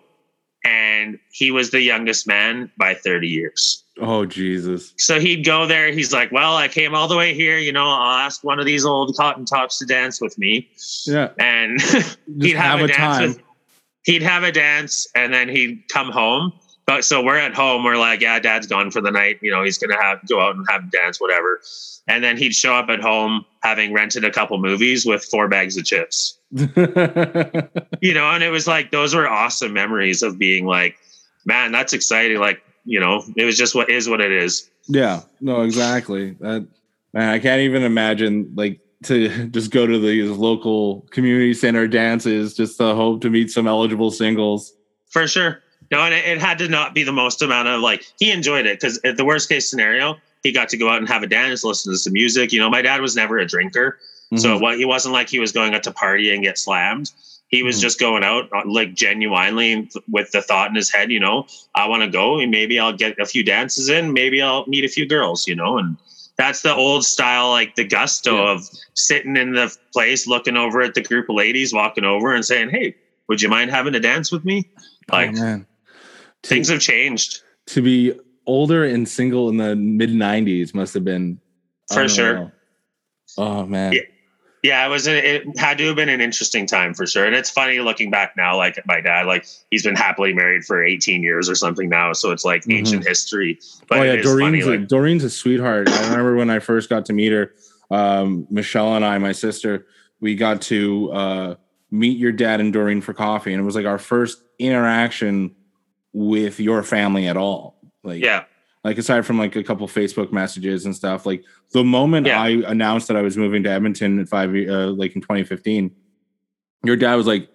and 0.64 1.18
he 1.32 1.50
was 1.50 1.70
the 1.70 1.80
youngest 1.80 2.26
man 2.26 2.70
by 2.76 2.94
30 2.94 3.28
years. 3.28 3.84
Oh 4.00 4.24
Jesus! 4.24 4.94
So 4.96 5.20
he'd 5.20 5.44
go 5.44 5.66
there. 5.66 5.92
He's 5.92 6.12
like, 6.12 6.32
"Well, 6.32 6.56
I 6.56 6.68
came 6.68 6.94
all 6.94 7.08
the 7.08 7.16
way 7.16 7.34
here. 7.34 7.58
You 7.58 7.72
know, 7.72 7.84
I'll 7.84 8.18
ask 8.18 8.42
one 8.42 8.58
of 8.58 8.64
these 8.64 8.86
old 8.86 9.14
cotton 9.16 9.44
tops 9.44 9.78
to 9.80 9.86
dance 9.86 10.20
with 10.20 10.38
me." 10.38 10.70
Yeah, 11.06 11.28
And 11.38 11.80
he'd 12.40 12.56
have, 12.56 12.80
a, 12.80 12.88
dance 12.88 13.36
with, 13.36 13.44
he'd 14.04 14.22
have 14.22 14.44
a 14.44 14.52
dance 14.52 15.06
and 15.14 15.32
then 15.32 15.48
he'd 15.48 15.82
come 15.88 16.10
home 16.10 16.52
but 16.86 17.04
so 17.04 17.22
we're 17.22 17.38
at 17.38 17.54
home 17.54 17.84
we're 17.84 17.96
like 17.96 18.20
yeah 18.20 18.38
dad's 18.38 18.66
gone 18.66 18.90
for 18.90 19.00
the 19.00 19.10
night 19.10 19.38
you 19.42 19.50
know 19.50 19.62
he's 19.62 19.78
gonna 19.78 20.00
have 20.00 20.18
go 20.28 20.40
out 20.40 20.56
and 20.56 20.66
have 20.68 20.90
dance 20.90 21.20
whatever 21.20 21.60
and 22.08 22.22
then 22.22 22.36
he'd 22.36 22.54
show 22.54 22.74
up 22.74 22.88
at 22.88 23.00
home 23.00 23.44
having 23.62 23.92
rented 23.92 24.24
a 24.24 24.30
couple 24.30 24.58
movies 24.58 25.06
with 25.06 25.24
four 25.24 25.48
bags 25.48 25.76
of 25.76 25.84
chips 25.84 26.38
you 26.52 28.14
know 28.14 28.30
and 28.30 28.42
it 28.42 28.50
was 28.50 28.66
like 28.66 28.90
those 28.90 29.14
were 29.14 29.28
awesome 29.28 29.72
memories 29.72 30.22
of 30.22 30.38
being 30.38 30.66
like 30.66 30.96
man 31.44 31.72
that's 31.72 31.92
exciting 31.92 32.38
like 32.38 32.62
you 32.84 32.98
know 33.00 33.22
it 33.36 33.44
was 33.44 33.56
just 33.56 33.74
what 33.74 33.88
is 33.88 34.08
what 34.08 34.20
it 34.20 34.32
is 34.32 34.70
yeah, 34.88 35.22
no, 35.40 35.62
exactly. 35.62 36.32
That 36.40 36.66
man, 37.12 37.28
I 37.28 37.38
can't 37.38 37.60
even 37.60 37.82
imagine 37.82 38.52
like 38.54 38.80
to 39.04 39.46
just 39.50 39.70
go 39.70 39.86
to 39.86 39.98
these 39.98 40.30
local 40.30 41.02
community 41.10 41.54
center 41.54 41.86
dances 41.88 42.54
just 42.54 42.78
to 42.78 42.94
hope 42.94 43.20
to 43.22 43.30
meet 43.30 43.50
some 43.50 43.66
eligible 43.66 44.10
singles. 44.10 44.72
For 45.10 45.26
sure. 45.26 45.62
No, 45.92 46.00
and 46.00 46.14
it, 46.14 46.24
it 46.24 46.38
had 46.40 46.58
to 46.58 46.68
not 46.68 46.94
be 46.94 47.04
the 47.04 47.12
most 47.12 47.42
amount 47.42 47.68
of 47.68 47.80
like 47.80 48.04
he 48.18 48.30
enjoyed 48.32 48.66
it 48.66 48.80
because 48.80 48.98
at 49.04 49.16
the 49.18 49.24
worst 49.24 49.48
case 49.48 49.68
scenario, 49.70 50.16
he 50.42 50.50
got 50.50 50.68
to 50.70 50.76
go 50.78 50.88
out 50.88 50.98
and 50.98 51.06
have 51.08 51.22
a 51.22 51.26
dance, 51.26 51.62
listen 51.62 51.92
to 51.92 51.98
some 51.98 52.14
music. 52.14 52.50
You 52.52 52.60
know, 52.60 52.70
my 52.70 52.82
dad 52.82 53.00
was 53.02 53.14
never 53.14 53.36
a 53.38 53.46
drinker, 53.46 53.98
so 54.36 54.56
Mhm. 54.56 54.60
what 54.62 54.78
he 54.78 54.84
wasn't 54.86 55.12
like 55.12 55.28
he 55.28 55.38
was 55.38 55.52
going 55.52 55.74
out 55.74 55.82
to 55.84 55.92
party 55.92 56.34
and 56.34 56.42
get 56.42 56.58
slammed. 56.58 57.12
He 57.48 57.62
was 57.62 57.76
Mhm. 57.76 57.82
just 57.82 58.00
going 58.00 58.24
out 58.24 58.48
uh, 58.56 58.62
like 58.64 58.94
genuinely 58.94 59.86
with 60.08 60.30
the 60.32 60.40
thought 60.40 60.70
in 60.70 60.74
his 60.74 60.90
head, 60.90 61.12
you 61.12 61.20
know, 61.20 61.46
I 61.74 61.86
want 61.86 62.02
to 62.02 62.08
go 62.08 62.38
and 62.40 62.50
maybe 62.50 62.78
I'll 62.78 62.94
get 62.94 63.18
a 63.20 63.26
few 63.26 63.42
dances 63.44 63.90
in, 63.90 64.14
maybe 64.14 64.40
I'll 64.40 64.64
meet 64.66 64.84
a 64.86 64.88
few 64.88 65.04
girls, 65.06 65.46
you 65.46 65.54
know, 65.54 65.76
and 65.76 65.98
that's 66.38 66.62
the 66.62 66.74
old 66.74 67.04
style, 67.04 67.50
like 67.50 67.74
the 67.74 67.84
gusto 67.84 68.34
Yeah. 68.46 68.52
of 68.52 68.62
sitting 68.94 69.36
in 69.36 69.52
the 69.52 69.70
place, 69.92 70.26
looking 70.26 70.56
over 70.56 70.80
at 70.80 70.94
the 70.94 71.02
group 71.02 71.28
of 71.28 71.36
ladies, 71.36 71.74
walking 71.74 72.04
over 72.04 72.32
and 72.34 72.42
saying, 72.42 72.70
Hey, 72.70 72.94
would 73.28 73.42
you 73.42 73.50
mind 73.50 73.70
having 73.70 73.94
a 73.94 74.00
dance 74.00 74.32
with 74.32 74.46
me? 74.46 74.64
Like 75.12 75.28
oh, 75.30 75.32
man. 75.32 75.60
To, 75.60 75.66
things 76.42 76.68
have 76.68 76.80
changed. 76.80 77.42
to 77.66 77.82
be 77.82 78.12
older 78.46 78.84
and 78.84 79.08
single 79.08 79.48
in 79.48 79.56
the 79.56 79.76
mid 79.76 80.10
'90s 80.10 80.74
must 80.74 80.94
have 80.94 81.04
been 81.04 81.40
For 81.92 82.08
sure. 82.08 82.30
unreal. 82.30 82.52
Oh 83.38 83.66
man, 83.66 83.92
Yeah. 83.94 84.00
Yeah, 84.64 84.86
it 84.86 84.90
was. 84.90 85.08
A, 85.08 85.16
it 85.18 85.58
had 85.58 85.76
to 85.78 85.86
have 85.88 85.96
been 85.96 86.08
an 86.08 86.20
interesting 86.20 86.66
time 86.68 86.94
for 86.94 87.04
sure. 87.04 87.24
And 87.26 87.34
it's 87.34 87.50
funny 87.50 87.80
looking 87.80 88.12
back 88.12 88.34
now. 88.36 88.56
Like 88.56 88.78
my 88.86 89.00
dad, 89.00 89.26
like 89.26 89.44
he's 89.72 89.82
been 89.82 89.96
happily 89.96 90.32
married 90.32 90.64
for 90.64 90.84
18 90.84 91.20
years 91.20 91.50
or 91.50 91.56
something 91.56 91.88
now, 91.88 92.12
so 92.12 92.30
it's 92.30 92.44
like 92.44 92.62
Mhm. 92.64 92.78
ancient 92.78 93.04
history. 93.04 93.58
But 93.88 93.98
oh 93.98 94.02
yeah, 94.04 94.12
is 94.12 94.24
funny. 94.24 94.60
Doreen's 94.60 94.66
a, 94.66 94.70
Like, 94.70 94.86
Doreen's 94.88 95.24
a 95.24 95.30
sweetheart. 95.30 95.88
I 95.88 96.10
remember 96.10 96.36
when 96.36 96.48
I 96.48 96.60
first 96.60 96.88
got 96.88 97.06
to 97.06 97.12
meet 97.12 97.32
her. 97.32 97.52
Um, 97.90 98.46
Michelle 98.50 98.94
and 98.94 99.04
I, 99.04 99.18
my 99.18 99.32
sister, 99.32 99.84
we 100.20 100.36
got 100.36 100.62
to 100.62 101.10
uh, 101.12 101.54
meet 101.90 102.16
your 102.18 102.30
dad 102.32 102.60
and 102.60 102.72
Doreen 102.72 103.00
for 103.00 103.14
coffee, 103.14 103.52
and 103.52 103.60
it 103.60 103.64
was 103.64 103.74
like 103.74 103.86
our 103.86 103.98
first 103.98 104.44
interaction 104.60 105.56
with 106.12 106.60
your 106.60 106.82
family 106.82 107.26
at 107.28 107.36
all. 107.36 107.78
Like, 108.04 108.22
yeah, 108.22 108.44
like 108.84 108.98
aside 108.98 109.24
from 109.24 109.38
like 109.38 109.54
a 109.56 109.62
couple 109.62 109.86
Facebook 109.88 110.32
messages 110.32 110.84
and 110.86 110.94
stuff, 110.94 111.24
like 111.26 111.44
the 111.72 111.84
moment 111.84 112.26
Yeah. 112.26 112.40
I 112.42 112.48
announced 112.66 113.08
that 113.08 113.16
I 113.16 113.22
was 113.22 113.36
moving 113.36 113.62
to 113.64 113.70
Edmonton 113.70 114.18
at 114.20 114.28
five, 114.28 114.50
uh, 114.50 114.88
like 114.90 115.14
in 115.14 115.20
2015, 115.22 115.90
your 116.84 116.96
dad 116.96 117.14
was 117.14 117.26
like 117.26 117.48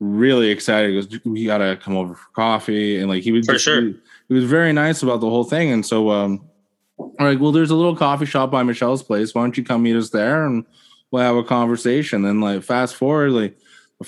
really 0.00 0.50
excited. 0.50 0.90
He 0.90 0.96
goes, 0.96 1.20
"We 1.24 1.46
gotta 1.46 1.76
come 1.80 1.96
over 1.96 2.14
for 2.14 2.28
coffee," 2.34 2.98
and 2.98 3.08
like 3.08 3.22
he 3.22 3.32
was 3.32 3.46
For 3.46 3.52
just- 3.54 3.64
sure. 3.64 3.80
He, 3.82 3.94
he 4.28 4.34
was 4.34 4.44
very 4.44 4.72
nice 4.72 5.02
about 5.02 5.20
the 5.20 5.30
whole 5.30 5.44
thing. 5.44 5.70
And 5.70 5.86
so, 5.86 6.10
um, 6.10 6.44
I'm 7.18 7.26
like, 7.26 7.40
well, 7.40 7.52
there's 7.52 7.70
a 7.70 7.74
little 7.76 7.94
coffee 7.96 8.26
shop 8.26 8.50
by 8.50 8.62
Michelle's 8.62 9.02
place. 9.02 9.34
Why 9.34 9.42
don't 9.42 9.56
you 9.56 9.62
come 9.64 9.82
meet 9.84 9.96
us 9.96 10.10
there 10.10 10.44
and 10.46 10.64
we'll 11.10 11.22
have 11.22 11.36
a 11.36 11.44
conversation? 11.44 12.24
And 12.24 12.40
like 12.40 12.62
fast 12.62 12.96
forward, 12.96 13.30
like 13.32 13.56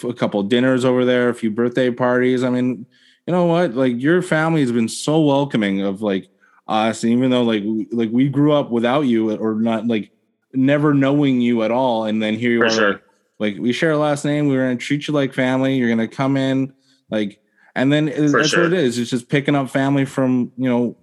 a 0.05 0.13
couple 0.13 0.43
dinners 0.43 0.85
over 0.85 1.05
there, 1.05 1.29
a 1.29 1.35
few 1.35 1.51
birthday 1.51 1.91
parties. 1.91 2.43
I 2.43 2.51
mean, 2.51 2.85
you 3.29 3.33
know 3.33 3.45
what? 3.45 3.75
Like 3.75 4.01
your 4.01 4.23
family 4.23 4.63
has 4.63 4.73
been 4.73 4.89
so 4.89 5.21
welcoming 5.21 5.83
of 5.83 6.01
like 6.01 6.31
us, 6.67 7.03
and 7.05 7.13
even 7.13 7.31
though 7.31 7.43
like 7.43 7.63
we, 7.63 7.87
like 7.93 8.09
we 8.11 8.27
grew 8.27 8.55
up 8.55 8.71
without 8.71 9.03
you 9.03 9.31
or 9.37 9.55
not 9.55 9.87
like 9.87 10.11
never 10.55 10.95
knowing 10.95 11.43
you 11.43 11.63
at 11.63 11.71
all, 11.71 12.07
and 12.07 12.23
then 12.23 12.33
here 12.35 12.53
you 12.53 12.61
For 12.61 12.67
are, 12.67 12.71
sure. 12.71 12.91
like, 13.39 13.53
like 13.53 13.57
we 13.59 13.75
share 13.75 13.91
a 13.91 13.99
last 13.99 14.25
name. 14.25 14.49
We're 14.49 14.65
gonna 14.67 14.77
treat 14.77 15.07
you 15.07 15.13
like 15.13 15.35
family. 15.35 15.77
You're 15.77 15.91
gonna 15.91 16.09
come 16.09 16.39
in 16.39 16.73
like, 17.11 17.39
and 17.75 17.93
then 17.93 18.09
it- 18.09 18.33
that's 18.33 18.49
sure. 18.49 18.63
what 18.65 18.73
it 18.73 18.79
is. 18.79 18.99
It's 18.99 19.11
just 19.11 19.29
picking 19.29 19.55
up 19.55 19.69
family 19.69 20.07
from 20.07 20.51
you 20.57 20.71
know 20.71 20.97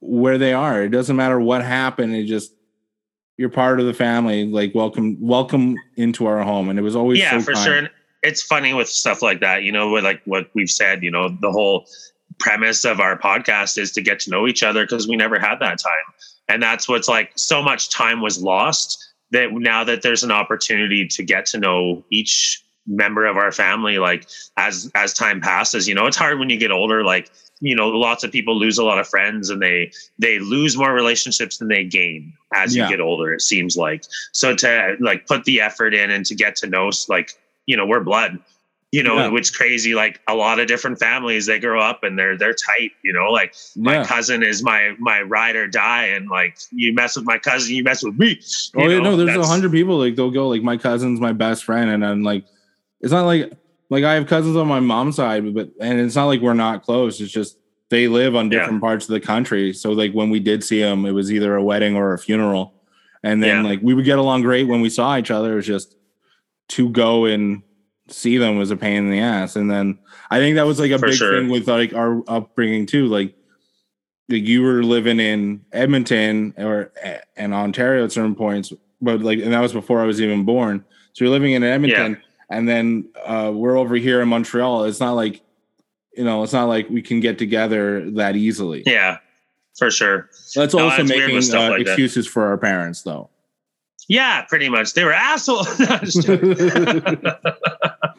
where 0.00 0.38
they 0.38 0.54
are. 0.54 0.82
It 0.82 0.88
doesn't 0.88 1.14
matter 1.14 1.38
what 1.38 1.62
happened. 1.62 2.14
It 2.16 2.24
just 2.24 2.54
you're 3.36 3.50
part 3.50 3.80
of 3.80 3.86
the 3.86 3.92
family. 3.92 4.46
Like 4.46 4.74
welcome, 4.74 5.18
welcome 5.20 5.76
into 5.96 6.24
our 6.24 6.42
home. 6.42 6.70
And 6.70 6.78
it 6.78 6.82
was 6.82 6.96
always 6.96 7.18
yeah, 7.18 7.32
so 7.38 7.40
for 7.44 7.52
kind. 7.52 7.64
sure. 7.66 7.76
And 7.76 7.90
it's 8.26 8.42
funny 8.42 8.74
with 8.74 8.88
stuff 8.88 9.22
like 9.22 9.40
that. 9.40 9.62
You 9.62 9.72
know, 9.72 9.90
with 9.90 10.04
like 10.04 10.22
what 10.24 10.48
we've 10.54 10.70
said. 10.70 11.02
You 11.02 11.10
know, 11.10 11.28
the 11.28 11.50
whole 11.50 11.86
premise 12.38 12.84
of 12.84 13.00
our 13.00 13.18
podcast 13.18 13.78
is 13.78 13.92
to 13.92 14.02
get 14.02 14.20
to 14.20 14.30
know 14.30 14.46
each 14.46 14.62
other 14.62 14.84
because 14.84 15.08
we 15.08 15.16
never 15.16 15.38
had 15.38 15.56
that 15.60 15.78
time, 15.78 16.06
and 16.48 16.62
that's 16.62 16.88
what's 16.88 17.08
like. 17.08 17.32
So 17.36 17.62
much 17.62 17.90
time 17.90 18.20
was 18.20 18.42
lost 18.42 19.02
that 19.32 19.52
now 19.52 19.84
that 19.84 20.02
there's 20.02 20.22
an 20.22 20.30
opportunity 20.30 21.06
to 21.08 21.22
get 21.24 21.46
to 21.46 21.58
know 21.58 22.04
each 22.10 22.62
member 22.86 23.26
of 23.26 23.36
our 23.36 23.50
family 23.50 23.98
like 23.98 24.28
as 24.56 24.88
as 24.94 25.12
time 25.12 25.40
passes 25.40 25.88
you 25.88 25.94
know 25.94 26.06
it's 26.06 26.16
hard 26.16 26.38
when 26.38 26.48
you 26.48 26.56
get 26.56 26.70
older 26.70 27.02
like 27.02 27.28
you 27.58 27.74
know 27.74 27.88
lots 27.88 28.22
of 28.22 28.30
people 28.30 28.56
lose 28.56 28.78
a 28.78 28.84
lot 28.84 28.96
of 29.00 29.08
friends 29.08 29.50
and 29.50 29.60
they 29.60 29.90
they 30.20 30.38
lose 30.38 30.76
more 30.76 30.92
relationships 30.92 31.58
than 31.58 31.66
they 31.66 31.82
gain 31.82 32.32
as 32.54 32.76
Yeah. 32.76 32.84
you 32.84 32.90
get 32.90 33.00
older 33.00 33.32
it 33.34 33.42
seems 33.42 33.76
like 33.76 34.04
so 34.30 34.54
to 34.54 34.96
like 35.00 35.26
put 35.26 35.42
the 35.44 35.60
effort 35.60 35.94
in 35.94 36.12
and 36.12 36.24
to 36.26 36.36
get 36.36 36.54
to 36.56 36.68
know 36.68 36.90
like 37.08 37.32
you 37.66 37.76
know 37.76 37.86
we're 37.86 38.00
blood 38.00 38.38
you 38.92 39.02
know 39.02 39.16
Yeah. 39.16 39.28
which 39.28 39.52
crazy 39.52 39.94
like 39.94 40.20
a 40.28 40.34
lot 40.34 40.60
of 40.60 40.68
different 40.68 40.98
families 40.98 41.46
they 41.46 41.58
grow 41.58 41.80
up 41.80 42.02
and 42.04 42.16
they're 42.18 42.36
they're 42.38 42.54
tight 42.54 42.92
you 43.02 43.12
know 43.12 43.30
like 43.32 43.54
my 43.76 43.94
Yeah. 43.94 44.06
cousin 44.06 44.42
is 44.44 44.62
my 44.62 44.94
my 44.98 45.20
ride 45.22 45.56
or 45.56 45.66
die 45.66 46.04
and 46.06 46.28
like 46.30 46.56
you 46.70 46.92
mess 46.94 47.16
with 47.16 47.26
my 47.26 47.38
cousin 47.38 47.74
you 47.74 47.82
mess 47.82 48.02
with 48.04 48.16
me 48.18 48.40
Oh 48.76 48.84
You 48.84 48.90
yeah, 48.90 48.98
know, 48.98 49.16
no, 49.16 49.16
there's 49.24 49.36
a 49.36 49.46
hundred 49.46 49.72
people 49.72 49.98
like 49.98 50.14
they'll 50.16 50.30
go 50.30 50.48
like 50.48 50.62
my 50.62 50.76
cousin's 50.76 51.18
my 51.20 51.32
best 51.32 51.64
friend, 51.64 51.90
and 51.90 52.04
I'm 52.06 52.22
like, 52.22 52.44
it's 53.00 53.12
not 53.12 53.24
like 53.26 53.52
like 53.90 54.04
I 54.04 54.14
have 54.14 54.26
cousins 54.26 54.56
on 54.56 54.66
my 54.68 54.80
mom's 54.80 55.16
side, 55.16 55.52
but 55.54 55.70
and 55.80 55.98
it's 56.00 56.14
not 56.16 56.26
like 56.26 56.40
we're 56.40 56.54
not 56.54 56.82
close. 56.82 57.20
It's 57.20 57.32
just 57.32 57.58
they 57.90 58.06
live 58.08 58.34
on 58.36 58.50
Yeah. 58.50 58.60
different 58.60 58.80
parts 58.82 59.04
of 59.08 59.12
the 59.12 59.20
country. 59.20 59.72
So 59.72 59.92
like 59.92 60.12
when 60.12 60.28
we 60.30 60.40
did 60.40 60.62
see 60.62 60.80
them, 60.80 61.06
it 61.06 61.12
was 61.12 61.32
either 61.32 61.54
a 61.56 61.62
wedding 61.62 61.96
or 61.96 62.12
a 62.12 62.18
funeral, 62.18 62.74
and 63.22 63.42
then 63.42 63.64
Yeah. 63.64 63.70
like 63.70 63.80
we 63.82 63.94
would 63.94 64.04
get 64.04 64.18
along 64.18 64.42
great 64.42 64.68
when 64.68 64.80
we 64.80 64.90
saw 64.90 65.16
each 65.16 65.30
other. 65.30 65.52
It 65.52 65.56
was 65.56 65.66
just 65.66 65.96
to 66.68 66.88
go 66.90 67.24
and 67.24 67.62
see 68.08 68.38
them 68.38 68.56
was 68.56 68.70
a 68.70 68.76
pain 68.76 69.04
in 69.04 69.10
the 69.10 69.20
ass, 69.20 69.56
and 69.56 69.70
then 69.70 69.98
I 70.30 70.38
think 70.38 70.56
that 70.56 70.66
was 70.66 70.78
like 70.78 70.90
a 70.90 70.98
For 70.98 71.08
big 71.08 71.16
sure. 71.16 71.40
thing 71.40 71.48
with 71.50 71.68
like 71.68 71.94
our 71.94 72.22
upbringing 72.28 72.86
too, 72.86 73.06
like. 73.06 73.34
like 74.28 74.42
you 74.42 74.60
were 74.60 74.82
living 74.82 75.20
in 75.20 75.64
Edmonton 75.70 76.52
or 76.58 76.92
and 77.36 77.54
Ontario 77.54 78.02
at 78.02 78.10
certain 78.10 78.34
points, 78.34 78.72
but 79.00 79.20
like 79.20 79.38
and 79.38 79.52
that 79.52 79.60
was 79.60 79.72
before 79.72 80.02
I 80.02 80.04
was 80.04 80.20
even 80.20 80.44
born. 80.44 80.84
So 81.12 81.24
you're 81.24 81.32
living 81.32 81.52
in 81.52 81.62
Edmonton, 81.62 82.12
yeah. 82.12 82.56
and 82.56 82.68
then 82.68 83.08
uh, 83.24 83.52
we're 83.54 83.78
over 83.78 83.94
here 83.94 84.20
in 84.20 84.28
Montreal. 84.28 84.82
It's 84.82 84.98
not 84.98 85.12
like 85.12 85.42
you 86.16 86.24
know, 86.24 86.42
it's 86.42 86.52
not 86.52 86.64
like 86.64 86.90
we 86.90 87.02
can 87.02 87.20
get 87.20 87.38
together 87.38 88.10
that 88.12 88.34
easily. 88.34 88.82
Yeah, 88.84 89.18
for 89.78 89.92
sure. 89.92 90.28
That's 90.56 90.74
no, 90.74 90.88
also 90.88 91.04
making 91.04 91.36
uh, 91.54 91.70
like 91.70 91.82
excuses 91.82 92.24
that. 92.24 92.32
for 92.32 92.46
our 92.46 92.58
parents, 92.58 93.02
though. 93.02 93.30
Yeah, 94.08 94.42
pretty 94.42 94.68
much. 94.68 94.94
They 94.94 95.04
were 95.04 95.12
assholes. 95.12 95.66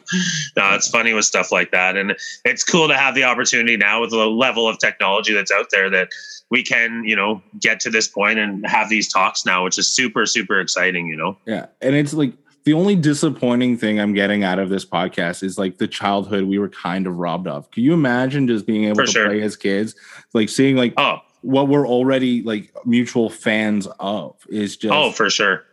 no, 0.56 0.74
it's 0.74 0.88
funny 0.88 1.12
with 1.12 1.24
stuff 1.24 1.50
like 1.50 1.70
that. 1.70 1.96
And 1.96 2.16
it's 2.44 2.62
cool 2.62 2.88
to 2.88 2.96
have 2.96 3.14
the 3.14 3.24
opportunity 3.24 3.76
now 3.76 4.00
with 4.00 4.10
the 4.10 4.26
level 4.26 4.68
of 4.68 4.78
technology 4.78 5.32
that's 5.32 5.50
out 5.50 5.66
there 5.70 5.88
that 5.90 6.08
we 6.50 6.62
can, 6.62 7.04
you 7.04 7.16
know, 7.16 7.42
get 7.58 7.80
to 7.80 7.90
this 7.90 8.08
point 8.08 8.38
and 8.38 8.66
have 8.66 8.88
these 8.88 9.10
talks 9.10 9.46
now, 9.46 9.64
which 9.64 9.78
is 9.78 9.86
super, 9.86 10.26
super 10.26 10.60
exciting, 10.60 11.08
you 11.08 11.16
know? 11.16 11.36
Yeah. 11.46 11.66
And 11.80 11.94
it's 11.94 12.12
like 12.12 12.32
the 12.64 12.74
only 12.74 12.96
disappointing 12.96 13.78
thing 13.78 13.98
I'm 13.98 14.12
getting 14.12 14.44
out 14.44 14.58
of 14.58 14.68
this 14.68 14.84
podcast 14.84 15.42
is 15.42 15.58
like 15.58 15.78
the 15.78 15.88
childhood 15.88 16.44
we 16.44 16.58
were 16.58 16.68
kind 16.68 17.06
of 17.06 17.16
robbed 17.16 17.48
of. 17.48 17.70
Can 17.70 17.82
you 17.82 17.94
imagine 17.94 18.46
just 18.46 18.66
being 18.66 18.84
able 18.84 18.96
For 18.96 19.06
to 19.06 19.12
sure. 19.12 19.26
play 19.26 19.40
as 19.40 19.56
kids? 19.56 19.94
Like 20.34 20.50
seeing 20.50 20.76
like, 20.76 20.92
oh, 20.98 21.20
what 21.42 21.68
we're 21.68 21.86
already 21.86 22.42
like 22.42 22.74
mutual 22.84 23.30
fans 23.30 23.88
of 24.00 24.36
is 24.50 24.76
oh, 24.76 24.80
just 24.80 24.92
oh 24.92 25.10
for 25.12 25.30
sure 25.30 25.64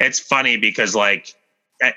it's 0.00 0.18
funny 0.18 0.56
because 0.56 0.94
like 0.94 1.34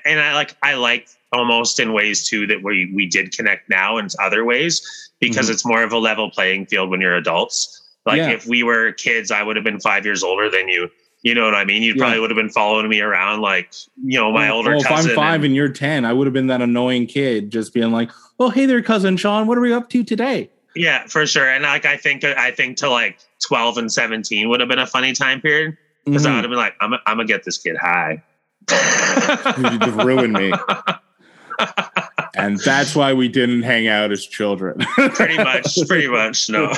and 0.04 0.20
i 0.20 0.34
like 0.34 0.56
i 0.62 0.74
like 0.74 1.08
almost 1.32 1.78
in 1.78 1.92
ways 1.92 2.26
too 2.26 2.46
that 2.46 2.62
we 2.62 2.90
we 2.94 3.06
did 3.06 3.32
connect 3.32 3.68
now 3.68 3.98
in 3.98 4.08
other 4.20 4.44
ways 4.44 5.10
because 5.20 5.46
mm-hmm. 5.46 5.52
it's 5.52 5.66
more 5.66 5.82
of 5.82 5.92
a 5.92 5.98
level 5.98 6.30
playing 6.30 6.66
field 6.66 6.90
when 6.90 7.00
you're 7.00 7.16
adults 7.16 7.82
like 8.06 8.18
yeah. 8.18 8.30
if 8.30 8.46
we 8.46 8.62
were 8.62 8.92
kids 8.92 9.30
i 9.30 9.42
would 9.42 9.56
have 9.56 9.64
been 9.64 9.80
five 9.80 10.04
years 10.04 10.22
older 10.22 10.50
than 10.50 10.68
you 10.68 10.88
you 11.22 11.34
know 11.34 11.44
what 11.44 11.54
I 11.54 11.64
mean? 11.64 11.82
You 11.82 11.94
yeah. 11.94 11.98
probably 11.98 12.20
would 12.20 12.30
have 12.30 12.36
been 12.36 12.48
following 12.48 12.88
me 12.88 13.00
around 13.00 13.40
like, 13.40 13.74
you 14.02 14.18
know, 14.18 14.30
my 14.30 14.50
older 14.50 14.70
well, 14.76 14.82
cousin. 14.82 15.10
If 15.10 15.18
I'm 15.18 15.24
five 15.24 15.34
and, 15.36 15.46
and, 15.46 15.56
you're 15.56 15.68
10, 15.68 16.04
I 16.04 16.12
would 16.12 16.26
have 16.26 16.34
been 16.34 16.46
that 16.46 16.62
annoying 16.62 17.06
kid 17.06 17.50
just 17.50 17.74
being 17.74 17.90
like, 17.90 18.10
oh, 18.38 18.50
hey 18.50 18.66
there, 18.66 18.80
cousin 18.82 19.16
Sean, 19.16 19.46
what 19.46 19.58
are 19.58 19.60
we 19.60 19.72
up 19.72 19.88
to 19.90 20.04
today? 20.04 20.48
Yeah, 20.76 21.06
for 21.06 21.26
sure. 21.26 21.48
And 21.48 21.64
like, 21.64 21.84
I 21.84 21.96
think, 21.96 22.22
I 22.22 22.52
think 22.52 22.76
to 22.78 22.88
like 22.88 23.18
12 23.46 23.78
and 23.78 23.92
17 23.92 24.48
would 24.48 24.60
have 24.60 24.68
been 24.68 24.78
a 24.78 24.86
funny 24.86 25.12
time 25.12 25.40
period 25.40 25.76
because 26.10 26.24
mm-hmm. 26.24 26.32
I 26.32 26.34
would 26.36 26.44
have 26.44 26.50
been 26.50 26.58
like, 26.58 26.74
I'm, 26.80 26.92
I'm 27.06 27.16
gonna 27.16 27.24
get 27.26 27.44
this 27.44 27.58
kid 27.58 27.76
high. 27.76 28.22
you 28.70 29.78
just 29.78 29.96
ruined 29.96 30.32
me. 30.34 30.52
and 32.36 32.58
that's 32.60 32.94
why 32.94 33.12
we 33.12 33.28
didn't 33.28 33.62
hang 33.62 33.88
out 33.88 34.12
as 34.12 34.24
children. 34.24 34.78
pretty 35.14 35.36
much, 35.36 35.76
pretty 35.86 36.08
much, 36.08 36.48
no. 36.48 36.68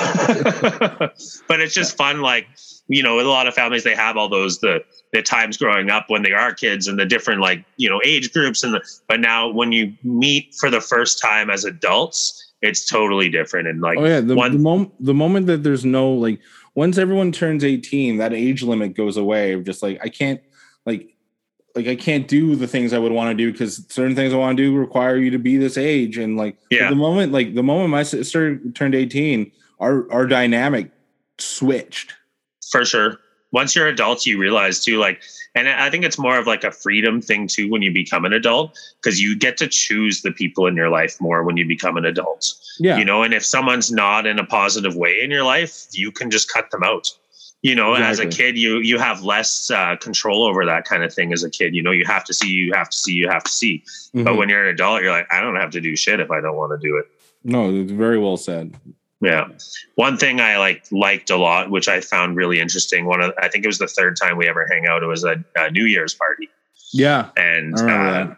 but 1.47 1.59
it's 1.61 1.73
just 1.73 1.95
fun, 1.97 2.21
like 2.21 2.47
you 2.87 3.03
know, 3.03 3.15
with 3.15 3.25
a 3.25 3.29
lot 3.29 3.47
of 3.47 3.53
families, 3.53 3.83
they 3.83 3.95
have 3.95 4.17
all 4.17 4.27
those 4.27 4.59
the 4.59 4.83
the 5.13 5.21
times 5.21 5.57
growing 5.57 5.89
up 5.89 6.05
when 6.09 6.23
they 6.23 6.33
are 6.33 6.53
kids 6.53 6.87
and 6.87 6.99
the 6.99 7.05
different 7.05 7.41
like 7.41 7.63
you 7.77 7.89
know 7.89 8.01
age 8.05 8.33
groups 8.33 8.63
and 8.63 8.73
the. 8.73 8.81
But 9.07 9.19
now 9.19 9.49
when 9.49 9.71
you 9.71 9.93
meet 10.03 10.55
for 10.59 10.69
the 10.69 10.81
first 10.81 11.21
time 11.21 11.49
as 11.49 11.63
adults, 11.63 12.53
it's 12.61 12.85
totally 12.87 13.29
different. 13.29 13.67
And 13.67 13.81
like, 13.81 13.97
oh 13.97 14.05
yeah, 14.05 14.19
the, 14.19 14.35
one, 14.35 14.51
the 14.51 14.59
moment 14.59 14.93
the 14.99 15.13
moment 15.13 15.47
that 15.47 15.63
there's 15.63 15.85
no 15.85 16.11
like 16.11 16.39
once 16.75 16.97
everyone 16.97 17.31
turns 17.31 17.63
18, 17.63 18.17
that 18.17 18.33
age 18.33 18.63
limit 18.63 18.95
goes 18.95 19.17
away 19.17 19.53
of 19.53 19.63
just 19.63 19.83
like 19.83 19.99
I 20.03 20.09
can't 20.09 20.41
like 20.85 21.15
like 21.75 21.87
I 21.87 21.95
can't 21.95 22.27
do 22.27 22.55
the 22.55 22.67
things 22.67 22.93
I 22.93 22.99
would 22.99 23.11
want 23.11 23.29
to 23.29 23.43
do 23.43 23.51
because 23.51 23.85
certain 23.89 24.15
things 24.15 24.33
I 24.33 24.37
want 24.37 24.57
to 24.57 24.63
do 24.63 24.75
require 24.75 25.17
you 25.17 25.31
to 25.31 25.39
be 25.39 25.57
this 25.57 25.77
age. 25.77 26.17
And 26.17 26.37
like 26.37 26.57
yeah. 26.69 26.89
the 26.89 26.95
moment 26.95 27.31
like 27.31 27.55
the 27.55 27.63
moment 27.63 27.89
my 27.89 28.03
sister 28.03 28.57
turned 28.73 28.95
18, 28.95 29.51
our 29.79 30.11
our 30.11 30.27
dynamic 30.27 30.91
switched. 31.37 32.13
For 32.71 32.85
sure. 32.85 33.19
Once 33.51 33.75
you're 33.75 33.87
adults, 33.87 34.25
you 34.25 34.37
realize 34.37 34.83
too, 34.83 34.97
like 34.97 35.21
and 35.53 35.67
I 35.67 35.89
think 35.89 36.05
it's 36.05 36.17
more 36.17 36.37
of 36.37 36.47
like 36.47 36.63
a 36.63 36.71
freedom 36.71 37.21
thing 37.21 37.47
too 37.47 37.69
when 37.69 37.81
you 37.81 37.91
become 37.91 38.23
an 38.23 38.31
adult 38.31 38.77
because 39.01 39.19
you 39.19 39.37
get 39.37 39.57
to 39.57 39.67
choose 39.67 40.21
the 40.21 40.31
people 40.31 40.65
in 40.65 40.75
your 40.75 40.89
life 40.89 41.19
more 41.19 41.43
when 41.43 41.57
you 41.57 41.67
become 41.67 41.97
an 41.97 42.05
adult. 42.05 42.53
Yeah. 42.79 42.97
You 42.97 43.05
know, 43.05 43.23
and 43.23 43.33
if 43.33 43.45
someone's 43.45 43.91
not 43.91 44.25
in 44.25 44.39
a 44.39 44.45
positive 44.45 44.95
way 44.95 45.19
in 45.21 45.29
your 45.29 45.43
life, 45.43 45.87
you 45.91 46.11
can 46.11 46.31
just 46.31 46.51
cut 46.51 46.71
them 46.71 46.83
out. 46.83 47.09
You 47.63 47.75
know, 47.75 47.93
exactly. 47.93 48.25
as 48.25 48.33
a 48.33 48.37
kid, 48.37 48.57
you 48.57 48.79
you 48.79 48.97
have 48.97 49.23
less 49.23 49.69
uh, 49.69 49.95
control 49.97 50.45
over 50.45 50.65
that 50.65 50.85
kind 50.85 51.03
of 51.03 51.13
thing. 51.13 51.31
As 51.31 51.43
a 51.43 51.49
kid, 51.49 51.75
you 51.75 51.83
know, 51.83 51.91
you 51.91 52.05
have 52.05 52.23
to 52.23 52.33
see, 52.33 52.47
you 52.47 52.73
have 52.73 52.89
to 52.89 52.97
see, 52.97 53.13
you 53.13 53.27
have 53.27 53.43
to 53.43 53.51
see. 53.51 53.83
Mm-hmm. 54.15 54.23
But 54.23 54.37
when 54.37 54.49
you're 54.49 54.63
an 54.63 54.73
adult, 54.73 55.03
you're 55.03 55.11
like, 55.11 55.31
I 55.31 55.41
don't 55.41 55.57
have 55.57 55.69
to 55.71 55.81
do 55.81 55.95
shit 55.95 56.19
if 56.19 56.31
I 56.31 56.41
don't 56.41 56.55
want 56.55 56.71
to 56.79 56.87
do 56.87 56.97
it. 56.97 57.05
No, 57.43 57.71
it's 57.71 57.91
very 57.91 58.17
well 58.17 58.37
said. 58.37 58.75
Yeah. 59.21 59.49
One 59.95 60.17
thing 60.17 60.41
I 60.41 60.57
like 60.57 60.83
liked 60.91 61.29
a 61.29 61.37
lot, 61.37 61.69
which 61.69 61.87
I 61.87 62.01
found 62.01 62.35
really 62.35 62.59
interesting. 62.59 63.05
One 63.05 63.21
of 63.21 63.33
I 63.37 63.47
think 63.47 63.63
it 63.63 63.67
was 63.67 63.77
the 63.77 63.87
third 63.87 64.17
time 64.17 64.35
we 64.35 64.47
ever 64.47 64.67
hang 64.69 64.87
out. 64.87 65.03
It 65.03 65.07
was 65.07 65.23
a, 65.23 65.43
a 65.55 65.69
New 65.69 65.85
Year's 65.85 66.15
party. 66.15 66.49
Yeah. 66.91 67.29
And 67.37 67.75
uh, 67.75 67.85
that. 67.85 68.37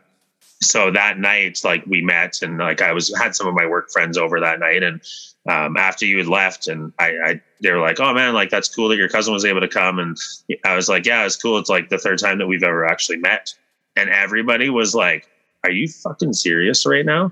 so 0.62 0.92
that 0.92 1.18
night, 1.18 1.62
like 1.64 1.86
we 1.86 2.02
met 2.02 2.42
and 2.42 2.58
like 2.58 2.82
I 2.82 2.92
was 2.92 3.18
had 3.18 3.34
some 3.34 3.48
of 3.48 3.54
my 3.54 3.66
work 3.66 3.92
friends 3.92 4.18
over 4.18 4.42
that 4.42 4.60
night. 4.60 4.84
And 4.84 5.02
um, 5.50 5.78
after 5.78 6.06
you 6.06 6.18
had 6.18 6.28
left 6.28 6.68
and 6.68 6.92
I, 7.00 7.12
I 7.26 7.42
they 7.62 7.72
were 7.72 7.80
like, 7.80 8.02
Oh 8.02 8.14
man, 8.14 8.34
like 8.34 8.50
that's 8.50 8.74
cool 8.74 8.90
that 8.90 8.98
your 8.98 9.10
cousin 9.10 9.34
was 9.34 9.46
able 9.46 9.62
to 9.62 9.70
come. 9.70 10.00
And 10.00 10.18
I 10.66 10.76
was 10.76 10.90
like, 10.90 11.06
Yeah, 11.06 11.26
it's 11.26 11.38
cool. 11.38 11.58
It's 11.60 11.70
like 11.70 11.88
the 11.88 11.98
third 11.98 12.20
time 12.20 12.40
that 12.40 12.48
we've 12.48 12.64
ever 12.64 12.86
actually 12.86 13.18
met. 13.18 13.54
And 13.96 14.10
everybody 14.10 14.70
was 14.70 14.94
like, 14.94 15.30
Are 15.64 15.72
you 15.72 15.88
fucking 15.88 16.34
serious 16.34 16.86
right 16.86 17.06
now? 17.06 17.32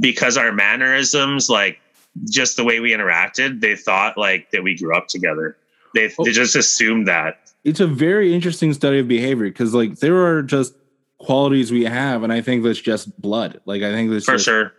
Because 0.00 0.36
our 0.36 0.50
mannerisms, 0.50 1.48
like 1.48 1.78
just 2.24 2.56
the 2.56 2.64
way 2.64 2.80
we 2.80 2.92
interacted, 2.92 3.60
they 3.60 3.76
thought 3.76 4.16
like 4.16 4.50
that 4.50 4.62
we 4.62 4.76
grew 4.76 4.96
up 4.96 5.08
together. 5.08 5.56
They, 5.94 6.12
oh. 6.18 6.24
they 6.24 6.32
just 6.32 6.56
assumed 6.56 7.08
that. 7.08 7.52
It's 7.64 7.80
a 7.80 7.86
very 7.86 8.34
interesting 8.34 8.72
study 8.72 9.00
of 9.00 9.08
behavior 9.08 9.48
because 9.48 9.74
like 9.74 9.98
there 9.98 10.24
are 10.24 10.42
just 10.42 10.74
qualities 11.18 11.70
we 11.70 11.84
have, 11.84 12.22
and 12.22 12.32
I 12.32 12.40
think 12.40 12.64
that's 12.64 12.80
just 12.80 13.20
blood. 13.20 13.60
Like 13.64 13.82
I 13.82 13.92
think 13.92 14.10
that's 14.10 14.24
for 14.24 14.34
just, 14.34 14.44
sure. 14.44 14.72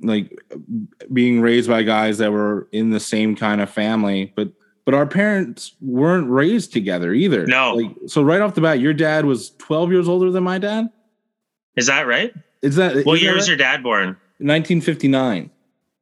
Like 0.00 0.38
being 1.12 1.40
raised 1.40 1.68
by 1.68 1.82
guys 1.82 2.18
that 2.18 2.30
were 2.30 2.68
in 2.72 2.90
the 2.90 3.00
same 3.00 3.34
kind 3.34 3.60
of 3.60 3.70
family, 3.70 4.32
but 4.36 4.50
but 4.84 4.94
our 4.94 5.06
parents 5.06 5.74
weren't 5.80 6.30
raised 6.30 6.72
together 6.72 7.12
either. 7.12 7.46
No. 7.46 7.74
Like 7.74 7.96
so 8.06 8.22
right 8.22 8.40
off 8.40 8.54
the 8.54 8.60
bat, 8.60 8.78
your 8.78 8.94
dad 8.94 9.24
was 9.24 9.50
12 9.58 9.90
years 9.90 10.08
older 10.08 10.30
than 10.30 10.44
my 10.44 10.58
dad. 10.58 10.90
Is 11.76 11.86
that 11.86 12.06
right? 12.06 12.32
Is 12.62 12.76
that 12.76 13.04
what 13.04 13.20
year 13.20 13.32
right? 13.32 13.36
was 13.36 13.48
your 13.48 13.56
dad 13.56 13.82
born? 13.82 14.16
1959. 14.38 15.50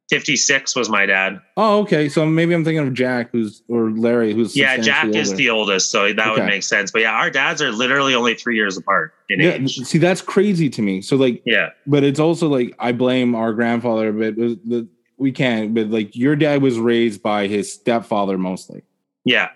56 0.09 0.75
was 0.75 0.89
my 0.89 1.05
dad. 1.05 1.41
Oh, 1.57 1.79
okay. 1.79 2.09
So 2.09 2.25
maybe 2.25 2.53
I'm 2.53 2.63
thinking 2.63 2.87
of 2.87 2.93
Jack, 2.93 3.31
who's 3.31 3.63
or 3.67 3.89
Larry, 3.89 4.33
who's 4.33 4.55
yeah. 4.55 4.77
Jack 4.77 5.05
older. 5.05 5.17
is 5.17 5.33
the 5.33 5.49
oldest, 5.49 5.89
so 5.89 6.13
that 6.13 6.19
okay. 6.19 6.41
would 6.41 6.47
make 6.47 6.63
sense. 6.63 6.91
But 6.91 7.01
yeah, 7.01 7.13
our 7.13 7.31
dads 7.31 7.61
are 7.61 7.71
literally 7.71 8.13
only 8.13 8.35
three 8.35 8.55
years 8.55 8.77
apart 8.77 9.13
in 9.29 9.39
yeah, 9.39 9.53
age. 9.53 9.77
See, 9.79 9.97
that's 9.97 10.21
crazy 10.21 10.69
to 10.69 10.81
me. 10.81 11.01
So 11.01 11.15
like, 11.15 11.41
yeah. 11.45 11.69
But 11.87 12.03
it's 12.03 12.19
also 12.19 12.47
like 12.47 12.75
I 12.77 12.91
blame 12.91 13.33
our 13.33 13.53
grandfather, 13.53 14.11
but 14.11 14.35
the, 14.35 14.87
we 15.17 15.31
can't. 15.31 15.73
But 15.73 15.89
like, 15.89 16.15
your 16.15 16.35
dad 16.35 16.61
was 16.61 16.77
raised 16.77 17.23
by 17.23 17.47
his 17.47 17.73
stepfather 17.73 18.37
mostly. 18.37 18.83
Yeah. 19.23 19.49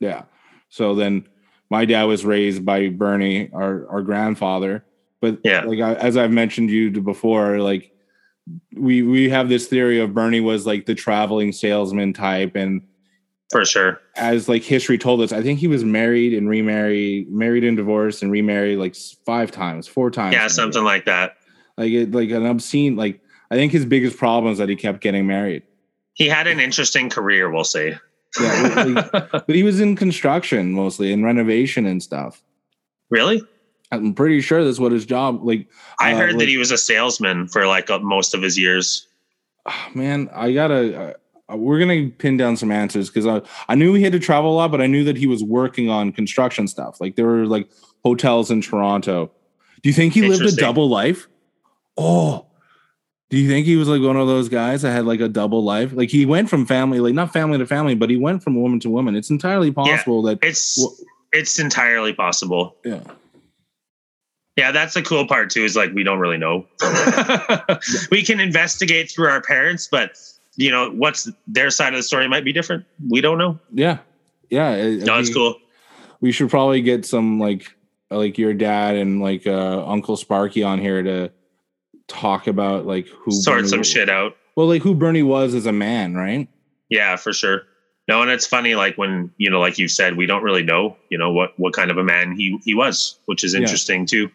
Yeah. 0.00 0.24
So 0.68 0.94
then, 0.94 1.26
my 1.70 1.86
dad 1.86 2.04
was 2.04 2.26
raised 2.26 2.64
by 2.64 2.88
Bernie, 2.88 3.50
our 3.52 3.88
our 3.88 4.02
grandfather. 4.02 4.84
But 5.20 5.38
yeah, 5.44 5.62
like 5.62 5.80
I, 5.80 5.94
as 5.94 6.16
I've 6.16 6.30
mentioned 6.30 6.70
you 6.70 6.90
before, 6.90 7.58
like 7.58 7.90
we 8.76 9.02
we 9.02 9.28
have 9.28 9.48
this 9.48 9.66
theory 9.66 10.00
of 10.00 10.14
Bernie 10.14 10.40
was 10.40 10.66
like 10.66 10.86
the 10.86 10.94
traveling 10.94 11.52
salesman 11.52 12.12
type. 12.12 12.56
And 12.56 12.82
for 13.50 13.64
sure. 13.64 14.00
as 14.16 14.48
like 14.48 14.62
history 14.62 14.98
told 14.98 15.22
us 15.22 15.32
i 15.32 15.42
think 15.42 15.58
he 15.58 15.68
was 15.68 15.82
married 15.82 16.34
and 16.34 16.50
remarried 16.50 17.30
married 17.30 17.64
and 17.64 17.78
divorced 17.78 18.22
and 18.22 18.30
remarried 18.30 18.78
like 18.78 18.94
five 19.24 19.50
times 19.50 19.86
four 19.86 20.10
times. 20.10 20.34
Yeah 20.34 20.48
something 20.48 20.84
like 20.84 21.06
that. 21.06 21.36
Like 21.76 21.92
it 21.92 22.12
like 22.12 22.30
an 22.30 22.44
obscene 22.44 22.96
like 22.96 23.20
i 23.50 23.54
think 23.54 23.72
his 23.72 23.86
biggest 23.86 24.16
problem 24.16 24.52
is 24.52 24.58
that 24.58 24.68
he 24.68 24.76
kept 24.76 25.00
getting 25.00 25.26
married. 25.26 25.62
He 26.12 26.28
had 26.28 26.46
an 26.46 26.60
interesting 26.60 27.08
career 27.08 27.50
we'll 27.50 27.64
say 27.64 27.96
yeah 28.38 28.84
like, 28.84 29.30
but 29.30 29.54
he 29.54 29.62
was 29.62 29.80
in 29.80 29.96
construction 29.96 30.72
mostly 30.72 31.12
in 31.12 31.24
renovation 31.24 31.86
and 31.86 32.02
stuff. 32.02 32.42
Really 33.10 33.42
I'm 33.90 34.14
pretty 34.14 34.40
sure 34.40 34.64
that's 34.64 34.78
what 34.78 34.92
his 34.92 35.06
job 35.06 35.42
like. 35.42 35.66
I 36.00 36.12
uh, 36.12 36.16
heard 36.16 36.30
like, 36.32 36.40
that 36.40 36.48
he 36.48 36.58
was 36.58 36.70
a 36.70 36.78
salesman 36.78 37.48
for 37.48 37.66
like 37.66 37.90
uh, 37.90 37.98
most 38.00 38.34
of 38.34 38.42
his 38.42 38.58
years. 38.58 39.06
Oh, 39.66 39.86
man, 39.94 40.28
I 40.32 40.52
gotta. 40.52 41.16
Uh, 41.48 41.56
we're 41.56 41.78
gonna 41.78 42.08
pin 42.10 42.36
down 42.36 42.56
some 42.56 42.70
answers 42.70 43.08
because 43.08 43.26
I 43.26 43.40
I 43.68 43.74
knew 43.74 43.94
he 43.94 44.02
had 44.02 44.12
to 44.12 44.18
travel 44.18 44.52
a 44.52 44.56
lot, 44.56 44.70
but 44.70 44.82
I 44.82 44.86
knew 44.86 45.04
that 45.04 45.16
he 45.16 45.26
was 45.26 45.42
working 45.42 45.88
on 45.88 46.12
construction 46.12 46.68
stuff. 46.68 47.00
Like 47.00 47.16
there 47.16 47.26
were 47.26 47.46
like 47.46 47.68
hotels 48.04 48.50
in 48.50 48.60
Toronto. 48.60 49.30
Do 49.82 49.88
you 49.88 49.94
think 49.94 50.12
he 50.12 50.28
lived 50.28 50.42
a 50.42 50.54
double 50.54 50.88
life? 50.88 51.28
Oh, 51.96 52.46
do 53.30 53.36
you 53.36 53.48
think 53.48 53.66
he 53.66 53.76
was 53.76 53.88
like 53.88 54.00
one 54.00 54.16
of 54.16 54.26
those 54.26 54.48
guys 54.48 54.82
that 54.82 54.92
had 54.92 55.04
like 55.04 55.20
a 55.20 55.28
double 55.28 55.62
life? 55.62 55.92
Like 55.92 56.10
he 56.10 56.24
went 56.24 56.48
from 56.48 56.64
family, 56.64 56.98
like 57.00 57.14
not 57.14 57.32
family 57.32 57.58
to 57.58 57.66
family, 57.66 57.94
but 57.94 58.08
he 58.08 58.16
went 58.16 58.42
from 58.42 58.60
woman 58.60 58.80
to 58.80 58.90
woman. 58.90 59.16
It's 59.16 59.30
entirely 59.30 59.70
possible 59.70 60.24
yeah, 60.24 60.34
that 60.34 60.46
it's 60.46 60.78
it's 61.32 61.58
entirely 61.58 62.14
possible. 62.14 62.76
Yeah. 62.84 63.00
Yeah, 64.58 64.72
that's 64.72 64.94
the 64.94 65.02
cool 65.02 65.24
part 65.24 65.50
too. 65.50 65.64
Is 65.64 65.76
like 65.76 65.92
we 65.94 66.02
don't 66.02 66.18
really 66.18 66.36
know. 66.36 66.66
we 68.10 68.24
can 68.24 68.40
investigate 68.40 69.08
through 69.08 69.28
our 69.28 69.40
parents, 69.40 69.86
but 69.88 70.18
you 70.56 70.72
know, 70.72 70.90
what's 70.90 71.30
their 71.46 71.70
side 71.70 71.92
of 71.94 71.98
the 72.00 72.02
story 72.02 72.26
might 72.26 72.44
be 72.44 72.52
different. 72.52 72.84
We 73.08 73.20
don't 73.20 73.38
know. 73.38 73.56
Yeah, 73.72 73.98
yeah. 74.50 74.72
it- 74.72 75.04
No, 75.04 75.16
it's 75.20 75.32
cool. 75.32 75.54
We 76.20 76.32
should 76.32 76.50
probably 76.50 76.82
get 76.82 77.06
some 77.06 77.38
like 77.38 77.72
like 78.10 78.36
your 78.36 78.52
dad 78.52 78.96
and 78.96 79.22
like 79.22 79.46
uh, 79.46 79.86
Uncle 79.86 80.16
Sparky 80.16 80.64
on 80.64 80.80
here 80.80 81.04
to 81.04 81.30
talk 82.08 82.48
about 82.48 82.84
like 82.84 83.06
who 83.06 83.30
Sort 83.30 83.58
Bernie- 83.58 83.68
some 83.68 83.82
shit 83.84 84.08
out. 84.08 84.36
Well, 84.56 84.66
like 84.66 84.82
who 84.82 84.96
Bernie 84.96 85.22
was 85.22 85.54
as 85.54 85.66
a 85.66 85.72
man, 85.72 86.16
right? 86.16 86.48
Yeah, 86.88 87.14
for 87.14 87.32
sure. 87.32 87.62
No, 88.08 88.22
and 88.22 88.30
it's 88.30 88.46
funny, 88.46 88.74
like 88.74 88.96
when 88.96 89.30
you 89.36 89.50
know, 89.50 89.60
like 89.60 89.78
you 89.78 89.86
said, 89.86 90.16
we 90.16 90.24
don't 90.26 90.42
really 90.42 90.62
know, 90.62 90.96
you 91.10 91.18
know, 91.18 91.30
what 91.30 91.52
what 91.58 91.74
kind 91.74 91.90
of 91.90 91.98
a 91.98 92.04
man 92.04 92.32
he 92.36 92.58
he 92.64 92.74
was, 92.74 93.18
which 93.26 93.44
is 93.44 93.52
Yeah. 93.54 93.60
interesting 93.60 94.06
too. 94.06 94.30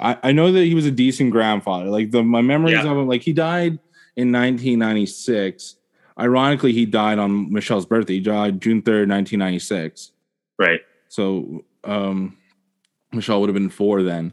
I, 0.00 0.16
I 0.22 0.32
know 0.32 0.50
that 0.50 0.64
he 0.64 0.74
was 0.74 0.86
a 0.86 0.90
decent 0.90 1.30
grandfather. 1.30 1.84
Like 1.90 2.10
the 2.10 2.22
my 2.22 2.40
memories 2.40 2.72
Yeah. 2.82 2.90
of 2.90 2.96
him, 2.96 3.06
like 3.06 3.22
he 3.22 3.34
died 3.34 3.78
in 4.16 4.32
1996. 4.32 5.76
Ironically, 6.18 6.72
he 6.72 6.86
died 6.86 7.18
on 7.18 7.52
Michelle's 7.52 7.86
birthday. 7.86 8.14
He 8.14 8.20
died 8.20 8.60
June 8.60 8.82
3rd, 8.82 9.08
1996. 9.08 10.12
Right. 10.58 10.80
So 11.08 11.64
um 11.84 12.36
Michelle 13.12 13.40
would 13.40 13.48
have 13.50 13.54
been 13.54 13.70
four 13.70 14.02
then. 14.02 14.32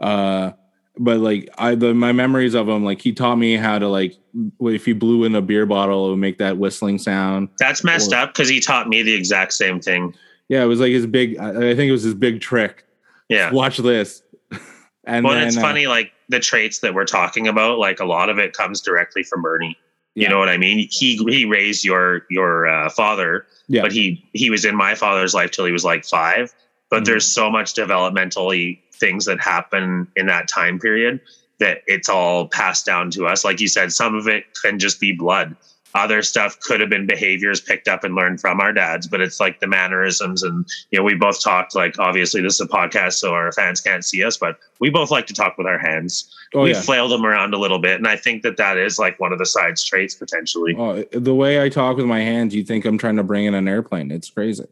Uh 0.00 0.52
but 0.98 1.18
like 1.20 1.48
I 1.58 1.74
the 1.74 1.94
my 1.94 2.12
memories 2.12 2.54
of 2.54 2.68
him, 2.68 2.84
like 2.84 3.00
he 3.00 3.12
taught 3.12 3.36
me 3.36 3.56
how 3.56 3.78
to 3.78 3.88
like 3.88 4.16
if 4.60 4.86
you 4.86 4.94
blew 4.94 5.24
in 5.24 5.34
a 5.34 5.42
beer 5.42 5.66
bottle, 5.66 6.06
it 6.06 6.10
would 6.10 6.18
make 6.18 6.38
that 6.38 6.58
whistling 6.58 6.98
sound. 6.98 7.48
That's 7.58 7.82
messed 7.84 8.12
Or- 8.12 8.16
up 8.16 8.32
because 8.34 8.48
he 8.48 8.60
taught 8.60 8.88
me 8.88 9.02
the 9.02 9.14
exact 9.14 9.52
same 9.54 9.80
thing. 9.80 10.14
Yeah, 10.48 10.62
it 10.62 10.66
was 10.66 10.80
like 10.80 10.92
his 10.92 11.06
big 11.06 11.38
I 11.38 11.52
think 11.74 11.88
it 11.88 11.92
was 11.92 12.02
his 12.02 12.14
big 12.14 12.40
trick. 12.40 12.84
Yeah. 13.28 13.50
Watch 13.52 13.78
this. 13.78 14.22
and 15.06 15.24
Well, 15.24 15.34
then, 15.34 15.48
it's 15.48 15.56
uh, 15.56 15.60
funny, 15.62 15.86
like 15.86 16.12
the 16.28 16.40
traits 16.40 16.80
that 16.80 16.92
we're 16.94 17.06
talking 17.06 17.48
about, 17.48 17.78
like 17.78 18.00
a 18.00 18.04
lot 18.04 18.28
of 18.28 18.38
it 18.38 18.52
comes 18.52 18.80
directly 18.82 19.22
from 19.22 19.40
Bernie. 19.42 19.76
You 20.14 20.24
Yeah. 20.24 20.28
know 20.28 20.38
what 20.38 20.50
I 20.50 20.58
mean? 20.58 20.86
He 20.90 21.16
he 21.28 21.46
raised 21.46 21.84
your 21.86 22.26
your 22.28 22.66
uh, 22.66 22.90
father, 22.90 23.46
Yeah. 23.68 23.80
but 23.82 23.92
he 23.92 24.28
he 24.34 24.50
was 24.50 24.66
in 24.66 24.76
my 24.76 24.94
father's 24.94 25.32
life 25.32 25.50
till 25.52 25.64
he 25.64 25.72
was 25.72 25.84
like 25.84 26.04
five. 26.04 26.52
But 26.90 27.02
Mhm. 27.02 27.06
there's 27.06 27.26
so 27.26 27.50
much 27.50 27.72
developmentally 27.72 28.80
things 29.02 29.24
that 29.24 29.40
happen 29.40 30.06
in 30.14 30.26
that 30.26 30.48
time 30.48 30.78
period 30.78 31.20
that 31.58 31.82
it's 31.86 32.08
all 32.08 32.48
passed 32.48 32.86
down 32.86 33.10
to 33.10 33.26
us. 33.26 33.44
Like 33.44 33.60
you 33.60 33.68
said, 33.68 33.92
some 33.92 34.14
of 34.14 34.28
it 34.28 34.44
can 34.62 34.78
just 34.78 35.00
be 35.00 35.12
blood. 35.12 35.56
Other 35.94 36.22
stuff 36.22 36.58
could 36.60 36.80
have 36.80 36.88
been 36.88 37.06
behaviors 37.06 37.60
picked 37.60 37.86
up 37.86 38.02
and 38.02 38.14
learned 38.14 38.40
from 38.40 38.60
our 38.60 38.72
dads, 38.72 39.06
but 39.06 39.20
it's 39.20 39.38
like 39.38 39.60
the 39.60 39.66
mannerisms. 39.66 40.42
And, 40.42 40.64
you 40.90 40.98
know, 40.98 41.04
we 41.04 41.14
both 41.14 41.42
talked 41.42 41.74
like, 41.74 41.98
obviously, 41.98 42.40
this 42.40 42.54
is 42.54 42.60
a 42.62 42.66
podcast, 42.66 43.14
so 43.14 43.34
our 43.34 43.52
fans 43.52 43.80
can't 43.82 44.04
see 44.04 44.24
us, 44.24 44.38
but 44.38 44.56
we 44.80 44.88
both 44.88 45.10
like 45.10 45.26
to 45.26 45.34
talk 45.34 45.58
with 45.58 45.66
our 45.66 45.78
hands. 45.78 46.34
oh 46.54 46.62
we 46.62 46.72
yeah. 46.72 46.80
flailed 46.80 47.10
them 47.10 47.26
around 47.26 47.52
a 47.52 47.58
little 47.58 47.78
bit. 47.78 47.96
And 47.96 48.08
I 48.08 48.16
think 48.16 48.42
that 48.42 48.56
that 48.56 48.78
is 48.78 48.98
like 48.98 49.20
one 49.20 49.32
of 49.32 49.38
the 49.38 49.44
side 49.44 49.76
traits 49.76 50.14
potentially, 50.14 50.74
Oh, 50.78 51.02
the 51.12 51.34
way 51.34 51.62
I 51.62 51.68
talk 51.68 51.98
with 51.98 52.06
my 52.06 52.20
hands, 52.20 52.54
you 52.54 52.64
think 52.64 52.86
I'm 52.86 52.96
trying 52.96 53.16
to 53.16 53.24
bring 53.24 53.44
in 53.44 53.54
an 53.54 53.68
airplane. 53.68 54.10
It's 54.10 54.30
crazy. 54.30 54.64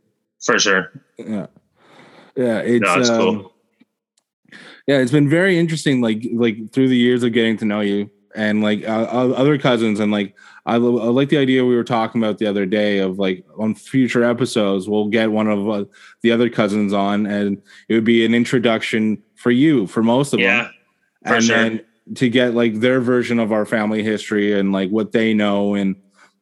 for 0.42 0.58
sure. 0.58 0.90
Yeah. 1.18 1.46
Yeah. 2.34 2.60
It's, 2.60 2.82
No, 2.82 2.98
it's 2.98 3.10
um, 3.10 3.18
cool. 3.20 3.52
Yeah, 4.90 4.98
it's 4.98 5.12
been 5.12 5.28
very 5.28 5.56
interesting. 5.56 6.00
Like, 6.00 6.26
like 6.32 6.72
through 6.72 6.88
the 6.88 6.96
years 6.96 7.22
of 7.22 7.32
getting 7.32 7.56
to 7.58 7.64
know 7.64 7.78
you 7.80 8.10
and 8.34 8.60
like 8.60 8.82
uh, 8.82 9.06
uh, 9.12 9.32
other 9.36 9.56
cousins. 9.56 10.00
And 10.00 10.10
like, 10.10 10.34
I, 10.66 10.78
lo- 10.78 11.00
I 11.00 11.10
like 11.12 11.28
the 11.28 11.38
idea 11.38 11.64
we 11.64 11.76
were 11.76 11.84
talking 11.84 12.20
about 12.20 12.38
the 12.38 12.46
other 12.46 12.66
day 12.66 12.98
of 12.98 13.18
like 13.20 13.44
on 13.56 13.76
future 13.76 14.24
episodes, 14.24 14.88
we'll 14.88 15.06
get 15.08 15.30
one 15.30 15.46
of 15.46 15.68
uh, 15.68 15.84
the 16.22 16.32
other 16.32 16.50
cousins 16.50 16.92
on 16.92 17.26
and 17.26 17.62
it 17.88 17.94
would 17.94 18.04
be 18.04 18.24
an 18.24 18.34
introduction 18.34 19.22
for 19.36 19.52
you, 19.52 19.86
for 19.86 20.02
most 20.02 20.32
of 20.32 20.40
Yeah. 20.40 20.64
them. 20.64 20.72
and 21.36 21.44
sure. 21.44 21.56
then 21.56 21.80
to 22.16 22.28
get 22.28 22.54
like 22.54 22.80
their 22.80 23.00
version 23.00 23.38
of 23.38 23.52
our 23.52 23.64
family 23.64 24.02
history 24.02 24.58
and 24.58 24.72
like 24.72 24.90
what 24.90 25.12
they 25.12 25.32
know. 25.34 25.74
And 25.74 25.94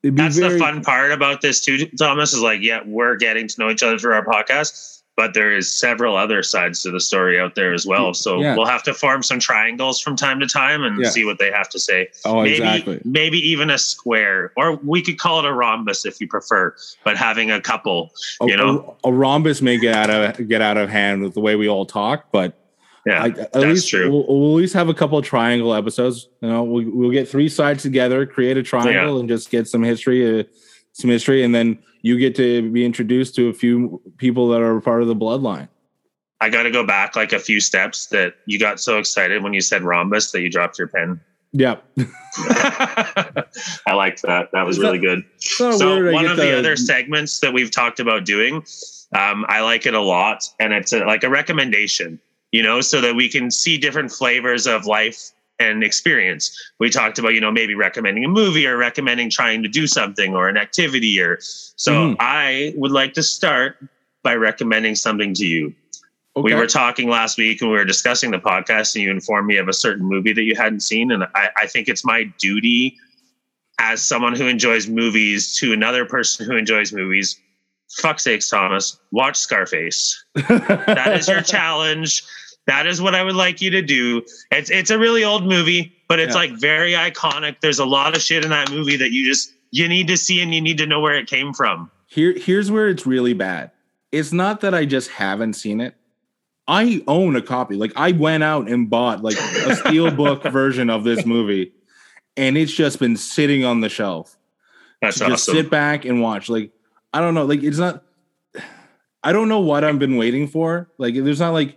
it'd 0.03 0.15
be 0.15 0.23
That's 0.23 0.39
very, 0.39 0.55
the 0.55 0.59
fun 0.59 0.83
part 0.83 1.13
about 1.13 1.43
this 1.43 1.61
too, 1.61 1.85
Thomas, 1.99 2.33
is 2.33 2.41
like, 2.41 2.63
yeah, 2.63 2.81
we're 2.87 3.17
getting 3.17 3.47
to 3.47 3.61
know 3.61 3.69
each 3.71 3.83
other 3.83 3.99
through 3.99 4.15
our 4.15 4.25
podcast, 4.25 4.98
but 5.19 5.35
there 5.35 5.53
is 5.53 5.71
several 5.71 6.17
other 6.17 6.45
sides 6.45 6.81
to 6.81 6.93
the 6.93 7.01
story 7.01 7.41
out 7.41 7.57
there 7.57 7.75
as 7.75 7.85
well. 7.85 8.15
So 8.15 8.41
Yeah. 8.41 8.55
we'll 8.57 8.67
have 8.67 8.85
to 8.85 8.95
form 8.95 9.25
some 9.25 9.41
triangles 9.41 10.01
from 10.01 10.15
time 10.15 10.39
to 10.39 10.47
time 10.47 10.85
and 10.85 11.03
Yeah. 11.03 11.11
see 11.11 11.25
what 11.25 11.41
they 11.41 11.51
have 11.51 11.69
to 11.71 11.81
say. 11.81 12.07
Oh, 12.25 12.43
maybe, 12.45 12.59
exactly. 12.59 13.01
maybe 13.05 13.39
even 13.51 13.69
a 13.69 13.79
square, 13.79 14.53
or 14.57 14.77
we 14.77 15.03
could 15.03 15.19
call 15.19 15.41
it 15.41 15.45
a 15.45 15.53
rhombus 15.53 16.07
if 16.07 16.21
you 16.21 16.29
prefer, 16.29 16.73
but 17.03 17.17
having 17.17 17.51
a 17.51 17.61
couple, 17.61 18.13
a, 18.41 18.47
you 18.47 18.57
know? 18.57 18.97
a, 19.03 19.09
a 19.09 19.13
rhombus 19.13 19.61
may 19.61 19.77
get 19.77 19.97
out 19.97 20.09
of 20.39 20.49
get 20.49 20.63
out 20.63 20.77
of 20.77 20.89
hand 20.89 21.21
with 21.25 21.35
the 21.35 21.41
way 21.41 21.57
we 21.57 21.69
all 21.69 21.85
talk, 21.85 22.27
but 22.31 22.57
yeah, 23.05 23.25
I, 23.25 23.27
at 23.27 23.53
that's 23.53 23.57
least 23.65 23.89
true. 23.89 24.13
We'll, 24.13 24.25
we'll 24.29 24.53
at 24.59 24.61
least 24.61 24.75
have 24.75 24.89
a 24.89 24.95
couple 24.95 25.19
of 25.19 25.25
triangle 25.25 25.75
episodes. 25.75 26.29
You 26.41 26.49
know, 26.49 26.63
we'll, 26.63 26.89
we'll 26.93 27.11
get 27.11 27.29
three 27.29 27.49
sides 27.49 27.83
together, 27.83 28.25
create 28.25 28.57
a 28.57 28.63
triangle, 28.63 29.19
and 29.19 29.29
just 29.29 29.51
get 29.51 29.67
some 29.67 29.83
history, 29.83 30.41
uh, 30.41 30.45
some 30.99 31.11
history, 31.11 31.43
and 31.43 31.55
then 31.55 31.79
you 32.03 32.19
get 32.19 32.35
to 32.37 32.71
be 32.71 32.85
introduced 32.85 33.35
to 33.37 33.49
a 33.49 33.53
few 33.53 34.01
people 34.19 34.49
that 34.49 34.61
are 34.61 34.81
part 34.81 35.03
of 35.03 35.09
the 35.09 35.17
bloodline. 35.17 35.69
I 36.41 36.51
got 36.51 36.65
to 36.65 36.71
go 36.71 36.87
back 36.87 37.17
like 37.17 37.33
a 37.33 37.39
few 37.39 37.61
steps 37.61 38.07
that 38.07 38.35
you 38.47 38.59
got 38.59 38.79
so 38.81 38.99
excited 38.99 39.43
when 39.43 39.53
you 39.53 39.61
said 39.61 39.83
rhombus 39.83 40.31
that 40.33 40.41
you 40.41 40.51
dropped 40.51 40.79
your 40.79 40.87
pen. 40.89 41.21
Yep. 41.53 41.85
I 42.37 43.95
liked 43.95 44.23
that. 44.23 44.51
That 44.53 44.67
was 44.67 44.79
really 44.79 44.99
good. 44.99 45.25
So 45.39 46.13
one 46.13 46.27
of 46.27 46.37
the, 46.37 46.57
other 46.57 46.77
segments 46.77 47.41
that 47.41 47.53
we've 47.53 47.71
talked 47.71 47.99
about 47.99 48.25
doing 48.25 48.65
um, 49.15 49.47
i 49.49 49.61
like 49.61 49.87
it 49.87 49.95
a 49.95 50.01
lot 50.01 50.45
and 50.61 50.73
it's 50.73 50.93
a, 50.93 51.05
like 51.05 51.25
a 51.25 51.31
recommendation 51.31 52.21
you 52.53 52.63
know 52.63 52.81
so 52.81 53.01
that 53.01 53.15
we 53.15 53.29
can 53.29 53.51
see 53.51 53.79
different 53.79 54.11
flavors 54.11 54.67
of 54.67 54.87
life 54.87 55.31
and 55.61 55.83
experience. 55.83 56.57
We 56.79 56.91
talked 56.91 57.19
about 57.19 57.35
you 57.35 57.41
know 57.41 57.51
maybe 57.51 57.75
recommending 57.75 58.25
a 58.25 58.29
movie 58.29 58.67
or 58.67 58.77
recommending 58.77 59.31
trying 59.31 59.63
to 59.63 59.69
do 59.69 59.87
something 59.87 60.35
or 60.35 60.49
an 60.49 60.57
activity 60.57 61.21
or 61.21 61.39
so 61.41 61.93
Mhm. 61.93 62.17
i 62.21 62.73
would 62.77 62.93
like 62.93 63.13
to 63.15 63.23
start 63.23 63.77
by 64.23 64.35
recommending 64.35 64.95
something 64.95 65.35
to 65.35 65.47
you. 65.47 65.75
We 66.37 66.55
were 66.55 66.67
talking 66.69 67.09
last 67.09 67.37
week 67.39 67.61
and 67.63 67.71
we 67.71 67.77
were 67.77 67.85
discussing 67.85 68.31
the 68.31 68.39
podcast 68.39 68.95
and 68.95 69.03
you 69.03 69.11
informed 69.11 69.49
me 69.49 69.57
of 69.57 69.67
a 69.69 69.73
certain 69.73 70.05
movie 70.07 70.33
that 70.33 70.43
you 70.45 70.55
hadn't 70.55 70.81
seen 70.81 71.11
and 71.11 71.25
I, 71.35 71.49
I 71.57 71.67
think 71.67 71.89
it's 71.89 72.05
my 72.05 72.25
duty 72.39 72.97
as 73.81 74.03
someone 74.03 74.37
who 74.37 74.47
enjoys 74.47 74.87
movies 74.89 75.57
to 75.59 75.73
another 75.73 76.05
person 76.05 76.47
who 76.47 76.57
enjoys 76.57 76.93
movies. 76.93 77.37
Fuck 78.01 78.21
sakes 78.21 78.49
thomas 78.49 78.99
watch 79.11 79.37
scarface. 79.37 80.25
That 80.35 81.17
is 81.19 81.27
your 81.29 81.41
challenge 81.43 82.23
that 82.69 82.87
is 82.87 83.03
what 83.03 83.15
i 83.17 83.23
would 83.25 83.35
like 83.35 83.61
you 83.61 83.71
to 83.71 83.83
do 83.83 84.23
it's 84.53 84.71
it's 84.71 84.91
a 84.91 84.99
really 84.99 85.25
old 85.25 85.45
movie 85.45 85.93
but 86.09 86.21
it's 86.21 86.35
Yeah. 86.35 86.43
like 86.43 86.53
very 86.53 86.93
iconic 86.93 87.57
there's 87.61 87.81
a 87.81 87.85
lot 87.85 88.15
of 88.15 88.23
shit 88.23 88.45
in 88.45 88.51
that 88.51 88.71
movie 88.71 88.97
that 88.97 89.11
you 89.11 89.25
just 89.27 89.53
you 89.73 89.89
need 89.89 90.07
to 90.09 90.17
see 90.17 90.41
and 90.41 90.55
you 90.55 90.61
need 90.61 90.79
to 90.79 90.87
know 90.87 91.01
where 91.01 91.17
it 91.17 91.27
came 91.27 91.53
from 91.53 91.91
Here, 92.07 92.33
here's 92.39 92.71
where 92.71 92.89
it's 92.89 93.05
really 93.05 93.35
bad. 93.35 93.71
It's 94.13 94.33
not 94.33 94.61
that 94.63 94.73
I 94.75 94.87
just 94.87 95.11
haven't 95.11 95.53
seen 95.55 95.83
it. 95.83 95.95
I 96.67 97.03
own 97.07 97.37
a 97.37 97.43
copy. 97.43 97.75
Like 97.77 97.93
I 97.97 98.13
went 98.13 98.43
out 98.43 98.71
and 98.71 98.89
bought 98.89 99.23
like 99.23 99.37
a 99.37 99.75
steelbook 99.77 100.51
version 100.61 100.89
of 100.89 101.05
this 101.05 101.27
movie, 101.27 101.73
and 102.37 102.57
it's 102.57 102.73
just 102.73 102.99
been 102.99 103.17
sitting 103.19 103.67
on 103.67 103.81
the 103.83 103.91
shelf. 103.91 104.39
that's 105.03 105.19
to 105.19 105.27
just 105.29 105.45
sit 105.45 105.69
back 105.69 106.07
and 106.07 106.23
watch. 106.23 106.49
Like 106.49 106.71
I 107.13 107.21
don't 107.21 107.35
know. 107.35 107.45
Like 107.45 107.63
it's 107.63 107.77
not. 107.79 108.03
I 109.23 109.33
don't 109.33 109.49
know 109.49 109.61
what 109.61 109.85
I've 109.85 109.99
been 109.99 110.17
waiting 110.17 110.47
for. 110.49 110.89
Like 110.97 111.15
there's 111.15 111.41
not 111.41 111.53
like 111.53 111.77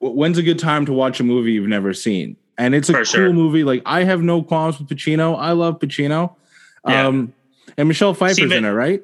when's 0.00 0.38
a 0.38 0.42
good 0.42 0.58
time 0.58 0.84
to 0.86 0.92
watch 0.92 1.20
a 1.20 1.24
movie 1.24 1.52
you've 1.52 1.68
never 1.68 1.94
seen, 1.94 2.36
and 2.58 2.74
it's 2.74 2.88
a 2.88 2.92
For 2.92 2.98
cool 2.98 3.04
sure. 3.04 3.32
movie. 3.32 3.64
Like 3.64 3.82
I 3.86 4.04
have 4.04 4.22
no 4.22 4.42
qualms 4.42 4.78
with 4.78 4.88
Pacino. 4.88 5.38
I 5.38 5.52
love 5.52 5.78
Pacino. 5.78 6.34
Yeah. 6.86 7.06
Um, 7.06 7.32
and 7.76 7.88
Michelle 7.88 8.14
Pfeiffer's 8.14 8.48
but- 8.48 8.56
in 8.56 8.64
it, 8.64 8.70
right? 8.70 9.02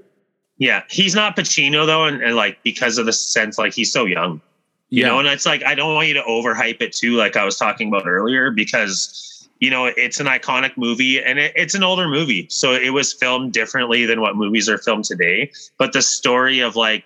Yeah, 0.59 0.85
he's 0.89 1.15
not 1.15 1.37
Pacino 1.37 1.85
though, 1.85 2.05
and, 2.07 2.23
and 2.23 2.35
like 2.35 2.63
because 2.63 2.97
of 2.97 3.05
the 3.05 3.13
sense, 3.13 3.59
like 3.59 3.75
he's 3.75 3.93
so 3.93 4.07
young, 4.07 4.41
you 4.89 5.05
know, 5.05 5.19
and 5.19 5.29
it's 5.29 5.45
like 5.45 5.63
I 5.65 5.75
don't 5.75 5.95
want 5.95 6.09
you 6.09 6.15
to 6.15 6.23
overhype 6.23 6.81
it 6.81 6.95
too, 6.95 7.13
like 7.17 7.37
I 7.37 7.45
was 7.45 7.59
talking 7.59 7.89
about 7.89 8.07
earlier, 8.07 8.51
because 8.51 9.47
you 9.61 9.69
know 9.69 9.85
it's 9.85 10.19
an 10.19 10.27
iconic 10.27 10.75
movie 10.79 11.23
and 11.23 11.39
it, 11.39 11.53
it's 11.57 11.75
an 11.75 11.83
older 11.83 12.09
movie, 12.09 12.47
so 12.49 12.73
it 12.73 12.89
was 12.95 13.13
filmed 13.13 13.53
differently 13.53 14.07
than 14.07 14.23
what 14.23 14.35
movies 14.35 14.67
are 14.67 14.79
filmed 14.79 15.05
today. 15.05 15.53
But 15.77 15.93
the 15.93 16.01
story 16.01 16.61
of 16.61 16.75
like 16.75 17.05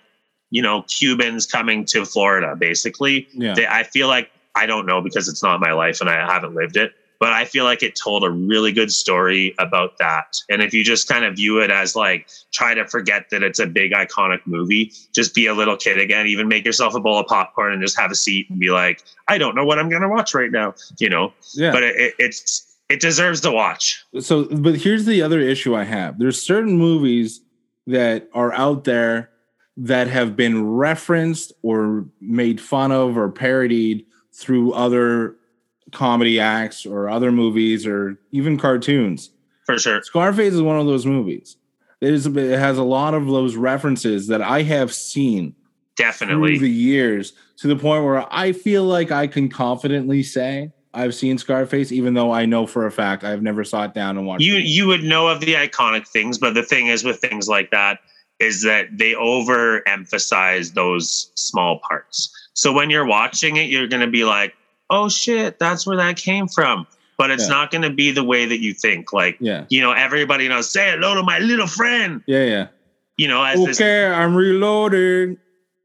you 0.51 0.61
know 0.61 0.83
Cubans 0.83 1.45
coming 1.45 1.85
to 1.85 2.05
Florida, 2.05 2.55
basically, 2.55 3.27
yeah. 3.33 3.53
they, 3.55 3.65
I 3.65 3.83
feel 3.83 4.07
like 4.07 4.29
I 4.55 4.65
don't 4.65 4.85
know 4.85 5.01
because 5.01 5.27
it's 5.27 5.41
not 5.41 5.59
my 5.59 5.71
life 5.71 6.01
and 6.01 6.09
I 6.09 6.31
haven't 6.31 6.53
lived 6.53 6.77
it, 6.77 6.93
but 7.19 7.33
I 7.33 7.45
feel 7.45 7.65
like 7.65 7.83
it 7.83 7.95
told 7.95 8.23
a 8.23 8.29
really 8.29 8.71
good 8.71 8.91
story 8.91 9.55
about 9.59 9.97
that. 9.99 10.37
And 10.49 10.61
if 10.61 10.73
you 10.73 10.83
just 10.83 11.07
kind 11.07 11.23
of 11.23 11.35
view 11.35 11.61
it 11.61 11.71
as 11.71 11.95
like 11.95 12.29
try 12.51 12.73
to 12.73 12.87
forget 12.87 13.29
that 13.29 13.43
it's 13.43 13.59
a 13.59 13.67
big 13.67 13.91
iconic 13.91 14.39
movie, 14.45 14.91
just 15.13 15.33
be 15.33 15.45
a 15.45 15.53
little 15.53 15.77
kid 15.77 15.99
again, 15.99 16.27
even 16.27 16.47
make 16.47 16.65
yourself 16.65 16.95
a 16.95 16.99
bowl 16.99 17.19
of 17.19 17.27
popcorn 17.27 17.73
and 17.73 17.81
just 17.81 17.97
have 17.99 18.11
a 18.11 18.15
seat 18.15 18.49
and 18.49 18.59
be 18.59 18.71
like, 18.71 19.03
I 19.27 19.37
don't 19.37 19.55
know 19.55 19.63
what 19.63 19.79
I'm 19.79 19.87
going 19.87 20.01
to 20.01 20.09
watch 20.09 20.33
right 20.33 20.51
now, 20.51 20.73
you 20.99 21.09
know. 21.09 21.33
yeah. 21.53 21.71
But 21.71 21.83
it, 21.83 21.95
it, 21.95 22.13
it's 22.19 22.67
it 22.91 22.99
deserves 22.99 23.39
to 23.41 23.51
watch. 23.51 24.05
so 24.19 24.45
but 24.45 24.75
here's 24.75 25.05
the 25.05 25.21
other 25.21 25.39
issue 25.39 25.73
i 25.73 25.83
have 25.85 26.19
there's 26.19 26.41
certain 26.41 26.77
movies 26.77 27.39
that 27.87 28.29
are 28.33 28.51
out 28.53 28.83
there 28.83 29.30
that 29.77 30.07
have 30.07 30.35
been 30.35 30.67
referenced 30.67 31.53
or 31.61 32.05
made 32.19 32.59
fun 32.59 32.91
of 32.91 33.17
or 33.17 33.29
parodied 33.29 34.05
through 34.33 34.73
other 34.73 35.35
comedy 35.91 36.39
acts 36.39 36.85
or 36.85 37.09
other 37.09 37.31
movies 37.31 37.85
or 37.85 38.17
even 38.31 38.57
cartoons 38.57 39.31
For 39.65 39.77
sure. 39.77 40.01
Scarface 40.03 40.53
is 40.53 40.61
one 40.61 40.79
of 40.79 40.85
those 40.85 41.05
movies. 41.05 41.57
It 41.99 42.13
is. 42.13 42.25
It 42.25 42.57
has 42.59 42.77
a 42.77 42.83
lot 42.83 43.13
of 43.13 43.27
those 43.27 43.55
references 43.55 44.27
that 44.27 44.41
I 44.41 44.63
have 44.63 44.93
seen 44.93 45.55
Definitely. 45.95 46.57
the 46.57 46.69
years 46.69 47.33
to 47.57 47.67
the 47.67 47.75
point 47.75 48.03
where 48.03 48.25
I 48.33 48.53
feel 48.53 48.83
like 48.85 49.11
I 49.11 49.27
can 49.27 49.49
confidently 49.49 50.23
say 50.23 50.71
I've 50.93 51.13
seen 51.13 51.37
Scarface, 51.37 51.91
even 51.91 52.13
though 52.15 52.31
I 52.31 52.45
know 52.45 52.65
for 52.65 52.85
a 52.87 52.91
fact 52.91 53.23
I've 53.23 53.43
never 53.43 53.63
sat 53.63 53.93
down 53.93 54.17
and 54.17 54.25
watched. 54.25 54.43
you 54.43 54.55
it. 54.57 54.63
you 54.63 54.87
would 54.87 55.03
know 55.03 55.27
of 55.27 55.41
the 55.41 55.53
iconic 55.53 56.07
things, 56.07 56.37
but 56.37 56.53
the 56.53 56.63
thing 56.63 56.87
is 56.87 57.03
with 57.03 57.19
things 57.19 57.47
like 57.47 57.69
that 57.71 57.99
is 58.41 58.63
that 58.63 58.87
they 58.97 59.13
overemphasize 59.13 60.73
those 60.73 61.31
small 61.35 61.79
parts. 61.87 62.31
So 62.53 62.73
when 62.73 62.89
you're 62.89 63.05
watching 63.05 63.55
it, 63.57 63.69
you're 63.69 63.87
going 63.87 64.01
to 64.01 64.11
be 64.11 64.23
like, 64.25 64.53
"Oh 64.89 65.09
shit, 65.09 65.59
that's 65.59 65.85
where 65.85 65.97
that 65.97 66.17
came 66.17 66.47
from." 66.47 66.85
But 67.17 67.29
it's 67.31 67.43
Yeah. 67.43 67.49
not 67.55 67.71
going 67.71 67.83
to 67.83 67.89
be 67.91 68.11
the 68.11 68.23
way 68.23 68.45
that 68.45 68.59
you 68.61 68.73
think. 68.73 69.13
Like, 69.13 69.37
Yeah, 69.39 69.65
you 69.69 69.81
know, 69.81 69.91
everybody 69.91 70.47
knows, 70.47 70.71
"Say 70.71 70.91
hello 70.91 71.13
to 71.15 71.23
my 71.23 71.39
little 71.39 71.67
friend." 71.67 72.21
yeah, 72.27 72.43
yeah. 72.43 72.67
You 73.17 73.27
know, 73.27 73.43
as 73.43 73.63
this 73.63 73.79
Okay, 73.79 74.05
I'm 74.05 74.33
reloading. 74.35 75.37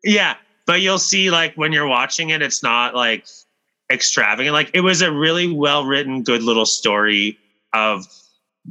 Yeah, 0.02 0.34
but 0.66 0.80
you'll 0.80 0.98
see 0.98 1.30
like 1.30 1.54
when 1.56 1.72
you're 1.72 1.86
watching 1.88 2.30
it, 2.30 2.40
it's 2.42 2.62
not 2.62 2.94
like 2.94 3.26
extravagant. 3.92 4.54
Like 4.54 4.70
it 4.74 4.80
was 4.80 5.02
a 5.02 5.12
really 5.12 5.52
well 5.52 5.84
written, 5.84 6.22
good 6.22 6.42
little 6.42 6.66
story 6.66 7.38
of 7.74 8.06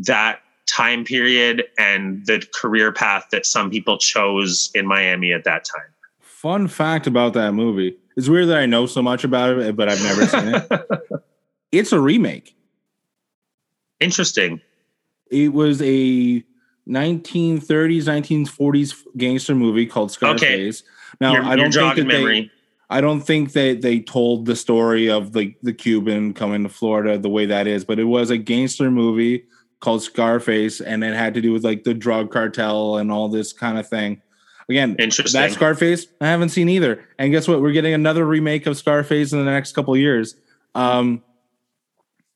that 0.05 0.39
time 0.67 1.03
period 1.03 1.63
and 1.77 2.25
the 2.25 2.45
career 2.53 2.91
path 2.91 3.27
that 3.31 3.45
some 3.45 3.69
people 3.69 3.97
chose 3.97 4.71
in 4.73 4.85
Miami 4.85 5.31
at 5.31 5.43
that 5.43 5.65
time. 5.65 5.87
Fun 6.19 6.67
fact 6.67 7.07
about 7.07 7.33
that 7.33 7.53
movie. 7.53 7.97
It's 8.15 8.29
weird 8.29 8.47
that 8.49 8.57
I 8.57 8.65
know 8.65 8.85
so 8.85 9.01
much 9.01 9.23
about 9.23 9.57
it, 9.57 9.75
but 9.75 9.89
I've 9.89 10.01
never 10.03 10.25
seen 10.25 10.55
it. 10.55 10.71
It's 11.71 11.91
a 11.91 11.99
remake. 11.99 12.55
Interesting. 13.99 14.61
It 15.29 15.51
was 15.51 15.81
a 15.81 16.43
1930s, 16.87 18.03
1940s 18.03 18.95
gangster 19.17 19.55
movie 19.55 19.85
called 19.85 20.11
Scarface. 20.11 20.83
Now, 21.19 21.33
you're, 21.33 21.43
I 21.43 21.55
don't 21.57 21.71
think 21.73 21.95
that 21.95 21.95
they, 21.95 22.03
memory. 22.03 22.51
I 22.89 23.01
don't 23.01 23.21
think 23.21 23.53
that 23.53 23.81
they 23.81 23.99
told 23.99 24.45
the 24.45 24.55
story 24.55 25.09
of 25.09 25.35
like 25.35 25.57
the 25.63 25.73
Cuban 25.73 26.33
coming 26.33 26.63
to 26.63 26.69
Florida 26.69 27.17
the 27.17 27.29
way 27.29 27.45
that 27.47 27.67
is, 27.67 27.83
but 27.83 27.99
it 27.99 28.05
was 28.05 28.29
a 28.29 28.37
gangster 28.37 28.89
movie 28.91 29.45
called 29.85 30.03
Scarface, 30.03 30.81
and 30.81 31.03
it 31.03 31.13
had 31.15 31.33
to 31.35 31.41
do 31.41 31.53
with 31.53 31.63
like 31.63 31.83
the 31.85 31.93
drug 31.93 32.31
cartel 32.31 32.97
and 32.97 33.11
all 33.11 33.29
this 33.29 33.53
kind 33.53 33.77
of 33.77 33.87
thing. 33.87 34.21
Again, 34.67 34.95
Interesting. 34.97 35.39
that 35.39 35.51
Scarface 35.51 36.07
I 36.19 36.25
haven't 36.27 36.49
seen 36.49 36.67
either. 36.69 37.05
And 37.19 37.31
guess 37.31 37.47
what? 37.47 37.61
We're 37.61 37.71
getting 37.71 37.93
another 37.93 38.25
remake 38.25 38.65
of 38.65 38.75
Scarface 38.75 39.31
in 39.31 39.37
the 39.39 39.45
next 39.49 39.73
couple 39.73 39.93
of 39.93 39.99
years. 39.99 40.35
Um, 40.73 41.23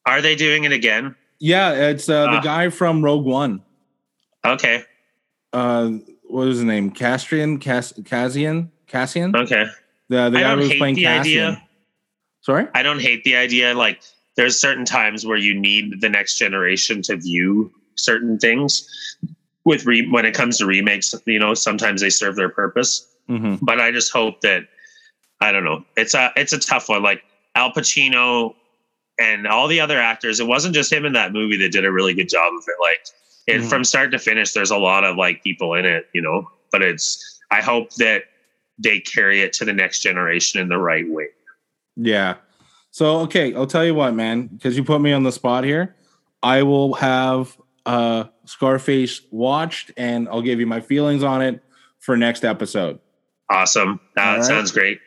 Are 0.05 0.21
they 0.21 0.35
doing 0.35 0.63
it 0.63 0.71
again? 0.71 1.15
yeah, 1.39 1.71
it's 1.89 2.07
uh, 2.07 2.23
the 2.25 2.37
Ah. 2.37 2.41
guy 2.41 2.69
from 2.69 3.03
Rogue 3.03 3.25
One. 3.25 3.63
Okay. 4.45 4.83
Uh, 5.51 5.89
what 6.27 6.45
was 6.45 6.57
his 6.57 6.65
name? 6.65 6.91
Castrian, 6.91 7.59
Cass, 7.59 7.93
Cassian, 8.05 8.71
Cassian. 8.87 9.35
Okay. 9.35 9.65
The, 10.09 10.29
the 10.29 10.39
guy 10.39 10.51
who 10.53 10.59
was 10.61 10.73
playing 10.75 10.95
Cassian. 10.97 11.19
idea. 11.55 11.63
Sorry. 12.41 12.67
I 12.75 12.83
don't 12.83 13.01
hate 13.01 13.23
the 13.23 13.35
idea. 13.35 13.73
Like 13.73 14.01
there's 14.39 14.57
certain 14.57 14.85
times 14.85 15.25
where 15.25 15.35
you 15.37 15.53
need 15.53 15.99
the 15.99 16.07
next 16.07 16.37
generation 16.37 17.01
to 17.01 17.17
view 17.17 17.69
certain 17.95 18.39
things. 18.39 18.87
With 19.65 19.85
re- 19.85 20.07
when 20.09 20.23
it 20.25 20.33
comes 20.33 20.57
to 20.59 20.65
remakes, 20.65 21.13
you 21.25 21.37
know, 21.39 21.53
sometimes 21.53 21.99
they 21.99 22.09
serve 22.09 22.37
their 22.37 22.47
purpose. 22.47 23.05
hmm 23.27 23.55
But 23.61 23.81
I 23.81 23.91
just 23.91 24.13
hope 24.13 24.39
that 24.41 24.63
I 25.41 25.51
don't 25.51 25.65
know. 25.65 25.83
It's 25.97 26.13
a 26.13 26.31
it's 26.37 26.53
a 26.53 26.57
tough 26.57 26.87
one. 26.87 27.03
Like 27.03 27.21
Al 27.55 27.73
Pacino 27.73 28.53
and 29.19 29.45
all 29.45 29.67
the 29.67 29.81
other 29.81 29.99
actors. 29.99 30.39
It 30.39 30.47
wasn't 30.47 30.73
just 30.73 30.89
him 30.93 31.03
in 31.05 31.11
that 31.13 31.33
movie 31.33 31.57
that 31.57 31.73
did 31.73 31.83
a 31.83 31.91
really 31.91 32.13
good 32.13 32.29
job 32.29 32.53
of 32.53 32.63
it. 32.65 32.75
Like 32.81 32.99
it, 33.47 33.61
Mhm. 33.61 33.69
from 33.69 33.83
start 33.83 34.11
to 34.11 34.19
finish, 34.19 34.53
there's 34.53 34.71
a 34.71 34.77
lot 34.77 35.03
of 35.03 35.17
like 35.17 35.43
people 35.43 35.73
in 35.73 35.83
it, 35.85 36.05
you 36.13 36.21
know. 36.21 36.47
But 36.71 36.81
it's 36.81 37.41
I 37.51 37.61
hope 37.61 37.93
that 37.95 38.23
they 38.77 39.01
carry 39.01 39.41
it 39.41 39.51
to 39.53 39.65
the 39.65 39.73
next 39.73 39.99
generation 40.01 40.61
in 40.61 40.69
the 40.69 40.77
right 40.77 41.07
way. 41.09 41.27
Yeah. 41.97 42.35
So 42.91 43.19
okay, 43.21 43.53
I'll 43.53 43.67
tell 43.67 43.85
you 43.85 43.95
what, 43.95 44.13
man, 44.13 44.47
because 44.47 44.75
you 44.75 44.83
put 44.83 45.01
me 45.01 45.11
on 45.11 45.23
the 45.23 45.31
spot 45.31 45.63
here. 45.63 45.95
I 46.41 46.63
will 46.63 46.93
have 46.95 47.57
uh 47.85 48.25
Scarface 48.45 49.21
watched 49.31 49.91
and 49.97 50.27
I'll 50.29 50.41
give 50.41 50.59
you 50.59 50.67
my 50.67 50.81
feelings 50.81 51.23
on 51.23 51.41
it 51.41 51.63
for 51.99 52.17
next 52.17 52.43
episode. 52.43 52.99
Awesome. 53.49 53.99
That 54.15 54.37
right. 54.37 54.43
sounds 54.43 54.71
great. 54.71 54.99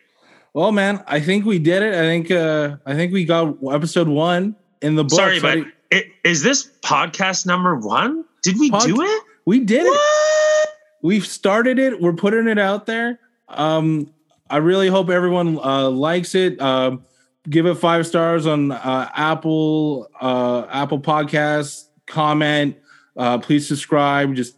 Well, 0.55 0.73
man, 0.73 1.03
I 1.07 1.21
think 1.21 1.45
we 1.45 1.59
did 1.59 1.83
it. 1.83 1.95
I 1.95 2.03
think 2.03 2.31
uh 2.31 2.77
I 2.87 2.95
think 2.95 3.13
we 3.13 3.25
got 3.25 3.57
episode 3.71 4.09
one 4.09 4.57
in 4.81 4.95
the 4.95 5.05
book. 5.05 5.13
Sorry, 5.13 5.41
but 5.41 5.59
it, 5.91 6.07
is 6.25 6.43
this 6.43 6.71
podcast 6.83 7.47
number 7.47 7.77
one? 7.77 8.25
Did 8.43 8.59
we 8.59 8.71
Pod- 8.71 8.85
do 8.85 9.03
it? 9.03 9.23
we 9.45 9.61
did 9.61 9.85
it. 9.87 10.69
We've 11.03 11.27
started 11.27 11.79
it. 11.79 12.01
We're 12.01 12.13
putting 12.13 12.47
it 12.47 12.59
out 12.59 12.87
there. 12.87 13.19
Um, 13.49 14.13
I 14.49 14.59
really 14.59 14.89
hope 14.89 15.11
everyone 15.11 15.59
uh, 15.59 15.91
likes 15.91 16.35
it. 16.35 16.61
Um, 16.61 17.05
give 17.49 17.67
it 17.67 17.75
five 17.75 18.07
stars 18.07 18.47
on 18.47 18.73
uh, 18.73 19.11
Apple 19.15 20.09
uh, 20.21 20.67
Apple 20.71 21.01
Podcasts. 21.01 21.89
Comment. 22.07 22.77
Uh, 23.17 23.39
please 23.39 23.67
subscribe. 23.67 24.35
Just 24.35 24.57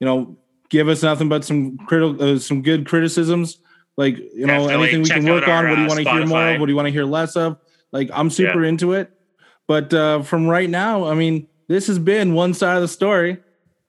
you 0.00 0.06
know, 0.06 0.36
give 0.68 0.88
us 0.88 1.02
nothing 1.02 1.28
but 1.28 1.44
some 1.44 1.78
critical, 1.78 2.22
uh, 2.22 2.38
some 2.38 2.62
good 2.62 2.86
criticisms. 2.86 3.58
Like 3.96 4.18
you 4.18 4.46
know, 4.46 4.66
Definitely. 4.66 4.74
anything 4.74 5.02
we 5.02 5.08
can 5.08 5.24
work 5.24 5.48
our, 5.48 5.66
on. 5.66 5.86
What 5.86 5.96
do 5.96 6.02
you 6.02 6.08
uh, 6.08 6.12
want 6.12 6.22
to 6.22 6.26
hear 6.26 6.26
more 6.26 6.48
of? 6.50 6.60
What 6.60 6.66
do 6.66 6.72
you 6.72 6.76
want 6.76 6.86
to 6.86 6.92
hear 6.92 7.04
less 7.04 7.36
of? 7.36 7.58
Like 7.92 8.10
I'm 8.12 8.30
super 8.30 8.64
into 8.64 8.92
it. 8.92 9.10
But 9.66 9.92
uh, 9.92 10.22
from 10.22 10.46
right 10.46 10.70
now, 10.70 11.06
I 11.06 11.14
mean, 11.14 11.48
this 11.68 11.86
has 11.88 11.98
been 11.98 12.34
one 12.34 12.54
side 12.54 12.76
of 12.76 12.82
the 12.82 12.88
story. 12.88 13.38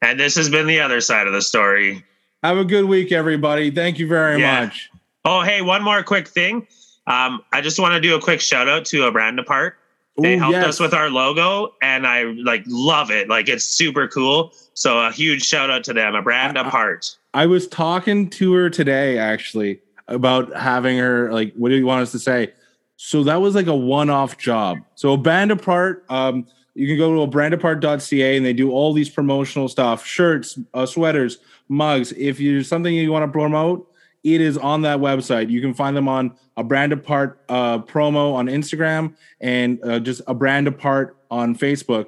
And 0.01 0.19
this 0.19 0.35
has 0.35 0.49
been 0.49 0.67
the 0.67 0.79
other 0.79 1.01
side 1.01 1.27
of 1.27 1.33
the 1.33 1.41
story. 1.41 2.03
Have 2.43 2.57
a 2.57 2.65
good 2.65 2.85
week, 2.85 3.11
everybody. 3.11 3.71
Thank 3.71 3.99
you 3.99 4.07
very 4.07 4.39
Yeah. 4.39 4.65
much. 4.65 4.89
Oh, 5.25 5.41
hey, 5.41 5.61
one 5.61 5.83
more 5.83 6.03
quick 6.03 6.27
thing. 6.27 6.67
Um, 7.07 7.41
I 7.53 7.61
just 7.61 7.79
want 7.79 7.93
to 7.93 8.01
do 8.01 8.15
a 8.15 8.21
quick 8.21 8.41
shout 8.41 8.67
out 8.67 8.85
to 8.85 9.05
a 9.05 9.11
brand 9.11 9.39
apart. 9.39 9.77
They 10.19 10.35
Ooh, 10.35 10.39
helped 10.39 10.53
yes. 10.53 10.65
us 10.65 10.79
with 10.79 10.93
our 10.93 11.09
logo, 11.09 11.73
and 11.81 12.05
I 12.05 12.23
like 12.23 12.63
love 12.67 13.11
it. 13.11 13.29
Like 13.29 13.47
it's 13.49 13.63
super 13.65 14.07
cool. 14.07 14.53
So 14.73 14.99
a 14.99 15.11
huge 15.11 15.43
shout 15.43 15.69
out 15.69 15.83
to 15.85 15.93
them. 15.93 16.15
A 16.15 16.21
brand 16.21 16.57
I- 16.57 16.63
I- 16.63 16.67
apart. 16.67 17.15
I 17.33 17.45
was 17.45 17.67
talking 17.67 18.29
to 18.31 18.53
her 18.53 18.69
today 18.69 19.19
actually 19.19 19.79
about 20.07 20.55
having 20.55 20.97
her 20.97 21.31
like 21.31 21.53
what 21.55 21.69
do 21.69 21.75
you 21.75 21.85
want 21.85 22.01
us 22.01 22.11
to 22.11 22.19
say? 22.19 22.53
So 22.95 23.23
that 23.25 23.41
was 23.41 23.53
like 23.53 23.67
a 23.67 23.75
one-off 23.75 24.39
job. 24.39 24.79
So 24.95 25.13
a 25.13 25.17
brand 25.17 25.51
apart, 25.51 26.03
um, 26.09 26.47
you 26.73 26.87
can 26.87 26.97
go 26.97 27.13
to 27.13 27.21
a 27.21 27.27
brandapart.ca 27.27 28.37
and 28.37 28.43
they 28.43 28.53
do 28.53 28.71
all 28.71 28.91
these 28.91 29.09
promotional 29.09 29.67
stuff, 29.67 30.03
shirts, 30.03 30.57
uh, 30.73 30.87
sweaters, 30.87 31.37
mugs. 31.69 32.11
If 32.13 32.39
there's 32.39 32.67
something 32.67 32.91
you 32.93 33.11
want 33.11 33.23
to 33.23 33.31
promote, 33.31 33.87
it 34.33 34.41
is 34.41 34.57
on 34.57 34.81
that 34.81 34.99
website. 34.99 35.49
You 35.49 35.61
can 35.61 35.73
find 35.73 35.95
them 35.95 36.07
on 36.07 36.35
a 36.55 36.63
brand 36.63 36.93
apart 36.93 37.41
uh, 37.49 37.79
promo 37.79 38.33
on 38.33 38.47
Instagram 38.47 39.15
and 39.39 39.79
uh, 39.83 39.99
just 39.99 40.21
a 40.27 40.33
brand 40.33 40.67
apart 40.67 41.17
on 41.29 41.55
Facebook. 41.55 42.07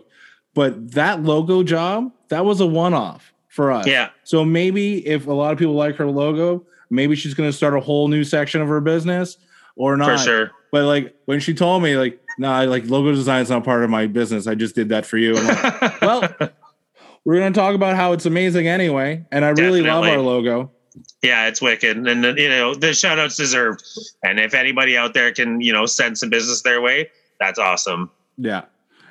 But 0.53 0.91
that 0.91 1.23
logo 1.23 1.63
job, 1.63 2.11
that 2.29 2.45
was 2.45 2.59
a 2.59 2.65
one-off 2.65 3.33
for 3.47 3.71
us. 3.71 3.87
Yeah. 3.87 4.09
So 4.23 4.43
maybe 4.43 5.05
if 5.07 5.27
a 5.27 5.33
lot 5.33 5.53
of 5.53 5.59
people 5.59 5.75
like 5.75 5.95
her 5.97 6.07
logo, 6.07 6.65
maybe 6.89 7.15
she's 7.15 7.33
going 7.33 7.49
to 7.49 7.55
start 7.55 7.75
a 7.75 7.79
whole 7.79 8.07
new 8.07 8.23
section 8.23 8.61
of 8.61 8.67
her 8.67 8.81
business 8.81 9.37
or 9.75 9.95
not. 9.95 10.19
For 10.19 10.25
sure. 10.25 10.51
But 10.71 10.85
like 10.85 11.15
when 11.25 11.39
she 11.39 11.53
told 11.53 11.83
me, 11.83 11.95
like, 11.95 12.19
no, 12.37 12.49
nah, 12.49 12.69
like 12.69 12.89
logo 12.89 13.11
design 13.11 13.41
is 13.41 13.49
not 13.49 13.63
part 13.63 13.83
of 13.83 13.89
my 13.89 14.07
business. 14.07 14.47
I 14.47 14.55
just 14.55 14.75
did 14.75 14.89
that 14.89 15.05
for 15.05 15.17
you. 15.17 15.33
Like, 15.33 16.01
well, 16.01 16.21
we're 17.25 17.39
going 17.39 17.53
to 17.53 17.59
talk 17.59 17.75
about 17.75 17.95
how 17.95 18.13
it's 18.13 18.25
amazing 18.25 18.67
anyway. 18.67 19.25
And 19.31 19.43
I 19.43 19.49
really 19.49 19.81
love 19.81 20.05
our 20.05 20.19
logo. 20.19 20.71
Yeah, 21.21 21.47
it's 21.47 21.61
wicked. 21.61 21.97
And 21.97 22.37
you 22.37 22.49
know, 22.49 22.73
the 22.73 22.93
shout 22.93 23.19
outs 23.19 23.37
deserved. 23.37 23.83
And 24.23 24.39
if 24.39 24.53
anybody 24.53 24.97
out 24.97 25.13
there 25.13 25.33
can, 25.33 25.61
you 25.61 25.73
know, 25.73 25.85
send 25.85 26.17
some 26.17 26.29
business 26.29 26.61
their 26.61 26.81
way, 26.81 27.09
that's 27.39 27.59
awesome. 27.59 28.09
Yeah, 28.37 28.65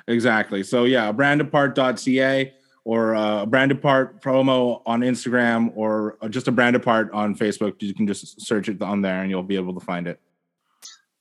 exactly. 0.07 0.63
So 0.63 0.85
yeah, 0.85 1.11
brandapart.ca 1.11 2.53
or 2.85 3.15
uh, 3.15 3.45
brand 3.45 3.71
apart 3.71 4.21
promo 4.21 4.81
on 4.85 5.01
Instagram 5.01 5.71
or 5.75 6.17
uh, 6.21 6.27
just 6.27 6.47
a 6.47 6.51
brand 6.51 6.75
apart 6.75 7.11
on 7.11 7.35
Facebook. 7.35 7.81
You 7.81 7.93
can 7.93 8.07
just 8.07 8.41
search 8.41 8.69
it 8.69 8.81
on 8.81 9.01
there 9.01 9.21
and 9.21 9.29
you'll 9.29 9.43
be 9.43 9.55
able 9.55 9.73
to 9.73 9.85
find 9.85 10.07
it. 10.07 10.19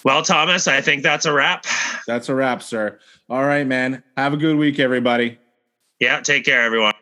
Well, 0.04 0.22
Thomas, 0.22 0.68
I 0.68 0.80
think 0.80 1.02
that's 1.02 1.26
a 1.26 1.32
wrap. 1.32 1.66
That's 2.06 2.28
a 2.28 2.34
wrap, 2.34 2.62
sir. 2.62 2.98
All 3.28 3.44
right, 3.44 3.66
man. 3.66 4.02
Have 4.16 4.32
a 4.32 4.36
good 4.36 4.56
week, 4.56 4.78
everybody. 4.78 5.38
Yeah, 5.98 6.20
take 6.20 6.44
care, 6.44 6.62
everyone. 6.62 6.94